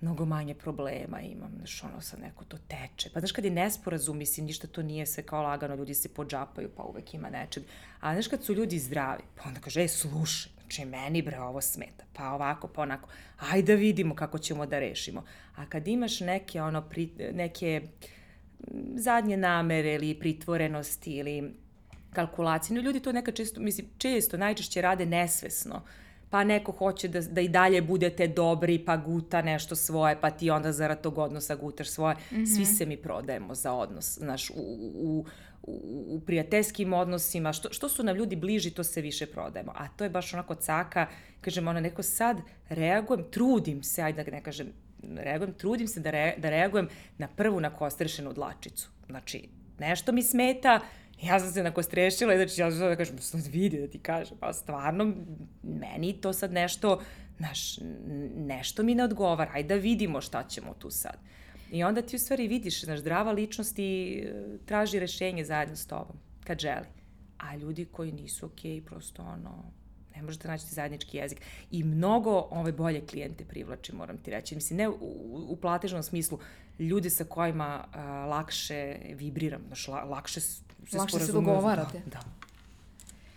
mnogo 0.00 0.24
manje 0.24 0.54
problema 0.54 1.20
imam, 1.20 1.52
znaš, 1.56 1.84
ono 1.84 2.00
sad 2.00 2.20
neko 2.20 2.44
to 2.44 2.58
teče. 2.58 3.10
Pa 3.14 3.20
znaš, 3.20 3.32
kad 3.32 3.44
je 3.44 3.50
nesporazum, 3.50 4.18
mislim, 4.18 4.46
ništa 4.46 4.66
to 4.66 4.82
nije 4.82 5.06
sve 5.06 5.22
kao 5.22 5.42
lagano, 5.42 5.74
ljudi 5.74 5.94
se 5.94 6.08
pođapaju, 6.08 6.70
pa 6.76 6.82
uvek 6.82 7.14
ima 7.14 7.30
nečeg. 7.30 7.62
A 8.00 8.14
znaš, 8.14 8.28
kad 8.28 8.44
su 8.44 8.54
ljudi 8.54 8.78
zdravi, 8.78 9.22
pa 9.36 9.48
onda 9.48 9.60
kaže, 9.60 9.84
e, 9.84 9.88
slušaj, 9.88 10.52
znači, 10.60 10.84
meni 10.84 11.22
bre 11.22 11.40
ovo 11.40 11.60
smeta, 11.60 12.04
pa 12.12 12.32
ovako, 12.32 12.68
pa 12.68 12.82
onako, 12.82 13.08
ajde 13.38 13.72
da 13.72 13.78
vidimo 13.78 14.14
kako 14.14 14.38
ćemo 14.38 14.66
da 14.66 14.78
rešimo. 14.78 15.24
A 15.56 15.66
kad 15.66 15.88
imaš 15.88 16.20
neke, 16.20 16.62
ono, 16.62 16.88
pri, 16.88 17.10
neke, 17.34 17.82
uh, 17.84 18.08
zadnje 18.94 19.36
namere 19.36 19.94
ili 19.94 20.14
pritvorenosti 20.14 21.12
ili 21.12 21.54
kalkulacije. 22.12 22.76
No, 22.76 22.82
ljudi 22.82 23.00
to 23.00 23.12
nekad 23.12 23.34
često, 23.34 23.60
mislim, 23.60 23.86
često, 23.98 24.36
najčešće 24.36 24.82
rade 24.82 25.06
nesvesno. 25.06 25.82
Pa 26.30 26.44
neko 26.44 26.72
hoće 26.72 27.08
da, 27.08 27.20
da 27.20 27.40
i 27.40 27.48
dalje 27.48 27.82
budete 27.82 28.26
dobri, 28.26 28.78
pa 28.78 28.96
guta 28.96 29.42
nešto 29.42 29.76
svoje, 29.76 30.20
pa 30.20 30.30
ti 30.30 30.50
onda 30.50 30.72
zarad 30.72 31.00
tog 31.00 31.18
odnosa 31.18 31.56
gutaš 31.56 31.88
svoje. 31.88 32.14
Mm 32.14 32.36
-hmm. 32.36 32.56
Svi 32.56 32.64
se 32.64 32.86
mi 32.86 32.96
prodajemo 32.96 33.54
za 33.54 33.72
odnos, 33.72 34.18
znaš, 34.18 34.50
u, 34.50 34.54
u, 34.56 35.24
u, 35.62 36.06
u 36.08 36.20
prijateljskim 36.20 36.92
odnosima, 36.92 37.52
što, 37.52 37.72
što 37.72 37.88
su 37.88 38.02
nam 38.02 38.16
ljudi 38.16 38.36
bliži, 38.36 38.70
to 38.70 38.84
se 38.84 39.00
više 39.00 39.26
prodajemo. 39.26 39.72
A 39.76 39.88
to 39.88 40.04
je 40.04 40.10
baš 40.10 40.34
onako 40.34 40.54
caka, 40.54 41.06
kažem, 41.40 41.68
ono, 41.68 41.80
neko 41.80 42.02
sad 42.02 42.40
reagujem, 42.68 43.24
trudim 43.30 43.82
se, 43.82 44.02
ajde 44.02 44.24
da 44.24 44.30
ne 44.30 44.42
kažem, 44.42 44.72
reagujem, 45.16 45.54
trudim 45.54 45.88
se 45.88 46.00
da, 46.00 46.10
re, 46.10 46.34
da 46.38 46.50
reagujem 46.50 46.88
na 47.18 47.28
prvu 47.28 47.60
nakostrešenu 47.60 48.32
dlačicu. 48.32 48.90
Znači, 49.06 49.48
nešto 49.78 50.12
mi 50.12 50.22
smeta, 50.22 50.80
ja 51.22 51.40
sam 51.40 51.52
se 51.52 51.62
nakostrešila 51.62 52.34
i 52.34 52.36
znači 52.36 52.60
ja 52.60 52.70
sam 52.70 52.80
da 52.80 52.96
kažem, 52.96 53.18
sad 53.18 53.46
vidi 53.46 53.80
da 53.80 53.88
ti 53.88 53.98
kažem, 53.98 54.36
pa 54.40 54.52
stvarno, 54.52 55.14
meni 55.62 56.20
to 56.20 56.32
sad 56.32 56.52
nešto, 56.52 57.00
znaš, 57.36 57.78
nešto 58.36 58.82
mi 58.82 58.94
ne 58.94 59.04
odgovara, 59.04 59.50
ajde 59.54 59.74
da 59.74 59.80
vidimo 59.80 60.20
šta 60.20 60.44
ćemo 60.48 60.74
tu 60.78 60.90
sad. 60.90 61.16
I 61.72 61.84
onda 61.84 62.02
ti 62.02 62.16
u 62.16 62.18
stvari 62.18 62.48
vidiš, 62.48 62.84
znaš, 62.84 63.00
zdrava 63.00 63.32
ličnost 63.32 63.78
i 63.78 64.22
e, 64.26 64.32
traži 64.66 64.98
rešenje 64.98 65.44
zajedno 65.44 65.76
s 65.76 65.86
tobom, 65.86 66.16
kad 66.44 66.58
želi. 66.58 66.86
A 67.38 67.56
ljudi 67.56 67.84
koji 67.84 68.12
nisu 68.12 68.46
okej, 68.46 68.70
okay, 68.70 68.84
prosto 68.84 69.22
ono, 69.22 69.72
ne 70.16 70.22
možete 70.22 70.48
naći 70.48 70.66
zajednički 70.66 71.16
jezik. 71.16 71.40
I 71.70 71.84
mnogo 71.84 72.48
ove 72.50 72.72
bolje 72.72 73.06
klijente 73.06 73.44
privlači, 73.44 73.94
moram 73.94 74.18
ti 74.18 74.30
reći. 74.30 74.54
Mislim, 74.54 74.76
ne 74.76 74.88
u, 74.88 74.96
u 75.48 75.56
platežnom 75.56 76.02
smislu, 76.02 76.38
ljudi 76.78 77.10
sa 77.10 77.24
kojima 77.24 77.84
a, 77.92 78.02
lakše 78.26 78.96
vibriram, 79.14 79.60
znaš, 79.66 79.88
la, 79.88 80.04
lakše 80.04 80.40
se 80.40 80.68
Lakše 80.92 81.18
se 81.18 81.32
dogovarate. 81.32 82.02
Da, 82.06 82.10
da. 82.10 82.20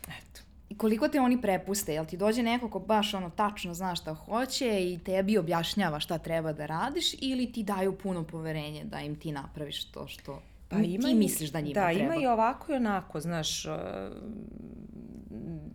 Eto. 0.08 0.42
I 0.70 0.78
koliko 0.78 1.08
te 1.08 1.20
oni 1.20 1.42
prepuste? 1.42 1.94
Jel 1.94 2.06
ti 2.06 2.18
dođe 2.18 2.44
neko 2.44 2.70
ko 2.70 2.80
baš 2.80 3.14
ono 3.14 3.30
tačno 3.30 3.74
zna 3.74 3.96
šta 3.96 4.14
hoće 4.14 4.92
i 4.92 5.00
tebi 5.06 5.38
objašnjava 5.38 6.00
šta 6.00 6.18
treba 6.18 6.54
da 6.54 6.66
radiš 6.66 7.14
ili 7.22 7.52
ti 7.52 7.64
daju 7.64 7.98
puno 7.98 8.24
poverenje 8.24 8.84
da 8.84 9.00
im 9.00 9.16
ti 9.16 9.32
napraviš 9.32 9.84
to 9.84 10.08
što 10.08 10.42
pa 10.70 10.78
ima 10.78 11.08
ti 11.08 11.14
misliš 11.14 11.50
da 11.50 11.62
njima 11.62 11.74
da, 11.74 11.88
treba? 11.88 12.00
Da, 12.00 12.06
ima 12.06 12.24
i 12.24 12.28
ovako 12.28 12.72
i 12.72 12.76
onako, 12.76 13.20
znaš, 13.20 13.66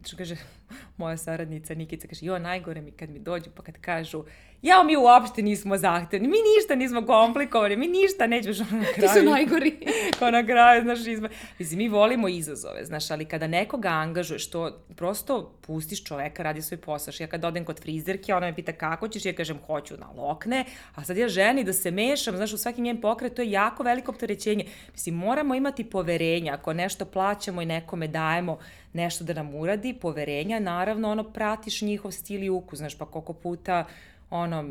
što 0.05 0.17
kaže 0.17 0.37
moja 0.97 1.17
saradnica 1.17 1.75
Nikica, 1.75 2.09
kaže, 2.09 2.27
jo, 2.27 2.39
najgore 2.39 2.81
mi 2.81 2.91
kad 2.91 3.11
mi 3.11 3.19
dođu 3.19 3.51
pa 3.57 3.63
kad 3.63 3.81
kažu, 3.81 4.25
ja, 4.63 4.83
mi 4.83 4.97
uopšte 4.97 5.43
nismo 5.43 5.77
zahtevni, 5.77 6.29
mi 6.29 6.37
ništa 6.57 6.75
nismo 6.75 7.07
komplikovani, 7.07 7.77
mi 7.77 7.87
ništa 7.87 8.27
nećemo, 8.27 8.55
što 8.55 8.65
na 8.65 8.85
kraju. 8.95 8.95
Ti 8.95 9.21
su 9.21 9.25
najgori. 9.25 9.77
kao 10.19 10.31
na 10.31 10.47
kraju, 10.47 10.83
znaš, 10.83 11.07
izma. 11.07 11.29
Mislim, 11.59 11.79
mi 11.79 11.89
volimo 11.89 12.29
izazove, 12.29 12.85
znaš, 12.85 13.11
ali 13.11 13.25
kada 13.25 13.47
nekoga 13.47 13.89
angažuješ, 13.89 14.51
to 14.51 14.85
prosto 14.97 15.53
pustiš 15.61 16.05
čoveka, 16.05 16.43
radi 16.43 16.63
svoj 16.63 16.79
posao. 16.79 17.13
Ja 17.19 17.27
kad 17.27 17.45
odem 17.45 17.65
kod 17.65 17.81
frizerke, 17.81 18.35
ona 18.35 18.47
me 18.47 18.55
pita 18.55 18.73
kako 18.73 19.09
ćeš, 19.09 19.25
ja 19.25 19.33
kažem, 19.33 19.59
hoću 19.67 19.95
na 19.97 20.07
lokne, 20.17 20.65
a 20.95 21.05
sad 21.05 21.17
ja 21.17 21.29
ženi 21.29 21.65
da 21.65 21.73
se 21.73 21.91
mešam, 21.91 22.37
znaš, 22.37 22.53
u 22.53 22.59
svaki 22.59 22.81
njen 22.81 23.01
pokret, 23.01 23.35
to 23.35 23.43
je 23.43 23.51
jako 23.51 23.83
veliko 23.83 24.13
opterećenje. 24.13 24.65
Mislim, 24.93 25.15
moramo 25.15 25.55
imati 25.55 25.85
poverenja, 25.85 26.55
ako 26.55 26.73
nešto 26.73 27.05
plaćamo 27.05 27.63
i 27.63 27.67
nekome 27.67 28.09
dajemo, 28.09 28.59
nešto 28.97 29.25
da 29.25 29.33
nam 29.33 29.55
uradi, 29.55 29.95
poverenja, 29.95 30.61
naravno, 30.61 31.11
ono, 31.11 31.25
pratiš 31.25 31.83
njihov 31.83 32.11
stil 32.11 32.43
i 32.43 32.51
ukus, 32.51 32.79
znaš, 32.79 32.99
pa 32.99 33.07
koliko 33.07 33.33
puta, 33.33 33.85
ono, 34.31 34.65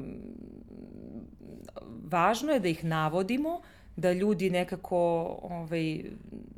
važno 2.04 2.52
je 2.52 2.60
da 2.60 2.68
ih 2.68 2.84
navodimo, 2.86 3.62
da 3.96 4.12
ljudi 4.12 4.50
nekako, 4.50 4.98
ovaj, 5.42 6.04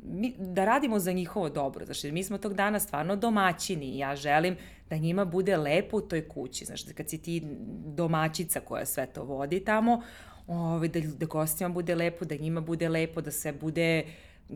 mi, 0.02 0.34
da 0.38 0.64
radimo 0.64 0.98
za 0.98 1.12
njihovo 1.12 1.48
dobro, 1.48 1.84
znači 1.84 2.12
mi 2.12 2.24
smo 2.24 2.38
tog 2.38 2.54
dana 2.54 2.80
stvarno 2.80 3.16
domaćini 3.16 3.86
i 3.86 3.98
ja 3.98 4.16
želim 4.16 4.56
da 4.90 4.96
njima 4.96 5.24
bude 5.24 5.56
lepo 5.56 5.96
u 5.96 6.00
toj 6.00 6.28
kući, 6.28 6.64
znači 6.64 6.94
kad 6.94 7.08
si 7.08 7.22
ti 7.22 7.42
domaćica 7.86 8.60
koja 8.60 8.86
sve 8.86 9.06
to 9.06 9.24
vodi 9.24 9.64
tamo, 9.64 10.02
ovaj, 10.46 10.88
da, 10.88 11.00
da 11.00 11.26
gostima 11.26 11.68
bude 11.68 11.94
lepo, 11.94 12.24
da 12.24 12.36
njima 12.36 12.60
bude 12.60 12.88
lepo, 12.88 13.20
da 13.20 13.30
se 13.30 13.52
bude 13.52 14.04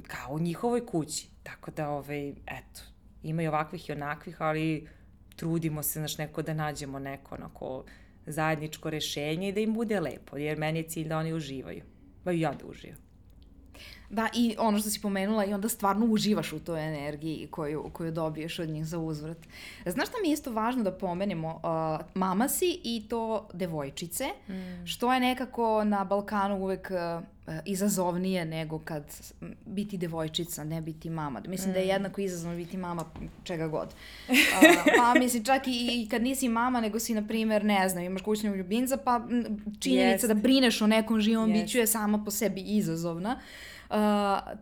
kao 0.03 0.35
u 0.35 0.39
njihovoj 0.39 0.87
kući. 0.87 1.29
Tako 1.43 1.71
da, 1.71 1.89
ovaj, 1.89 2.29
eto, 2.31 2.81
ima 3.23 3.43
i 3.43 3.49
ovakvih 3.49 3.89
i 3.89 3.93
onakvih, 3.93 4.43
ali 4.43 4.89
trudimo 5.37 5.83
se, 5.83 5.99
znaš, 5.99 6.19
neko 6.19 6.43
da 6.43 6.55
nađemo 6.55 6.99
neko 6.99 7.35
onako 7.35 7.85
zajedničko 8.27 8.91
rešenje 8.91 9.49
i 9.49 9.53
da 9.53 9.61
im 9.61 9.75
bude 9.75 10.01
lepo, 10.01 10.37
jer 10.37 10.59
meni 10.59 10.79
je 10.79 10.89
cilj 10.89 11.09
da 11.09 11.19
oni 11.19 11.33
uživaju. 11.33 11.83
Ba 12.25 12.33
i 12.33 12.41
ja 12.41 12.53
da 12.53 12.67
uživam. 12.67 13.13
Da, 14.11 14.29
i 14.35 14.57
ono 14.59 14.79
što 14.79 14.91
si 14.91 15.01
pomenula, 15.01 15.45
i 15.45 15.55
onda 15.55 15.69
stvarno 15.69 16.07
uživaš 16.07 16.53
u 16.53 16.61
toj 16.61 16.89
energiji 16.89 17.47
koju, 17.51 17.91
koju 17.93 18.13
dobiješ 18.13 18.59
od 18.59 18.69
njih 18.69 18.87
za 18.87 18.99
uzvrat. 18.99 19.39
Znaš 19.87 20.09
šta 20.09 20.17
mi 20.23 20.29
je 20.29 20.33
isto 20.33 20.53
važno 20.53 20.83
da 20.83 20.93
pomenemo? 20.93 21.49
Uh, 21.55 22.07
mama 22.15 22.49
si 22.49 22.81
i 22.85 23.07
to 23.09 23.49
devojčice, 23.53 24.25
mm. 24.49 24.87
što 24.87 25.13
je 25.15 25.21
nekako 25.21 25.85
na 25.85 26.05
Balkanu 26.05 26.57
uvek 26.63 26.91
uh, 26.91 27.25
izazovnije 27.65 28.45
nego 28.45 28.79
kad 28.79 29.05
biti 29.67 29.99
devojčica, 29.99 30.65
ne 30.65 30.81
biti 30.81 31.11
mama. 31.11 31.43
Mislim 31.49 31.71
mm. 31.71 31.73
da 31.73 31.79
je 31.79 31.87
mm. 31.87 31.89
jednako 31.89 32.21
izazovno 32.21 32.57
biti 32.57 32.77
mama 32.77 33.05
čega 33.45 33.69
god. 33.69 33.89
Uh, 34.29 34.85
pa 34.97 35.19
mislim 35.19 35.45
čak 35.45 35.67
i, 35.67 36.03
i 36.03 36.09
kad 36.11 36.23
nisi 36.23 36.49
mama, 36.49 36.81
nego 36.81 36.99
si, 36.99 37.15
na 37.15 37.27
primer, 37.27 37.65
ne 37.65 37.89
znam, 37.89 38.05
imaš 38.05 38.23
kućnog 38.23 38.57
ljubimca, 38.57 38.97
pa 38.97 39.21
činjenica 39.81 40.27
yes. 40.27 40.29
da 40.29 40.35
brineš 40.35 40.83
o 40.83 40.87
nekom 40.87 41.21
živom 41.21 41.51
yes. 41.51 41.63
biću 41.63 41.79
je 41.79 41.87
sama 41.87 42.25
po 42.25 42.31
sebi 42.31 42.61
izazovna. 42.61 43.37
Uh, 43.37 43.73
Uh, 43.93 43.99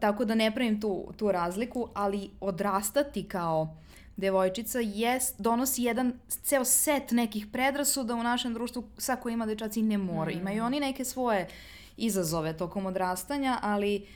tako 0.00 0.24
da 0.24 0.34
ne 0.34 0.50
pravim 0.54 0.80
tu, 0.80 1.12
tu 1.16 1.32
razliku, 1.32 1.88
ali 1.94 2.30
odrastati 2.40 3.22
kao 3.22 3.76
devojčica 4.16 4.78
jest, 4.80 5.40
donosi 5.40 5.82
jedan 5.82 6.12
ceo 6.28 6.64
set 6.64 7.10
nekih 7.10 7.46
predrasuda 7.46 8.14
u 8.14 8.22
našem 8.22 8.54
društvu 8.54 8.84
sa 8.98 9.16
kojima 9.16 9.46
dečaci 9.46 9.82
ne 9.82 9.98
moraju. 9.98 10.36
Mm. 10.36 10.40
Imaju 10.40 10.64
oni 10.64 10.80
neke 10.80 11.04
svoje 11.04 11.48
izazove 12.00 12.56
tokom 12.56 12.86
odrastanja, 12.86 13.58
ali 13.62 14.06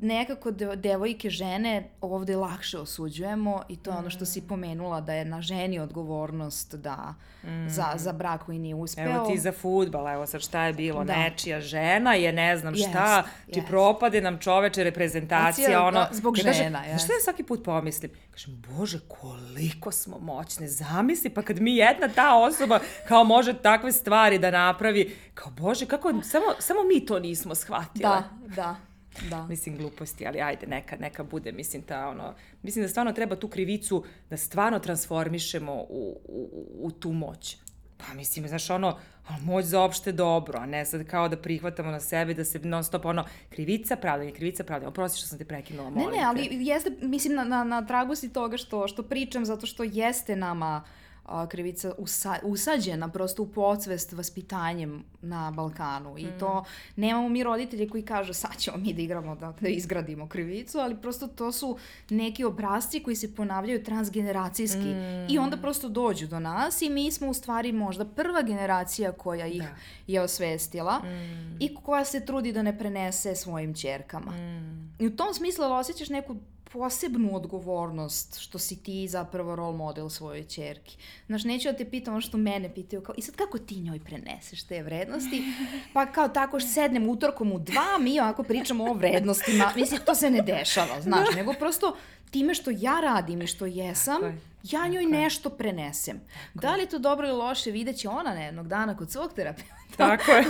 nekako 0.00 0.50
devojke, 0.76 1.30
žene 1.30 1.90
ovde 2.00 2.36
lakše 2.36 2.78
osuđujemo 2.78 3.62
i 3.68 3.76
to 3.76 3.90
je 3.90 3.96
ono 3.96 4.10
što 4.10 4.24
si 4.24 4.40
mm. 4.40 4.46
pomenula 4.46 5.00
da 5.00 5.12
je 5.12 5.24
na 5.24 5.42
ženi 5.42 5.78
odgovornost 5.78 6.74
da 6.74 7.14
mm. 7.44 7.68
za, 7.68 7.86
za 7.96 8.12
brak 8.12 8.44
koji 8.44 8.58
nije 8.58 8.74
uspeo. 8.74 9.04
Evo 9.04 9.26
ti 9.26 9.38
za 9.38 9.52
futbal, 9.52 10.08
evo 10.08 10.26
sad 10.26 10.40
šta 10.40 10.64
je 10.64 10.72
bilo, 10.72 11.04
da. 11.04 11.16
nečija 11.16 11.60
žena 11.60 12.14
je 12.14 12.32
ne 12.32 12.56
znam 12.56 12.74
šta, 12.74 13.24
yes, 13.48 13.52
ti 13.52 13.60
yes. 13.60 13.66
propade 13.66 14.20
nam 14.20 14.38
čoveče 14.38 14.84
reprezentacija, 14.84 15.66
Cijel, 15.66 15.86
ono... 15.86 16.00
Da, 16.00 16.08
zbog 16.12 16.36
žena, 16.36 16.78
kaže, 16.78 16.94
yes. 16.94 17.04
Šta 17.04 17.12
ja 17.12 17.20
svaki 17.24 17.42
put 17.42 17.64
pomislim? 17.64 18.10
Kažem, 18.30 18.62
bože, 18.68 19.00
koliko 19.08 19.92
smo 19.92 20.18
moćne, 20.18 20.68
zamisli, 20.68 21.30
pa 21.30 21.42
kad 21.42 21.60
mi 21.60 21.76
jedna 21.76 22.08
ta 22.08 22.36
osoba 22.36 22.80
kao 23.08 23.24
može 23.24 23.54
takve 23.54 23.92
stvari 23.92 24.38
da 24.38 24.50
napravi, 24.50 25.16
kao 25.34 25.52
bože, 25.52 25.86
kako, 25.86 26.08
samo, 26.22 26.46
samo 26.58 26.80
mi 26.84 27.06
to 27.06 27.18
nismo 27.18 27.54
shvatile. 27.54 28.08
Da, 28.08 28.24
da. 28.56 28.89
Da. 29.28 29.46
Mislim, 29.46 29.76
gluposti, 29.76 30.26
ali 30.26 30.40
ajde, 30.40 30.66
neka, 30.66 30.96
neka 30.96 31.24
bude, 31.24 31.52
mislim, 31.52 31.82
ta, 31.82 32.08
ono, 32.08 32.34
mislim 32.62 32.84
da 32.84 32.88
stvarno 32.88 33.12
treba 33.12 33.36
tu 33.36 33.48
krivicu 33.48 34.04
da 34.30 34.36
stvarno 34.36 34.78
transformišemo 34.78 35.74
u, 35.74 36.20
u, 36.28 36.66
u 36.80 36.90
tu 36.90 37.12
moć. 37.12 37.56
Pa 37.96 38.14
mislim, 38.14 38.48
znaš, 38.48 38.70
ono, 38.70 38.98
moć 39.42 39.64
za 39.64 39.82
opšte 39.82 40.12
dobro, 40.12 40.58
a 40.58 40.66
ne 40.66 40.84
sad 40.84 41.06
kao 41.06 41.28
da 41.28 41.36
prihvatamo 41.36 41.90
na 41.90 42.00
sebe, 42.00 42.34
da 42.34 42.44
se 42.44 42.58
non 42.58 42.84
stop 42.84 43.04
ono, 43.04 43.24
krivica, 43.50 43.96
pravdanje, 43.96 44.32
krivica, 44.32 44.64
pravdanje. 44.64 44.88
Oprosti 44.88 45.18
što 45.18 45.28
sam 45.28 45.38
te 45.38 45.44
prekinula, 45.44 45.90
molim 45.90 46.10
Ne, 46.10 46.16
ne, 46.16 46.24
ali 46.24 46.48
jeste, 46.66 46.90
mislim, 47.02 47.34
na, 47.34 47.44
na, 47.44 47.64
na 47.64 47.86
tragu 47.86 48.14
si 48.14 48.32
toga 48.32 48.56
što, 48.56 48.88
što 48.88 49.02
pričam, 49.02 49.44
zato 49.44 49.66
što 49.66 49.84
jeste 49.84 50.36
nama 50.36 50.82
uh, 50.84 50.90
a, 51.30 51.46
krivica 51.46 51.92
usa, 51.98 52.38
usađena 52.42 53.08
prosto 53.08 53.42
u 53.42 53.48
podsvest 53.48 54.12
vaspitanjem 54.12 55.04
na 55.22 55.50
Balkanu 55.50 56.18
i 56.18 56.26
mm. 56.26 56.38
to 56.38 56.64
nemamo 56.96 57.28
mi 57.28 57.42
roditelje 57.42 57.88
koji 57.88 58.02
kažu 58.02 58.32
sad 58.32 58.56
ćemo 58.58 58.76
mi 58.76 58.92
da 58.92 59.02
igramo 59.02 59.34
da, 59.34 59.54
da 59.60 59.68
izgradimo 59.68 60.28
krivicu, 60.28 60.78
ali 60.78 60.96
prosto 60.96 61.26
to 61.26 61.52
su 61.52 61.78
neki 62.10 62.44
obrazci 62.44 63.02
koji 63.02 63.16
se 63.16 63.34
ponavljaju 63.34 63.84
transgeneracijski 63.84 64.78
mm. 64.78 65.26
i 65.30 65.38
onda 65.38 65.56
prosto 65.56 65.88
dođu 65.88 66.26
do 66.26 66.40
nas 66.40 66.82
i 66.82 66.90
mi 66.90 67.12
smo 67.12 67.28
u 67.28 67.34
stvari 67.34 67.72
možda 67.72 68.04
prva 68.04 68.42
generacija 68.42 69.12
koja 69.12 69.46
ih 69.46 69.62
da. 69.62 69.76
je 70.06 70.20
osvestila 70.20 70.98
mm. 70.98 71.56
i 71.60 71.74
koja 71.74 72.04
se 72.04 72.26
trudi 72.26 72.52
da 72.52 72.62
ne 72.62 72.78
prenese 72.78 73.36
svojim 73.36 73.74
čerkama. 73.74 74.32
Mm. 74.32 74.94
I 74.98 75.06
u 75.06 75.16
tom 75.16 75.34
smislu 75.34 75.64
osjećaš 75.64 76.08
neku 76.08 76.36
posebnu 76.72 77.36
odgovornost 77.36 78.38
što 78.38 78.58
si 78.58 78.82
ti 78.82 79.08
zapravo 79.08 79.56
role 79.56 79.76
model 79.76 80.08
svojoj 80.08 80.44
čerki. 80.44 80.96
Znaš, 81.26 81.44
neću 81.44 81.68
da 81.68 81.76
te 81.76 81.90
pitam 81.90 82.14
ono 82.14 82.20
što 82.20 82.36
mene 82.36 82.74
pitaju, 82.74 83.02
kao, 83.02 83.14
i 83.18 83.22
sad 83.22 83.36
kako 83.36 83.58
ti 83.58 83.80
njoj 83.80 84.00
preneseš 84.00 84.62
te 84.62 84.82
vrednosti? 84.82 85.42
Pa 85.94 86.06
kao 86.06 86.28
tako 86.28 86.60
što 86.60 86.68
sednem 86.68 87.08
utorkom 87.08 87.52
u 87.52 87.58
dva, 87.58 87.98
mi 88.00 88.20
ovako 88.20 88.42
pričamo 88.42 88.84
o 88.84 88.94
vrednostima. 88.94 89.72
Mislim, 89.76 90.00
to 90.06 90.14
se 90.14 90.30
ne 90.30 90.42
dešava, 90.42 91.00
znaš, 91.00 91.28
da. 91.30 91.36
nego 91.36 91.52
prosto 91.52 91.96
time 92.30 92.54
što 92.54 92.70
ja 92.74 93.00
radim 93.00 93.42
i 93.42 93.46
što 93.46 93.66
jesam, 93.66 94.20
ja 94.62 94.86
njoj 94.86 95.04
nešto 95.04 95.50
prenesem. 95.50 96.20
Da 96.54 96.74
li 96.74 96.82
je 96.82 96.88
to 96.88 96.98
dobro 96.98 97.28
ili 97.28 97.36
loše, 97.36 97.70
vidjet 97.70 97.96
će 97.96 98.08
ona 98.08 98.34
na 98.34 98.40
jednog 98.40 98.68
dana 98.68 98.96
kod 98.96 99.10
svog 99.10 99.32
terapeuta. 99.32 99.80
Tako 99.96 100.32
je. 100.32 100.44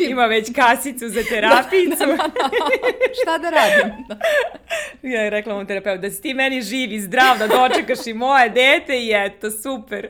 Ima 0.10 0.26
već 0.26 0.52
kasicu 0.54 1.08
za 1.08 1.22
terapijicu. 1.28 1.98
Da, 1.98 2.06
da, 2.06 2.16
da, 2.16 2.48
da. 2.48 2.68
Šta 3.22 3.38
da 3.38 3.50
radim? 3.50 4.04
Da. 4.08 4.18
Ja 5.02 5.22
je 5.22 5.30
rekla 5.30 5.58
mu 5.58 5.66
terapeut 5.66 6.00
da 6.00 6.10
si 6.10 6.22
ti 6.22 6.34
meni 6.34 6.62
živ 6.62 6.92
i 6.92 7.00
zdrav, 7.00 7.38
da 7.38 7.46
dočekaš 7.46 8.06
i 8.06 8.14
moje 8.14 8.48
dete 8.48 8.98
i 8.98 9.10
eto, 9.14 9.50
super. 9.50 10.08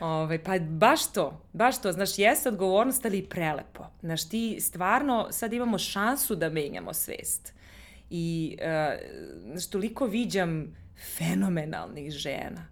Ove, 0.00 0.12
ovaj, 0.12 0.38
pa 0.38 0.58
baš 0.58 1.12
to, 1.12 1.40
baš 1.52 1.80
to, 1.80 1.92
znaš, 1.92 2.18
jeste 2.18 2.48
odgovornost, 2.48 3.06
ali 3.06 3.18
i 3.18 3.26
prelepo. 3.26 3.86
Znaš, 4.00 4.28
ti 4.28 4.60
stvarno 4.60 5.26
sad 5.30 5.52
imamo 5.52 5.78
šansu 5.78 6.34
da 6.34 6.48
menjamo 6.48 6.94
svest. 6.94 7.55
I, 8.10 8.56
uh, 9.54 9.70
toliko 9.70 10.06
viđam 10.06 10.76
fenomenalnih 11.16 12.10
žena. 12.10 12.68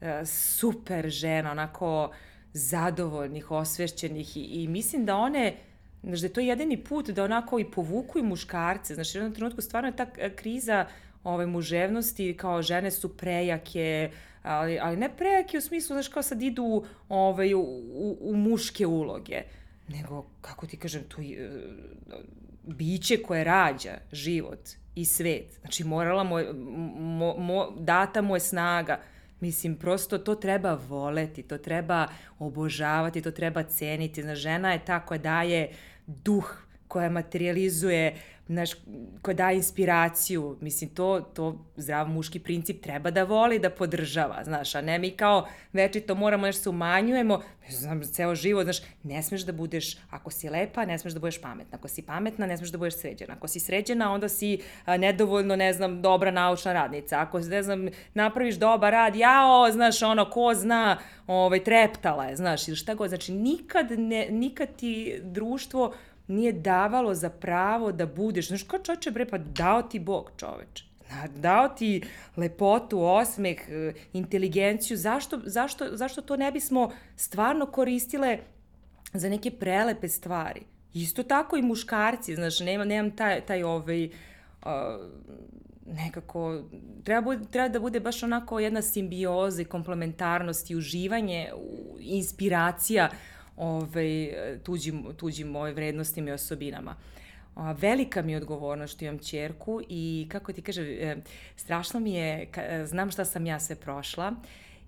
Uh, 0.00 0.28
super 0.28 1.08
žena, 1.08 1.50
onako 1.50 2.12
zadovoljnih, 2.52 3.50
osvešćenih 3.50 4.36
i, 4.36 4.40
i 4.40 4.68
mislim 4.68 5.04
da 5.04 5.16
one 5.16 5.56
Znaš, 6.04 6.20
da 6.20 6.26
je 6.26 6.32
to 6.32 6.40
jedini 6.40 6.84
put 6.84 7.10
da 7.10 7.24
onako 7.24 7.58
i 7.58 7.70
povuku 7.70 8.18
i 8.18 8.22
muškarce. 8.22 8.94
Znaš, 8.94 9.14
u 9.14 9.18
jednom 9.18 9.34
trenutku 9.34 9.60
stvarno 9.60 9.88
je 9.88 9.96
ta 9.96 10.06
kriza 10.36 10.86
ove, 11.24 11.46
muževnosti, 11.46 12.36
kao 12.36 12.62
žene 12.62 12.90
su 12.90 13.16
prejake, 13.16 14.10
ali, 14.42 14.78
ali 14.78 14.96
ne 14.96 15.16
prejake 15.16 15.58
u 15.58 15.60
smislu, 15.60 15.94
znaš, 15.94 16.08
kao 16.08 16.22
sad 16.22 16.42
idu 16.42 16.84
ovaj, 17.08 17.54
u, 17.54 17.60
u, 17.60 18.18
u 18.20 18.36
muške 18.36 18.86
uloge, 18.86 19.42
nego, 19.88 20.26
kako 20.40 20.66
ti 20.66 20.76
kažem, 20.76 21.02
tu 21.08 21.22
biće 22.66 23.22
koje 23.22 23.44
rađa 23.44 23.98
život 24.12 24.68
i 24.94 25.04
svet. 25.04 25.58
Znači, 25.60 25.84
morala 25.84 26.24
mu 26.24 26.38
je, 26.38 26.52
mo, 26.52 27.34
mo, 27.38 27.70
data 27.78 28.22
mu 28.22 28.36
je 28.36 28.40
snaga. 28.40 29.00
Mislim, 29.40 29.76
prosto 29.76 30.18
to 30.18 30.34
treba 30.34 30.74
voleti, 30.88 31.42
to 31.42 31.58
treba 31.58 32.08
obožavati, 32.38 33.22
to 33.22 33.30
treba 33.30 33.62
ceniti. 33.62 34.22
Znaš, 34.22 34.38
žena 34.38 34.72
je 34.72 34.84
ta 34.84 35.00
koja 35.00 35.18
daje 35.18 35.72
duh, 36.06 36.63
koja 36.94 37.10
materializuje 37.10 38.14
znaš, 38.46 38.70
koja 39.22 39.34
daje 39.34 39.56
inspiraciju, 39.56 40.56
mislim, 40.60 40.90
to, 40.90 41.20
to 41.20 41.64
zdrav 41.76 42.08
muški 42.08 42.38
princip 42.38 42.82
treba 42.82 43.10
da 43.10 43.24
voli, 43.24 43.58
da 43.58 43.70
podržava, 43.70 44.44
znaš, 44.44 44.74
a 44.74 44.80
ne 44.80 44.98
mi 44.98 45.10
kao 45.10 45.46
večito 45.72 46.14
moramo 46.14 46.46
nešto 46.46 46.62
se 46.62 46.70
umanjujemo, 46.70 47.40
znam, 47.70 48.02
ceo 48.02 48.34
život, 48.34 48.64
znaš, 48.64 48.78
ne 49.02 49.22
smeš 49.22 49.42
da 49.42 49.52
budeš, 49.52 49.96
ako 50.10 50.30
si 50.30 50.48
lepa, 50.48 50.84
ne 50.84 50.98
smeš 50.98 51.12
da 51.12 51.20
budeš 51.20 51.40
pametna, 51.40 51.78
ako 51.78 51.88
si 51.88 52.02
pametna, 52.02 52.46
ne 52.46 52.56
smeš 52.56 52.70
da 52.70 52.78
budeš 52.78 52.98
sređena, 52.98 53.34
ako 53.34 53.48
si 53.48 53.60
sređena, 53.60 54.12
onda 54.12 54.28
si 54.28 54.58
a, 54.84 54.96
nedovoljno, 54.96 55.56
ne 55.56 55.72
znam, 55.72 56.02
dobra 56.02 56.30
naučna 56.30 56.72
radnica, 56.72 57.20
ako, 57.20 57.40
ne 57.40 57.62
znam, 57.62 57.88
napraviš 58.14 58.54
dobar 58.54 58.92
rad, 58.92 59.16
jao, 59.16 59.70
znaš, 59.72 60.02
ono, 60.02 60.30
ko 60.30 60.54
zna, 60.54 60.98
ovaj, 61.26 61.64
treptala 61.64 62.24
je, 62.24 62.36
znaš, 62.36 62.68
ili 62.68 62.76
šta 62.76 62.94
god, 62.94 63.08
znači, 63.08 63.32
nikad, 63.32 63.90
ne, 63.90 64.28
nikad 64.30 64.76
ti 64.76 65.20
društvo 65.22 65.94
nije 66.26 66.52
davalo 66.52 67.14
za 67.14 67.30
pravo 67.30 67.92
da 67.92 68.06
budeš, 68.06 68.48
znaš, 68.48 68.62
kao 68.62 68.78
čoče 68.78 69.10
bre, 69.10 69.26
pa 69.26 69.38
dao 69.38 69.82
ti 69.82 69.98
Bog 69.98 70.30
čoveče. 70.36 70.84
Dao 71.36 71.68
ti 71.68 72.02
lepotu, 72.36 73.00
osmeh, 73.00 73.58
e, 73.68 73.92
inteligenciju, 74.12 74.96
zašto, 74.96 75.40
zašto, 75.44 75.96
zašto 75.96 76.22
to 76.22 76.36
ne 76.36 76.52
bismo 76.52 76.90
stvarno 77.16 77.66
koristile 77.66 78.38
za 79.12 79.28
neke 79.28 79.50
prelepe 79.50 80.08
stvari? 80.08 80.62
Isto 80.94 81.22
tako 81.22 81.56
i 81.56 81.62
muškarci, 81.62 82.34
znaš, 82.34 82.60
nemam, 82.60 82.88
nemam 82.88 83.16
taj, 83.16 83.40
taj 83.46 83.62
ovaj, 83.62 84.04
uh, 84.04 84.10
nekako, 85.86 86.62
treba, 87.04 87.36
treba 87.50 87.68
da 87.68 87.80
bude 87.80 88.00
baš 88.00 88.22
onako 88.22 88.60
jedna 88.60 88.82
simbioza 88.82 89.62
i 89.62 89.64
komplementarnost 89.64 90.70
i 90.70 90.76
uživanje, 90.76 91.48
inspiracija 92.00 93.08
uh, 93.12 93.33
ovaj, 93.56 94.34
tuđim, 94.62 95.04
tuđim 95.16 95.56
ovaj, 95.56 95.72
vrednostima 95.72 96.30
i 96.30 96.32
osobinama. 96.32 96.96
A, 97.54 97.72
velika 97.72 98.22
mi 98.22 98.32
je 98.32 98.36
odgovornost 98.36 98.94
što 98.94 99.04
imam 99.04 99.18
čerku 99.18 99.80
i 99.88 100.26
kako 100.30 100.52
ti 100.52 100.62
kaže, 100.62 100.82
e, 100.82 101.16
strašno 101.56 102.00
mi 102.00 102.12
je, 102.12 102.48
e, 102.56 102.86
znam 102.86 103.10
šta 103.10 103.24
sam 103.24 103.46
ja 103.46 103.60
sve 103.60 103.76
prošla 103.76 104.32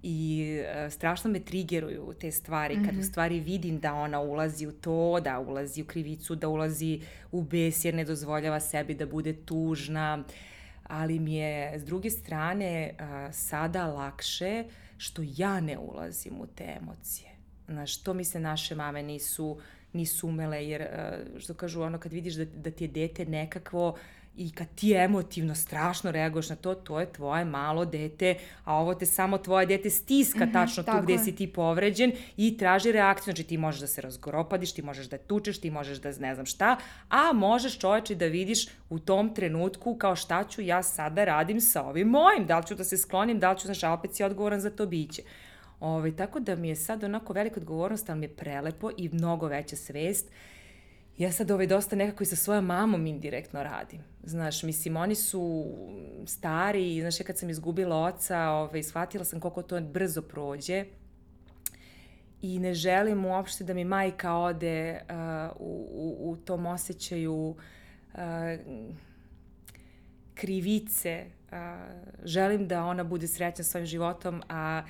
i 0.02 0.42
e, 0.64 0.90
strašno 0.90 1.30
me 1.30 1.40
trigeruju 1.40 2.14
te 2.20 2.30
stvari, 2.30 2.76
mm 2.76 2.80
-hmm. 2.80 2.84
kad 2.84 2.94
u 2.94 2.98
mhm. 2.98 3.06
stvari 3.06 3.40
vidim 3.40 3.78
da 3.78 3.94
ona 3.94 4.20
ulazi 4.20 4.66
u 4.66 4.72
to, 4.72 5.20
da 5.20 5.38
ulazi 5.38 5.82
u 5.82 5.86
krivicu, 5.86 6.34
da 6.34 6.48
ulazi 6.48 7.00
u 7.32 7.42
bes 7.42 7.84
jer 7.84 7.94
ne 7.94 8.04
dozvoljava 8.04 8.60
sebi 8.60 8.94
da 8.94 9.06
bude 9.06 9.32
tužna, 9.32 10.24
ali 10.82 11.18
mi 11.18 11.34
je 11.34 11.78
s 11.78 11.84
druge 11.84 12.10
strane 12.10 12.94
sada 13.32 13.86
lakše 13.86 14.64
što 14.98 15.22
ja 15.36 15.60
ne 15.60 15.78
ulazim 15.78 16.40
u 16.40 16.46
te 16.46 16.76
emocije 16.80 17.35
Znaš, 17.68 17.96
to 18.02 18.14
mi 18.14 18.24
se 18.24 18.40
naše 18.40 18.74
mame 18.74 19.02
nisu, 19.02 19.58
nisu 19.92 20.28
umele, 20.28 20.66
jer, 20.66 20.82
e, 20.82 21.24
što 21.38 21.54
kažu, 21.54 21.82
ono, 21.82 21.98
kad 21.98 22.12
vidiš 22.12 22.34
da, 22.34 22.44
da 22.44 22.70
ti 22.70 22.84
je 22.84 22.88
dete 22.88 23.24
nekakvo 23.24 23.96
i 24.36 24.50
kad 24.50 24.66
ti 24.74 24.92
emotivno 24.92 25.54
strašno 25.54 26.10
reaguješ 26.10 26.48
na 26.48 26.56
to, 26.56 26.74
to 26.74 27.00
je 27.00 27.12
tvoje 27.12 27.44
malo 27.44 27.84
dete, 27.84 28.34
a 28.64 28.74
ovo 28.74 28.94
te 28.94 29.06
samo 29.06 29.38
tvoje 29.38 29.66
dete 29.66 29.90
stiska 29.90 30.44
mm 30.44 30.48
-hmm, 30.48 30.52
tačno 30.52 30.82
tu 30.82 31.02
gde 31.02 31.12
je. 31.12 31.18
si 31.18 31.36
ti 31.36 31.52
povređen 31.52 32.12
i 32.36 32.56
traži 32.56 32.92
reakciju. 32.92 33.24
Znači 33.24 33.44
ti 33.44 33.58
možeš 33.58 33.80
da 33.80 33.86
se 33.86 34.00
razgoropadiš, 34.00 34.72
ti 34.72 34.82
možeš 34.82 35.06
da 35.06 35.18
tučeš, 35.18 35.60
ti 35.60 35.70
možeš 35.70 35.98
da 35.98 36.12
ne 36.18 36.34
znam 36.34 36.46
šta, 36.46 36.76
a 37.08 37.32
možeš 37.32 37.78
čoveče 37.78 38.14
da 38.14 38.26
vidiš 38.26 38.68
u 38.90 38.98
tom 38.98 39.34
trenutku 39.34 39.94
kao 39.94 40.16
šta 40.16 40.44
ću 40.44 40.62
ja 40.62 40.82
sada 40.82 41.24
radim 41.24 41.60
sa 41.60 41.82
ovim 41.82 42.08
mojim, 42.08 42.46
da 42.46 42.58
li 42.58 42.66
ću 42.66 42.74
da 42.74 42.84
se 42.84 42.96
sklonim, 42.96 43.38
da 43.38 43.52
li 43.52 43.58
ću, 43.58 43.66
znaš, 43.66 43.84
a 43.84 43.92
opet 43.92 44.14
si 44.14 44.24
odgovoran 44.24 44.60
za 44.60 44.70
to 44.70 44.86
biće. 44.86 45.22
Ovaj, 45.80 46.16
tako 46.16 46.40
da 46.40 46.56
mi 46.56 46.68
je 46.68 46.76
sad 46.76 47.04
onako 47.04 47.32
velika 47.32 47.60
odgovornost, 47.60 48.10
ali 48.10 48.18
mi 48.18 48.26
je 48.26 48.36
prelepo 48.36 48.90
i 48.96 49.08
mnogo 49.08 49.46
veća 49.46 49.76
svest. 49.76 50.30
Ja 51.18 51.32
sad 51.32 51.50
ovaj 51.50 51.66
dosta 51.66 51.96
nekako 51.96 52.22
i 52.22 52.26
sa 52.26 52.36
svojom 52.36 52.64
mamom 52.66 53.06
indirektno 53.06 53.62
radim. 53.62 54.00
Znaš, 54.24 54.62
mislim, 54.62 54.96
oni 54.96 55.14
su 55.14 55.64
stari 56.26 56.96
i 56.96 57.00
znaš, 57.00 57.20
ja 57.20 57.26
kad 57.26 57.38
sam 57.38 57.50
izgubila 57.50 57.96
oca, 57.96 58.48
ovaj, 58.50 58.82
shvatila 58.82 59.24
sam 59.24 59.40
koliko 59.40 59.62
to 59.62 59.80
brzo 59.80 60.22
prođe 60.22 60.84
i 62.42 62.58
ne 62.58 62.74
želim 62.74 63.24
uopšte 63.24 63.64
da 63.64 63.74
mi 63.74 63.84
majka 63.84 64.34
ode 64.34 65.00
uh, 65.10 65.56
u, 65.60 65.88
u, 65.92 66.30
u 66.30 66.36
tom 66.36 66.66
osjećaju 66.66 67.34
uh, 68.14 68.20
krivice. 70.34 71.26
Uh, 71.52 71.56
želim 72.24 72.68
da 72.68 72.84
ona 72.84 73.04
bude 73.04 73.28
srećna 73.28 73.64
svojim 73.64 73.86
životom, 73.86 74.42
a 74.48 74.82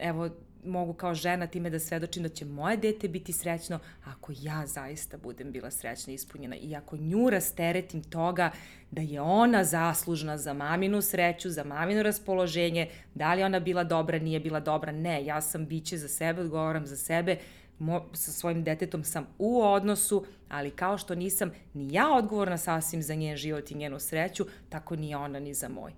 evo, 0.00 0.30
mogu 0.64 0.92
kao 0.92 1.14
žena 1.14 1.46
time 1.46 1.70
da 1.70 1.78
svedočim 1.78 2.22
da 2.22 2.28
će 2.28 2.44
moje 2.44 2.76
dete 2.76 3.08
biti 3.08 3.32
srećno 3.32 3.78
ako 4.04 4.32
ja 4.36 4.66
zaista 4.66 5.16
budem 5.16 5.52
bila 5.52 5.70
srećna 5.70 6.10
i 6.10 6.14
ispunjena 6.14 6.56
i 6.56 6.76
ako 6.76 6.96
nju 6.96 7.30
rasteretim 7.30 8.02
toga 8.02 8.50
da 8.90 9.02
je 9.02 9.20
ona 9.20 9.64
zaslužna 9.64 10.38
za 10.38 10.52
maminu 10.52 11.02
sreću, 11.02 11.50
za 11.50 11.64
mamino 11.64 12.02
raspoloženje, 12.02 12.88
da 13.14 13.34
li 13.34 13.42
ona 13.42 13.60
bila 13.60 13.84
dobra, 13.84 14.18
nije 14.18 14.40
bila 14.40 14.60
dobra, 14.60 14.92
ne, 14.92 15.24
ja 15.24 15.40
sam 15.40 15.66
biće 15.66 15.96
za 15.96 16.08
sebe, 16.08 16.40
odgovaram 16.40 16.86
za 16.86 16.96
sebe, 16.96 17.38
mo, 17.78 18.08
sa 18.12 18.32
svojim 18.32 18.64
detetom 18.64 19.04
sam 19.04 19.26
u 19.38 19.62
odnosu, 19.62 20.26
ali 20.48 20.70
kao 20.70 20.98
što 20.98 21.14
nisam 21.14 21.50
ni 21.74 21.94
ja 21.94 22.12
odgovorna 22.12 22.58
sasvim 22.58 23.02
za 23.02 23.14
njen 23.14 23.36
život 23.36 23.70
i 23.70 23.74
njenu 23.74 24.00
sreću, 24.00 24.46
tako 24.68 24.96
ni 24.96 25.14
ona 25.14 25.40
ni 25.40 25.54
za 25.54 25.68
moj. 25.68 25.92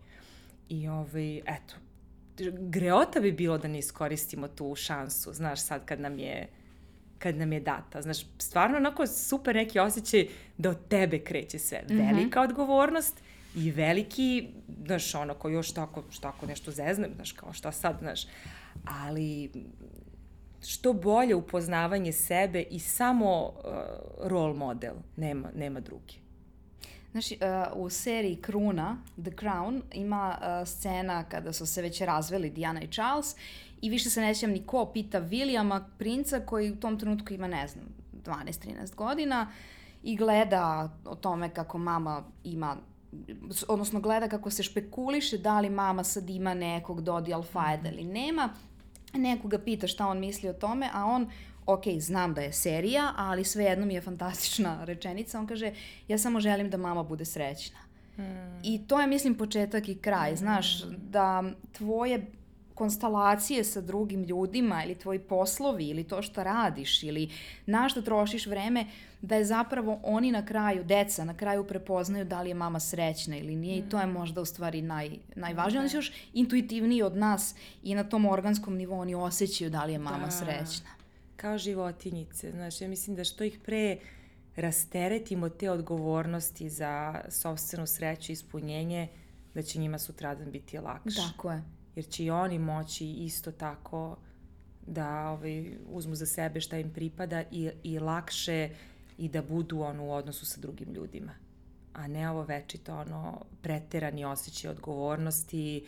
I 0.68 0.88
ovaj, 0.88 1.36
eto, 1.36 1.74
greota 2.58 3.20
bi 3.20 3.32
bilo 3.32 3.58
da 3.58 3.68
ne 3.68 3.78
iskoristimo 3.78 4.48
tu 4.48 4.74
šansu, 4.74 5.32
znaš, 5.32 5.60
sad 5.60 5.84
kad 5.84 6.00
nam 6.00 6.18
je 6.18 6.48
kad 7.18 7.36
nam 7.36 7.52
je 7.52 7.60
data. 7.60 8.02
Znaš, 8.02 8.18
stvarno 8.38 8.76
onako 8.76 9.06
super 9.06 9.54
neki 9.54 9.78
osjećaj 9.78 10.26
da 10.58 10.70
od 10.70 10.88
tebe 10.88 11.18
kreće 11.18 11.58
sve. 11.58 11.82
Mm 11.82 11.92
-hmm. 11.92 12.10
Velika 12.10 12.40
odgovornost 12.40 13.22
i 13.56 13.70
veliki, 13.70 14.48
znaš, 14.86 15.14
ono, 15.14 15.34
ko 15.34 15.48
još 15.48 15.72
tako, 15.72 16.02
što 16.10 16.28
ako 16.28 16.46
nešto 16.46 16.70
zeznem, 16.70 17.10
znaš, 17.14 17.32
kao 17.32 17.52
šta 17.52 17.72
sad, 17.72 17.96
znaš, 17.98 18.26
ali 18.84 19.50
što 20.66 20.92
bolje 20.92 21.34
upoznavanje 21.34 22.12
sebe 22.12 22.62
i 22.70 22.78
samo 22.78 23.44
uh, 23.44 23.52
role 24.28 24.54
model, 24.54 24.94
nema, 25.16 25.48
nema 25.56 25.80
drugi. 25.80 26.21
Znaš, 27.12 27.30
uh, 27.30 27.38
u 27.74 27.90
seriji 27.90 28.36
Kruna, 28.36 28.96
The 29.22 29.30
Crown, 29.30 29.80
ima 29.92 30.38
uh, 30.40 30.68
scena 30.68 31.24
kada 31.24 31.52
su 31.52 31.66
se 31.66 31.82
već 31.82 32.00
razveli 32.00 32.50
Diana 32.50 32.82
i 32.82 32.88
Charles 32.88 33.36
i 33.82 33.90
više 33.90 34.10
se 34.10 34.20
ne 34.20 34.34
sjećam 34.34 34.50
ni 34.50 34.66
ko 34.66 34.86
pita 34.86 35.20
Williama, 35.20 35.82
princa 35.98 36.40
koji 36.40 36.70
u 36.70 36.76
tom 36.76 36.98
trenutku 36.98 37.34
ima, 37.34 37.46
ne 37.46 37.68
znam, 37.68 37.84
12-13 38.24 38.94
godina 38.94 39.50
i 40.02 40.16
gleda 40.16 40.90
o 41.04 41.14
tome 41.14 41.48
kako 41.48 41.78
mama 41.78 42.24
ima 42.44 42.76
odnosno 43.68 44.00
gleda 44.00 44.28
kako 44.28 44.50
se 44.50 44.62
špekuliše 44.62 45.38
da 45.38 45.60
li 45.60 45.70
mama 45.70 46.04
sad 46.04 46.30
ima 46.30 46.54
nekog 46.54 47.00
Dodi 47.00 47.34
Alfajeda 47.34 47.90
ili 47.90 48.04
nema. 48.04 48.48
Nekoga 49.14 49.58
pita 49.58 49.86
šta 49.86 50.06
on 50.06 50.18
misli 50.18 50.48
o 50.48 50.52
tome, 50.52 50.90
a 50.92 51.04
on 51.04 51.30
ok, 51.66 51.82
znam 51.98 52.34
da 52.34 52.40
je 52.40 52.52
serija, 52.52 53.12
ali 53.16 53.44
svejedno 53.44 53.86
mi 53.86 53.94
je 53.94 54.00
fantastična 54.00 54.78
rečenica. 54.90 55.38
On 55.38 55.46
kaže, 55.46 55.72
ja 56.08 56.18
samo 56.18 56.40
želim 56.40 56.70
da 56.70 56.76
mama 56.76 57.02
bude 57.02 57.24
srećna. 57.24 57.78
Hmm. 58.16 58.60
I 58.62 58.80
to 58.86 59.00
je, 59.00 59.06
mislim, 59.06 59.34
početak 59.34 59.88
i 59.88 59.94
kraj. 59.94 60.28
Hmm. 60.28 60.36
Znaš, 60.36 60.82
da 60.84 61.44
tvoje 61.72 62.26
konstalacije 62.74 63.64
sa 63.64 63.80
drugim 63.80 64.24
ljudima 64.24 64.84
ili 64.84 64.94
tvoji 64.94 65.18
poslovi 65.18 65.88
ili 65.88 66.04
to 66.04 66.22
što 66.22 66.44
radiš 66.44 67.02
ili 67.02 67.30
na 67.66 67.88
što 67.88 68.02
trošiš 68.02 68.46
vreme, 68.46 68.86
da 69.20 69.36
je 69.36 69.44
zapravo 69.44 70.00
oni 70.02 70.32
na 70.32 70.46
kraju, 70.46 70.84
deca 70.84 71.24
na 71.24 71.36
kraju 71.36 71.64
prepoznaju 71.64 72.24
da 72.24 72.42
li 72.42 72.50
je 72.50 72.54
mama 72.54 72.80
srećna 72.80 73.36
ili 73.36 73.56
nije 73.56 73.76
mm. 73.76 73.86
i 73.86 73.90
to 73.90 73.98
je 73.98 74.04
hmm. 74.04 74.12
možda 74.12 74.40
u 74.40 74.44
stvari 74.44 74.82
naj, 74.82 75.10
najvažnije. 75.36 75.80
Oni 75.80 75.88
su 75.88 75.96
još 75.96 76.12
intuitivniji 76.32 77.02
od 77.02 77.16
nas 77.16 77.54
i 77.82 77.94
na 77.94 78.04
tom 78.04 78.26
organskom 78.26 78.76
nivou 78.76 79.00
oni 79.00 79.14
osjećaju 79.14 79.70
da 79.70 79.84
li 79.84 79.92
je 79.92 79.98
mama 79.98 80.24
da. 80.24 80.30
srećna 80.30 81.01
kao 81.36 81.58
životinjice. 81.58 82.50
Znaš, 82.50 82.80
ja 82.80 82.88
mislim 82.88 83.16
da 83.16 83.24
što 83.24 83.44
ih 83.44 83.58
pre 83.64 83.98
rasteretimo 84.56 85.48
te 85.48 85.70
odgovornosti 85.70 86.68
za 86.68 87.24
sobstvenu 87.28 87.86
sreću 87.86 88.32
i 88.32 88.34
ispunjenje, 88.34 89.08
da 89.54 89.62
će 89.62 89.78
njima 89.78 89.98
sutradan 89.98 90.50
biti 90.50 90.78
lakše. 90.78 91.20
Tako 91.32 91.52
je. 91.52 91.62
Jer 91.96 92.06
će 92.06 92.24
i 92.24 92.30
oni 92.30 92.58
moći 92.58 93.10
isto 93.10 93.52
tako 93.52 94.16
da 94.86 95.28
ovaj, 95.30 95.76
uzmu 95.86 96.14
za 96.14 96.26
sebe 96.26 96.60
šta 96.60 96.78
im 96.78 96.92
pripada 96.92 97.42
i, 97.50 97.70
i 97.82 97.98
lakše 97.98 98.70
i 99.18 99.28
da 99.28 99.42
budu 99.42 99.80
ono 99.80 100.04
u 100.04 100.12
odnosu 100.12 100.46
sa 100.46 100.60
drugim 100.60 100.92
ljudima. 100.92 101.32
A 101.92 102.06
ne 102.06 102.30
ovo 102.30 102.42
večito 102.42 102.96
ono 102.96 103.44
preterani 103.62 104.24
osjećaj 104.24 104.70
odgovornosti 104.70 105.86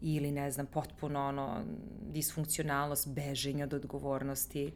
ili 0.00 0.32
ne 0.32 0.50
znam 0.50 0.66
potpuno 0.66 1.28
ono 1.28 1.64
disfunkcionalnost, 2.12 3.08
beženje 3.08 3.64
od 3.64 3.74
odgovornosti. 3.74 4.66
Uh, 4.66 4.72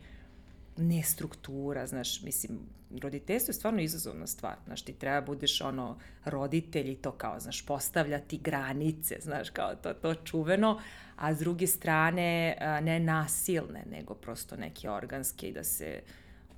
ne 0.80 1.02
struktura, 1.02 1.86
znaš, 1.86 2.22
mislim, 2.22 2.59
roditeljstvo 3.02 3.51
je 3.51 3.55
stvarno 3.55 3.80
izazovna 3.80 4.26
stvar, 4.26 4.56
znaš, 4.66 4.82
ti 4.82 4.92
treba 4.92 5.20
budeš 5.20 5.60
ono 5.60 5.98
roditelj 6.24 6.90
i 6.90 6.97
to 6.97 7.12
kao, 7.12 7.40
znaš, 7.40 7.66
postavljati 7.66 8.38
granice, 8.38 9.16
znaš, 9.20 9.51
kao 9.51 9.74
to, 9.74 9.94
to 9.94 10.14
čuveno, 10.14 10.80
a 11.16 11.34
s 11.34 11.38
druge 11.38 11.66
strane 11.66 12.56
ne 12.82 13.01
nasilne, 13.01 13.84
nego 13.90 14.14
prosto 14.14 14.56
neke 14.56 14.90
organske 14.90 15.48
i 15.48 15.52
da 15.52 15.64
se 15.64 16.01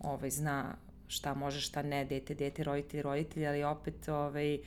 ovaj, 0.01 0.31
zna 0.31 0.77
šta 1.09 1.35
može, 1.35 1.61
šta 1.61 1.83
ne, 1.83 2.05
dete, 2.05 2.35
dete, 2.35 2.65
roditelj, 2.65 3.03
roditelj, 3.03 3.47
ali 3.47 3.65
opet 3.65 4.09
ovaj, 4.09 4.59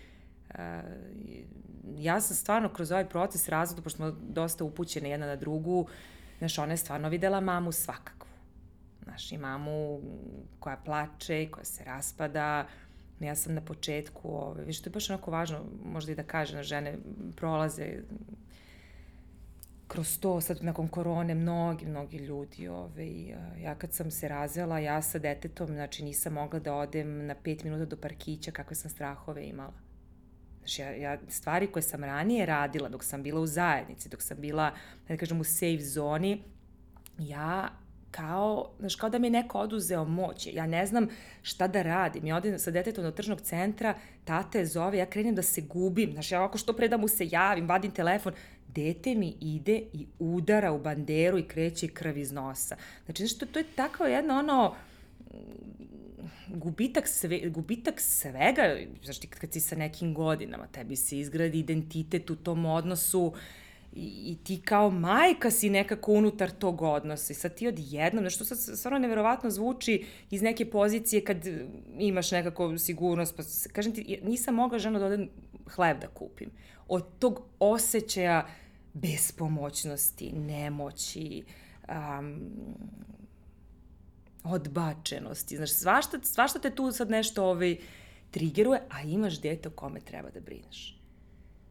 ja 1.97 2.21
sam 2.21 2.35
stvarno 2.35 2.69
kroz 2.69 2.91
ovaj 2.91 3.09
proces 3.09 3.49
razvoda, 3.49 3.81
pošto 3.81 3.97
smo 3.97 4.11
dosta 4.11 4.63
upućene 4.63 5.09
jedna 5.09 5.25
na 5.25 5.35
drugu, 5.35 5.87
znaš, 6.37 6.57
ona 6.57 6.73
je 6.73 6.77
stvarno 6.77 7.09
videla 7.09 7.39
mamu 7.39 7.71
svakako 7.71 8.25
Znaš, 9.05 9.31
i 9.31 9.37
mamu 9.37 10.01
koja 10.59 10.77
plače, 10.77 11.47
koja 11.51 11.65
se 11.65 11.83
raspada. 11.83 12.67
Ja 13.19 13.35
sam 13.35 13.53
na 13.53 13.61
početku, 13.61 14.29
ove, 14.29 14.63
viš, 14.63 14.81
to 14.81 14.89
je 14.89 14.91
baš 14.91 15.09
onako 15.09 15.31
važno, 15.31 15.59
možda 15.85 16.11
i 16.11 16.15
da 16.15 16.23
kaže, 16.23 16.55
na 16.55 16.63
žene 16.63 16.97
prolaze 17.35 18.01
kroz 19.87 20.19
to, 20.19 20.41
sad 20.41 20.63
nakon 20.63 20.87
korone, 20.87 21.35
mnogi, 21.35 21.85
mnogi 21.85 22.17
ljudi, 22.17 22.67
ove, 22.67 23.07
ja 23.61 23.75
kad 23.75 23.93
sam 23.93 24.11
se 24.11 24.27
razvela, 24.27 24.79
ja 24.79 25.01
sa 25.01 25.19
detetom, 25.19 25.67
znači 25.67 26.03
nisam 26.03 26.33
mogla 26.33 26.59
da 26.59 26.75
odem 26.75 27.25
na 27.25 27.35
pet 27.35 27.63
minuta 27.63 27.85
do 27.85 27.97
parkića, 27.97 28.51
kakve 28.51 28.75
sam 28.75 28.91
strahove 28.91 29.45
imala. 29.45 29.84
Znači, 30.65 30.81
ja, 30.81 30.91
ja, 30.91 31.17
stvari 31.27 31.67
koje 31.67 31.83
sam 31.83 32.03
ranije 32.03 32.45
radila 32.45 32.89
dok 32.89 33.03
sam 33.03 33.23
bila 33.23 33.41
u 33.41 33.45
zajednici, 33.45 34.09
dok 34.09 34.21
sam 34.21 34.37
bila, 34.41 34.71
da 35.07 35.17
kažem, 35.17 35.39
u 35.39 35.43
safe 35.43 35.81
zoni, 35.81 36.41
ja 37.17 37.69
kao, 38.11 38.69
znaš, 38.79 38.95
kao 38.95 39.09
da 39.09 39.19
mi 39.19 39.27
je 39.27 39.31
neko 39.31 39.59
oduzeo 39.59 40.05
moć. 40.05 40.47
Ja 40.53 40.67
ne 40.67 40.85
znam 40.85 41.07
šta 41.41 41.67
da 41.67 41.81
radim. 41.81 42.25
Ja 42.25 42.37
odem 42.37 42.59
sa 42.59 42.71
detetom 42.71 43.03
do 43.03 43.11
tržnog 43.11 43.41
centra, 43.41 43.93
tata 44.23 44.59
je 44.59 44.65
zove, 44.65 44.97
ja 44.97 45.05
krenem 45.05 45.35
da 45.35 45.41
se 45.41 45.61
gubim. 45.61 46.13
Znaš, 46.13 46.31
ja 46.31 46.39
ovako 46.39 46.57
što 46.57 46.73
pre 46.73 46.87
da 46.87 46.97
mu 46.97 47.07
se 47.07 47.27
javim, 47.31 47.67
vadim 47.67 47.91
telefon, 47.91 48.33
dete 48.67 49.15
mi 49.15 49.35
ide 49.41 49.83
i 49.93 50.07
udara 50.19 50.71
u 50.71 50.79
banderu 50.79 51.37
i 51.37 51.47
kreće 51.47 51.87
krv 51.87 52.17
iz 52.17 52.31
nosa. 52.31 52.75
Znači, 53.05 53.23
znaš, 53.23 53.37
to, 53.37 53.45
to 53.45 53.59
je 53.59 53.65
takva 53.75 54.07
jedna 54.07 54.39
ono, 54.39 54.75
gubitak, 56.47 57.07
sve, 57.07 57.49
gubitak 57.49 58.01
svega, 58.01 58.77
znaš 59.03 59.19
ti 59.19 59.27
kad 59.27 59.53
si 59.53 59.59
sa 59.59 59.75
nekim 59.75 60.13
godinama, 60.13 60.67
tebi 60.67 60.95
se 60.95 61.19
izgradi 61.19 61.59
identitet 61.59 62.29
u 62.29 62.35
tom 62.35 62.65
odnosu, 62.65 63.33
i, 63.95 64.31
i 64.31 64.37
ti 64.43 64.61
kao 64.61 64.89
majka 64.89 65.51
si 65.51 65.69
nekako 65.69 66.11
unutar 66.11 66.51
tog 66.51 66.81
odnosa 66.81 67.33
i 67.33 67.35
sad 67.35 67.55
ti 67.55 67.67
odjednom, 67.67 68.23
znaš, 68.23 68.37
to 68.37 68.45
sad 68.45 68.77
stvarno 68.77 68.99
neverovatno 68.99 69.49
zvuči 69.49 70.05
iz 70.31 70.41
neke 70.41 70.69
pozicije 70.69 71.23
kad 71.23 71.37
imaš 71.99 72.31
nekako 72.31 72.77
sigurnost, 72.77 73.37
pa 73.37 73.43
kažem 73.73 73.93
ti, 73.93 74.19
nisam 74.23 74.55
mogla 74.55 74.79
žena 74.79 74.99
da 74.99 75.05
odem 75.05 75.29
hleb 75.75 75.99
da 75.99 76.07
kupim. 76.07 76.49
Od 76.87 77.05
tog 77.19 77.41
osjećaja 77.59 78.47
bespomoćnosti, 78.93 80.31
nemoći, 80.31 81.43
um, 81.89 82.39
odbačenosti, 84.45 85.57
znaš, 85.57 85.71
svašta, 85.71 86.19
svašta 86.23 86.59
te 86.59 86.75
tu 86.75 86.91
sad 86.91 87.09
nešto 87.09 87.45
ovaj, 87.45 87.77
trigeruje, 88.31 88.81
a 88.89 89.01
imaš 89.01 89.41
dete 89.41 89.67
o 89.67 89.71
kome 89.71 89.99
treba 89.99 90.29
da 90.29 90.39
brineš. 90.39 91.01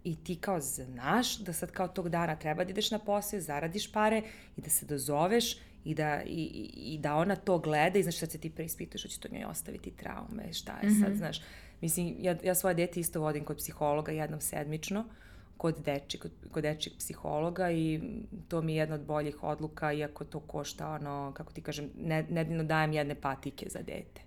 I 0.04 0.16
ti 0.16 0.36
kao 0.36 0.60
znaš 0.60 1.38
da 1.38 1.52
sad 1.52 1.70
kao 1.70 1.88
tog 1.88 2.08
dana 2.08 2.36
treba 2.36 2.64
da 2.64 2.70
ideš 2.70 2.90
na 2.90 2.98
posao, 2.98 3.40
zaradiš 3.40 3.92
pare 3.92 4.22
i 4.56 4.60
da 4.60 4.70
se 4.70 4.86
dozoveš 4.86 5.56
i 5.84 5.94
da, 5.94 6.22
i, 6.26 6.70
i 6.74 6.98
da 6.98 7.14
ona 7.14 7.36
to 7.36 7.58
gleda 7.58 7.98
i 7.98 8.02
znaš 8.02 8.18
sad 8.18 8.30
se 8.30 8.38
ti 8.38 8.50
preispituješ, 8.50 9.02
hoće 9.02 9.20
to 9.20 9.28
njoj 9.32 9.44
ostaviti 9.44 9.90
traume, 9.90 10.52
šta 10.52 10.78
je 10.82 10.88
mm 10.88 10.92
-hmm. 10.92 11.00
sad, 11.00 11.08
mhm. 11.08 11.18
znaš. 11.18 11.40
Mislim, 11.80 12.16
ja, 12.18 12.36
ja 12.44 12.54
svoje 12.54 12.74
dete 12.74 13.00
isto 13.00 13.20
vodim 13.20 13.44
kod 13.44 13.56
psihologa 13.56 14.12
jednom 14.12 14.40
sedmično, 14.40 15.04
kod 15.56 15.78
deči, 15.84 16.18
kod, 16.18 16.30
kod 16.50 16.62
dečijeg 16.62 16.98
psihologa 16.98 17.70
i 17.70 18.00
to 18.48 18.62
mi 18.62 18.72
je 18.72 18.78
jedna 18.78 18.94
od 18.94 19.04
boljih 19.04 19.42
odluka, 19.42 19.92
iako 19.92 20.24
to 20.24 20.40
košta 20.40 20.88
ono, 20.88 21.32
kako 21.36 21.52
ti 21.52 21.62
kažem, 21.62 21.90
ne, 21.98 22.22
nedeljno 22.30 22.64
dajem 22.64 22.92
jedne 22.92 23.14
patike 23.14 23.66
za 23.70 23.78
dete. 23.78 24.20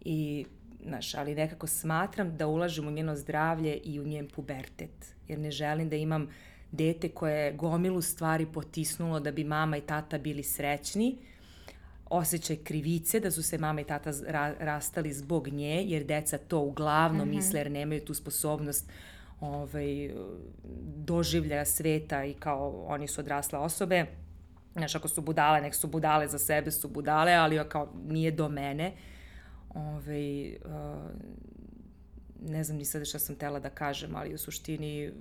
I, 0.00 0.46
znaš, 0.84 1.14
ali 1.14 1.34
nekako 1.34 1.66
smatram 1.66 2.36
da 2.36 2.46
ulažem 2.46 2.88
u 2.88 2.90
njeno 2.90 3.16
zdravlje 3.16 3.76
i 3.76 4.00
u 4.00 4.04
njen 4.04 4.28
pubertet, 4.28 5.14
jer 5.28 5.38
ne 5.38 5.50
želim 5.50 5.88
da 5.88 5.96
imam 5.96 6.28
dete 6.72 7.08
koje 7.08 7.44
je 7.44 7.52
gomilu 7.52 8.02
stvari 8.02 8.46
potisnulo 8.46 9.20
da 9.20 9.32
bi 9.32 9.44
mama 9.44 9.76
i 9.76 9.80
tata 9.80 10.18
bili 10.18 10.42
srećni, 10.42 11.18
osjećaj 12.10 12.56
krivice 12.56 13.20
da 13.20 13.30
su 13.30 13.42
se 13.42 13.58
mama 13.58 13.80
i 13.80 13.84
tata 13.84 14.12
ra 14.26 14.54
rastali 14.60 15.12
zbog 15.12 15.48
nje, 15.48 15.82
jer 15.86 16.04
deca 16.04 16.38
to 16.38 16.60
uglavnom 16.60 17.28
mm 17.28 17.30
-hmm. 17.30 17.36
misle 17.36 17.60
jer 17.60 17.70
nemaju 17.70 18.04
tu 18.04 18.14
sposobnost 18.14 18.90
ovaj, 19.40 20.10
doživljaja 20.96 21.64
sveta 21.64 22.24
i 22.24 22.34
kao 22.34 22.84
oni 22.86 23.08
su 23.08 23.20
odrasle 23.20 23.58
osobe. 23.58 24.06
Znaš, 24.72 24.94
ako 24.94 25.08
su 25.08 25.20
budale, 25.20 25.60
nek 25.60 25.74
su 25.74 25.86
budale 25.86 26.28
za 26.28 26.38
sebe, 26.38 26.70
su 26.70 26.88
budale, 26.88 27.32
ali 27.32 27.68
kao 27.68 27.92
nije 28.08 28.30
do 28.30 28.48
mene. 28.48 28.92
Ovaj, 29.74 30.48
uh, 30.48 30.60
ne 32.40 32.64
znam 32.64 32.78
ni 32.78 32.84
sada 32.84 33.04
šta 33.04 33.18
sam 33.18 33.36
tela 33.36 33.60
da 33.60 33.70
kažem, 33.70 34.16
ali 34.16 34.34
u 34.34 34.38
suštini 34.38 35.12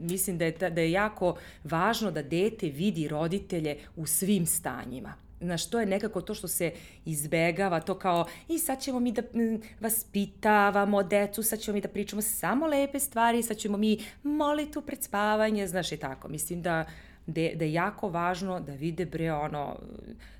mislim 0.00 0.38
da 0.38 0.44
je, 0.44 0.52
da 0.52 0.80
je 0.80 0.90
jako 0.90 1.36
važno 1.64 2.10
da 2.10 2.22
dete 2.22 2.68
vidi 2.68 3.08
roditelje 3.08 3.78
u 3.96 4.06
svim 4.06 4.46
stanjima 4.46 5.14
znaš, 5.40 5.70
to 5.70 5.80
je 5.80 5.86
nekako 5.86 6.20
to 6.20 6.34
što 6.34 6.48
se 6.48 6.72
izbegava, 7.04 7.80
to 7.80 7.98
kao, 7.98 8.26
i 8.48 8.58
sad 8.58 8.80
ćemo 8.80 9.00
mi 9.00 9.12
da 9.12 9.22
vas 9.80 10.06
pitavamo 10.12 11.02
decu, 11.02 11.42
sad 11.42 11.58
ćemo 11.58 11.74
mi 11.74 11.80
da 11.80 11.88
pričamo 11.88 12.22
samo 12.22 12.66
lepe 12.66 12.98
stvari, 12.98 13.42
sad 13.42 13.56
ćemo 13.56 13.78
mi 13.78 13.98
moliti 14.22 14.78
pred 14.86 15.02
spavanje, 15.02 15.66
znaš, 15.66 15.92
i 15.92 15.96
tako. 15.96 16.28
Mislim 16.28 16.62
da, 16.62 16.84
da, 17.26 17.48
da 17.54 17.64
je 17.64 17.72
jako 17.72 18.08
važno 18.08 18.60
da 18.60 18.72
vide 18.72 19.06
bre 19.06 19.32
ono, 19.32 19.76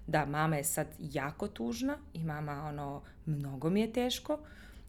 da 0.07 0.27
mama 0.27 0.57
je 0.57 0.65
sad 0.65 0.87
jako 0.99 1.49
tužna 1.49 1.97
i 2.15 2.25
mama 2.25 2.65
ono, 2.69 3.03
mnogo 3.27 3.71
mi 3.71 3.81
je 3.81 3.93
teško, 3.93 4.39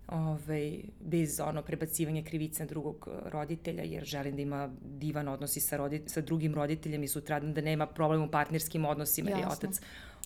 ovaj, 0.07 0.79
bez 0.99 1.39
ono 1.39 1.61
prebacivanja 1.61 2.23
krivice 2.23 2.63
na 2.63 2.69
drugog 2.69 3.07
roditelja, 3.25 3.83
jer 3.83 4.05
želim 4.05 4.35
da 4.35 4.41
ima 4.41 4.69
divan 4.81 5.27
odnos 5.27 5.57
i 5.57 5.59
sa, 5.59 5.77
rodi, 5.77 6.03
sa 6.07 6.21
drugim 6.21 6.55
roditeljem 6.55 7.03
i 7.03 7.07
sutradan 7.07 7.53
da 7.53 7.61
nema 7.61 7.87
problem 7.87 8.21
u 8.21 8.31
partnerskim 8.31 8.85
odnosima, 8.85 9.29
jer 9.29 9.39
je 9.39 9.47
otac 9.47 9.79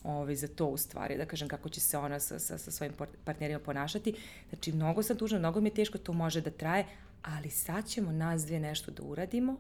ovaj, 0.04 0.36
za 0.36 0.48
to 0.48 0.66
u 0.66 0.78
stvari, 0.78 1.18
da 1.18 1.26
kažem 1.26 1.48
kako 1.48 1.70
će 1.70 1.80
se 1.80 1.98
ona 1.98 2.20
sa, 2.20 2.40
sa, 2.40 2.58
sa 2.58 2.72
svojim 2.72 2.94
partnerima 3.24 3.60
ponašati. 3.60 4.16
Znači, 4.50 4.72
mnogo 4.72 5.04
sam 5.04 5.18
tužna, 5.18 5.40
mnogo 5.40 5.62
mi 5.62 5.70
je 5.70 5.74
teško, 5.74 5.98
to 5.98 6.14
može 6.14 6.42
da 6.42 6.50
traje, 6.50 6.86
ali 7.22 7.50
sad 7.50 7.88
ćemo 7.88 8.12
nas 8.12 8.46
dve 8.46 8.60
nešto 8.60 8.92
da 8.92 9.04
uradimo, 9.04 9.58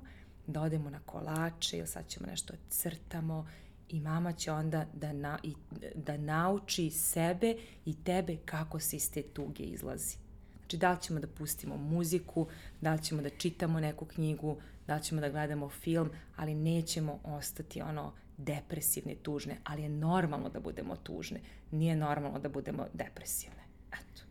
da 0.47 0.61
odemo 0.61 0.89
na 0.89 0.99
kolače 1.05 1.77
ili 1.77 1.87
sad 1.87 2.07
ćemo 2.07 2.27
nešto 2.27 2.53
crtamo 2.69 3.47
i 3.90 3.99
mama 3.99 4.34
će 4.34 4.52
onda 4.52 4.86
da, 4.94 5.14
na, 5.14 5.40
i, 5.44 5.53
da 5.95 6.18
nauči 6.18 6.90
sebe 6.90 7.56
i 7.86 8.03
tebe 8.03 8.38
kako 8.45 8.80
se 8.80 8.95
iz 8.95 9.12
te 9.12 9.22
tuge 9.22 9.64
izlazi. 9.64 10.18
Znači, 10.60 10.78
da 10.78 10.91
li 10.91 11.02
ćemo 11.02 11.20
da 11.20 11.28
pustimo 11.28 11.78
muziku, 11.78 12.48
da 12.82 12.94
li 12.94 13.03
ćemo 13.03 13.22
da 13.22 13.30
čitamo 13.30 13.80
neku 13.80 14.06
knjigu, 14.06 14.57
da 14.88 14.95
li 14.95 15.03
ćemo 15.03 15.22
da 15.22 15.30
gledamo 15.30 15.70
film, 15.70 16.10
ali 16.36 16.56
nećemo 16.56 17.20
ostati 17.24 17.82
ono 17.82 18.14
depresivne, 18.38 19.16
tužne, 19.16 19.57
ali 19.64 19.82
je 19.82 19.90
normalno 19.90 20.49
da 20.49 20.60
budemo 20.60 20.95
tužne. 20.95 21.40
Nije 21.72 21.95
normalno 21.95 22.40
da 22.40 22.49
budemo 22.49 22.86
depresivne. 22.94 23.64
Eto. 23.88 24.22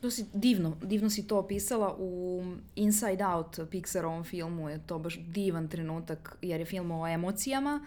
To 0.00 0.10
si 0.10 0.24
divno, 0.34 0.76
divno 0.82 1.10
si 1.10 1.26
to 1.26 1.38
opisala 1.38 1.96
u 1.98 2.42
Inside 2.76 3.24
Out 3.24 3.58
Pixarovom 3.58 4.24
filmu, 4.24 4.68
je 4.68 4.86
to 4.86 4.98
baš 4.98 5.18
divan 5.18 5.68
trenutak 5.68 6.36
jer 6.42 6.60
je 6.60 6.66
film 6.66 6.90
o 6.90 7.08
emocijama 7.08 7.86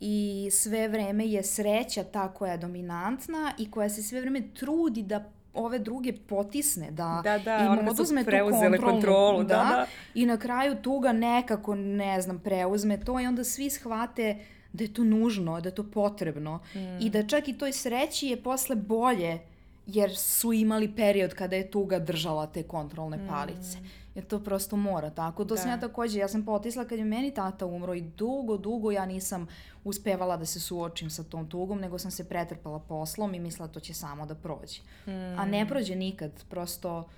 i 0.00 0.48
sve 0.52 0.88
vreme 0.88 1.26
je 1.26 1.42
sreća 1.42 2.04
ta 2.04 2.28
koja 2.28 2.52
je 2.52 2.58
dominantna 2.58 3.52
i 3.58 3.70
koja 3.70 3.88
se 3.88 4.02
sve 4.02 4.20
vreme 4.20 4.42
trudi 4.54 5.02
da 5.02 5.24
ove 5.54 5.78
druge 5.78 6.12
potisne, 6.12 6.90
da, 6.90 7.20
da, 7.24 7.38
da 7.38 7.56
im 7.58 7.88
oduzme 7.88 8.24
tu 8.24 8.30
kontrolu. 8.30 8.78
kontrolu 8.78 9.42
da, 9.42 9.54
da, 9.54 9.64
da. 9.64 9.86
I 10.14 10.26
na 10.26 10.36
kraju 10.36 10.76
tuga 10.82 11.12
nekako, 11.12 11.74
ne 11.74 12.20
znam, 12.20 12.38
preuzme 12.38 13.00
to 13.00 13.20
i 13.20 13.26
onda 13.26 13.44
svi 13.44 13.70
shvate 13.70 14.38
da 14.72 14.84
je 14.84 14.94
to 14.94 15.04
nužno, 15.04 15.60
da 15.60 15.68
je 15.68 15.74
to 15.74 15.90
potrebno 15.90 16.60
mm. 16.74 16.78
i 17.00 17.10
da 17.10 17.26
čak 17.26 17.48
i 17.48 17.58
toj 17.58 17.72
sreći 17.72 18.26
je 18.26 18.42
posle 18.42 18.76
bolje 18.76 19.38
jer 19.86 20.16
su 20.16 20.52
imali 20.52 20.94
period 20.96 21.34
kada 21.34 21.56
je 21.56 21.70
tuga 21.70 21.98
držala 21.98 22.46
te 22.46 22.62
kontrolne 22.62 23.16
mm. 23.16 23.28
palice. 23.28 23.78
Mm. 23.78 24.05
Jer 24.16 24.24
to 24.24 24.40
prosto 24.40 24.76
mora 24.76 25.10
tako. 25.10 25.44
To 25.44 25.54
da. 25.54 25.60
sam 25.60 25.70
ja 25.70 25.80
takođe, 25.80 26.18
ja 26.18 26.28
sam 26.28 26.44
potisla 26.44 26.84
kad 26.84 26.98
je 26.98 27.04
meni 27.04 27.34
tata 27.34 27.66
umro 27.66 27.94
i 27.94 28.00
dugo, 28.00 28.56
dugo 28.56 28.90
ja 28.90 29.06
nisam 29.06 29.46
uspevala 29.84 30.36
da 30.36 30.46
se 30.46 30.60
suočim 30.60 31.10
sa 31.10 31.24
tom 31.24 31.48
tugom, 31.48 31.80
nego 31.80 31.98
sam 31.98 32.10
se 32.10 32.28
pretrpala 32.28 32.78
poslom 32.78 33.34
i 33.34 33.40
mislila 33.40 33.68
to 33.68 33.80
će 33.80 33.94
samo 33.94 34.26
da 34.26 34.34
prođe. 34.34 34.80
Mm. 35.06 35.38
A 35.38 35.44
ne 35.44 35.64
mm. 35.64 35.68
prođe 35.68 35.94
nikad, 35.94 36.44
prosto 36.50 37.08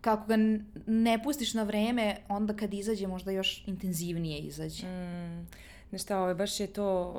kako 0.00 0.26
ga 0.26 0.36
ne 0.86 1.22
pustiš 1.22 1.54
na 1.54 1.62
vreme, 1.62 2.16
onda 2.28 2.56
kad 2.56 2.74
izađe 2.74 3.06
možda 3.06 3.30
još 3.30 3.64
intenzivnije 3.66 4.38
izađe. 4.38 4.86
Mm. 4.86 5.46
Znaš 5.88 6.02
šta, 6.02 6.20
ovaj, 6.20 6.34
baš 6.34 6.60
je 6.60 6.66
to, 6.66 7.14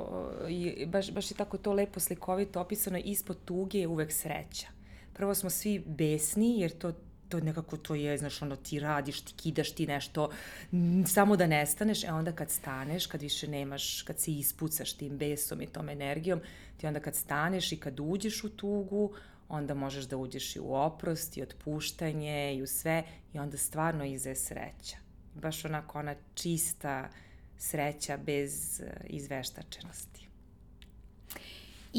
baš, 0.86 1.12
baš 1.12 1.30
je 1.30 1.36
tako 1.36 1.58
to 1.58 1.72
lepo 1.72 2.00
slikovito 2.00 2.60
opisano, 2.60 2.98
ispod 3.04 3.36
tuge 3.44 3.78
je 3.78 3.88
uvek 3.88 4.12
sreća. 4.12 4.66
Prvo 5.12 5.34
smo 5.34 5.50
svi 5.50 5.78
besni, 5.86 6.60
jer 6.60 6.70
to 6.70 6.92
to 7.28 7.40
nekako 7.40 7.76
to 7.76 7.94
je, 7.94 8.18
znaš, 8.18 8.42
ono, 8.42 8.56
ti 8.56 8.80
radiš, 8.80 9.20
ti 9.20 9.32
kidaš, 9.36 9.72
ti 9.72 9.86
nešto, 9.86 10.30
samo 11.06 11.36
da 11.36 11.46
nestaneš, 11.46 12.04
e 12.04 12.12
onda 12.12 12.32
kad 12.32 12.50
staneš, 12.50 13.06
kad 13.06 13.22
više 13.22 13.48
nemaš, 13.48 14.02
kad 14.02 14.20
se 14.20 14.32
ispucaš 14.32 14.92
tim 14.92 15.18
besom 15.18 15.62
i 15.62 15.66
tom 15.66 15.88
energijom, 15.88 16.40
ti 16.76 16.86
onda 16.86 17.00
kad 17.00 17.14
staneš 17.14 17.72
i 17.72 17.76
kad 17.76 18.00
uđeš 18.00 18.44
u 18.44 18.48
tugu, 18.48 19.12
onda 19.48 19.74
možeš 19.74 20.04
da 20.04 20.16
uđeš 20.16 20.56
i 20.56 20.60
u 20.60 20.74
oprost 20.74 21.36
i 21.36 21.42
otpuštanje 21.42 22.54
i 22.54 22.62
u 22.62 22.66
sve 22.66 23.02
i 23.34 23.38
onda 23.38 23.56
stvarno 23.56 24.04
ize 24.04 24.34
sreća. 24.34 24.96
Baš 25.34 25.64
onako 25.64 25.98
ona 25.98 26.14
čista, 26.34 27.08
sreća 27.58 28.16
bez 28.16 28.80
eh, 28.80 28.92
izveštačenosti. 29.06 30.25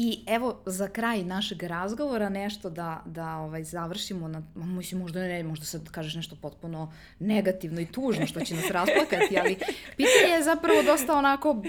I 0.00 0.20
evo 0.26 0.62
za 0.66 0.88
kraj 0.88 1.24
našeg 1.24 1.62
razgovora 1.62 2.28
nešto 2.28 2.70
da, 2.70 3.02
da 3.06 3.36
ovaj, 3.36 3.64
završimo 3.64 4.28
na, 4.28 4.42
mislim 4.54 5.00
možda 5.00 5.20
ne, 5.20 5.42
možda 5.42 5.64
sad 5.64 5.90
kažeš 5.90 6.14
nešto 6.14 6.36
potpuno 6.36 6.92
negativno 7.18 7.80
i 7.80 7.86
tužno 7.86 8.26
što 8.26 8.40
će 8.40 8.54
nas 8.54 8.70
rasplakati, 8.70 9.38
ali 9.40 9.56
pitanje 9.96 10.34
je 10.36 10.42
zapravo 10.42 10.82
dosta 10.82 11.18
onako 11.18 11.62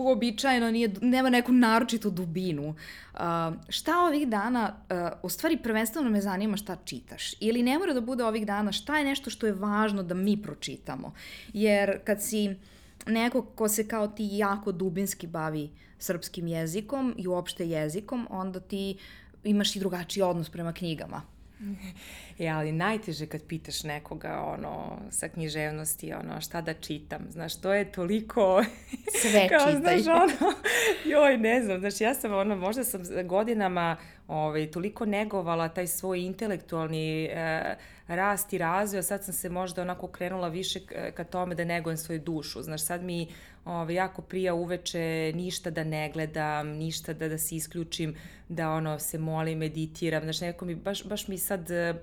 uobičajeno, 0.00 0.70
nije, 0.70 0.92
nema 1.00 1.30
neku 1.30 1.52
naročitu 1.52 2.10
dubinu. 2.10 2.68
Uh, 2.68 3.20
šta 3.68 4.00
ovih 4.00 4.28
dana, 4.28 4.76
uh, 4.90 4.96
u 5.22 5.28
stvari 5.28 5.56
prvenstveno 5.56 6.10
me 6.10 6.20
zanima 6.20 6.56
šta 6.56 6.76
čitaš 6.84 7.32
ili 7.40 7.62
ne 7.62 7.78
mora 7.78 7.92
da 7.92 8.00
bude 8.00 8.24
ovih 8.24 8.46
dana, 8.46 8.72
šta 8.72 8.98
je 8.98 9.04
nešto 9.04 9.30
što 9.30 9.46
je 9.46 9.52
važno 9.52 10.02
da 10.02 10.14
mi 10.14 10.42
pročitamo, 10.42 11.12
jer 11.52 11.98
kad 12.04 12.22
si 12.22 12.56
neko 13.06 13.42
ko 13.42 13.68
se 13.68 13.88
kao 13.88 14.08
ti 14.08 14.28
jako 14.32 14.72
dubinski 14.72 15.26
bavi 15.26 15.70
srpskim 15.98 16.46
jezikom 16.46 17.14
i 17.18 17.28
uopšte 17.28 17.68
jezikom, 17.68 18.26
onda 18.30 18.60
ti 18.60 18.98
imaš 19.44 19.76
i 19.76 19.78
drugačiji 19.78 20.22
odnos 20.22 20.50
prema 20.50 20.72
knjigama. 20.72 21.33
E, 22.38 22.48
ali 22.48 22.72
najteže 22.72 23.26
kad 23.26 23.42
pitaš 23.46 23.82
nekoga, 23.82 24.40
ono, 24.40 24.98
sa 25.10 25.28
književnosti, 25.28 26.12
ono, 26.12 26.40
šta 26.40 26.60
da 26.60 26.74
čitam, 26.74 27.26
znaš, 27.30 27.60
to 27.60 27.74
je 27.74 27.92
toliko... 27.92 28.64
Sve 29.22 29.48
kao, 29.48 29.58
čitaj. 29.58 30.00
Znaš, 30.00 30.06
ono, 30.06 30.52
joj, 31.04 31.38
ne 31.38 31.62
znam, 31.62 31.78
znaš, 31.80 32.00
ja 32.00 32.14
sam, 32.14 32.34
ono, 32.34 32.56
možda 32.56 32.84
sam 32.84 33.02
godinama, 33.24 33.96
ovaj, 34.28 34.70
toliko 34.70 35.04
negovala 35.04 35.68
taj 35.68 35.86
svoj 35.86 36.20
intelektualni 36.20 37.24
e, 37.24 37.76
rast 38.06 38.52
i 38.52 38.58
razvoj, 38.58 38.98
a 38.98 39.02
sad 39.02 39.24
sam 39.24 39.34
se 39.34 39.48
možda 39.48 39.82
onako 39.82 40.06
krenula 40.06 40.48
više 40.48 40.80
ka 41.14 41.24
tome 41.24 41.54
da 41.54 41.64
negujem 41.64 41.96
svoju 41.96 42.20
dušu, 42.20 42.62
znaš, 42.62 42.84
sad 42.84 43.02
mi 43.02 43.28
ovaj, 43.64 43.94
jako 43.94 44.22
prija 44.22 44.54
uveče 44.54 45.32
ništa 45.34 45.70
da 45.70 45.84
ne 45.84 46.10
gledam, 46.12 46.68
ništa 46.68 47.12
da, 47.12 47.28
da 47.28 47.38
se 47.38 47.56
isključim, 47.56 48.14
da 48.48 48.70
ono, 48.70 48.98
se 48.98 49.18
molim, 49.18 49.58
meditiram, 49.58 50.22
znaš, 50.22 50.40
nekako 50.40 50.64
mi, 50.64 50.74
baš, 50.74 51.04
baš 51.04 51.28
mi 51.28 51.38
sad 51.38 51.70
e, 51.70 51.94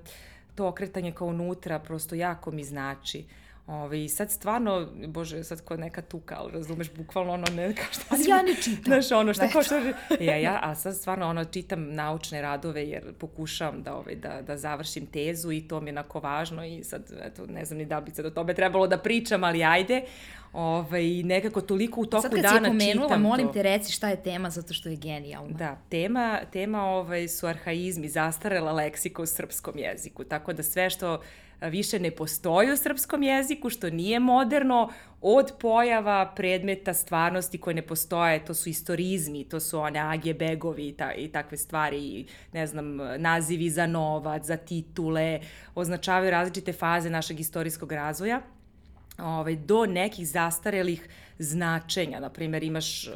to 0.55 0.67
okretanje 0.67 1.11
kao 1.11 1.27
unutra 1.27 1.79
prosto 1.79 2.15
jako 2.15 2.51
mi 2.51 2.63
znači. 2.63 3.25
Ove, 3.72 4.03
I 4.03 4.10
sad 4.10 4.31
stvarno, 4.31 4.88
bože, 5.07 5.43
sad 5.43 5.61
ko 5.61 5.77
neka 5.77 6.02
tuka, 6.02 6.35
ali 6.39 6.52
razumeš, 6.52 6.93
bukvalno 6.93 7.34
ono, 7.34 7.45
ne, 7.56 7.76
kao 7.76 7.85
šta 7.91 8.03
Ali 8.10 8.30
ja 8.30 8.41
ne 8.41 8.56
čitam. 8.64 8.84
Znaš, 8.85 9.11
ono, 9.11 9.34
šta 9.34 9.48
kao 9.48 9.64
što... 9.64 9.76
Ja, 10.19 10.38
ja, 10.38 10.60
a 10.64 10.76
sad 10.76 10.95
stvarno, 10.95 11.27
ono, 11.27 11.45
čitam 11.45 11.93
naučne 11.93 12.41
radove, 12.41 12.84
jer 12.84 13.14
pokušavam 13.14 13.84
da, 13.84 13.95
ovaj, 13.95 14.15
da, 14.15 14.41
da 14.41 14.57
završim 14.57 15.06
tezu 15.06 15.52
i 15.52 15.68
to 15.68 15.81
mi 15.81 15.89
je 15.89 15.91
onako 15.91 16.19
važno 16.19 16.65
i 16.65 16.84
sad, 16.84 17.14
eto, 17.22 17.45
ne 17.45 17.65
znam 17.65 17.77
ni 17.77 17.85
da 17.85 18.02
bi 18.02 18.11
se 18.11 18.23
do 18.23 18.30
tome 18.30 18.53
trebalo 18.53 18.88
da 18.88 18.98
pričam, 18.98 19.43
ali 19.43 19.64
ajde. 19.64 20.02
Ovaj, 20.53 21.23
nekako 21.23 21.61
toliko 21.61 22.02
u 22.02 22.06
toku 22.06 22.27
dana 22.30 22.38
čitam 22.38 22.52
Sad 22.52 22.64
kad 22.64 22.81
si 22.81 22.88
je 22.88 22.93
pomenula, 22.95 23.18
molim 23.18 23.48
to. 23.48 23.53
te 23.53 23.64
reci 23.64 23.91
šta 23.91 24.10
je 24.10 24.23
tema, 24.23 24.49
zato 24.49 24.73
što 24.73 24.89
je 24.89 24.95
genijalna. 24.95 25.57
Da, 25.57 25.77
tema, 25.89 26.39
tema 26.52 26.85
ovaj, 26.85 27.27
su 27.27 27.48
arhaizmi, 27.48 28.10
zastarela 28.10 28.72
leksika 28.72 29.22
u 29.22 29.26
srpskom 29.26 29.73
jeziku, 29.77 30.23
tako 30.23 30.53
da 30.53 30.64
sve 30.64 30.89
što 30.89 31.22
više 31.61 31.99
ne 31.99 32.11
postoji 32.11 32.71
u 32.71 32.77
srpskom 32.77 33.23
jeziku, 33.23 33.69
što 33.69 33.89
nije 33.89 34.19
moderno, 34.19 34.89
od 35.21 35.51
pojava 35.59 36.33
predmeta 36.35 36.93
stvarnosti 36.93 37.57
koje 37.57 37.73
ne 37.73 37.81
postoje, 37.81 38.45
to 38.45 38.53
su 38.53 38.69
istorizmi, 38.69 39.43
to 39.43 39.59
su 39.59 39.79
one 39.79 39.99
age 39.99 40.33
begovi 40.33 40.88
i, 40.88 40.93
ta, 40.93 41.13
i 41.13 41.27
takve 41.27 41.57
stvari, 41.57 42.25
ne 42.53 42.67
znam, 42.67 42.97
nazivi 43.17 43.69
za 43.69 43.88
novac, 43.88 44.45
za 44.45 44.57
titule, 44.57 45.39
označavaju 45.75 46.31
različite 46.31 46.73
faze 46.73 47.09
našeg 47.09 47.39
istorijskog 47.39 47.91
razvoja 47.91 48.41
ovaj, 49.17 49.55
do 49.55 49.85
nekih 49.85 50.27
zastarelih 50.27 51.09
značenja. 51.39 52.19
Na 52.19 52.29
primjer, 52.29 52.63
imaš 52.63 53.09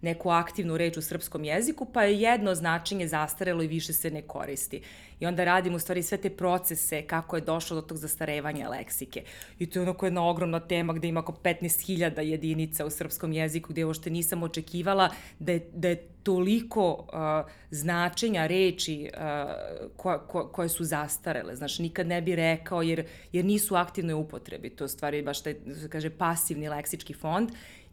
neku 0.00 0.30
aktivnu 0.30 0.76
reč 0.76 0.96
u 0.96 1.02
srpskom 1.02 1.44
jeziku, 1.44 1.84
pa 1.84 2.02
je 2.04 2.20
jedno 2.20 2.54
značenje 2.54 3.08
zastarelo 3.08 3.62
i 3.62 3.66
više 3.66 3.92
se 3.92 4.10
ne 4.10 4.22
koristi. 4.22 4.80
I 5.20 5.26
onda 5.26 5.44
radim 5.44 5.74
u 5.74 5.78
stvari 5.78 6.02
sve 6.02 6.18
te 6.18 6.30
procese 6.30 7.02
kako 7.02 7.36
je 7.36 7.42
došlo 7.42 7.80
do 7.80 7.82
tog 7.82 7.98
zastarevanja 7.98 8.68
leksike. 8.68 9.22
I 9.58 9.66
to 9.66 9.78
je 9.78 9.82
onako 9.82 10.06
jedna 10.06 10.28
ogromna 10.28 10.60
tema 10.60 10.92
gde 10.92 11.08
ima 11.08 11.20
oko 11.20 11.32
15.000 11.32 12.20
jedinica 12.20 12.86
u 12.86 12.90
srpskom 12.90 13.32
jeziku 13.32 13.72
gde 13.72 13.84
uopšte 13.84 14.10
nisam 14.10 14.42
očekivala 14.42 15.10
da 15.38 15.52
je, 15.52 15.70
da 15.72 15.88
je 15.88 16.08
toliko 16.22 16.92
uh, 16.92 17.50
značenja 17.70 18.46
reči 18.46 19.10
uh, 19.14 19.90
ko, 19.96 20.18
ko, 20.28 20.48
koje 20.48 20.68
su 20.68 20.84
zastarele. 20.84 21.56
Znaš, 21.56 21.78
nikad 21.78 22.06
ne 22.06 22.20
bi 22.22 22.36
rekao 22.36 22.82
jer, 22.82 23.06
jer 23.32 23.44
nisu 23.44 23.74
aktivnoj 23.74 24.14
upotrebi. 24.14 24.70
To 24.70 24.84
je 24.84 24.88
stvari 24.88 25.22
baš 25.22 25.42
taj, 25.42 25.54
kaže, 25.88 26.10
pasivni 26.10 26.68
leksički 26.68 27.14
fond 27.14 27.50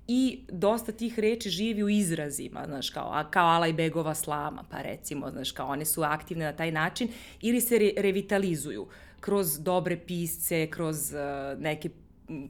i 0.08 0.40
dosta 0.50 0.92
tih 0.92 1.20
reči 1.20 1.50
živi 1.50 1.84
u 1.84 1.90
izrazima, 1.90 2.64
znaš, 2.66 2.90
kao, 2.90 3.24
kao 3.30 3.48
Ala 3.48 3.68
i 3.68 3.74
Begova 3.74 4.16
slama, 4.16 4.64
pa 4.70 4.82
recimo, 4.82 5.32
znaš, 5.32 5.52
kao 5.52 5.68
one 5.68 5.86
su 5.86 6.04
aktivne 6.04 6.46
na 6.46 6.54
taj 6.54 6.72
način, 6.72 7.08
ili 7.42 7.62
se 7.62 7.80
re, 7.80 7.92
revitalizuju 7.98 8.88
kroz 9.20 9.60
dobre 9.60 9.98
pisce, 9.98 10.68
kroz 10.68 11.14
uh, 11.14 11.62
neke 11.62 11.90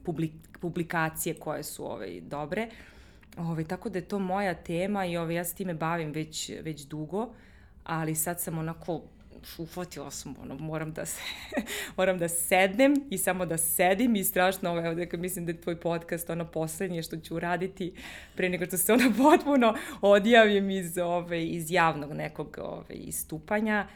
publik, 0.04 0.32
publikacije 0.60 1.34
koje 1.34 1.62
su 1.62 1.84
ovaj, 1.84 2.20
dobre. 2.20 2.68
Ovaj, 3.36 3.64
tako 3.64 3.88
da 3.88 3.98
je 3.98 4.08
to 4.08 4.18
moja 4.18 4.54
tema 4.54 5.06
i 5.06 5.16
ovaj, 5.16 5.34
ja 5.34 5.44
se 5.44 5.54
time 5.54 5.74
bavim 5.74 6.12
već, 6.12 6.50
već 6.62 6.82
dugo, 6.82 7.34
ali 7.84 8.14
sad 8.14 8.40
sam 8.40 8.58
onako 8.58 9.02
uhvatila 9.58 10.10
sam, 10.10 10.34
ono, 10.42 10.54
moram 10.54 10.92
da 10.92 11.06
se, 11.06 11.20
moram 11.96 12.18
da 12.18 12.28
sednem 12.28 12.94
i 13.10 13.18
samo 13.18 13.46
da 13.46 13.58
sedim 13.58 14.16
i 14.16 14.24
strašno, 14.24 14.70
ovo, 14.70 14.86
evo, 14.86 14.94
da 14.94 15.16
mislim 15.16 15.46
da 15.46 15.52
je 15.52 15.60
tvoj 15.60 15.80
podcast 15.80 16.30
ono 16.30 16.44
poslednje 16.44 17.02
što 17.02 17.16
ću 17.16 17.36
uraditi 17.36 17.92
pre 18.34 18.48
nego 18.48 18.66
što 18.66 18.78
se 18.78 18.92
ono 18.92 19.12
potpuno 19.22 19.74
odjavim 20.00 20.70
iz, 20.70 20.98
ove, 20.98 21.46
iz 21.46 21.70
javnog 21.70 22.12
nekog 22.12 22.58
ove, 22.60 22.94
istupanja. 22.94 23.86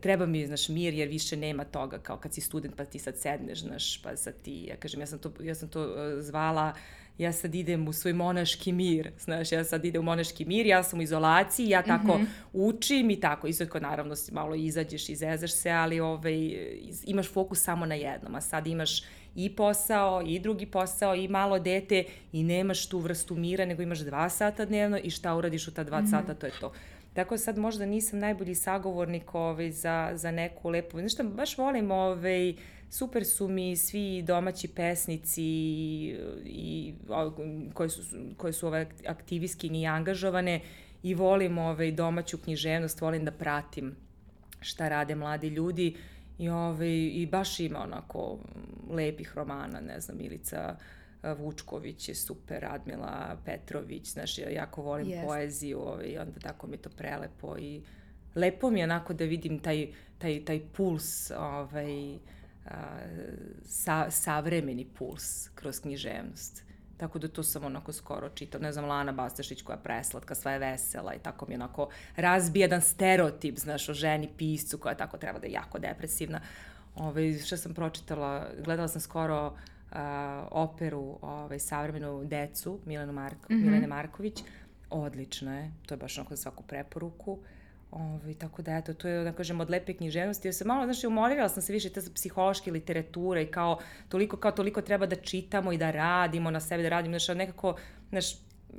Treba 0.00 0.26
mi, 0.26 0.46
znaš, 0.46 0.68
mir, 0.68 0.94
jer 0.94 1.08
više 1.08 1.36
nema 1.36 1.64
toga, 1.64 1.98
kao 1.98 2.16
kad 2.16 2.34
si 2.34 2.40
student 2.40 2.76
pa 2.76 2.84
ti 2.84 2.98
sad 2.98 3.16
sedneš, 3.16 3.60
znaš, 3.60 4.02
pa 4.02 4.16
sad 4.16 4.34
ti, 4.42 4.64
ja 4.68 4.76
kažem, 4.76 5.00
ja 5.00 5.06
sam 5.06 5.18
to, 5.18 5.32
ja 5.40 5.54
sam 5.54 5.68
to 5.68 5.82
uh, 5.82 6.20
zvala 6.20 6.74
uh, 6.74 6.97
ja 7.18 7.32
sad 7.32 7.54
idem 7.54 7.88
u 7.88 7.92
svoj 7.92 8.12
monaški 8.12 8.72
mir, 8.72 9.10
znaš, 9.18 9.52
ja 9.52 9.64
sad 9.64 9.84
idem 9.84 10.00
u 10.00 10.04
monaški 10.04 10.44
mir, 10.44 10.66
ja 10.66 10.82
sam 10.82 10.98
u 10.98 11.02
izolaciji, 11.02 11.68
ja 11.68 11.82
tako 11.82 12.18
mm 12.18 12.20
-hmm. 12.20 12.26
učim 12.52 13.10
i 13.10 13.20
tako, 13.20 13.46
isto 13.46 13.66
kao 13.66 13.80
naravno 13.80 14.14
malo 14.32 14.54
izađeš, 14.54 15.08
izezaš 15.08 15.52
se, 15.52 15.70
ali 15.70 16.00
ovaj, 16.00 16.56
imaš 17.04 17.32
fokus 17.32 17.62
samo 17.62 17.86
na 17.86 17.94
jednom, 17.94 18.34
a 18.34 18.40
sad 18.40 18.66
imaš 18.66 19.02
i 19.34 19.56
posao, 19.56 20.22
i 20.26 20.38
drugi 20.38 20.66
posao, 20.66 21.14
i 21.14 21.28
malo 21.28 21.58
dete 21.58 22.04
i 22.32 22.44
nemaš 22.44 22.88
tu 22.88 22.98
vrstu 22.98 23.34
mira, 23.34 23.64
nego 23.64 23.82
imaš 23.82 23.98
dva 23.98 24.28
sata 24.28 24.64
dnevno 24.64 24.98
i 24.98 25.10
šta 25.10 25.34
uradiš 25.34 25.68
u 25.68 25.74
ta 25.74 25.84
dva 25.84 26.00
mm 26.00 26.04
-hmm. 26.04 26.10
sata, 26.10 26.34
to 26.34 26.46
je 26.46 26.52
to. 26.60 26.72
Tako 27.14 27.38
sad 27.38 27.58
možda 27.58 27.86
nisam 27.86 28.18
najbolji 28.18 28.54
sagovornik 28.54 29.34
ovaj, 29.34 29.70
za, 29.70 30.10
za 30.14 30.30
neku 30.30 30.68
lepu... 30.68 30.98
Znaš 30.98 31.12
šta, 31.12 31.22
baš 31.22 31.58
volim 31.58 31.90
ovaj, 31.90 32.54
super 32.90 33.24
su 33.24 33.48
mi 33.48 33.76
svi 33.76 34.22
domaći 34.22 34.68
pesnici 34.68 35.42
i, 35.42 36.16
i 36.44 36.94
koji 37.74 37.90
su, 37.90 38.02
koji 38.36 38.52
su 38.52 38.66
ove 38.66 38.86
aktivistkinje 39.06 39.80
i 39.80 39.86
angažovane 39.86 40.60
i 41.02 41.14
volim 41.14 41.58
ovaj, 41.58 41.92
domaću 41.92 42.38
književnost, 42.38 43.00
volim 43.00 43.24
da 43.24 43.30
pratim 43.30 43.96
šta 44.60 44.88
rade 44.88 45.14
mladi 45.14 45.48
ljudi 45.48 45.96
i, 46.38 46.48
ovaj, 46.48 47.10
i 47.12 47.28
baš 47.30 47.60
ima 47.60 47.82
onako 47.82 48.38
lepih 48.90 49.32
romana, 49.34 49.80
ne 49.80 50.00
znam, 50.00 50.18
Milica 50.18 50.76
Vučković 51.38 52.08
je 52.08 52.14
super, 52.14 52.60
Radmila 52.62 53.36
Petrović, 53.44 54.12
znaš, 54.12 54.38
ja 54.38 54.50
jako 54.50 54.82
volim 54.82 55.06
yes. 55.06 55.26
poeziju 55.26 55.80
ovaj, 55.80 56.18
onda 56.18 56.40
tako 56.40 56.66
mi 56.66 56.74
je 56.74 56.82
to 56.82 56.90
prelepo 56.90 57.58
i 57.58 57.82
lepo 58.34 58.70
mi 58.70 58.80
je 58.80 58.84
onako 58.84 59.12
da 59.14 59.24
vidim 59.24 59.58
taj, 59.58 59.88
taj, 60.18 60.44
taj 60.44 60.60
puls 60.76 61.30
ovaj, 61.30 62.18
sa, 63.64 64.10
savremeni 64.10 64.84
puls 64.84 65.48
kroz 65.54 65.80
književnost. 65.80 66.64
Tako 66.96 67.18
da 67.18 67.28
to 67.28 67.42
sam 67.42 67.64
onako 67.64 67.92
skoro 67.92 68.28
čitao. 68.28 68.60
Ne 68.60 68.72
znam, 68.72 68.84
Lana 68.84 69.12
Bastašić 69.12 69.62
koja 69.62 69.76
je 69.76 69.82
preslatka, 69.82 70.34
sva 70.34 70.52
je 70.52 70.58
vesela 70.58 71.14
i 71.14 71.18
tako 71.18 71.46
mi 71.48 71.54
onako 71.54 71.88
razbija 72.16 72.64
jedan 72.64 72.80
stereotip, 72.80 73.58
znaš, 73.58 73.88
o 73.88 73.94
ženi 73.94 74.28
piscu 74.36 74.78
koja 74.78 74.94
tako 74.94 75.18
treba 75.18 75.38
da 75.38 75.46
je 75.46 75.52
jako 75.52 75.78
depresivna. 75.78 76.40
Ove, 76.96 77.38
što 77.38 77.56
sam 77.56 77.74
pročitala, 77.74 78.46
gledala 78.64 78.88
sam 78.88 79.00
skoro 79.00 79.46
uh, 79.46 79.98
operu 80.50 81.18
ovaj, 81.22 81.58
savremenu 81.58 82.24
decu 82.24 82.80
Milenu 82.84 83.12
Marko, 83.12 83.52
mm 83.52 83.56
-hmm. 83.56 83.64
Milene 83.64 83.86
Marković. 83.86 84.42
Odlično 84.90 85.58
je, 85.58 85.72
to 85.86 85.94
je 85.94 85.98
baš 85.98 86.18
onako 86.18 86.36
za 86.36 86.42
svaku 86.42 86.62
preporuku. 86.62 87.32
Uh, 87.32 87.38
Ovaj, 87.90 88.34
tako 88.34 88.62
da, 88.62 88.76
eto, 88.76 88.94
to 88.94 89.08
je, 89.08 89.24
da 89.24 89.32
kažem, 89.32 89.60
od 89.60 89.70
lepe 89.70 89.94
književnosti. 89.94 90.48
Ja 90.48 90.52
sam 90.52 90.66
malo, 90.66 90.84
znaš, 90.84 91.04
umolirala 91.04 91.48
sam 91.48 91.62
se 91.62 91.72
više 91.72 91.90
te 91.90 92.00
psihološke 92.14 92.72
literature 92.72 93.42
i 93.42 93.46
kao 93.46 93.78
toliko, 94.08 94.36
kao 94.36 94.52
toliko 94.52 94.82
treba 94.82 95.06
da 95.06 95.16
čitamo 95.16 95.72
i 95.72 95.78
da 95.78 95.90
radimo 95.90 96.50
na 96.50 96.60
sebi, 96.60 96.82
da 96.82 96.88
radimo, 96.88 97.18
znaš, 97.18 97.36
nekako, 97.36 97.76
znaš, 98.10 98.34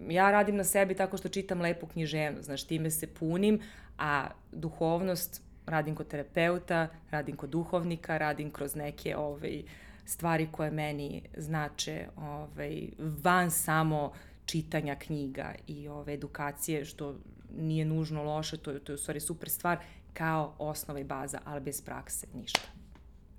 ja 0.10 0.32
radim 0.32 0.56
na 0.56 0.64
sebi 0.64 0.96
tako 0.96 1.18
što 1.18 1.30
čitam 1.30 1.62
lepu 1.62 1.88
književnost, 1.88 2.46
znaš, 2.46 2.64
time 2.64 2.92
se 2.92 3.08
punim, 3.08 3.62
a 3.98 4.28
duhovnost 4.52 5.42
radim 5.66 5.96
kod 5.96 6.08
terapeuta, 6.08 6.88
radim 7.12 7.36
kod 7.36 7.50
duhovnika, 7.50 8.18
radim 8.18 8.52
kroz 8.52 8.76
neke 8.76 9.18
ovaj, 9.18 9.64
stvari 10.06 10.48
koje 10.52 10.72
meni 10.72 11.22
znače 11.38 12.06
ovaj, 12.18 12.88
van 13.24 13.52
samo 13.52 14.12
čitanja 14.50 14.96
knjiga 14.96 15.56
i 15.68 15.88
ove 15.88 16.14
edukacije, 16.14 16.86
što 16.86 17.16
nije 17.58 17.86
nužno 17.86 18.24
loše, 18.24 18.58
to 18.58 18.72
je, 18.72 18.80
to 18.80 18.92
je 18.92 18.96
u 18.96 18.98
stvari 18.98 19.20
super 19.20 19.50
stvar, 19.50 19.78
kao 20.14 20.54
osnova 20.60 21.00
i 21.00 21.04
baza, 21.04 21.40
ali 21.46 21.62
bez 21.62 21.82
prakse 21.82 22.28
ništa. 22.34 22.68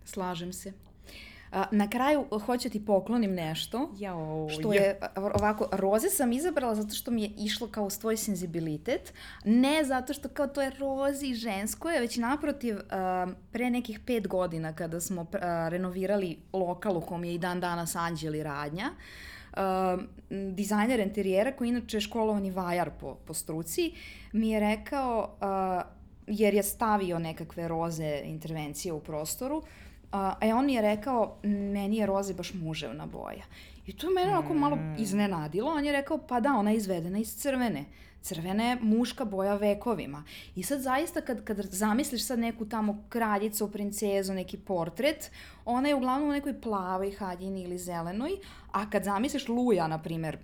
Slažem 0.05 0.53
se. 0.53 0.73
Na 1.71 1.91
kraju 1.91 2.27
hoću 2.47 2.71
ti 2.71 2.85
poklonim 2.87 3.35
nešto, 3.35 3.91
Jao, 3.99 4.49
što 4.49 4.73
je 4.73 4.99
ovako, 5.17 5.69
roze 5.73 6.09
sam 6.09 6.33
izabrala 6.33 6.75
zato 6.75 6.95
što 6.95 7.11
mi 7.11 7.23
je 7.23 7.31
išlo 7.39 7.67
kao 7.67 7.91
svoj 7.91 8.17
senzibilitet, 8.17 9.13
ne 9.45 9.85
zato 9.85 10.15
što 10.15 10.29
kao 10.29 10.47
to 10.47 10.63
je 10.63 10.71
rozi 10.71 11.35
žensko 11.35 11.91
je, 11.91 12.01
već 12.01 12.17
naprotiv 12.17 12.77
pre 13.53 13.71
nekih 13.71 14.01
pet 14.07 14.29
godina 14.29 14.73
kada 14.73 15.01
smo 15.01 15.27
renovirali 15.69 16.39
lokal 16.53 16.97
u 16.97 17.01
kom 17.01 17.25
je 17.25 17.35
i 17.35 17.39
dan 17.39 17.61
danas 17.61 17.97
Anđeli 17.97 18.43
radnja, 18.43 18.91
uh, 18.93 19.40
dizajner 20.31 21.01
interijera 21.01 21.53
koji 21.53 21.69
inače 21.69 22.01
školovani 22.01 22.51
vajar 22.51 22.91
po, 23.01 23.15
po 23.15 23.35
struci 23.35 23.93
mi 24.33 24.51
je 24.51 24.61
rekao, 24.61 25.37
uh, 25.41 25.91
jer 26.27 26.55
je 26.55 26.63
stavio 26.63 27.19
nekakve 27.19 27.69
roze 27.69 28.23
intervencije 28.25 28.93
u 28.93 29.01
prostoru, 29.01 29.57
uh, 29.57 29.65
a 30.13 30.37
on 30.55 30.67
mi 30.67 30.75
je 30.75 30.83
rekao, 30.83 31.37
meni 31.43 31.97
je 31.97 32.07
roze 32.07 32.35
baš 32.35 32.55
muževna 32.55 33.07
boja. 33.07 33.45
I 33.87 33.93
to 33.93 34.07
je 34.07 34.15
mene 34.15 34.31
onako 34.31 34.55
malo 34.55 34.77
mm. 34.77 34.97
iznenadilo. 34.99 35.71
On 35.71 35.85
je 35.85 35.93
rekao, 35.93 36.19
pa 36.19 36.41
da, 36.41 36.53
ona 36.53 36.71
je 36.71 36.77
izvedena 36.77 37.19
iz 37.19 37.37
crvene. 37.37 37.85
Crvena 38.23 38.65
je 38.65 38.77
muška 38.81 39.25
boja 39.25 39.55
vekovima. 39.55 40.25
I 40.57 40.63
sad 40.63 40.81
zaista 40.81 41.21
kad, 41.21 41.45
kad 41.45 41.57
zamisliš 41.61 42.27
sad 42.27 42.39
neku 42.39 42.69
tamo 42.69 43.05
kraljicu, 43.09 43.71
princezu, 43.71 44.35
neki 44.35 44.59
portret, 44.59 45.31
ona 45.65 45.89
je 45.89 45.95
uglavnom 45.95 46.29
u 46.29 46.33
nekoj 46.33 46.61
plavoj 46.61 47.13
haljini 47.13 47.63
ili 47.63 47.79
zelenoj, 47.79 48.31
a 48.73 48.91
kad 48.91 49.05
zamisliš 49.05 49.49
Luja, 49.49 49.87
na 49.87 50.03
primer, 50.03 50.39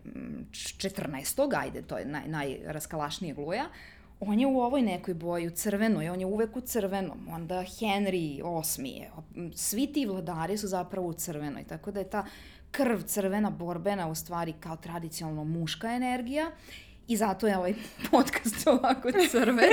14. 0.51 1.59
ajde, 1.59 1.83
to 1.83 1.99
je 1.99 2.05
naj, 2.05 2.29
najraskalašnijeg 2.29 3.39
Luja, 3.39 3.67
on 4.21 4.41
je 4.41 4.47
u 4.47 4.61
ovoj 4.61 4.83
nekoj 4.83 5.15
boji, 5.15 5.47
u 5.47 5.51
crvenoj, 5.51 6.09
on 6.09 6.21
je 6.21 6.27
uvek 6.27 6.57
u 6.57 6.61
crvenom, 6.61 7.29
onda 7.31 7.55
Henry 7.55 8.43
VIII 8.79 9.53
svi 9.55 9.87
ti 9.87 10.07
vladari 10.07 10.59
su 10.59 10.69
zapravo 10.69 11.09
u 11.09 11.13
crvenoj, 11.13 11.65
tako 11.65 11.91
da 11.91 12.01
je 12.01 12.11
ta 12.11 12.25
krv 12.71 13.01
crvena 13.01 13.51
borbena 13.51 14.09
u 14.09 14.15
stvari 14.15 14.55
kao 14.61 14.77
tradicionalno 14.77 15.45
muška 15.45 15.95
energija 15.95 16.51
I 17.09 17.17
zato 17.17 17.47
je 17.47 17.59
ovaj 17.59 17.75
podcast 18.11 18.67
ovako 18.67 19.09
crven. 19.31 19.71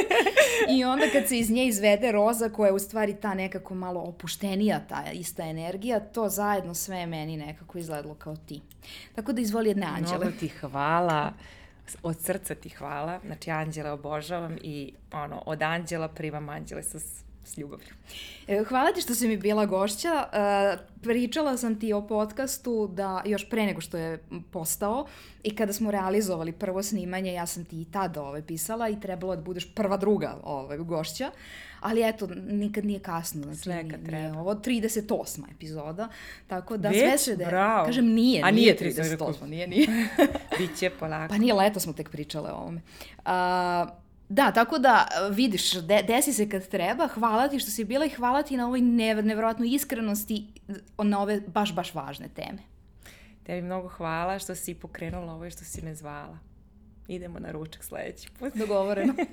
I 0.70 0.84
onda 0.84 1.06
kad 1.12 1.28
se 1.28 1.38
iz 1.38 1.52
nje 1.52 1.66
izvede 1.66 2.12
roza, 2.12 2.50
koja 2.50 2.68
je 2.68 2.74
u 2.74 2.80
stvari 2.80 3.16
ta 3.22 3.34
nekako 3.34 3.76
malo 3.76 4.02
opuštenija, 4.02 4.80
ta 4.90 5.04
ista 5.14 5.44
energija, 5.44 6.00
to 6.00 6.30
zajedno 6.30 6.74
sve 6.74 6.98
je 6.98 7.06
meni 7.06 7.38
nekako 7.38 7.78
izgledalo 7.78 8.16
kao 8.16 8.36
ti. 8.36 8.62
Tako 9.16 9.34
da 9.34 9.42
izvoli 9.42 9.70
jedne 9.70 9.86
anđele. 9.86 10.18
Mnogo 10.18 10.38
ti 10.40 10.48
hvala. 10.48 11.34
Od 12.04 12.20
srca 12.20 12.56
ti 12.56 12.70
hvala. 12.70 13.20
Znači, 13.26 13.52
anđele 13.52 13.92
obožavam 13.92 14.58
i 14.62 14.94
ono, 15.12 15.44
od 15.46 15.62
anđela 15.62 16.08
primam 16.08 16.50
anđele 16.50 16.84
sa 16.84 17.00
s 17.44 17.58
ljubavlju. 17.58 17.94
E, 18.48 18.64
hvala 18.64 18.92
ti 18.92 19.02
što 19.02 19.16
si 19.16 19.28
mi 19.28 19.38
bila 19.38 19.66
gošća. 19.66 20.24
E, 20.34 20.78
pričala 21.02 21.58
sam 21.58 21.80
ti 21.80 21.94
o 21.94 22.08
podcastu 22.08 22.88
da 22.88 23.22
još 23.26 23.50
pre 23.50 23.66
nego 23.66 23.82
što 23.82 23.98
je 23.98 24.24
postao 24.52 25.08
i 25.44 25.56
kada 25.56 25.74
smo 25.74 25.92
realizovali 25.92 26.52
prvo 26.52 26.84
snimanje, 26.84 27.34
ja 27.34 27.46
sam 27.46 27.66
ti 27.66 27.82
i 27.82 27.86
tada 27.86 28.22
ove 28.22 28.30
ovaj, 28.30 28.42
pisala 28.42 28.90
i 28.90 29.00
trebalo 29.00 29.36
da 29.36 29.42
budeš 29.42 29.74
prva 29.76 29.98
druga 29.98 30.38
ovaj, 30.44 30.78
gošća. 30.78 31.32
Ali 31.80 32.10
eto, 32.10 32.28
nikad 32.36 32.86
nije 32.86 33.00
kasno. 33.00 33.44
Znači, 33.44 33.60
sve 33.60 33.90
kad 33.90 34.06
treba. 34.06 34.18
Nije 34.18 34.40
ovo 34.40 34.54
38. 34.54 35.42
epizoda, 35.56 36.08
tako 36.48 36.78
da 36.78 36.90
Već? 36.90 37.00
sve 37.00 37.18
se 37.18 37.36
de... 37.36 37.46
Bravo. 37.46 37.86
Kažem, 37.86 38.06
nije, 38.06 38.42
A 38.44 38.52
nije, 38.52 38.78
nije 38.82 38.94
38. 38.94 39.18
38. 39.18 39.46
Nije, 39.46 39.68
nije. 39.68 39.88
Biće 40.60 40.90
polako. 40.90 41.32
Pa 41.34 41.38
nije 41.38 41.54
leto 41.54 41.80
smo 41.80 41.94
tek 41.94 42.10
pričale 42.10 42.52
o 42.52 42.56
ovome. 42.56 42.82
Uh, 43.18 44.03
Da, 44.30 44.52
tako 44.52 44.78
da 44.78 45.08
vidiš, 45.32 45.74
de, 45.74 46.04
desi 46.08 46.34
se 46.34 46.50
kad 46.50 46.68
treba, 46.68 47.08
hvala 47.08 47.48
ti 47.48 47.60
što 47.60 47.72
si 47.72 47.84
bila 47.84 48.06
i 48.06 48.10
hvala 48.10 48.44
ti 48.44 48.58
na 48.58 48.68
ovoj 48.68 48.82
nev, 48.82 49.18
iskrenosti 49.66 50.48
na 50.98 51.22
ove 51.22 51.42
baš, 51.48 51.76
baš 51.76 51.94
važne 51.94 52.30
teme. 52.30 52.60
Tebi 53.44 53.62
mnogo 53.62 53.88
hvala 53.88 54.40
što 54.40 54.56
si 54.56 54.74
pokrenula 54.74 55.34
ovo 55.34 55.46
i 55.46 55.52
što 55.52 55.64
si 55.64 55.82
me 55.82 55.96
zvala. 55.96 56.38
Idemo 57.08 57.40
na 57.40 57.52
ručak 57.52 57.84
sledeći 57.84 58.30
put. 58.40 58.56
Dogovoreno. 58.56 59.14